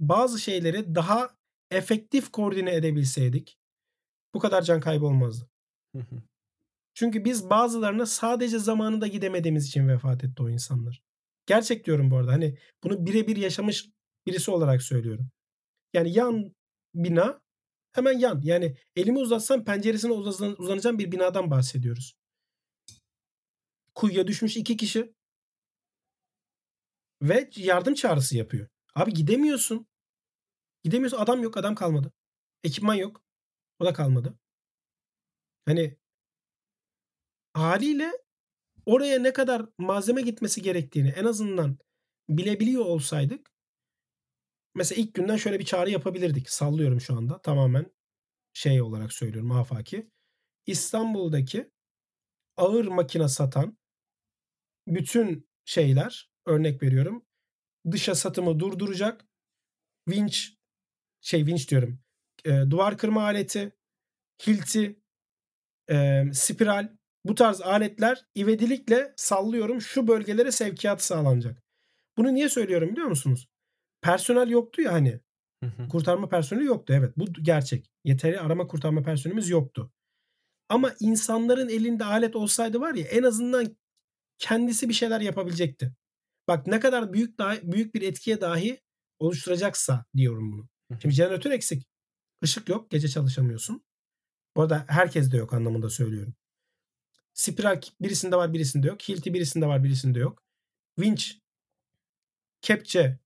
bazı 0.00 0.38
şeyleri 0.38 0.94
daha 0.94 1.30
efektif 1.70 2.30
koordine 2.32 2.74
edebilseydik 2.74 3.58
bu 4.34 4.38
kadar 4.38 4.62
can 4.62 4.80
kaybı 4.80 5.06
olmazdı. 5.06 5.48
Çünkü 6.94 7.24
biz 7.24 7.50
bazılarına 7.50 8.06
sadece 8.06 8.58
zamanında 8.58 9.06
gidemediğimiz 9.06 9.66
için 9.66 9.88
vefat 9.88 10.24
etti 10.24 10.42
o 10.42 10.50
insanlar. 10.50 11.02
Gerçek 11.46 11.86
diyorum 11.86 12.10
bu 12.10 12.16
arada. 12.16 12.32
Hani 12.32 12.58
bunu 12.84 13.06
birebir 13.06 13.36
yaşamış 13.36 13.88
birisi 14.26 14.50
olarak 14.50 14.82
söylüyorum. 14.82 15.28
Yani 15.94 16.12
yan 16.12 16.54
bina 16.94 17.40
Hemen 17.94 18.18
yan. 18.18 18.40
Yani 18.44 18.76
elimi 18.96 19.18
uzatsam 19.18 19.64
penceresine 19.64 20.12
uzanacağım 20.12 20.98
bir 20.98 21.12
binadan 21.12 21.50
bahsediyoruz. 21.50 22.14
Kuyuya 23.94 24.26
düşmüş 24.26 24.56
iki 24.56 24.76
kişi. 24.76 25.14
Ve 27.22 27.50
yardım 27.56 27.94
çağrısı 27.94 28.36
yapıyor. 28.36 28.68
Abi 28.94 29.14
gidemiyorsun. 29.14 29.86
Gidemiyorsun. 30.84 31.18
Adam 31.18 31.42
yok. 31.42 31.56
Adam 31.56 31.74
kalmadı. 31.74 32.12
Ekipman 32.64 32.94
yok. 32.94 33.22
O 33.78 33.84
da 33.84 33.92
kalmadı. 33.92 34.38
Hani 35.66 35.96
haliyle 37.52 38.12
oraya 38.86 39.18
ne 39.18 39.32
kadar 39.32 39.66
malzeme 39.78 40.22
gitmesi 40.22 40.62
gerektiğini 40.62 41.08
en 41.08 41.24
azından 41.24 41.78
bilebiliyor 42.28 42.84
olsaydık 42.84 43.53
mesela 44.74 45.02
ilk 45.02 45.14
günden 45.14 45.36
şöyle 45.36 45.58
bir 45.58 45.64
çağrı 45.64 45.90
yapabilirdik. 45.90 46.50
Sallıyorum 46.50 47.00
şu 47.00 47.16
anda 47.16 47.42
tamamen 47.42 47.86
şey 48.52 48.82
olarak 48.82 49.12
söylüyorum 49.12 49.52
afaki. 49.52 50.10
İstanbul'daki 50.66 51.70
ağır 52.56 52.86
makine 52.86 53.28
satan 53.28 53.78
bütün 54.86 55.48
şeyler 55.64 56.30
örnek 56.46 56.82
veriyorum 56.82 57.26
dışa 57.90 58.14
satımı 58.14 58.60
durduracak 58.60 59.26
vinç 60.08 60.54
şey 61.20 61.46
vinç 61.46 61.70
diyorum 61.70 62.00
e, 62.44 62.50
duvar 62.70 62.98
kırma 62.98 63.22
aleti 63.22 63.72
hilti 64.46 65.00
e, 65.90 66.24
spiral 66.32 66.88
bu 67.24 67.34
tarz 67.34 67.60
aletler 67.60 68.26
ivedilikle 68.36 69.14
sallıyorum 69.16 69.80
şu 69.80 70.08
bölgelere 70.08 70.52
sevkiyat 70.52 71.02
sağlanacak. 71.02 71.62
Bunu 72.16 72.34
niye 72.34 72.48
söylüyorum 72.48 72.92
biliyor 72.92 73.08
musunuz? 73.08 73.48
Personel 74.04 74.48
yoktu 74.48 74.82
ya 74.82 74.92
hani. 74.92 75.20
Kurtarma 75.90 76.28
personeli 76.28 76.64
yoktu 76.64 76.92
evet 76.92 77.12
bu 77.16 77.32
gerçek. 77.32 77.90
Yeteri 78.04 78.40
arama 78.40 78.66
kurtarma 78.66 79.02
personelimiz 79.02 79.48
yoktu. 79.48 79.92
Ama 80.68 80.94
insanların 81.00 81.68
elinde 81.68 82.04
alet 82.04 82.36
olsaydı 82.36 82.80
var 82.80 82.94
ya 82.94 83.06
en 83.06 83.22
azından 83.22 83.76
kendisi 84.38 84.88
bir 84.88 84.94
şeyler 84.94 85.20
yapabilecekti. 85.20 85.92
bak 86.48 86.66
ne 86.66 86.80
kadar 86.80 87.12
büyük 87.12 87.38
dahi, 87.38 87.72
büyük 87.72 87.94
bir 87.94 88.02
etkiye 88.02 88.40
dahi 88.40 88.80
oluşturacaksa 89.18 90.04
diyorum 90.16 90.52
bunu. 90.52 90.68
Şimdi 91.02 91.14
jeneratör 91.14 91.50
eksik. 91.50 91.88
Işık 92.42 92.68
yok. 92.68 92.90
Gece 92.90 93.08
çalışamıyorsun. 93.08 93.84
Bu 94.56 94.62
arada 94.62 94.84
herkes 94.88 95.32
de 95.32 95.36
yok 95.36 95.52
anlamında 95.54 95.90
söylüyorum. 95.90 96.34
Spiral 97.34 97.80
birisinde 98.00 98.36
var 98.36 98.52
birisinde 98.52 98.86
yok. 98.86 99.02
Hilti 99.02 99.34
birisinde 99.34 99.66
var 99.66 99.84
birisinde 99.84 100.18
yok. 100.18 100.42
Winch, 100.96 101.24
kepçe 102.60 103.18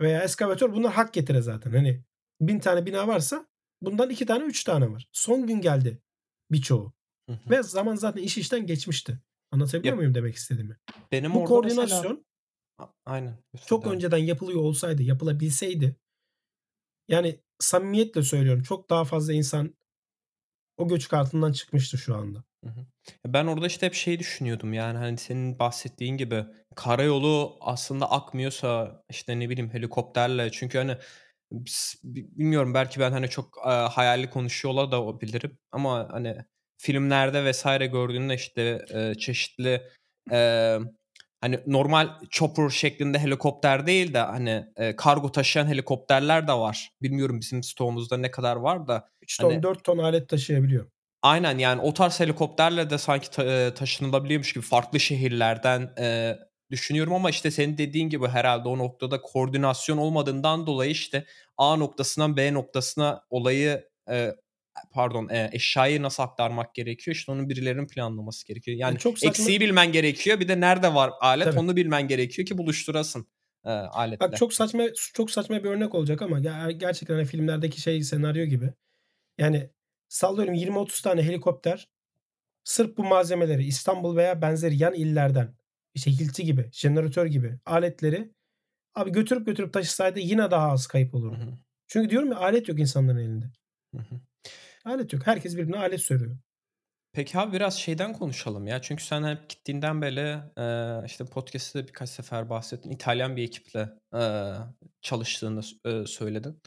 veya 0.00 0.22
eskavatör 0.22 0.72
bunlar 0.72 0.92
hak 0.92 1.14
getire 1.14 1.42
zaten. 1.42 1.70
Hani 1.72 2.02
bin 2.40 2.58
tane 2.58 2.86
bina 2.86 3.08
varsa 3.08 3.46
bundan 3.82 4.10
iki 4.10 4.26
tane 4.26 4.44
üç 4.44 4.64
tane 4.64 4.90
var. 4.90 5.08
Son 5.12 5.46
gün 5.46 5.60
geldi 5.60 6.02
birçoğu. 6.50 6.92
Ve 7.50 7.62
zaman 7.62 7.94
zaten 7.94 8.22
iş 8.22 8.38
işten 8.38 8.66
geçmişti. 8.66 9.18
Anlatabiliyor 9.50 9.92
Yap. 9.92 9.96
muyum 9.96 10.14
demek 10.14 10.34
istediğimi? 10.34 10.76
Benim 11.12 11.34
Bu 11.34 11.38
orada 11.38 11.48
koordinasyon 11.48 12.24
mesela... 12.78 12.94
Aynen. 13.06 13.36
çok 13.66 13.86
önceden 13.86 14.18
yapılıyor 14.18 14.60
olsaydı, 14.60 15.02
yapılabilseydi 15.02 15.96
yani 17.08 17.40
samimiyetle 17.58 18.22
söylüyorum 18.22 18.62
çok 18.62 18.90
daha 18.90 19.04
fazla 19.04 19.32
insan 19.32 19.74
o 20.76 20.88
göçük 20.88 21.14
altından 21.14 21.52
çıkmıştı 21.52 21.98
şu 21.98 22.16
anda. 22.16 22.44
Ben 23.26 23.46
orada 23.46 23.66
işte 23.66 23.86
hep 23.86 23.94
şey 23.94 24.18
düşünüyordum 24.18 24.72
yani 24.72 24.98
hani 24.98 25.18
senin 25.18 25.58
bahsettiğin 25.58 26.16
gibi 26.16 26.46
karayolu 26.78 27.56
aslında 27.60 28.10
akmıyorsa 28.10 29.02
işte 29.10 29.40
ne 29.40 29.48
bileyim 29.50 29.70
helikopterle 29.72 30.50
çünkü 30.52 30.78
hani 30.78 30.96
bilmiyorum 32.04 32.74
belki 32.74 33.00
ben 33.00 33.12
hani 33.12 33.28
çok 33.28 33.58
e, 33.66 33.70
hayali 33.70 34.30
konuşuyorlar 34.30 34.90
da 34.92 35.02
olabilirim 35.02 35.58
ama 35.72 36.08
hani 36.10 36.36
filmlerde 36.80 37.44
vesaire 37.44 37.86
gördüğünde 37.86 38.34
işte 38.34 38.84
e, 38.94 39.14
çeşitli 39.14 39.82
e, 40.32 40.78
hani 41.40 41.60
normal 41.66 42.08
chopper 42.30 42.68
şeklinde 42.70 43.18
helikopter 43.18 43.86
değil 43.86 44.14
de 44.14 44.18
hani 44.18 44.66
e, 44.76 44.96
kargo 44.96 45.32
taşıyan 45.32 45.66
helikopterler 45.66 46.48
de 46.48 46.52
var. 46.52 46.90
Bilmiyorum 47.02 47.40
bizim 47.40 47.62
stoğumuzda 47.62 48.16
ne 48.16 48.30
kadar 48.30 48.56
var 48.56 48.88
da 48.88 49.08
3 49.22 49.38
ton 49.38 49.50
Hani- 49.50 49.62
4 49.62 49.84
ton 49.84 49.98
alet 49.98 50.28
taşıyabiliyor. 50.28 50.86
Aynen 51.22 51.58
yani 51.58 51.80
o 51.80 51.94
tarz 51.94 52.20
helikopterle 52.20 52.90
de 52.90 52.98
sanki 52.98 53.30
ta- 53.30 53.74
taşınılabiliyormuş 53.74 54.52
gibi 54.52 54.64
farklı 54.64 55.00
şehirlerden 55.00 55.90
e, 55.98 56.36
düşünüyorum 56.70 57.12
ama 57.12 57.30
işte 57.30 57.50
senin 57.50 57.78
dediğin 57.78 58.08
gibi 58.08 58.26
herhalde 58.28 58.68
o 58.68 58.78
noktada 58.78 59.20
koordinasyon 59.20 59.98
olmadığından 59.98 60.66
dolayı 60.66 60.90
işte 60.90 61.24
A 61.56 61.76
noktasından 61.76 62.36
B 62.36 62.54
noktasına 62.54 63.22
olayı 63.30 63.88
e, 64.10 64.34
pardon 64.92 65.28
e, 65.28 65.50
eşyayı 65.52 66.02
nasıl 66.02 66.22
aktarmak 66.22 66.74
gerekiyor 66.74 67.14
işte 67.14 67.32
onun 67.32 67.48
birilerinin 67.48 67.86
planlaması 67.86 68.46
gerekiyor. 68.46 68.76
Yani 68.76 68.90
Yani 68.90 68.98
çok 68.98 69.18
saçma- 69.18 69.28
eksiği 69.28 69.60
bilmen 69.60 69.92
gerekiyor 69.92 70.40
bir 70.40 70.48
de 70.48 70.60
nerede 70.60 70.94
var 70.94 71.10
alet 71.20 71.44
Tabii. 71.44 71.58
onu 71.58 71.76
bilmen 71.76 72.08
gerekiyor 72.08 72.46
ki 72.46 72.58
buluşturasın 72.58 73.26
e, 73.64 73.70
aletle. 73.70 74.20
Bak 74.20 74.36
çok 74.36 74.52
saçma 74.54 74.84
çok 75.14 75.30
saçma 75.30 75.64
bir 75.64 75.68
örnek 75.68 75.94
olacak 75.94 76.22
ama 76.22 76.38
ger- 76.40 76.72
gerçekten 76.72 77.14
hani 77.14 77.24
filmlerdeki 77.24 77.80
şey 77.80 78.02
senaryo 78.02 78.44
gibi. 78.44 78.72
Yani 79.38 79.70
sallıyorum 80.08 80.54
20-30 80.54 81.02
tane 81.02 81.22
helikopter 81.22 81.88
sırf 82.64 82.96
bu 82.96 83.04
malzemeleri 83.04 83.64
İstanbul 83.66 84.16
veya 84.16 84.42
benzeri 84.42 84.76
yan 84.82 84.94
illerden 84.94 85.57
işte 85.98 86.10
hilti 86.10 86.44
gibi, 86.44 86.68
jeneratör 86.72 87.26
gibi 87.26 87.58
aletleri 87.66 88.32
abi 88.94 89.12
götürüp 89.12 89.46
götürüp 89.46 89.72
taşısaydı 89.72 90.18
yine 90.20 90.50
daha 90.50 90.70
az 90.70 90.86
kayıp 90.86 91.12
Hı 91.12 91.16
olurdu. 91.16 91.36
hı, 91.36 91.58
Çünkü 91.88 92.10
diyorum 92.10 92.32
ya 92.32 92.38
alet 92.38 92.68
yok 92.68 92.78
insanların 92.80 93.18
elinde. 93.18 93.44
hı 93.94 93.98
hı. 94.02 94.20
Alet 94.84 95.12
yok. 95.12 95.26
Herkes 95.26 95.56
birbirine 95.56 95.78
alet 95.78 96.00
söylüyor. 96.00 96.38
Peki 97.12 97.38
abi 97.38 97.52
biraz 97.52 97.78
şeyden 97.78 98.12
konuşalım 98.12 98.66
ya. 98.66 98.82
Çünkü 98.82 99.04
sen 99.04 99.24
hep 99.24 99.48
gittiğinden 99.48 100.02
beri 100.02 100.38
e, 100.58 101.06
işte 101.06 101.24
podcast'te 101.24 101.88
birkaç 101.88 102.08
sefer 102.10 102.50
bahsettin. 102.50 102.90
İtalyan 102.90 103.36
bir 103.36 103.42
ekiple 103.42 103.88
e, 104.14 104.22
çalıştığını 105.02 105.60
e, 105.84 106.06
söyledin. 106.06 106.62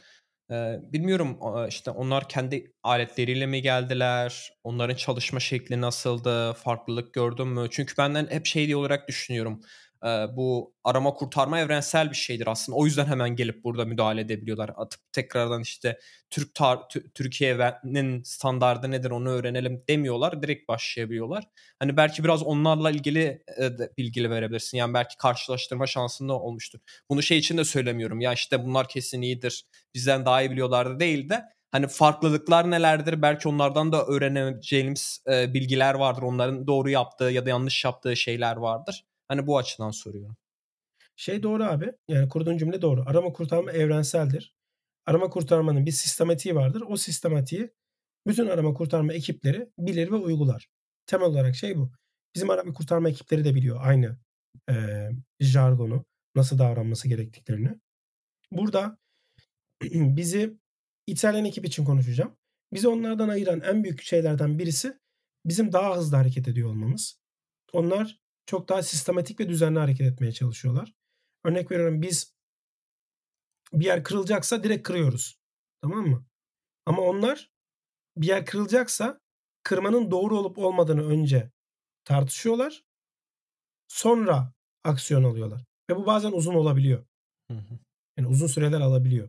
Bilmiyorum 0.92 1.38
işte 1.68 1.90
onlar 1.90 2.28
kendi 2.28 2.72
aletleriyle 2.82 3.46
mi 3.46 3.62
geldiler? 3.62 4.52
Onların 4.64 4.94
çalışma 4.96 5.40
şekli 5.40 5.80
nasıldı? 5.80 6.52
Farklılık 6.52 7.14
gördün 7.14 7.48
mü? 7.48 7.66
Çünkü 7.70 7.94
benden 7.98 8.26
hep 8.30 8.46
şey 8.46 8.66
diye 8.66 8.76
olarak 8.76 9.08
düşünüyorum. 9.08 9.60
Bu 10.36 10.74
arama 10.84 11.14
kurtarma 11.14 11.58
evrensel 11.60 12.10
bir 12.10 12.16
şeydir 12.16 12.46
aslında. 12.46 12.78
O 12.78 12.86
yüzden 12.86 13.06
hemen 13.06 13.36
gelip 13.36 13.64
burada 13.64 13.84
müdahale 13.84 14.20
edebiliyorlar. 14.20 14.70
Atıp 14.76 15.00
tekrardan 15.12 15.60
işte 15.62 15.98
Türk 16.30 16.54
tar- 16.54 16.88
Tü- 16.90 17.12
Türkiye'nin 17.14 18.22
standardı 18.22 18.90
nedir 18.90 19.10
onu 19.10 19.28
öğrenelim 19.28 19.84
demiyorlar. 19.88 20.42
Direkt 20.42 20.68
başlayabiliyorlar. 20.68 21.44
Hani 21.78 21.96
belki 21.96 22.24
biraz 22.24 22.42
onlarla 22.42 22.90
ilgili 22.90 23.42
e, 23.56 23.62
de 23.78 23.92
bilgi 23.98 24.30
verebilirsin. 24.30 24.78
Yani 24.78 24.94
belki 24.94 25.16
karşılaştırma 25.16 25.86
şansın 25.86 26.28
da 26.28 26.32
olmuştur. 26.32 26.78
Bunu 27.10 27.22
şey 27.22 27.38
için 27.38 27.58
de 27.58 27.64
söylemiyorum. 27.64 28.20
Ya 28.20 28.32
işte 28.32 28.64
bunlar 28.64 28.88
kesin 28.88 29.22
iyidir. 29.22 29.64
Bizden 29.94 30.24
daha 30.26 30.42
iyi 30.42 30.50
biliyorlardı 30.50 31.00
değil 31.00 31.28
de 31.28 31.42
hani 31.72 31.88
farklılıklar 31.88 32.70
nelerdir? 32.70 33.22
Belki 33.22 33.48
onlardan 33.48 33.92
da 33.92 34.06
öğreneceğimiz 34.06 35.24
e, 35.32 35.54
bilgiler 35.54 35.94
vardır. 35.94 36.22
Onların 36.22 36.66
doğru 36.66 36.90
yaptığı 36.90 37.24
ya 37.24 37.46
da 37.46 37.50
yanlış 37.50 37.84
yaptığı 37.84 38.16
şeyler 38.16 38.56
vardır. 38.56 39.04
Hani 39.32 39.46
bu 39.46 39.58
açıdan 39.58 39.90
soruyorum. 39.90 40.36
Şey 41.16 41.42
doğru 41.42 41.64
abi. 41.64 41.92
Yani 42.08 42.28
kurduğun 42.28 42.56
cümle 42.56 42.82
doğru. 42.82 43.02
Arama 43.06 43.32
kurtarma 43.32 43.72
evrenseldir. 43.72 44.54
Arama 45.06 45.30
kurtarmanın 45.30 45.86
bir 45.86 45.90
sistematiği 45.90 46.54
vardır. 46.54 46.82
O 46.88 46.96
sistematiği 46.96 47.70
bütün 48.26 48.46
arama 48.46 48.74
kurtarma 48.74 49.12
ekipleri 49.12 49.68
bilir 49.78 50.10
ve 50.10 50.16
uygular. 50.16 50.68
Temel 51.06 51.26
olarak 51.26 51.54
şey 51.54 51.76
bu. 51.76 51.92
Bizim 52.34 52.50
arama 52.50 52.72
kurtarma 52.72 53.08
ekipleri 53.08 53.44
de 53.44 53.54
biliyor 53.54 53.78
aynı 53.80 54.18
e, 54.70 55.08
jargonu, 55.40 56.04
nasıl 56.36 56.58
davranması 56.58 57.08
gerektiklerini. 57.08 57.80
Burada 58.50 58.98
bizi 59.92 60.58
İtalyan 61.06 61.44
ekip 61.44 61.64
için 61.64 61.84
konuşacağım. 61.84 62.36
Bizi 62.72 62.88
onlardan 62.88 63.28
ayıran 63.28 63.60
en 63.60 63.84
büyük 63.84 64.02
şeylerden 64.02 64.58
birisi 64.58 64.98
bizim 65.46 65.72
daha 65.72 65.96
hızlı 65.96 66.16
hareket 66.16 66.48
ediyor 66.48 66.68
olmamız. 66.68 67.20
Onlar 67.72 68.21
çok 68.46 68.68
daha 68.68 68.82
sistematik 68.82 69.40
ve 69.40 69.48
düzenli 69.48 69.78
hareket 69.78 70.12
etmeye 70.12 70.32
çalışıyorlar. 70.32 70.94
Örnek 71.44 71.70
veriyorum 71.70 72.02
biz 72.02 72.34
bir 73.72 73.84
yer 73.84 74.04
kırılacaksa 74.04 74.64
direkt 74.64 74.82
kırıyoruz. 74.82 75.38
Tamam 75.82 76.06
mı? 76.06 76.26
Ama 76.86 77.02
onlar 77.02 77.50
bir 78.16 78.26
yer 78.26 78.46
kırılacaksa 78.46 79.20
kırmanın 79.62 80.10
doğru 80.10 80.38
olup 80.38 80.58
olmadığını 80.58 81.08
önce 81.08 81.50
tartışıyorlar. 82.04 82.84
Sonra 83.88 84.52
aksiyon 84.84 85.24
alıyorlar. 85.24 85.64
Ve 85.90 85.96
bu 85.96 86.06
bazen 86.06 86.32
uzun 86.32 86.54
olabiliyor. 86.54 87.06
Yani 88.16 88.28
uzun 88.28 88.46
süreler 88.46 88.80
alabiliyor. 88.80 89.28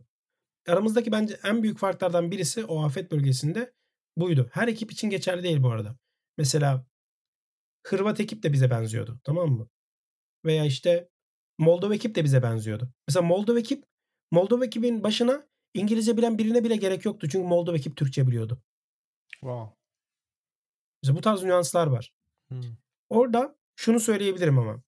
Aramızdaki 0.68 1.12
bence 1.12 1.40
en 1.44 1.62
büyük 1.62 1.78
farklardan 1.78 2.30
birisi 2.30 2.64
o 2.64 2.84
afet 2.84 3.10
bölgesinde 3.10 3.74
buydu. 4.16 4.48
Her 4.52 4.68
ekip 4.68 4.92
için 4.92 5.10
geçerli 5.10 5.42
değil 5.42 5.62
bu 5.62 5.70
arada. 5.70 5.96
Mesela 6.38 6.86
Hırvat 7.86 8.20
ekip 8.20 8.42
de 8.42 8.52
bize 8.52 8.70
benziyordu. 8.70 9.20
Tamam 9.24 9.50
mı? 9.50 9.68
Veya 10.44 10.64
işte 10.64 11.08
Moldova 11.58 11.94
ekip 11.94 12.14
de 12.14 12.24
bize 12.24 12.42
benziyordu. 12.42 12.92
Mesela 13.08 13.26
Moldova 13.26 13.58
ekip 13.58 13.84
Moldova 14.30 14.64
ekibin 14.64 15.02
başına 15.02 15.48
İngilizce 15.74 16.16
bilen 16.16 16.38
birine 16.38 16.64
bile 16.64 16.76
gerek 16.76 17.04
yoktu. 17.04 17.28
Çünkü 17.28 17.46
Moldova 17.46 17.76
ekip 17.76 17.96
Türkçe 17.96 18.26
biliyordu. 18.26 18.62
Wow. 19.30 19.76
Mesela 21.02 21.16
bu 21.16 21.20
tarz 21.20 21.42
nüanslar 21.42 21.86
var. 21.86 22.12
Hı. 22.52 22.60
Orada 23.08 23.56
şunu 23.76 24.00
söyleyebilirim 24.00 24.58
ama. 24.58 24.82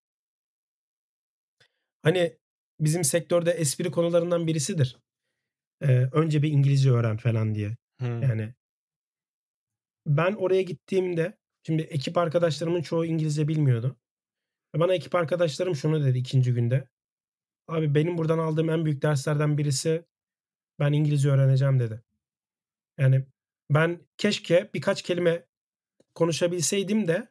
Hani 2.02 2.36
bizim 2.80 3.04
sektörde 3.04 3.50
espri 3.50 3.90
konularından 3.90 4.46
birisidir. 4.46 4.98
Ee, 5.82 6.08
önce 6.12 6.42
bir 6.42 6.52
İngilizce 6.52 6.90
öğren 6.90 7.16
falan 7.16 7.54
diye. 7.54 7.76
Hı. 8.00 8.06
Yani 8.06 8.54
ben 10.06 10.32
oraya 10.32 10.62
gittiğimde 10.62 11.38
şimdi 11.66 11.82
ekip 11.82 12.18
arkadaşlarımın 12.18 12.82
çoğu 12.82 13.04
İngilizce 13.04 13.48
bilmiyordu. 13.48 13.96
Ve 14.74 14.80
Bana 14.80 14.94
ekip 14.94 15.14
arkadaşlarım 15.14 15.76
şunu 15.76 16.04
dedi 16.04 16.18
ikinci 16.18 16.54
günde. 16.54 16.88
Abi 17.68 17.94
benim 17.94 18.18
buradan 18.18 18.38
aldığım 18.38 18.70
en 18.70 18.84
büyük 18.84 19.02
derslerden 19.02 19.58
birisi 19.58 20.04
ben 20.78 20.92
İngilizce 20.92 21.30
öğreneceğim 21.30 21.80
dedi. 21.80 22.02
Yani 22.98 23.26
ben 23.70 24.00
keşke 24.16 24.70
birkaç 24.74 25.02
kelime 25.02 25.46
konuşabilseydim 26.14 27.08
de 27.08 27.28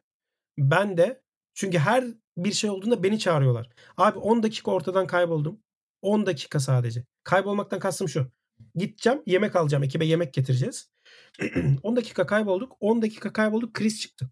ben 0.58 0.96
de 0.96 1.22
çünkü 1.54 1.78
her 1.78 2.04
bir 2.36 2.52
şey 2.52 2.70
olduğunda 2.70 3.02
beni 3.02 3.18
çağırıyorlar. 3.18 3.70
Abi 3.96 4.18
10 4.18 4.42
dakika 4.42 4.70
ortadan 4.70 5.06
kayboldum. 5.06 5.60
10 6.02 6.26
dakika 6.26 6.60
sadece. 6.60 7.04
Kaybolmaktan 7.24 7.78
kastım 7.78 8.08
şu. 8.08 8.30
Gideceğim 8.74 9.22
yemek 9.26 9.56
alacağım. 9.56 9.84
Ekibe 9.84 10.04
yemek 10.04 10.34
getireceğiz. 10.34 10.90
10 11.82 11.96
dakika 11.96 12.26
kaybolduk. 12.26 12.76
10 12.80 13.02
dakika 13.02 13.32
kaybolduk. 13.32 13.74
Kriz 13.74 14.00
çıktı. 14.00 14.30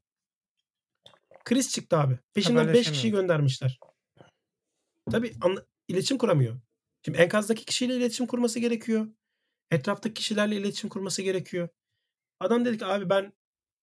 Kriz 1.44 1.72
çıktı 1.72 1.96
abi. 1.98 2.18
Peşinden 2.34 2.68
5 2.68 2.74
kişi 2.76 2.88
Haberleşemiyor. 2.90 3.20
göndermişler. 3.20 3.78
Tabii 5.10 5.32
anla- 5.40 5.66
iletişim 5.88 6.18
kuramıyor. 6.18 6.60
Şimdi 7.04 7.18
enkazdaki 7.18 7.64
kişiyle 7.64 7.96
iletişim 7.96 8.26
kurması 8.26 8.58
gerekiyor. 8.58 9.08
Etraftaki 9.70 10.14
kişilerle 10.14 10.56
iletişim 10.56 10.88
kurması 10.90 11.22
gerekiyor. 11.22 11.68
Adam 12.40 12.64
dedi 12.64 12.78
ki 12.78 12.86
abi 12.86 13.08
ben 13.10 13.32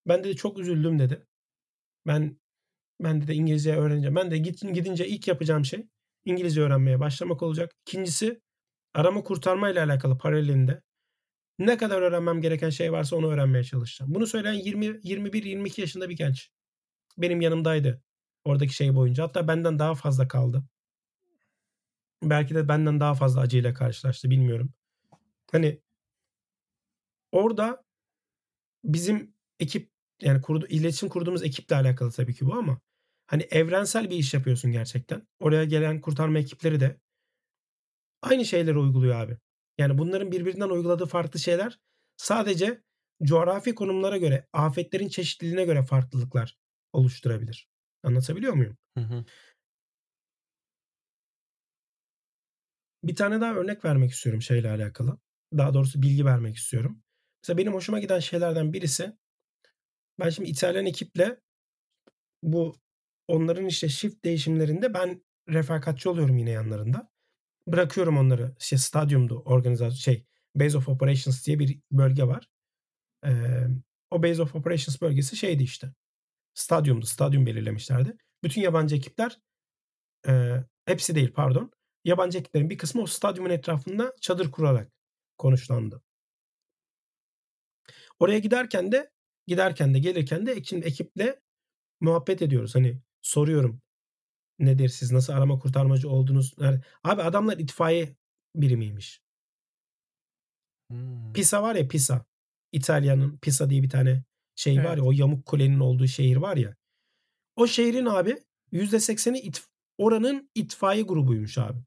ben 0.08 0.24
dedi 0.24 0.36
çok 0.36 0.58
üzüldüm 0.58 0.98
dedi. 0.98 1.26
Ben 2.06 2.36
Ben 3.00 3.26
de 3.26 3.34
İngilizce 3.34 3.76
öğreneceğim. 3.76 4.16
Ben 4.16 4.30
de 4.30 4.38
gidince 4.38 5.06
ilk 5.08 5.28
yapacağım 5.28 5.64
şey 5.64 5.86
İngilizce 6.24 6.60
öğrenmeye 6.60 7.00
başlamak 7.00 7.42
olacak. 7.42 7.72
İkincisi 7.86 8.40
arama 8.94 9.22
kurtarma 9.22 9.70
ile 9.70 9.80
alakalı 9.82 10.18
paralelinde 10.18 10.82
ne 11.66 11.76
kadar 11.76 12.02
öğrenmem 12.02 12.40
gereken 12.40 12.70
şey 12.70 12.92
varsa 12.92 13.16
onu 13.16 13.32
öğrenmeye 13.32 13.64
çalışacağım. 13.64 14.14
Bunu 14.14 14.26
söyleyen 14.26 14.54
20 14.54 15.00
21 15.02 15.44
22 15.44 15.80
yaşında 15.80 16.08
bir 16.08 16.16
genç. 16.16 16.50
Benim 17.18 17.40
yanımdaydı 17.40 18.02
oradaki 18.44 18.74
şey 18.74 18.94
boyunca. 18.94 19.24
Hatta 19.24 19.48
benden 19.48 19.78
daha 19.78 19.94
fazla 19.94 20.28
kaldı. 20.28 20.64
Belki 22.22 22.54
de 22.54 22.68
benden 22.68 23.00
daha 23.00 23.14
fazla 23.14 23.40
acıyla 23.40 23.74
karşılaştı 23.74 24.30
bilmiyorum. 24.30 24.72
Hani 25.52 25.80
orada 27.32 27.84
bizim 28.84 29.34
ekip 29.60 29.90
yani 30.22 30.40
kurdu, 30.42 30.66
iletişim 30.68 31.08
kurduğumuz 31.08 31.42
ekiple 31.42 31.76
alakalı 31.76 32.10
tabii 32.12 32.34
ki 32.34 32.46
bu 32.46 32.54
ama 32.54 32.80
hani 33.26 33.42
evrensel 33.42 34.10
bir 34.10 34.16
iş 34.16 34.34
yapıyorsun 34.34 34.72
gerçekten. 34.72 35.26
Oraya 35.40 35.64
gelen 35.64 36.00
kurtarma 36.00 36.38
ekipleri 36.38 36.80
de 36.80 37.00
aynı 38.22 38.44
şeyleri 38.44 38.78
uyguluyor 38.78 39.16
abi. 39.16 39.38
Yani 39.78 39.98
bunların 39.98 40.32
birbirinden 40.32 40.68
uyguladığı 40.68 41.06
farklı 41.06 41.40
şeyler 41.40 41.78
sadece 42.16 42.82
coğrafi 43.22 43.74
konumlara 43.74 44.16
göre, 44.16 44.46
afetlerin 44.52 45.08
çeşitliliğine 45.08 45.64
göre 45.64 45.82
farklılıklar 45.82 46.58
oluşturabilir. 46.92 47.68
Anlatabiliyor 48.02 48.52
muyum? 48.52 48.76
Hı 48.98 49.04
hı. 49.04 49.24
Bir 53.04 53.16
tane 53.16 53.40
daha 53.40 53.54
örnek 53.54 53.84
vermek 53.84 54.10
istiyorum 54.10 54.42
şeyle 54.42 54.70
alakalı. 54.70 55.18
Daha 55.56 55.74
doğrusu 55.74 56.02
bilgi 56.02 56.24
vermek 56.24 56.56
istiyorum. 56.56 57.02
Mesela 57.42 57.58
benim 57.58 57.74
hoşuma 57.74 58.00
giden 58.00 58.18
şeylerden 58.18 58.72
birisi 58.72 59.16
ben 60.20 60.30
şimdi 60.30 60.50
İtalyan 60.50 60.86
ekiple 60.86 61.40
bu 62.42 62.76
onların 63.28 63.66
işte 63.66 63.88
shift 63.88 64.24
değişimlerinde 64.24 64.94
ben 64.94 65.22
refakatçi 65.48 66.08
oluyorum 66.08 66.38
yine 66.38 66.50
yanlarında. 66.50 67.11
Bırakıyorum 67.66 68.18
onları 68.18 68.54
işte 68.60 68.78
stadyumda 68.78 69.34
organizasyon 69.34 69.96
şey 69.96 70.26
Base 70.54 70.78
of 70.78 70.88
Operations 70.88 71.46
diye 71.46 71.58
bir 71.58 71.80
bölge 71.90 72.24
var. 72.24 72.48
Ee, 73.26 73.66
o 74.10 74.22
Base 74.22 74.42
of 74.42 74.54
Operations 74.54 75.00
bölgesi 75.00 75.36
şeydi 75.36 75.62
işte. 75.62 75.92
Stadyumdu. 76.54 77.06
Stadyum 77.06 77.46
belirlemişlerdi. 77.46 78.16
Bütün 78.44 78.60
yabancı 78.60 78.96
ekipler 78.96 79.38
e, 80.28 80.64
hepsi 80.86 81.14
değil 81.14 81.32
pardon. 81.32 81.70
Yabancı 82.04 82.38
ekiplerin 82.38 82.70
bir 82.70 82.78
kısmı 82.78 83.02
o 83.02 83.06
stadyumun 83.06 83.50
etrafında 83.50 84.14
çadır 84.20 84.50
kurarak 84.50 84.92
konuşlandı. 85.38 86.02
Oraya 88.18 88.38
giderken 88.38 88.92
de 88.92 89.10
giderken 89.46 89.94
de 89.94 89.98
gelirken 89.98 90.46
de 90.46 90.64
şimdi 90.64 90.86
ekiple 90.86 91.40
muhabbet 92.00 92.42
ediyoruz. 92.42 92.74
Hani 92.74 92.98
soruyorum 93.22 93.82
nedir 94.62 94.88
siz 94.88 95.12
nasıl 95.12 95.32
arama 95.32 95.58
kurtarmacı 95.58 96.10
oldunuz? 96.10 96.54
Abi 97.04 97.22
adamlar 97.22 97.58
itfaiye 97.58 98.16
birimiymiş. 98.54 99.22
Hmm. 100.90 101.32
Pisa 101.32 101.62
var 101.62 101.74
ya 101.74 101.88
Pisa. 101.88 102.24
İtalya'nın 102.72 103.38
Pisa 103.38 103.70
diye 103.70 103.82
bir 103.82 103.90
tane 103.90 104.24
şey 104.54 104.76
evet. 104.76 104.86
var 104.86 104.96
ya 104.96 105.04
o 105.04 105.12
yamuk 105.12 105.46
kulenin 105.46 105.80
olduğu 105.80 106.06
şehir 106.06 106.36
var 106.36 106.56
ya. 106.56 106.76
O 107.56 107.66
şehrin 107.66 108.06
abi 108.06 108.38
%80'i 108.72 109.38
it, 109.38 109.66
oranın 109.98 110.50
itfaiye 110.54 111.02
grubuymuş 111.02 111.58
abi. 111.58 111.78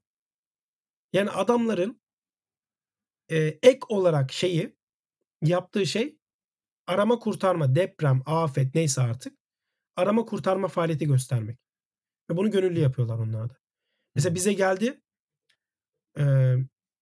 Yani 1.12 1.30
adamların 1.30 2.00
e, 3.30 3.36
ek 3.62 3.80
olarak 3.88 4.32
şeyi 4.32 4.76
yaptığı 5.42 5.86
şey 5.86 6.18
arama 6.86 7.18
kurtarma, 7.18 7.74
deprem, 7.74 8.22
afet 8.26 8.74
neyse 8.74 9.00
artık 9.00 9.38
arama 9.96 10.24
kurtarma 10.24 10.68
faaliyeti 10.68 11.06
göstermek. 11.06 11.58
Ve 12.30 12.36
bunu 12.36 12.50
gönüllü 12.50 12.80
yapıyorlar 12.80 13.18
onlar 13.18 13.50
da. 13.50 13.56
Mesela 14.14 14.34
bize 14.34 14.52
geldi 14.52 15.00
e, 16.18 16.54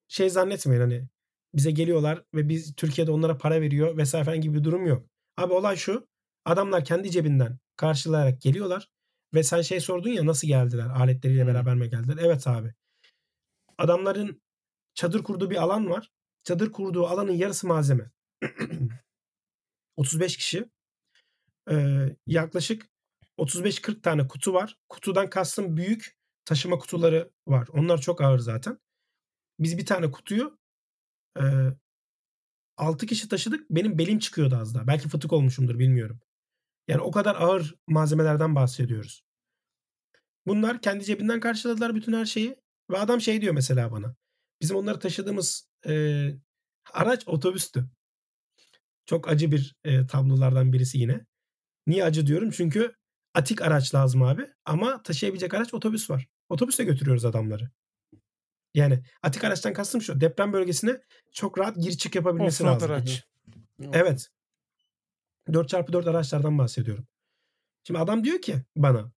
şey 0.09 0.31
zannetmeyin 0.31 0.81
hani 0.81 1.09
bize 1.55 1.71
geliyorlar 1.71 2.25
ve 2.35 2.49
biz 2.49 2.75
Türkiye'de 2.75 3.11
onlara 3.11 3.39
para 3.39 3.61
veriyor 3.61 3.97
vesaire 3.97 4.25
falan 4.25 4.41
gibi 4.41 4.59
bir 4.59 4.65
durum 4.65 4.87
yok. 4.87 5.07
Abi 5.37 5.53
olay 5.53 5.77
şu 5.77 6.09
adamlar 6.45 6.85
kendi 6.85 7.11
cebinden 7.11 7.59
karşılayarak 7.77 8.41
geliyorlar 8.41 8.91
ve 9.35 9.43
sen 9.43 9.63
şey 9.63 9.81
sordun 9.81 10.11
ya 10.11 10.27
nasıl 10.27 10.49
geldiler 10.49 10.87
aletleriyle 10.87 11.47
beraber 11.47 11.75
mi 11.75 11.91
geldiler? 11.91 12.19
Evet 12.21 12.47
abi. 12.47 12.75
Adamların 13.79 14.43
çadır 14.95 15.23
kurduğu 15.23 15.51
bir 15.51 15.57
alan 15.57 15.91
var. 15.91 16.13
Çadır 16.45 16.73
kurduğu 16.73 17.07
alanın 17.07 17.33
yarısı 17.33 17.67
malzeme. 17.67 18.11
35 19.97 20.37
kişi. 20.37 20.71
Ee, 21.71 22.17
yaklaşık 22.27 22.89
35-40 23.39 24.03
tane 24.03 24.29
kutu 24.29 24.55
var. 24.55 24.79
Kutudan 24.89 25.31
kastım 25.31 25.77
büyük 25.77 26.17
taşıma 26.45 26.79
kutuları 26.79 27.31
var. 27.47 27.69
Onlar 27.73 28.01
çok 28.01 28.21
ağır 28.21 28.39
zaten. 28.39 28.79
Biz 29.59 29.79
bir 29.79 29.87
tane 29.87 30.11
kutuyu 30.11 30.59
e, 31.41 31.43
6 32.77 33.07
kişi 33.07 33.29
taşıdık. 33.29 33.71
Benim 33.71 33.99
belim 33.99 34.19
çıkıyordu 34.19 34.57
az 34.57 34.75
daha. 34.75 34.87
Belki 34.87 35.09
fıtık 35.09 35.33
olmuşumdur 35.33 35.79
bilmiyorum. 35.79 36.21
Yani 36.89 37.01
o 37.01 37.11
kadar 37.11 37.37
ağır 37.37 37.75
malzemelerden 37.87 38.55
bahsediyoruz. 38.55 39.25
Bunlar 40.47 40.81
kendi 40.81 41.05
cebinden 41.05 41.41
karşıladılar 41.41 41.95
bütün 41.95 42.13
her 42.13 42.25
şeyi. 42.25 42.57
Ve 42.91 42.99
adam 42.99 43.21
şey 43.21 43.41
diyor 43.41 43.55
mesela 43.55 43.93
bana. 43.93 44.17
Bizim 44.63 44.77
onları 44.77 44.99
taşıdığımız 44.99 45.69
e, 45.87 46.31
araç 46.93 47.29
otobüstü. 47.29 47.89
Çok 49.07 49.29
acı 49.29 49.53
bir 49.53 49.77
e, 49.85 50.07
tablolardan 50.07 50.73
birisi 50.73 50.99
yine. 50.99 51.27
Niye 51.87 52.05
acı 52.05 52.27
diyorum? 52.27 52.51
Çünkü 52.51 52.95
atik 53.35 53.63
araç 53.63 53.95
lazım 53.95 54.23
abi. 54.23 54.47
Ama 54.65 55.03
taşıyabilecek 55.03 55.55
araç 55.55 55.75
otobüs 55.75 56.11
var. 56.11 56.29
Otobüsle 56.49 56.85
götürüyoruz 56.85 57.25
adamları. 57.25 57.71
Yani 58.75 59.03
atik 59.23 59.45
araçtan 59.45 59.73
kastım 59.73 60.03
şu. 60.03 60.21
Deprem 60.21 60.53
bölgesine 60.53 61.01
çok 61.33 61.59
rahat 61.59 61.77
gir 61.77 61.93
çık 61.93 62.15
yapabilmesi 62.15 62.65
lazım. 62.65 62.91
araç. 62.91 63.25
Evet. 63.93 64.31
4x4 65.49 66.11
araçlardan 66.11 66.59
bahsediyorum. 66.59 67.07
Şimdi 67.85 68.01
adam 68.01 68.25
diyor 68.25 68.43
ki 68.43 68.63
bana 68.77 69.13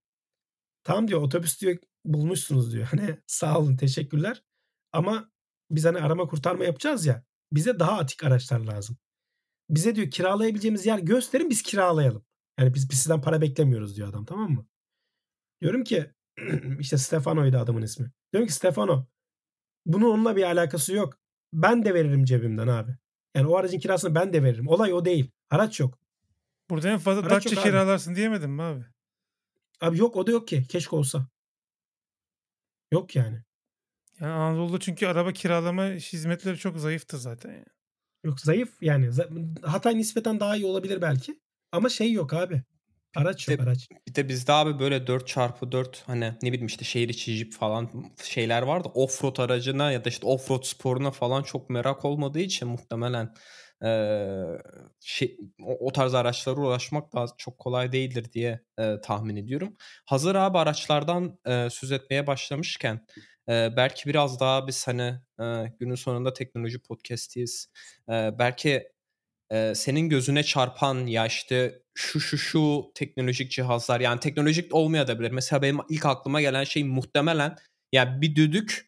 tamam 0.84 1.08
diyor 1.08 1.22
otobüs 1.22 1.62
diyor 1.62 1.78
bulmuşsunuz 2.06 2.74
diyor. 2.74 2.88
Hani 2.92 3.18
sağ 3.28 3.60
olun 3.60 3.78
teşekkürler. 3.78 4.44
Ama 4.92 5.32
biz 5.72 5.86
hani 5.86 5.98
arama 5.98 6.28
kurtarma 6.28 6.64
yapacağız 6.64 7.06
ya. 7.06 7.24
Bize 7.52 7.80
daha 7.80 7.98
atik 7.98 8.24
araçlar 8.24 8.60
lazım. 8.60 8.98
Bize 9.70 9.96
diyor 9.96 10.12
kiralayabileceğimiz 10.12 10.86
yer 10.86 11.00
gösterin 11.00 11.50
biz 11.50 11.62
kiralayalım. 11.62 12.26
Yani 12.60 12.74
biz, 12.74 12.90
biz 12.90 12.98
sizden 12.98 13.22
para 13.22 13.42
beklemiyoruz 13.42 13.96
diyor 13.96 14.10
adam 14.10 14.26
tamam 14.26 14.52
mı? 14.52 14.68
Diyorum 15.62 15.84
ki 15.84 16.12
işte 16.80 16.98
Stefano'ydu 16.98 17.58
adamın 17.58 17.82
ismi. 17.82 18.12
Diyorum 18.34 18.48
ki 18.48 18.54
Stefano 18.54 19.06
bunun 19.86 20.12
onunla 20.12 20.36
bir 20.36 20.44
alakası 20.44 20.94
yok. 20.96 21.20
Ben 21.54 21.86
de 21.86 21.94
veririm 21.94 22.26
cebimden 22.26 22.68
abi. 22.68 22.92
Yani 23.36 23.48
o 23.48 23.56
aracın 23.56 23.80
kirasını 23.80 24.16
ben 24.16 24.34
de 24.34 24.44
veririm. 24.44 24.68
Olay 24.68 24.94
o 24.94 25.06
değil. 25.06 25.32
Araç 25.50 25.80
yok. 25.80 26.00
Burada 26.70 26.90
en 26.90 26.98
fazla 27.00 27.22
Araç 27.22 27.46
Dacia 27.46 27.64
kiralarsın 27.64 28.16
diyemedim 28.16 28.52
mi 28.52 28.62
abi? 28.62 28.86
Abi 29.82 29.98
yok 29.98 30.16
o 30.16 30.28
da 30.28 30.32
yok 30.32 30.48
ki. 30.48 30.68
Keşke 30.68 30.96
olsa. 30.96 31.28
Yok 32.92 33.16
yani. 33.16 33.44
Yani 34.20 34.34
Anadolu'da 34.34 34.80
çünkü 34.80 35.08
araba 35.08 35.32
kiralama 35.32 35.84
hizmetleri 35.84 36.58
çok 36.58 36.78
zayıftı 36.80 37.18
zaten. 37.18 37.52
Yani. 37.52 37.66
Yok 38.24 38.40
zayıf 38.40 38.82
yani. 38.82 39.10
Hatay 39.64 39.98
nispeten 39.98 40.40
daha 40.40 40.56
iyi 40.56 40.66
olabilir 40.66 41.02
belki. 41.02 41.40
Ama 41.72 41.90
şey 41.90 42.12
yok 42.12 42.34
abi. 42.34 42.62
Araç 43.16 43.48
yok 43.48 43.60
bir 43.60 43.64
de, 43.64 43.70
araç. 43.70 43.90
Bir 44.08 44.16
de 44.16 44.30
bizde 44.30 44.54
abi 44.54 44.80
böyle 44.80 45.08
4x4 45.08 46.04
hani 46.06 46.34
ne 46.42 46.52
bileyim 46.52 46.68
işte 46.68 46.86
şehir 46.86 47.10
içi 47.10 47.34
jip 47.34 47.54
falan 47.54 47.90
şeyler 48.24 48.62
vardı. 48.62 48.90
Offroad 48.94 49.38
aracına 49.38 49.92
ya 49.92 50.06
da 50.06 50.10
işte 50.10 50.28
offroad 50.28 50.64
sporuna 50.64 51.12
falan 51.12 51.44
çok 51.44 51.70
merak 51.70 52.06
olmadığı 52.06 52.40
için 52.40 52.68
muhtemelen 52.68 53.34
e, 53.84 53.90
şey, 55.00 55.38
o, 55.64 55.88
o 55.88 55.92
tarz 55.92 56.14
araçlara 56.14 56.60
ulaşmak 56.60 57.14
daha 57.14 57.26
çok 57.38 57.58
kolay 57.58 57.92
değildir 57.92 58.32
diye 58.34 58.62
e, 58.80 59.02
tahmin 59.02 59.36
ediyorum. 59.36 59.76
Hazır 60.06 60.36
abi 60.36 60.58
araçlardan 60.58 61.40
e, 61.46 61.70
söz 61.72 61.92
etmeye 61.92 62.28
başlamışken 62.28 63.06
e, 63.50 63.70
belki 63.78 64.10
biraz 64.10 64.40
daha 64.40 64.68
biz 64.68 64.88
hani 64.88 65.20
e, 65.42 65.74
günün 65.80 65.96
sonunda 65.96 66.34
teknoloji 66.34 66.80
podcastiyiz. 66.80 67.72
E, 68.10 68.32
belki 68.40 68.88
e, 69.52 69.76
senin 69.76 70.10
gözüne 70.10 70.44
çarpan 70.44 71.06
ya 71.06 71.26
işte 71.26 71.82
şu 71.94 72.20
şu 72.20 72.38
şu 72.38 72.92
teknolojik 72.96 73.52
cihazlar 73.52 74.00
yani 74.00 74.20
teknolojik 74.20 74.76
olmayabilir. 74.76 75.32
Mesela 75.32 75.62
benim 75.62 75.80
ilk 75.90 76.06
aklıma 76.06 76.42
gelen 76.42 76.64
şey 76.64 76.84
muhtemelen 76.84 77.56
yani 77.94 78.22
bir 78.22 78.36
düdük 78.36 78.88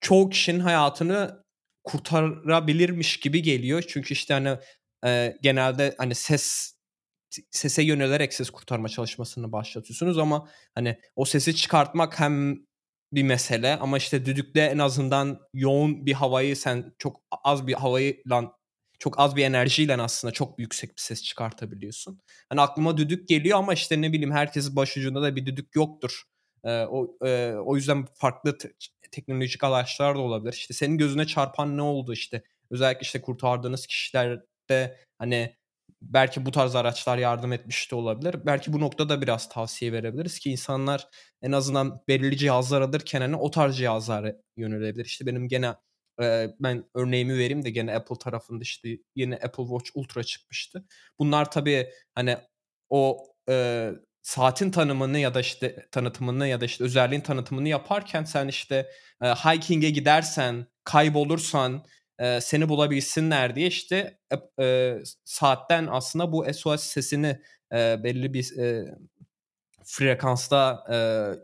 çoğu 0.00 0.30
kişinin 0.30 0.60
hayatını 0.60 1.44
kurtarabilirmiş 1.84 3.20
gibi 3.20 3.42
geliyor. 3.42 3.84
Çünkü 3.88 4.12
işte 4.12 4.34
hani 4.34 4.58
e, 5.06 5.36
genelde 5.42 5.94
hani 5.98 6.14
ses 6.14 6.76
sese 7.50 7.82
yönelerek 7.82 8.34
ses 8.34 8.50
kurtarma 8.50 8.88
çalışmasını 8.88 9.52
başlatıyorsunuz 9.52 10.18
ama 10.18 10.48
hani 10.74 10.98
o 11.16 11.24
sesi 11.24 11.56
çıkartmak 11.56 12.20
hem 12.20 12.66
bir 13.12 13.22
mesele 13.22 13.76
ama 13.76 13.96
işte 13.98 14.26
düdükle 14.26 14.66
en 14.66 14.78
azından 14.78 15.40
yoğun 15.54 16.06
bir 16.06 16.12
havayı 16.12 16.56
sen 16.56 16.94
çok 16.98 17.22
az 17.44 17.66
bir 17.66 17.74
havayı 17.74 18.22
lan 18.30 18.52
çok 18.98 19.20
az 19.20 19.36
bir 19.36 19.44
enerjiyle 19.44 19.94
aslında 19.96 20.32
çok 20.32 20.58
yüksek 20.58 20.90
bir 20.90 21.00
ses 21.02 21.22
çıkartabiliyorsun. 21.22 22.20
Hani 22.48 22.60
aklıma 22.60 22.96
düdük 22.96 23.28
geliyor 23.28 23.58
ama 23.58 23.74
işte 23.74 24.02
ne 24.02 24.12
bileyim 24.12 24.32
herkesin 24.32 24.76
başucunda 24.76 25.22
da 25.22 25.36
bir 25.36 25.46
düdük 25.46 25.76
yoktur. 25.76 26.22
Ee, 26.64 26.70
o 26.70 27.16
e, 27.26 27.54
o 27.54 27.76
yüzden 27.76 28.06
farklı 28.14 28.58
te- 28.58 28.72
teknolojik 29.10 29.64
araçlar 29.64 30.16
da 30.16 30.18
olabilir. 30.18 30.52
İşte 30.52 30.74
senin 30.74 30.98
gözüne 30.98 31.26
çarpan 31.26 31.76
ne 31.76 31.82
oldu 31.82 32.12
işte 32.12 32.42
özellikle 32.70 33.00
işte 33.02 33.20
kurtardığınız 33.20 33.86
kişilerde 33.86 34.98
hani 35.18 35.56
belki 36.02 36.46
bu 36.46 36.50
tarz 36.50 36.74
araçlar 36.76 37.18
yardım 37.18 37.52
etmiş 37.52 37.90
de 37.90 37.94
olabilir. 37.96 38.36
Belki 38.46 38.72
bu 38.72 38.80
noktada 38.80 39.22
biraz 39.22 39.48
tavsiye 39.48 39.92
verebiliriz 39.92 40.38
ki 40.38 40.50
insanlar 40.50 41.08
en 41.42 41.52
azından 41.52 42.02
belirli 42.08 42.36
cihazlar 42.36 42.80
alırken 42.80 43.20
hani 43.20 43.36
o 43.36 43.50
tarz 43.50 43.76
cihazlara 43.78 44.32
yönelebilir. 44.56 45.04
İşte 45.04 45.26
benim 45.26 45.48
gene 45.48 45.74
e, 46.22 46.50
ben 46.60 46.84
örneğimi 46.94 47.38
vereyim 47.38 47.64
de 47.64 47.70
gene 47.70 47.94
Apple 47.94 48.18
tarafında 48.18 48.62
işte 48.62 48.98
yeni 49.14 49.34
Apple 49.34 49.64
Watch 49.64 49.90
Ultra 49.94 50.24
çıkmıştı. 50.24 50.84
Bunlar 51.18 51.50
tabii 51.50 51.90
hani 52.14 52.36
o 52.90 53.26
e, 53.48 53.90
saatin 54.22 54.70
tanımını 54.70 55.18
ya 55.18 55.34
da 55.34 55.40
işte 55.40 55.86
tanıtımını 55.90 56.48
ya 56.48 56.60
da 56.60 56.64
işte 56.64 56.84
özelliğin 56.84 57.22
tanıtımını 57.22 57.68
yaparken 57.68 58.24
sen 58.24 58.48
işte 58.48 58.90
e, 59.22 59.26
hiking'e 59.26 59.90
gidersen, 59.90 60.66
kaybolursan 60.84 61.84
e, 62.18 62.40
seni 62.40 62.68
bulabilsinler 62.68 63.56
diye 63.56 63.66
işte 63.66 64.18
e, 64.60 64.96
saatten 65.24 65.88
aslında 65.90 66.32
bu 66.32 66.54
SOS 66.54 66.82
sesini 66.82 67.40
e, 67.72 68.04
belli 68.04 68.34
bir 68.34 68.58
e, 68.58 68.84
frekansta 69.84 70.84
e, 70.92 70.96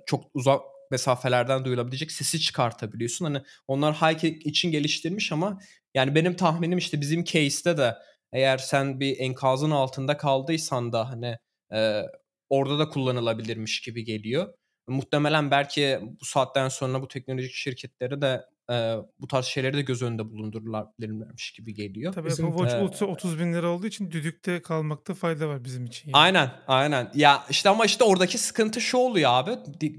çok 0.06 0.24
uzak 0.34 0.60
mesafelerden 0.92 1.64
duyulabilecek 1.64 2.12
sesi 2.12 2.40
çıkartabiliyorsun. 2.40 3.24
Hani 3.24 3.42
onlar 3.68 3.94
hiking 3.94 4.46
için 4.46 4.72
geliştirmiş 4.72 5.32
ama 5.32 5.58
yani 5.94 6.14
benim 6.14 6.36
tahminim 6.36 6.78
işte 6.78 7.00
bizim 7.00 7.24
case'te 7.24 7.76
de 7.76 7.96
eğer 8.32 8.58
sen 8.58 9.00
bir 9.00 9.18
enkazın 9.18 9.70
altında 9.70 10.16
kaldıysan 10.16 10.92
da 10.92 11.10
hani 11.10 11.38
e, 11.72 12.02
orada 12.48 12.78
da 12.78 12.88
kullanılabilirmiş 12.88 13.80
gibi 13.80 14.04
geliyor. 14.04 14.54
Muhtemelen 14.86 15.50
belki 15.50 15.98
bu 16.20 16.24
saatten 16.24 16.68
sonra 16.68 17.02
bu 17.02 17.08
teknolojik 17.08 17.52
şirketleri 17.52 18.22
de 18.22 18.44
e, 18.70 18.96
bu 19.18 19.26
tarz 19.26 19.44
şeyleri 19.46 19.76
de 19.76 19.82
göz 19.82 20.02
önünde 20.02 20.24
bulundurulabilirmiş 20.30 21.52
gibi 21.52 21.74
geliyor. 21.74 22.12
Tabii 22.12 22.28
Bizim- 22.28 22.46
Apple 22.46 22.58
Watch 22.68 22.82
Ultra 22.82 23.06
30 23.06 23.38
bin 23.38 23.52
lira 23.52 23.68
olduğu 23.70 23.86
için 23.86 24.10
düdükte 24.10 24.62
kalmakta 24.62 25.14
fayda 25.14 25.48
var 25.48 25.64
bizim 25.64 25.84
için. 25.84 26.08
yani. 26.08 26.16
Aynen, 26.16 26.50
aynen. 26.66 27.10
Ya 27.14 27.44
işte 27.50 27.68
ama 27.68 27.84
işte 27.84 28.04
oradaki 28.04 28.38
sıkıntı 28.38 28.80
şu 28.80 28.98
oluyor 28.98 29.30
abi. 29.32 29.50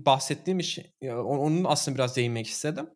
Bahsettiğim 0.06 0.60
o- 1.10 1.38
onun 1.38 1.64
aslında 1.64 1.96
biraz 1.98 2.16
değinmek 2.16 2.48
istedim. 2.48 2.90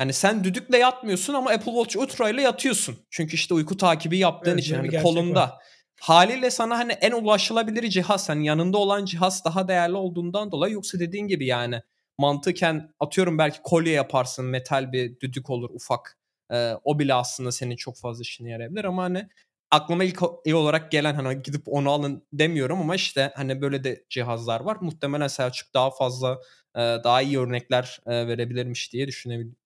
Yani 0.00 0.12
sen 0.12 0.44
düdükle 0.44 0.78
yatmıyorsun 0.78 1.34
ama 1.34 1.50
Apple 1.50 1.72
Watch 1.72 1.96
Ultra 1.96 2.28
ile 2.30 2.42
yatıyorsun. 2.42 2.96
Çünkü 3.10 3.34
işte 3.34 3.54
uyku 3.54 3.76
takibi 3.76 4.18
yaptığın 4.18 4.50
Evet, 4.52 4.60
için 4.64 4.74
hani 4.76 5.02
kolunda. 5.02 5.40
var. 5.40 5.52
Haliyle 6.00 6.50
sana 6.50 6.78
hani 6.78 6.92
en 6.92 7.12
ulaşılabilir 7.12 7.88
cihaz, 7.90 8.28
hani 8.28 8.46
yanında 8.46 8.78
olan 8.78 9.04
cihaz 9.04 9.44
daha 9.44 9.68
değerli 9.68 9.94
olduğundan 9.96 10.52
dolayı 10.52 10.74
yoksa 10.74 10.98
dediğin 10.98 11.28
gibi 11.28 11.46
yani 11.46 11.80
mantıken 12.18 12.94
atıyorum 13.00 13.38
belki 13.38 13.58
kolye 13.62 13.92
yaparsın, 13.92 14.44
metal 14.44 14.92
bir 14.92 15.20
düdük 15.20 15.50
olur 15.50 15.70
ufak. 15.70 16.18
Ee, 16.52 16.72
o 16.84 16.98
bile 16.98 17.14
aslında 17.14 17.52
senin 17.52 17.76
çok 17.76 17.98
fazla 17.98 18.22
işine 18.22 18.50
yarayabilir 18.50 18.84
ama 18.84 19.02
hani 19.02 19.28
aklıma 19.70 20.04
ilk 20.04 20.20
iyi 20.44 20.54
olarak 20.54 20.92
gelen 20.92 21.14
hani 21.14 21.42
gidip 21.42 21.62
onu 21.66 21.90
alın 21.90 22.26
demiyorum 22.32 22.80
ama 22.80 22.94
işte 22.94 23.32
hani 23.36 23.60
böyle 23.60 23.84
de 23.84 24.04
cihazlar 24.10 24.60
var. 24.60 24.76
Muhtemelen 24.80 25.28
Selçuk 25.28 25.74
daha 25.74 25.90
fazla 25.90 26.40
e, 26.74 26.80
daha 26.80 27.22
iyi 27.22 27.38
örnekler 27.38 28.00
e, 28.06 28.26
verebilirmiş 28.26 28.92
diye 28.92 29.06
düşünebilirim. 29.06 29.56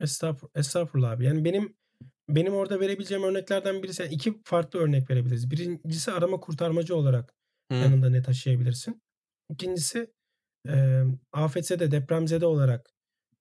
Estağfurullah, 0.00 0.60
estağfurullah 0.60 1.10
abi. 1.10 1.24
Yani 1.24 1.44
benim 1.44 1.76
benim 2.28 2.54
orada 2.54 2.80
verebileceğim 2.80 3.24
örneklerden 3.24 3.82
birisi 3.82 4.02
yani 4.02 4.14
iki 4.14 4.42
farklı 4.44 4.78
örnek 4.78 5.10
verebiliriz. 5.10 5.50
Birincisi 5.50 6.12
arama 6.12 6.40
kurtarmacı 6.40 6.96
olarak 6.96 7.34
Hı. 7.72 7.74
yanında 7.78 8.10
ne 8.10 8.22
taşıyabilirsin. 8.22 9.02
İkincisi 9.50 10.10
e, 10.68 11.02
afetzede, 11.32 11.90
depremzede 11.90 12.46
olarak 12.46 12.90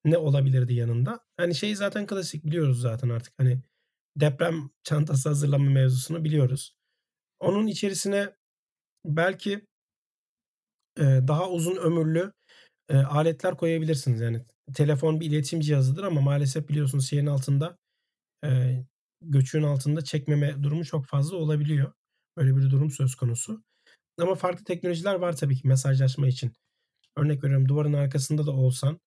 ne 0.06 0.18
olabilirdi 0.18 0.74
yanında? 0.74 1.20
Hani 1.38 1.56
şey 1.56 1.76
zaten 1.76 2.08
klasik 2.08 2.46
biliyoruz 2.46 2.82
zaten 2.82 3.10
artık. 3.10 3.34
Hani 3.38 3.62
deprem 4.18 4.70
çantası 4.84 5.30
hazırlama 5.30 5.70
mevzusunu 5.70 6.24
biliyoruz. 6.24 6.76
Onun 7.40 7.68
içerisine 7.68 8.36
belki 9.06 9.68
e, 11.00 11.04
daha 11.04 11.50
uzun 11.50 11.76
ömürlü 11.76 12.34
e, 12.90 12.98
aletler 12.98 13.58
koyabilirsiniz. 13.58 14.22
Yani 14.22 14.46
telefon 14.76 15.20
bir 15.20 15.26
iletişim 15.26 15.60
cihazıdır 15.60 16.04
ama 16.04 16.22
maalesef 16.22 16.70
biliyorsunuz 16.70 17.10
şeyin 17.10 17.26
altında 17.26 17.78
e, 18.46 18.80
göçüğün 19.22 19.64
altında 19.64 20.04
çekmeme 20.04 20.64
durumu 20.64 20.86
çok 20.86 21.06
fazla 21.06 21.38
olabiliyor. 21.38 21.94
Böyle 22.38 22.56
bir 22.56 22.72
durum 22.72 22.92
söz 22.92 23.16
konusu. 23.16 23.64
Ama 24.20 24.36
farklı 24.36 24.66
teknolojiler 24.66 25.16
var 25.16 25.38
tabii 25.38 25.56
ki 25.56 25.68
mesajlaşma 25.68 26.28
için. 26.28 26.54
Örnek 27.18 27.44
veriyorum 27.44 27.70
duvarın 27.70 27.94
arkasında 27.94 28.46
da 28.46 28.52
olsan 28.52 29.00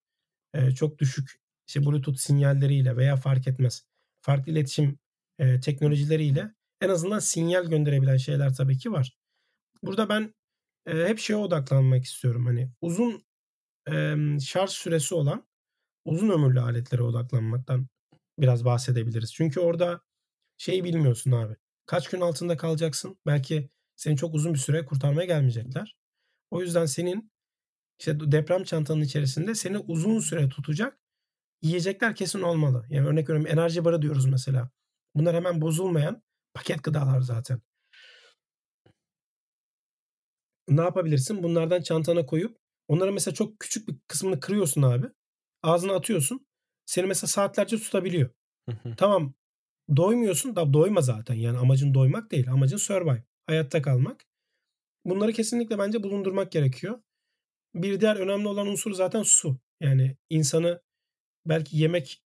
e, 0.54 0.70
çok 0.70 0.98
düşük 0.98 1.40
işte 1.66 1.86
Bluetooth 1.86 2.18
sinyalleriyle 2.18 2.96
veya 2.96 3.16
fark 3.16 3.48
etmez. 3.48 3.86
Farklı 4.20 4.52
iletişim 4.52 4.98
e, 5.38 5.60
teknolojileriyle 5.60 6.54
en 6.80 6.88
azından 6.88 7.18
sinyal 7.18 7.64
gönderebilen 7.64 8.16
şeyler 8.16 8.54
tabii 8.54 8.78
ki 8.78 8.92
var. 8.92 9.16
Burada 9.82 10.08
ben 10.08 10.34
e, 10.86 10.92
hep 10.92 11.18
şeye 11.18 11.36
odaklanmak 11.36 12.04
istiyorum. 12.04 12.46
Hani 12.46 12.70
uzun 12.80 13.24
e, 13.90 14.16
şarj 14.40 14.70
süresi 14.70 15.14
olan 15.14 15.46
uzun 16.04 16.30
ömürlü 16.30 16.60
aletlere 16.60 17.02
odaklanmaktan 17.02 17.86
biraz 18.38 18.64
bahsedebiliriz. 18.64 19.34
Çünkü 19.34 19.60
orada 19.60 20.00
şeyi 20.58 20.84
bilmiyorsun 20.84 21.32
abi. 21.32 21.56
Kaç 21.86 22.08
gün 22.08 22.20
altında 22.20 22.56
kalacaksın? 22.56 23.18
Belki 23.26 23.70
seni 23.96 24.16
çok 24.16 24.34
uzun 24.34 24.54
bir 24.54 24.58
süre 24.58 24.84
kurtarmaya 24.84 25.26
gelmeyecekler. 25.26 25.96
O 26.50 26.62
yüzden 26.62 26.86
senin 26.86 27.30
işte 27.98 28.32
deprem 28.32 28.64
çantanın 28.64 29.00
içerisinde 29.00 29.54
seni 29.54 29.78
uzun 29.78 30.20
süre 30.20 30.48
tutacak 30.48 30.98
yiyecekler 31.62 32.14
kesin 32.14 32.42
olmalı. 32.42 32.86
Yani 32.90 33.06
örnek 33.06 33.28
veriyorum 33.28 33.52
enerji 33.52 33.84
barı 33.84 34.02
diyoruz 34.02 34.26
mesela. 34.26 34.70
Bunlar 35.14 35.34
hemen 35.34 35.60
bozulmayan 35.60 36.22
paket 36.54 36.82
gıdalar 36.82 37.20
zaten. 37.20 37.60
Ne 40.68 40.80
yapabilirsin? 40.80 41.42
Bunlardan 41.42 41.82
çantana 41.82 42.26
koyup 42.26 42.58
onları 42.88 43.12
mesela 43.12 43.34
çok 43.34 43.60
küçük 43.60 43.88
bir 43.88 43.96
kısmını 44.08 44.40
kırıyorsun 44.40 44.82
abi. 44.82 45.06
Ağzına 45.62 45.94
atıyorsun. 45.94 46.46
Seni 46.86 47.06
mesela 47.06 47.28
saatlerce 47.28 47.76
tutabiliyor. 47.76 48.30
Tamam 48.96 49.34
doymuyorsun 49.96 50.56
da 50.56 50.72
doyma 50.72 51.00
zaten. 51.00 51.34
Yani 51.34 51.58
amacın 51.58 51.94
doymak 51.94 52.30
değil. 52.32 52.50
Amacın 52.50 52.76
survive. 52.76 53.24
Hayatta 53.46 53.82
kalmak. 53.82 54.24
Bunları 55.04 55.32
kesinlikle 55.32 55.78
bence 55.78 56.02
bulundurmak 56.02 56.52
gerekiyor. 56.52 57.00
Bir 57.76 58.00
diğer 58.00 58.16
önemli 58.16 58.48
olan 58.48 58.66
unsur 58.66 58.92
zaten 58.94 59.22
su. 59.22 59.58
Yani 59.82 60.16
insanı 60.30 60.82
belki 61.46 61.78
yemek 61.78 62.22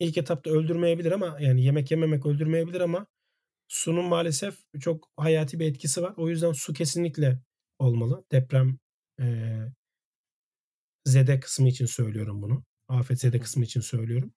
ilk 0.00 0.18
etapta 0.18 0.50
öldürmeyebilir 0.50 1.12
ama 1.12 1.38
yani 1.40 1.64
yemek 1.64 1.92
yememek 1.92 2.26
öldürmeyebilir 2.26 2.80
ama 2.82 3.06
sunun 3.68 4.06
maalesef 4.06 4.58
çok 4.80 5.10
hayati 5.16 5.60
bir 5.60 5.66
etkisi 5.66 6.02
var. 6.02 6.14
O 6.16 6.28
yüzden 6.30 6.52
su 6.52 6.72
kesinlikle 6.72 7.40
olmalı. 7.80 8.24
Deprem 8.32 8.78
eee 9.20 9.72
zede 11.04 11.40
kısmı 11.40 11.68
için 11.68 11.86
söylüyorum 11.86 12.42
bunu. 12.42 12.64
Afet 12.88 13.20
zede 13.20 13.40
kısmı 13.40 13.64
için 13.64 13.80
söylüyorum. 13.80 14.32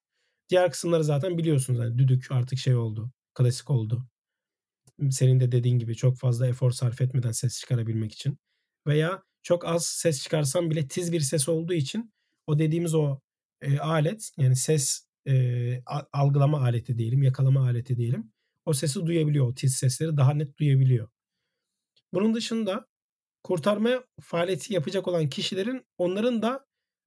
Diğer 0.49 0.71
kısımları 0.71 1.03
zaten 1.03 1.37
biliyorsunuz. 1.37 1.79
Yani 1.79 1.97
düdük 1.97 2.31
artık 2.31 2.59
şey 2.59 2.75
oldu. 2.75 3.11
Klasik 3.35 3.69
oldu. 3.69 4.07
Senin 5.11 5.39
de 5.39 5.51
dediğin 5.51 5.79
gibi 5.79 5.95
çok 5.95 6.17
fazla 6.17 6.47
efor 6.47 6.71
sarf 6.71 7.01
etmeden 7.01 7.31
ses 7.31 7.59
çıkarabilmek 7.59 8.11
için. 8.13 8.37
Veya 8.87 9.23
çok 9.43 9.65
az 9.65 9.85
ses 9.85 10.23
çıkarsam 10.23 10.69
bile 10.69 10.87
tiz 10.87 11.11
bir 11.11 11.19
ses 11.19 11.49
olduğu 11.49 11.73
için 11.73 12.13
o 12.47 12.59
dediğimiz 12.59 12.95
o 12.95 13.19
e, 13.61 13.79
alet 13.79 14.31
yani 14.37 14.55
ses 14.55 15.07
e, 15.27 15.83
algılama 16.13 16.61
aleti 16.61 16.97
diyelim, 16.97 17.23
yakalama 17.23 17.63
aleti 17.63 17.97
diyelim. 17.97 18.31
O 18.65 18.73
sesi 18.73 19.05
duyabiliyor. 19.05 19.47
O 19.47 19.55
tiz 19.55 19.75
sesleri 19.75 20.17
daha 20.17 20.33
net 20.33 20.57
duyabiliyor. 20.57 21.09
Bunun 22.13 22.33
dışında 22.33 22.87
kurtarma 23.43 24.03
faaliyeti 24.21 24.73
yapacak 24.73 25.07
olan 25.07 25.29
kişilerin 25.29 25.85
onların 25.97 26.41
da 26.41 26.65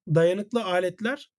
dayanıklı 0.09 0.65
aletler 0.65 1.33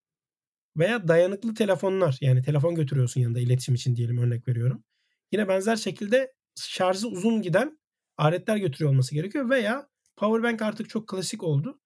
veya 0.77 1.07
dayanıklı 1.07 1.53
telefonlar 1.53 2.17
yani 2.21 2.41
telefon 2.41 2.75
götürüyorsun 2.75 3.21
yanında 3.21 3.39
iletişim 3.39 3.75
için 3.75 3.95
diyelim 3.95 4.17
örnek 4.17 4.47
veriyorum. 4.47 4.83
Yine 5.31 5.47
benzer 5.47 5.75
şekilde 5.75 6.33
şarjı 6.55 7.07
uzun 7.07 7.41
giden 7.41 7.79
aletler 8.17 8.57
götürüyor 8.57 8.91
olması 8.91 9.15
gerekiyor 9.15 9.49
veya 9.49 9.89
powerbank 10.15 10.61
artık 10.61 10.89
çok 10.89 11.07
klasik 11.07 11.43
oldu. 11.43 11.79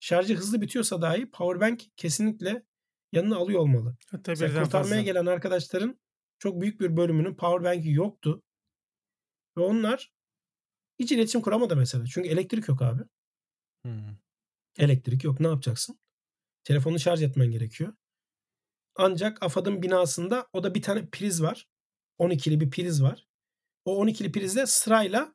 Şarjı 0.00 0.36
hızlı 0.36 0.60
bitiyorsa 0.60 1.02
dahi 1.02 1.30
powerbank 1.30 1.82
kesinlikle 1.96 2.62
yanına 3.12 3.36
alıyor 3.36 3.60
olmalı. 3.60 3.96
Hatta 4.10 4.32
Mesela 4.32 4.50
birden 4.50 4.64
kurtarmaya 4.64 4.88
fazla. 4.90 5.02
gelen 5.02 5.26
arkadaşların 5.26 6.00
çok 6.38 6.60
büyük 6.60 6.80
bir 6.80 6.96
bölümünün 6.96 7.34
powerbank'i 7.34 7.90
yoktu. 7.90 8.42
Ve 9.58 9.60
onlar 9.60 10.12
hiç 10.98 11.12
iletişim 11.12 11.40
kuramadı 11.40 11.76
mesela. 11.76 12.04
Çünkü 12.06 12.28
elektrik 12.28 12.68
yok 12.68 12.82
abi. 12.82 13.02
Hı. 13.86 13.90
Elektrik 14.78 15.24
yok. 15.24 15.40
Ne 15.40 15.46
yapacaksın? 15.46 15.98
Telefonu 16.64 16.98
şarj 16.98 17.22
etmen 17.22 17.50
gerekiyor. 17.50 17.94
Ancak 18.96 19.42
AFAD'ın 19.42 19.82
binasında 19.82 20.48
o 20.52 20.62
da 20.62 20.74
bir 20.74 20.82
tane 20.82 21.06
priz 21.06 21.42
var. 21.42 21.68
12'li 22.18 22.60
bir 22.60 22.70
priz 22.70 23.02
var. 23.02 23.26
O 23.84 24.04
12'li 24.04 24.32
prizle 24.32 24.66
sırayla 24.66 25.34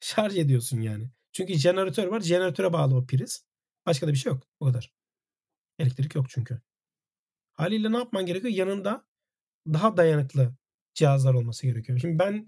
şarj 0.00 0.36
ediyorsun 0.38 0.80
yani. 0.80 1.10
Çünkü 1.34 1.54
jeneratör 1.54 2.06
var. 2.06 2.20
Jeneratöre 2.20 2.72
bağlı 2.72 2.96
o 2.96 3.06
priz. 3.06 3.46
Başka 3.86 4.06
da 4.06 4.12
bir 4.12 4.16
şey 4.16 4.32
yok. 4.32 4.42
Bu 4.60 4.66
kadar. 4.66 4.92
Elektrik 5.78 6.14
yok 6.14 6.26
çünkü. 6.28 6.60
Haliyle 7.54 7.92
ne 7.92 7.96
yapman 7.96 8.26
gerekiyor? 8.26 8.54
Yanında 8.54 9.06
daha 9.66 9.96
dayanıklı 9.96 10.54
cihazlar 10.94 11.34
olması 11.34 11.66
gerekiyor. 11.66 11.98
Şimdi 11.98 12.18
ben 12.18 12.46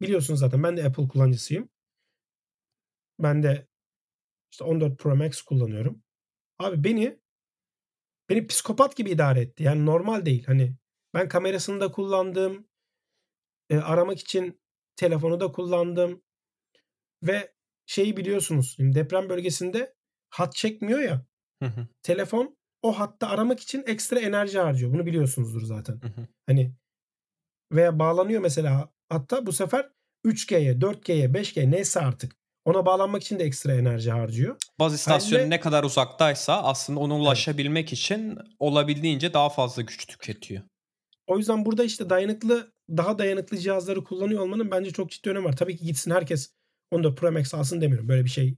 biliyorsunuz 0.00 0.40
zaten 0.40 0.62
ben 0.62 0.76
de 0.76 0.84
Apple 0.84 1.08
kullanıcısıyım. 1.08 1.68
Ben 3.18 3.42
de 3.42 3.68
işte 4.52 4.64
14 4.64 4.98
Pro 4.98 5.16
Max 5.16 5.42
kullanıyorum. 5.42 6.02
Abi 6.58 6.84
beni 6.84 7.20
beni 8.28 8.46
psikopat 8.46 8.96
gibi 8.96 9.10
idare 9.10 9.40
etti. 9.40 9.62
Yani 9.62 9.86
normal 9.86 10.26
değil. 10.26 10.44
Hani 10.46 10.76
ben 11.14 11.28
kamerasını 11.28 11.80
da 11.80 11.92
kullandım. 11.92 12.68
E, 13.70 13.76
aramak 13.76 14.18
için 14.18 14.60
telefonu 14.96 15.40
da 15.40 15.52
kullandım. 15.52 16.22
Ve 17.22 17.55
şeyi 17.86 18.16
biliyorsunuz. 18.16 18.74
Şimdi 18.76 18.94
deprem 18.98 19.28
bölgesinde 19.28 19.94
hat 20.30 20.54
çekmiyor 20.54 21.00
ya. 21.00 21.26
Hı 21.62 21.66
hı. 21.68 21.86
Telefon 22.02 22.56
o 22.82 22.98
hatta 22.98 23.28
aramak 23.28 23.60
için 23.60 23.84
ekstra 23.86 24.20
enerji 24.20 24.58
harcıyor. 24.58 24.92
Bunu 24.92 25.06
biliyorsunuzdur 25.06 25.62
zaten. 25.62 25.92
Hı 25.92 26.06
hı. 26.06 26.26
Hani 26.46 26.72
veya 27.72 27.98
bağlanıyor 27.98 28.42
mesela 28.42 28.92
hatta 29.08 29.46
bu 29.46 29.52
sefer 29.52 29.88
3G'ye, 30.24 30.72
4G'ye, 30.72 31.26
5G 31.26 31.70
neyse 31.70 32.00
artık 32.00 32.32
ona 32.64 32.86
bağlanmak 32.86 33.22
için 33.22 33.38
de 33.38 33.44
ekstra 33.44 33.74
enerji 33.74 34.10
harcıyor. 34.10 34.56
Baz 34.78 34.94
istasyonu 34.94 35.50
ne 35.50 35.60
kadar 35.60 35.84
uzaktaysa 35.84 36.62
aslında 36.62 37.00
ona 37.00 37.16
ulaşabilmek 37.16 37.92
için 37.92 38.38
olabildiğince 38.58 39.32
daha 39.32 39.48
fazla 39.48 39.82
güç 39.82 40.06
tüketiyor. 40.06 40.62
O 41.26 41.38
yüzden 41.38 41.64
burada 41.64 41.84
işte 41.84 42.10
dayanıklı, 42.10 42.72
daha 42.90 43.18
dayanıklı 43.18 43.58
cihazları 43.58 44.04
kullanıyor 44.04 44.40
olmanın 44.40 44.70
bence 44.70 44.90
çok 44.90 45.10
ciddi 45.10 45.30
önemi 45.30 45.44
var. 45.44 45.56
Tabii 45.56 45.76
ki 45.76 45.84
gitsin 45.84 46.10
herkes 46.10 46.52
14 46.90 47.18
Pro 47.18 47.32
Max 47.32 47.54
alsın 47.54 47.80
demiyorum. 47.80 48.08
Böyle 48.08 48.24
bir 48.24 48.30
şey 48.30 48.56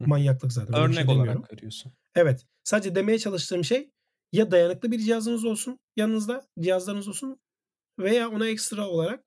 manyaklık 0.00 0.52
zaten. 0.52 0.74
Örnek 0.74 0.94
şey 0.94 1.08
demiyorum. 1.08 1.32
olarak 1.32 1.52
veriyorsun. 1.52 1.92
Evet. 2.14 2.46
Sadece 2.64 2.94
demeye 2.94 3.18
çalıştığım 3.18 3.64
şey 3.64 3.90
ya 4.32 4.50
dayanıklı 4.50 4.90
bir 4.90 4.98
cihazınız 4.98 5.44
olsun 5.44 5.78
yanınızda 5.96 6.46
cihazlarınız 6.60 7.08
olsun 7.08 7.40
veya 7.98 8.28
ona 8.28 8.48
ekstra 8.48 8.88
olarak 8.88 9.24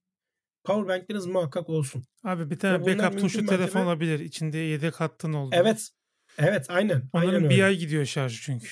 powerbankleriniz 0.64 1.26
muhakkak 1.26 1.70
olsun. 1.70 2.04
Abi 2.24 2.50
bir 2.50 2.60
tane 2.60 2.86
backup 2.86 3.20
tuşlu 3.20 3.42
mertebe- 3.42 3.48
telefon 3.48 3.86
olabilir. 3.86 4.20
İçinde 4.20 4.58
yedek 4.58 4.96
hattın 4.96 5.34
oldu. 5.34 5.56
Evet. 5.56 5.90
Evet 6.38 6.70
aynen. 6.70 7.10
Onların 7.14 7.30
aynen 7.34 7.50
bir 7.50 7.56
öyle. 7.56 7.66
ay 7.66 7.78
gidiyor 7.78 8.06
şarjı 8.06 8.42
çünkü. 8.42 8.68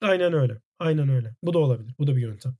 Aynen 0.00 0.32
öyle. 0.32 0.60
Aynen 0.78 1.08
öyle. 1.08 1.34
Bu 1.42 1.52
da 1.52 1.58
olabilir. 1.58 1.94
Bu 1.98 2.06
da 2.06 2.16
bir 2.16 2.22
yöntem. 2.22 2.56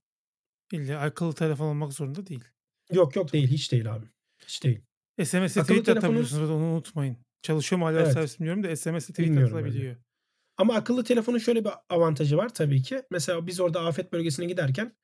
İlla 0.73 1.01
akıllı 1.01 1.35
telefon 1.35 1.67
olmak 1.67 1.93
zorunda 1.93 2.27
değil. 2.27 2.45
Yok 2.93 3.17
yok 3.17 3.33
değil. 3.33 3.49
Hiç 3.49 3.73
değil 3.73 3.95
abi. 3.95 4.07
Hiç 4.47 4.65
değil. 4.65 4.81
Akıllı 5.19 5.63
tweet 5.63 5.87
telefonun- 5.87 5.99
atabiliyorsunuz. 5.99 6.51
Onu 6.51 6.65
unutmayın. 6.65 7.17
Çalışıyor 7.43 7.79
mu 7.81 7.87
hala 7.87 8.01
Evet. 8.01 8.13
servis 8.13 8.39
bilmiyorum 8.39 8.63
da 8.63 8.77
SMS'le 8.77 9.01
tweet 9.09 9.19
Bilmiyorum 9.19 9.57
atılabiliyor. 9.57 9.97
Ama 10.57 10.75
akıllı 10.75 11.05
telefonun 11.05 11.39
şöyle 11.39 11.65
bir 11.65 11.71
avantajı 11.89 12.37
var 12.37 12.55
tabii 12.55 12.83
ki. 12.83 13.03
Mesela 13.11 13.47
biz 13.47 13.61
orada 13.61 13.81
afet 13.81 14.13
bölgesine 14.13 14.47
giderken 14.47 14.97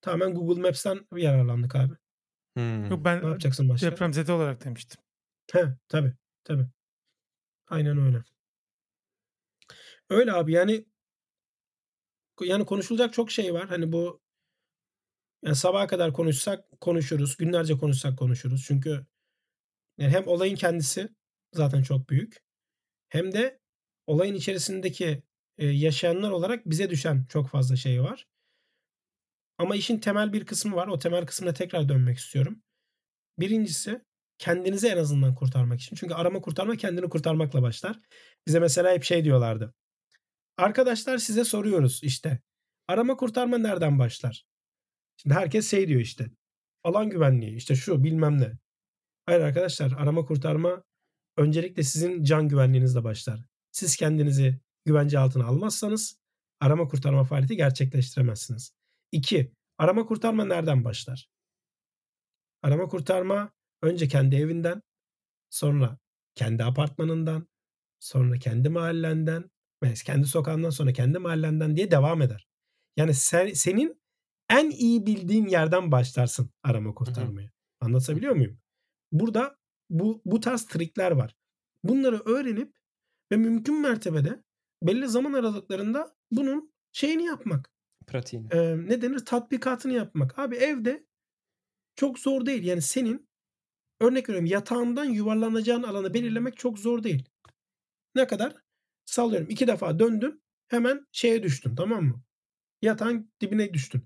tamamen 0.00 0.34
Google 0.34 0.62
Maps'ten 0.62 1.06
yararlandık 1.16 1.74
abi. 1.76 1.94
Hmm. 2.56 2.90
Yok 2.90 3.04
ben 3.04 3.22
Ne 3.22 3.26
yapacaksın 3.26 3.68
başka? 3.68 3.90
depremzede 3.90 4.32
olarak 4.32 4.64
demiştim. 4.64 5.00
He 5.52 5.64
tabii 5.88 6.12
tabii. 6.44 6.66
Aynen 7.68 7.98
öyle. 7.98 8.24
Öyle 10.10 10.32
abi 10.32 10.52
yani 10.52 10.84
yani 12.40 12.66
konuşulacak 12.66 13.12
çok 13.12 13.30
şey 13.30 13.54
var. 13.54 13.68
Hani 13.68 13.92
bu 13.92 14.20
yani 15.44 15.56
sabaha 15.56 15.86
kadar 15.86 16.12
konuşsak 16.12 16.80
konuşuruz. 16.80 17.36
Günlerce 17.36 17.78
konuşsak 17.78 18.18
konuşuruz. 18.18 18.64
Çünkü 18.66 19.06
yani 20.00 20.12
hem 20.12 20.26
olayın 20.26 20.56
kendisi 20.56 21.08
zaten 21.52 21.82
çok 21.82 22.10
büyük. 22.10 22.36
Hem 23.08 23.32
de 23.32 23.60
olayın 24.06 24.34
içerisindeki 24.34 25.22
e, 25.58 25.66
yaşayanlar 25.66 26.30
olarak 26.30 26.70
bize 26.70 26.90
düşen 26.90 27.26
çok 27.28 27.48
fazla 27.48 27.76
şey 27.76 28.02
var. 28.02 28.28
Ama 29.58 29.76
işin 29.76 29.98
temel 29.98 30.32
bir 30.32 30.46
kısmı 30.46 30.76
var. 30.76 30.88
O 30.88 30.98
temel 30.98 31.26
kısmına 31.26 31.52
tekrar 31.54 31.88
dönmek 31.88 32.18
istiyorum. 32.18 32.62
Birincisi 33.38 34.04
kendinizi 34.38 34.88
en 34.88 34.96
azından 34.96 35.34
kurtarmak 35.34 35.80
için. 35.80 35.96
Çünkü 35.96 36.14
arama 36.14 36.40
kurtarma 36.40 36.76
kendini 36.76 37.08
kurtarmakla 37.08 37.62
başlar. 37.62 38.00
Bize 38.46 38.60
mesela 38.60 38.92
hep 38.92 39.04
şey 39.04 39.24
diyorlardı. 39.24 39.74
Arkadaşlar 40.56 41.18
size 41.18 41.44
soruyoruz 41.44 42.00
işte. 42.02 42.40
Arama 42.88 43.16
kurtarma 43.16 43.58
nereden 43.58 43.98
başlar? 43.98 44.46
Şimdi 45.16 45.34
herkes 45.34 45.70
şey 45.70 45.88
diyor 45.88 46.00
işte. 46.00 46.30
Alan 46.84 47.10
güvenliği 47.10 47.56
işte 47.56 47.74
şu 47.74 48.04
bilmem 48.04 48.40
ne. 48.40 48.52
Hayır 49.30 49.40
arkadaşlar 49.40 49.92
arama 49.92 50.24
kurtarma 50.24 50.84
öncelikle 51.36 51.82
sizin 51.82 52.24
can 52.24 52.48
güvenliğinizle 52.48 53.04
başlar. 53.04 53.40
Siz 53.72 53.96
kendinizi 53.96 54.60
güvence 54.84 55.18
altına 55.18 55.46
almazsanız 55.46 56.18
arama 56.60 56.88
kurtarma 56.88 57.24
faaliyeti 57.24 57.56
gerçekleştiremezsiniz. 57.56 58.72
2. 59.12 59.52
Arama 59.78 60.06
kurtarma 60.06 60.44
nereden 60.44 60.84
başlar? 60.84 61.28
Arama 62.62 62.88
kurtarma 62.88 63.52
önce 63.82 64.08
kendi 64.08 64.36
evinden, 64.36 64.82
sonra 65.50 65.98
kendi 66.34 66.64
apartmanından, 66.64 67.48
sonra 68.00 68.38
kendi 68.38 68.68
mahallenden 68.68 69.50
kendi 70.04 70.26
sokağından 70.26 70.70
sonra 70.70 70.92
kendi 70.92 71.18
mahallenden 71.18 71.76
diye 71.76 71.90
devam 71.90 72.22
eder. 72.22 72.48
Yani 72.96 73.14
sen, 73.14 73.52
senin 73.52 74.02
en 74.48 74.70
iyi 74.70 75.06
bildiğin 75.06 75.46
yerden 75.46 75.92
başlarsın 75.92 76.50
arama 76.62 76.94
kurtarmaya. 76.94 77.50
Anlatabiliyor 77.80 78.34
muyum? 78.34 78.60
Burada 79.12 79.58
bu 79.90 80.22
bu 80.24 80.40
tarz 80.40 80.66
trikler 80.66 81.10
var. 81.10 81.36
Bunları 81.84 82.22
öğrenip 82.24 82.76
ve 83.32 83.36
mümkün 83.36 83.80
mertebede 83.80 84.42
belli 84.82 85.08
zaman 85.08 85.32
aralıklarında 85.32 86.16
bunun 86.30 86.72
şeyini 86.92 87.24
yapmak. 87.24 87.70
Pratiğini. 88.06 88.48
Ee, 88.52 88.76
ne 88.76 89.02
denir? 89.02 89.18
Tatbikatını 89.18 89.92
yapmak. 89.92 90.38
Abi 90.38 90.56
evde 90.56 91.06
çok 91.96 92.18
zor 92.18 92.46
değil. 92.46 92.64
Yani 92.64 92.82
senin 92.82 93.28
örnek 94.00 94.28
veriyorum 94.28 94.46
yatağından 94.46 95.04
yuvarlanacağın 95.04 95.82
alanı 95.82 96.14
belirlemek 96.14 96.56
çok 96.56 96.78
zor 96.78 97.02
değil. 97.02 97.28
Ne 98.14 98.26
kadar? 98.26 98.54
Sallıyorum. 99.04 99.48
iki 99.50 99.66
defa 99.66 99.98
döndün. 99.98 100.42
Hemen 100.68 101.06
şeye 101.12 101.42
düştün. 101.42 101.76
Tamam 101.76 102.04
mı? 102.04 102.22
Yatağın 102.82 103.32
dibine 103.40 103.74
düştün. 103.74 104.02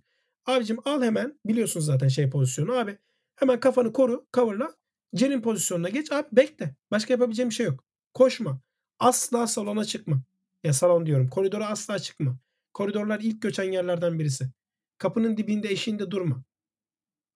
Abicim 0.46 0.78
al 0.84 1.02
hemen. 1.02 1.40
Biliyorsunuz 1.46 1.86
zaten 1.86 2.08
şey 2.08 2.30
pozisyonu. 2.30 2.72
Abi 2.72 2.98
hemen 3.36 3.60
kafanı 3.60 3.92
koru. 3.92 4.26
Coverla. 4.32 4.74
Cenin 5.14 5.42
pozisyonuna 5.42 5.88
geç. 5.88 6.12
Abi 6.12 6.28
bekle. 6.32 6.74
Başka 6.90 7.14
yapabileceğim 7.14 7.50
bir 7.50 7.54
şey 7.54 7.66
yok. 7.66 7.84
Koşma. 8.14 8.60
Asla 8.98 9.46
salona 9.46 9.84
çıkma. 9.84 10.22
Ya 10.64 10.72
salon 10.72 11.06
diyorum. 11.06 11.28
Koridora 11.28 11.68
asla 11.68 11.98
çıkma. 11.98 12.38
Koridorlar 12.74 13.20
ilk 13.20 13.42
göçen 13.42 13.72
yerlerden 13.72 14.18
birisi. 14.18 14.50
Kapının 14.98 15.36
dibinde 15.36 15.68
eşiğinde 15.68 16.10
durma. 16.10 16.44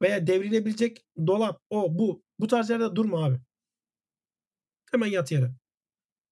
Veya 0.02 0.26
devrilebilecek 0.26 1.06
dolap, 1.26 1.62
o, 1.70 1.98
bu. 1.98 2.22
Bu 2.38 2.46
tarz 2.46 2.70
yerde 2.70 2.96
durma 2.96 3.24
abi. 3.24 3.40
Hemen 4.90 5.06
yat 5.06 5.32
yere. 5.32 5.50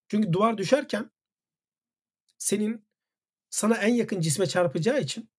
Çünkü 0.09 0.32
duvar 0.32 0.59
düşerken 0.59 1.10
senin 2.39 2.86
sana 3.51 3.77
en 3.77 3.94
yakın 3.94 4.20
cisme 4.20 4.47
çarpacağı 4.47 5.01
için 5.01 5.31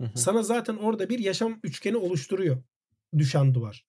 Hı 0.00 0.06
hı. 0.06 0.18
sana 0.18 0.42
zaten 0.42 0.76
orada 0.76 1.08
bir 1.08 1.18
yaşam 1.18 1.60
üçgeni 1.62 1.96
oluşturuyor. 1.96 2.62
Düşen 3.18 3.54
duvar. 3.54 3.86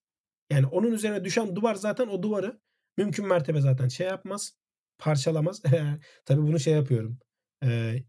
Yani 0.49 0.65
onun 0.65 0.91
üzerine 0.91 1.23
düşen 1.23 1.55
duvar 1.55 1.75
zaten 1.75 2.07
o 2.07 2.23
duvarı 2.23 2.59
mümkün 2.97 3.27
mertebe 3.27 3.61
zaten 3.61 3.87
şey 3.87 4.07
yapmaz. 4.07 4.57
Parçalamaz. 4.97 5.61
Tabii 6.25 6.41
bunu 6.41 6.59
şey 6.59 6.73
yapıyorum. 6.73 7.19
Ee, 7.63 8.03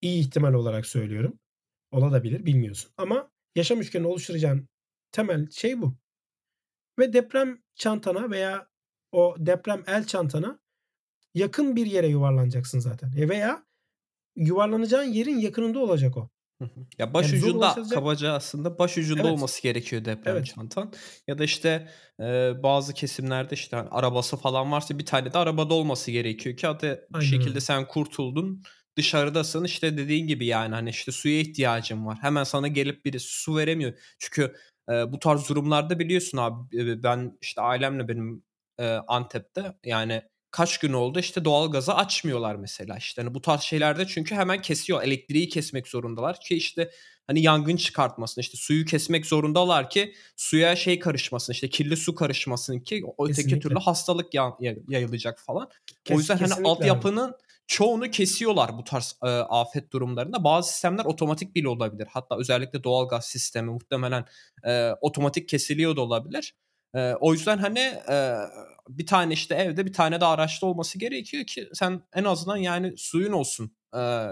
iyi 0.00 0.20
ihtimal 0.20 0.54
olarak 0.54 0.86
söylüyorum. 0.86 1.38
Olabilir 1.90 2.46
bilmiyorsun. 2.46 2.92
Ama 2.96 3.30
yaşam 3.54 3.80
üçgenini 3.80 4.08
oluşturacağın 4.08 4.68
temel 5.12 5.50
şey 5.50 5.82
bu. 5.82 5.96
Ve 6.98 7.12
deprem 7.12 7.62
çantana 7.74 8.30
veya 8.30 8.68
o 9.12 9.36
deprem 9.38 9.84
el 9.86 10.06
çantana 10.06 10.60
yakın 11.34 11.76
bir 11.76 11.86
yere 11.86 12.08
yuvarlanacaksın 12.08 12.78
zaten. 12.78 13.12
E 13.16 13.28
veya 13.28 13.66
yuvarlanacağın 14.36 15.04
yerin 15.04 15.38
yakınında 15.38 15.78
olacak 15.78 16.16
o. 16.16 16.30
Ya 16.98 17.14
baş 17.14 17.32
Yani 17.32 17.36
ucunda 17.38 17.76
kabaca 17.94 18.32
aslında 18.32 18.78
baş 18.78 18.98
ucunda 18.98 19.22
Evet. 19.22 19.32
olması 19.32 19.62
gerekiyor 19.62 20.04
deprem 20.04 20.36
Evet. 20.36 20.46
çantan. 20.46 20.92
Ya 21.28 21.38
da 21.38 21.44
işte 21.44 21.88
e, 22.20 22.52
bazı 22.62 22.94
kesimlerde 22.94 23.54
işte 23.54 23.76
hani 23.76 23.88
arabası 23.88 24.36
falan 24.36 24.72
varsa 24.72 24.98
bir 24.98 25.06
tane 25.06 25.32
de 25.32 25.38
arabada 25.38 25.74
olması 25.74 26.10
gerekiyor 26.10 26.56
ki 26.56 26.66
hadi 26.66 27.00
bir 27.14 27.24
şekilde 27.24 27.60
sen 27.60 27.88
kurtuldun. 27.88 28.62
Dışarıdasın 28.96 29.64
işte 29.64 29.96
dediğin 29.96 30.26
gibi 30.26 30.46
yani 30.46 30.74
hani 30.74 30.90
işte 30.90 31.12
suya 31.12 31.40
ihtiyacın 31.40 32.06
var. 32.06 32.18
Hemen 32.20 32.44
sana 32.44 32.68
gelip 32.68 33.04
birisi 33.04 33.28
su 33.28 33.56
veremiyor. 33.56 33.92
Çünkü 34.18 34.54
e, 34.90 35.12
bu 35.12 35.18
tarz 35.18 35.48
durumlarda 35.48 35.98
biliyorsun 35.98 36.38
abi 36.38 37.02
ben 37.02 37.38
işte 37.40 37.60
ailemle 37.60 38.08
benim 38.08 38.44
e, 38.78 38.86
Antep'te 38.88 39.74
yani 39.84 40.22
kaç 40.52 40.78
gün 40.78 40.92
oldu 40.92 41.18
işte 41.18 41.44
doğalgazı 41.44 41.94
açmıyorlar 41.94 42.54
mesela 42.54 42.96
işte 42.96 43.22
hani 43.22 43.34
bu 43.34 43.40
tarz 43.40 43.60
şeylerde 43.60 44.06
çünkü 44.06 44.34
hemen 44.34 44.62
kesiyor 44.62 45.02
elektriği 45.02 45.48
kesmek 45.48 45.88
zorundalar 45.88 46.40
ki 46.40 46.56
işte 46.56 46.90
hani 47.26 47.42
yangın 47.42 47.76
çıkartmasın. 47.76 48.40
İşte 48.40 48.56
suyu 48.56 48.84
kesmek 48.84 49.26
zorundalar 49.26 49.90
ki 49.90 50.14
suya 50.36 50.76
şey 50.76 50.98
karışmasın. 50.98 51.52
işte 51.52 51.68
kirli 51.70 51.96
su 51.96 52.14
karışmasın 52.14 52.80
ki 52.80 53.02
öteki 53.18 53.36
Kesinlikle. 53.36 53.60
türlü 53.60 53.78
hastalık 53.78 54.34
ya- 54.34 54.56
ya- 54.60 54.76
yayılacak 54.88 55.40
falan. 55.40 55.68
Kes- 56.04 56.16
o 56.16 56.18
yüzden 56.18 56.36
hani 56.36 56.48
kesinlikle 56.48 56.70
abi. 56.70 56.78
altyapının 56.78 57.34
çoğunu 57.66 58.10
kesiyorlar 58.10 58.78
bu 58.78 58.84
tarz 58.84 59.16
e, 59.24 59.26
afet 59.28 59.92
durumlarında. 59.92 60.44
Bazı 60.44 60.72
sistemler 60.72 61.04
otomatik 61.04 61.54
bile 61.54 61.68
olabilir. 61.68 62.08
Hatta 62.10 62.38
özellikle 62.38 62.84
doğalgaz 62.84 63.24
sistemi 63.24 63.70
muhtemelen 63.70 64.24
e, 64.66 64.92
otomatik 65.00 65.48
kesiliyor 65.48 65.96
da 65.96 66.00
olabilir. 66.00 66.54
E, 66.94 67.14
o 67.20 67.32
yüzden 67.32 67.58
hani 67.58 67.78
e, 68.10 68.36
bir 68.88 69.06
tane 69.06 69.32
işte 69.32 69.54
evde 69.54 69.86
bir 69.86 69.92
tane 69.92 70.20
de 70.20 70.24
araçta 70.24 70.66
olması 70.66 70.98
gerekiyor 70.98 71.46
ki 71.46 71.68
sen 71.72 72.02
en 72.14 72.24
azından 72.24 72.56
yani 72.56 72.94
suyun 72.96 73.32
olsun. 73.32 73.76
E, 73.94 74.28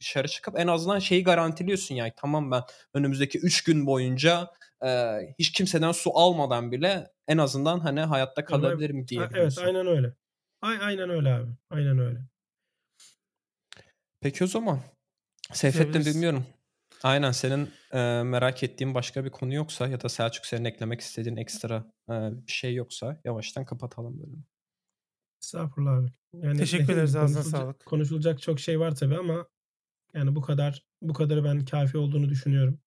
dışarı 0.00 0.28
çıkıp 0.28 0.58
en 0.58 0.66
azından 0.66 0.98
şeyi 0.98 1.24
garantiliyorsun 1.24 1.94
yani 1.94 2.12
tamam 2.16 2.50
ben 2.50 2.62
önümüzdeki 2.94 3.38
3 3.38 3.64
gün 3.64 3.86
boyunca 3.86 4.50
e, 4.84 5.18
hiç 5.38 5.52
kimseden 5.52 5.92
su 5.92 6.10
almadan 6.18 6.72
bile 6.72 7.10
en 7.28 7.38
azından 7.38 7.80
hani 7.80 8.00
hayatta 8.00 8.44
kalabilirim 8.44 9.08
diyebiliyorsun. 9.08 9.62
Evet 9.62 9.74
aynen 9.76 9.86
öyle. 9.86 10.14
Ay, 10.62 10.78
aynen 10.80 11.10
öyle 11.10 11.32
abi. 11.32 11.50
Aynen 11.70 11.98
öyle. 11.98 12.18
Peki 14.20 14.44
o 14.44 14.46
zaman. 14.46 14.80
Seyfettin 15.52 16.04
bilmiyorum. 16.04 16.46
Aynen 17.04 17.30
senin 17.30 17.70
e, 17.92 18.22
merak 18.22 18.62
ettiğin 18.62 18.94
başka 18.94 19.24
bir 19.24 19.30
konu 19.30 19.54
yoksa 19.54 19.88
ya 19.88 20.00
da 20.00 20.08
Selçuk 20.08 20.46
senin 20.46 20.64
eklemek 20.64 21.00
istediğin 21.00 21.36
ekstra 21.36 21.92
e, 22.08 22.12
bir 22.46 22.52
şey 22.52 22.74
yoksa 22.74 23.20
yavaştan 23.24 23.64
kapatalım 23.64 24.18
bölümü. 24.18 24.44
Estağfurullah 25.42 25.92
abi. 25.92 26.12
Yani 26.34 26.58
Teşekkür 26.58 26.92
ederiz, 26.92 27.16
ağzına 27.16 27.40
konuşulacak- 27.40 27.50
sağlık. 27.50 27.86
Konuşulacak 27.86 28.42
çok 28.42 28.60
şey 28.60 28.80
var 28.80 28.94
tabii 28.94 29.16
ama 29.16 29.46
yani 30.14 30.34
bu 30.34 30.40
kadar 30.40 30.86
bu 31.02 31.12
kadarı 31.12 31.44
ben 31.44 31.64
kafi 31.64 31.98
olduğunu 31.98 32.28
düşünüyorum. 32.28 32.80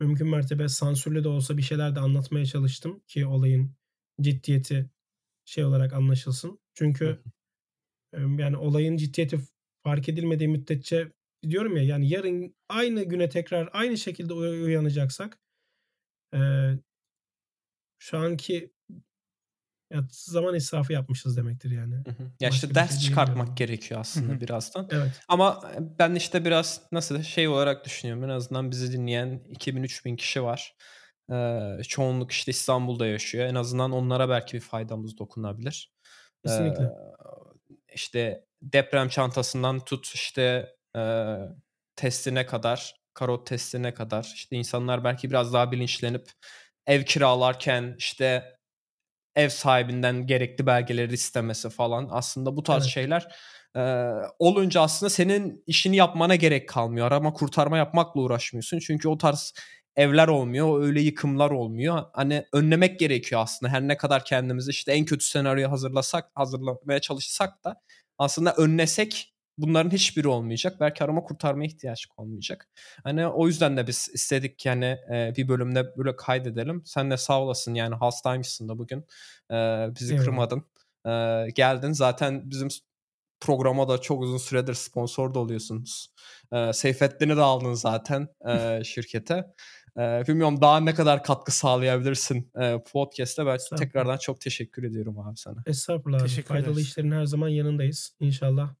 Mümkün 0.00 0.28
mertebe 0.28 0.68
sansürlü 0.68 1.24
de 1.24 1.28
olsa 1.28 1.56
bir 1.56 1.62
şeyler 1.62 1.94
de 1.94 2.00
anlatmaya 2.00 2.46
çalıştım 2.46 3.02
ki 3.08 3.26
olayın 3.26 3.76
ciddiyeti 4.20 4.90
şey 5.44 5.64
olarak 5.64 5.92
anlaşılsın. 5.92 6.60
Çünkü 6.74 7.22
yani 8.14 8.56
olayın 8.56 8.96
ciddiyeti 8.96 9.38
fark 9.82 10.08
edilmediği 10.08 10.48
müddetçe 10.48 11.12
diyorum 11.50 11.76
ya 11.76 11.82
yani 11.82 12.08
yarın 12.08 12.56
aynı 12.68 13.04
güne 13.04 13.28
tekrar 13.28 13.68
aynı 13.72 13.98
şekilde 13.98 14.32
uy- 14.34 14.62
uyanacaksak 14.64 15.38
e, 16.34 16.38
şu 17.98 18.18
anki 18.18 18.72
ya 19.92 20.04
zaman 20.10 20.54
israfı 20.54 20.92
yapmışız 20.92 21.36
demektir 21.36 21.70
yani. 21.70 21.94
Hı 21.94 22.10
hı. 22.10 22.30
Ya 22.40 22.48
işte 22.50 22.74
ders 22.74 22.90
şey 22.90 23.00
çıkartmak 23.00 23.36
diyemiyorum. 23.36 23.54
gerekiyor 23.54 24.00
aslında 24.00 24.32
Hı 24.32 24.36
hı. 24.36 24.40
birazdan. 24.40 24.88
Evet. 24.92 25.20
Ama 25.28 25.62
ben 25.98 26.14
işte 26.14 26.44
biraz 26.44 26.80
nasıl 26.92 27.22
şey 27.22 27.48
olarak 27.48 27.84
düşünüyorum. 27.84 28.24
En 28.24 28.28
azından 28.28 28.70
bizi 28.70 28.92
dinleyen 28.92 29.42
2000-3000 29.48 30.16
kişi 30.16 30.42
var. 30.42 30.76
Ee, 31.32 31.82
çoğunluk 31.88 32.32
işte 32.32 32.50
İstanbul'da 32.50 33.06
yaşıyor. 33.06 33.46
En 33.46 33.54
azından 33.54 33.92
onlara 33.92 34.28
belki 34.28 34.54
bir 34.56 34.60
faydamız 34.60 35.18
dokunabilir. 35.18 35.92
Kesinlikle. 36.44 36.84
Ee, 36.84 36.90
işte 37.94 38.44
deprem 38.62 39.08
çantasından 39.08 39.84
tut 39.84 40.06
işte 40.14 40.74
e, 40.96 41.02
testine 41.96 42.46
kadar, 42.46 42.94
karot 43.14 43.46
testine 43.46 43.94
kadar 43.94 44.32
işte 44.34 44.56
insanlar 44.56 45.04
belki 45.04 45.30
biraz 45.30 45.52
daha 45.52 45.72
bilinçlenip 45.72 46.30
ev 46.86 47.02
kiralarken 47.02 47.94
işte 47.98 48.44
ev 49.36 49.48
sahibinden 49.48 50.26
gerekli 50.26 50.66
belgeleri 50.66 51.14
istemesi 51.14 51.70
falan 51.70 52.08
aslında 52.10 52.56
bu 52.56 52.62
tarz 52.62 52.82
Evet. 52.82 52.92
şeyler 52.92 53.28
e, 53.76 53.80
olunca 54.38 54.80
aslında 54.80 55.10
senin 55.10 55.62
işini 55.66 55.96
yapmana 55.96 56.36
gerek 56.36 56.68
kalmıyor. 56.68 57.06
Arama 57.06 57.32
kurtarma 57.32 57.78
yapmakla 57.78 58.20
uğraşmıyorsun. 58.20 58.78
Çünkü 58.78 59.08
o 59.08 59.18
tarz 59.18 59.54
evler 59.96 60.28
olmuyor. 60.28 60.82
Öyle 60.82 61.00
yıkımlar 61.00 61.50
olmuyor. 61.50 62.02
Hani 62.12 62.44
önlemek 62.52 63.00
gerekiyor 63.00 63.40
aslında. 63.40 63.72
Her 63.72 63.88
ne 63.88 63.96
kadar 63.96 64.24
kendimizi 64.24 64.70
işte 64.70 64.92
en 64.92 65.04
kötü 65.04 65.24
senaryoyu 65.24 65.70
hazırlasak, 65.70 66.30
hazırlamaya 66.34 67.00
çalışsak 67.00 67.64
da 67.64 67.80
aslında 68.18 68.54
önlesek 68.54 69.33
bunların 69.58 69.90
hiçbiri 69.90 70.28
olmayacak. 70.28 70.76
Belki 70.80 71.04
arama 71.04 71.22
kurtarmaya 71.22 71.66
ihtiyaç 71.66 72.06
olmayacak. 72.16 72.68
Hani 73.04 73.26
o 73.26 73.46
yüzden 73.46 73.76
de 73.76 73.86
biz 73.86 74.10
istedik 74.14 74.58
ki 74.58 74.68
hani 74.68 74.84
e, 74.84 75.32
bir 75.36 75.48
bölümde 75.48 75.96
böyle 75.96 76.16
kaydedelim. 76.16 76.82
Sen 76.84 77.10
de 77.10 77.16
sağ 77.16 77.42
olasın 77.42 77.74
yani 77.74 77.94
hastaymışsın 77.94 78.68
da 78.68 78.78
bugün. 78.78 78.98
E, 79.50 79.54
bizi 80.00 80.12
Eyvallah. 80.14 80.24
kırmadın. 80.26 80.64
E, 81.06 81.50
geldin. 81.54 81.92
Zaten 81.92 82.50
bizim 82.50 82.68
programa 83.40 83.88
da 83.88 84.00
çok 84.00 84.22
uzun 84.22 84.38
süredir 84.38 84.74
sponsor 84.74 85.34
da 85.34 85.38
oluyorsunuz. 85.38 86.08
E, 86.52 86.72
Seyfettin'i 86.72 87.36
de 87.36 87.40
aldın 87.40 87.74
zaten 87.74 88.28
e, 88.48 88.84
şirkete. 88.84 89.34
E, 89.98 90.22
bilmiyorum 90.28 90.60
daha 90.60 90.80
ne 90.80 90.94
kadar 90.94 91.22
katkı 91.24 91.52
sağlayabilirsin 91.56 92.50
e, 92.60 92.82
podcast'te. 92.92 93.46
Ben 93.46 93.58
tekrardan 93.76 94.16
çok 94.16 94.40
teşekkür 94.40 94.84
ediyorum 94.84 95.18
abi 95.18 95.36
sana. 95.36 95.62
Estağfurullah 95.66 96.18
abi. 96.20 96.28
Teşekkür 96.28 96.48
Faydalı 96.48 96.72
ederiz. 96.72 96.86
işlerin 96.86 97.12
her 97.12 97.24
zaman 97.24 97.48
yanındayız. 97.48 98.16
İnşallah 98.20 98.74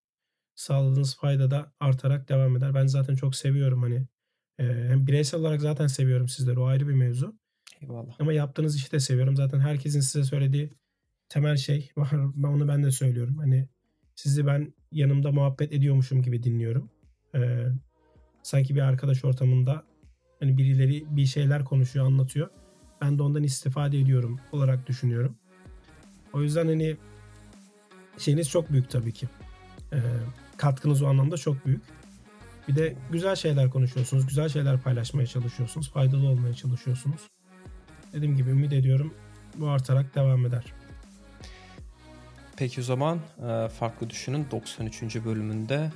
sağladığınız 0.54 1.16
fayda 1.16 1.50
da 1.50 1.72
artarak 1.80 2.28
devam 2.28 2.56
eder. 2.56 2.74
Ben 2.74 2.86
zaten 2.86 3.14
çok 3.14 3.34
seviyorum 3.36 3.82
hani. 3.82 4.06
e, 4.58 4.64
hem 4.64 5.06
bireysel 5.06 5.40
olarak 5.40 5.60
zaten 5.60 5.86
seviyorum 5.86 6.28
sizleri. 6.28 6.58
O 6.60 6.66
ayrı 6.66 6.88
bir 6.88 6.94
mevzu. 6.94 7.38
Eyvallah. 7.82 8.14
Ama 8.18 8.32
yaptığınız 8.32 8.76
işi 8.76 8.92
de 8.92 9.00
seviyorum. 9.00 9.36
Zaten 9.36 9.60
herkesin 9.60 10.00
size 10.00 10.24
söylediği 10.24 10.70
temel 11.28 11.56
şey 11.56 11.90
var. 11.96 12.10
Ben 12.12 12.48
onu 12.48 12.68
ben 12.68 12.82
de 12.84 12.90
söylüyorum. 12.90 13.38
Hani 13.38 13.68
sizi 14.14 14.46
ben 14.46 14.74
yanımda 14.92 15.32
muhabbet 15.32 15.72
ediyormuşum 15.72 16.22
gibi 16.22 16.42
dinliyorum. 16.42 16.90
Ee, 17.34 17.66
sanki 18.42 18.74
bir 18.74 18.80
arkadaş 18.80 19.24
ortamında 19.24 19.84
hani 20.40 20.58
birileri 20.58 21.16
bir 21.16 21.26
şeyler 21.26 21.64
konuşuyor, 21.64 22.06
anlatıyor. 22.06 22.48
Ben 23.00 23.18
de 23.18 23.22
ondan 23.22 23.42
istifade 23.42 24.00
ediyorum 24.00 24.40
olarak 24.52 24.86
düşünüyorum. 24.86 25.36
O 26.32 26.42
yüzden 26.42 26.66
hani 26.66 26.96
şeyiniz 28.18 28.50
çok 28.50 28.72
büyük 28.72 28.90
tabii 28.90 29.12
ki. 29.12 29.28
Ee, 29.92 29.98
katkınız 30.56 31.02
o 31.02 31.06
anlamda 31.06 31.36
çok 31.36 31.66
büyük. 31.66 31.82
Bir 32.68 32.76
de 32.76 32.96
güzel 33.10 33.36
şeyler 33.36 33.70
konuşuyorsunuz, 33.70 34.26
güzel 34.26 34.48
şeyler 34.48 34.80
paylaşmaya 34.80 35.26
çalışıyorsunuz, 35.26 35.90
faydalı 35.90 36.26
olmaya 36.28 36.54
çalışıyorsunuz. 36.54 37.20
Dediğim 38.12 38.36
gibi 38.36 38.50
ümit 38.50 38.72
ediyorum 38.72 39.14
bu 39.56 39.68
artarak 39.68 40.14
devam 40.14 40.46
eder. 40.46 40.64
Peki 42.56 42.80
o 42.80 42.84
zaman 42.84 43.18
e, 43.48 43.68
Farklı 43.68 44.10
Düşünün 44.10 44.46
93. 44.50 45.02
bölümünde 45.24 45.90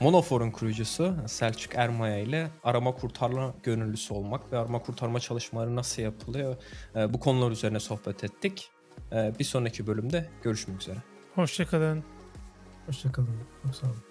Monofor'un 0.00 0.50
kurucusu 0.50 1.16
Selçuk 1.26 1.74
Ermaya 1.74 2.18
ile 2.18 2.50
arama 2.64 2.92
kurtarma 2.92 3.54
gönüllüsü 3.62 4.14
olmak 4.14 4.52
ve 4.52 4.58
arama 4.58 4.78
kurtarma 4.78 5.20
çalışmaları 5.20 5.76
nasıl 5.76 6.02
yapılıyor 6.02 6.56
e, 6.96 7.12
bu 7.12 7.20
konular 7.20 7.50
üzerine 7.50 7.80
sohbet 7.80 8.24
ettik. 8.24 8.70
E, 9.12 9.32
Bir 9.38 9.44
sonraki 9.44 9.86
bölümde 9.86 10.30
görüşmek 10.42 10.80
üzere. 10.80 10.98
Hoşçakalın. 11.34 12.15
Hoşçakalın. 12.86 13.28
Çok 13.62 13.74
sağ 13.74 13.86
olun. 13.86 14.05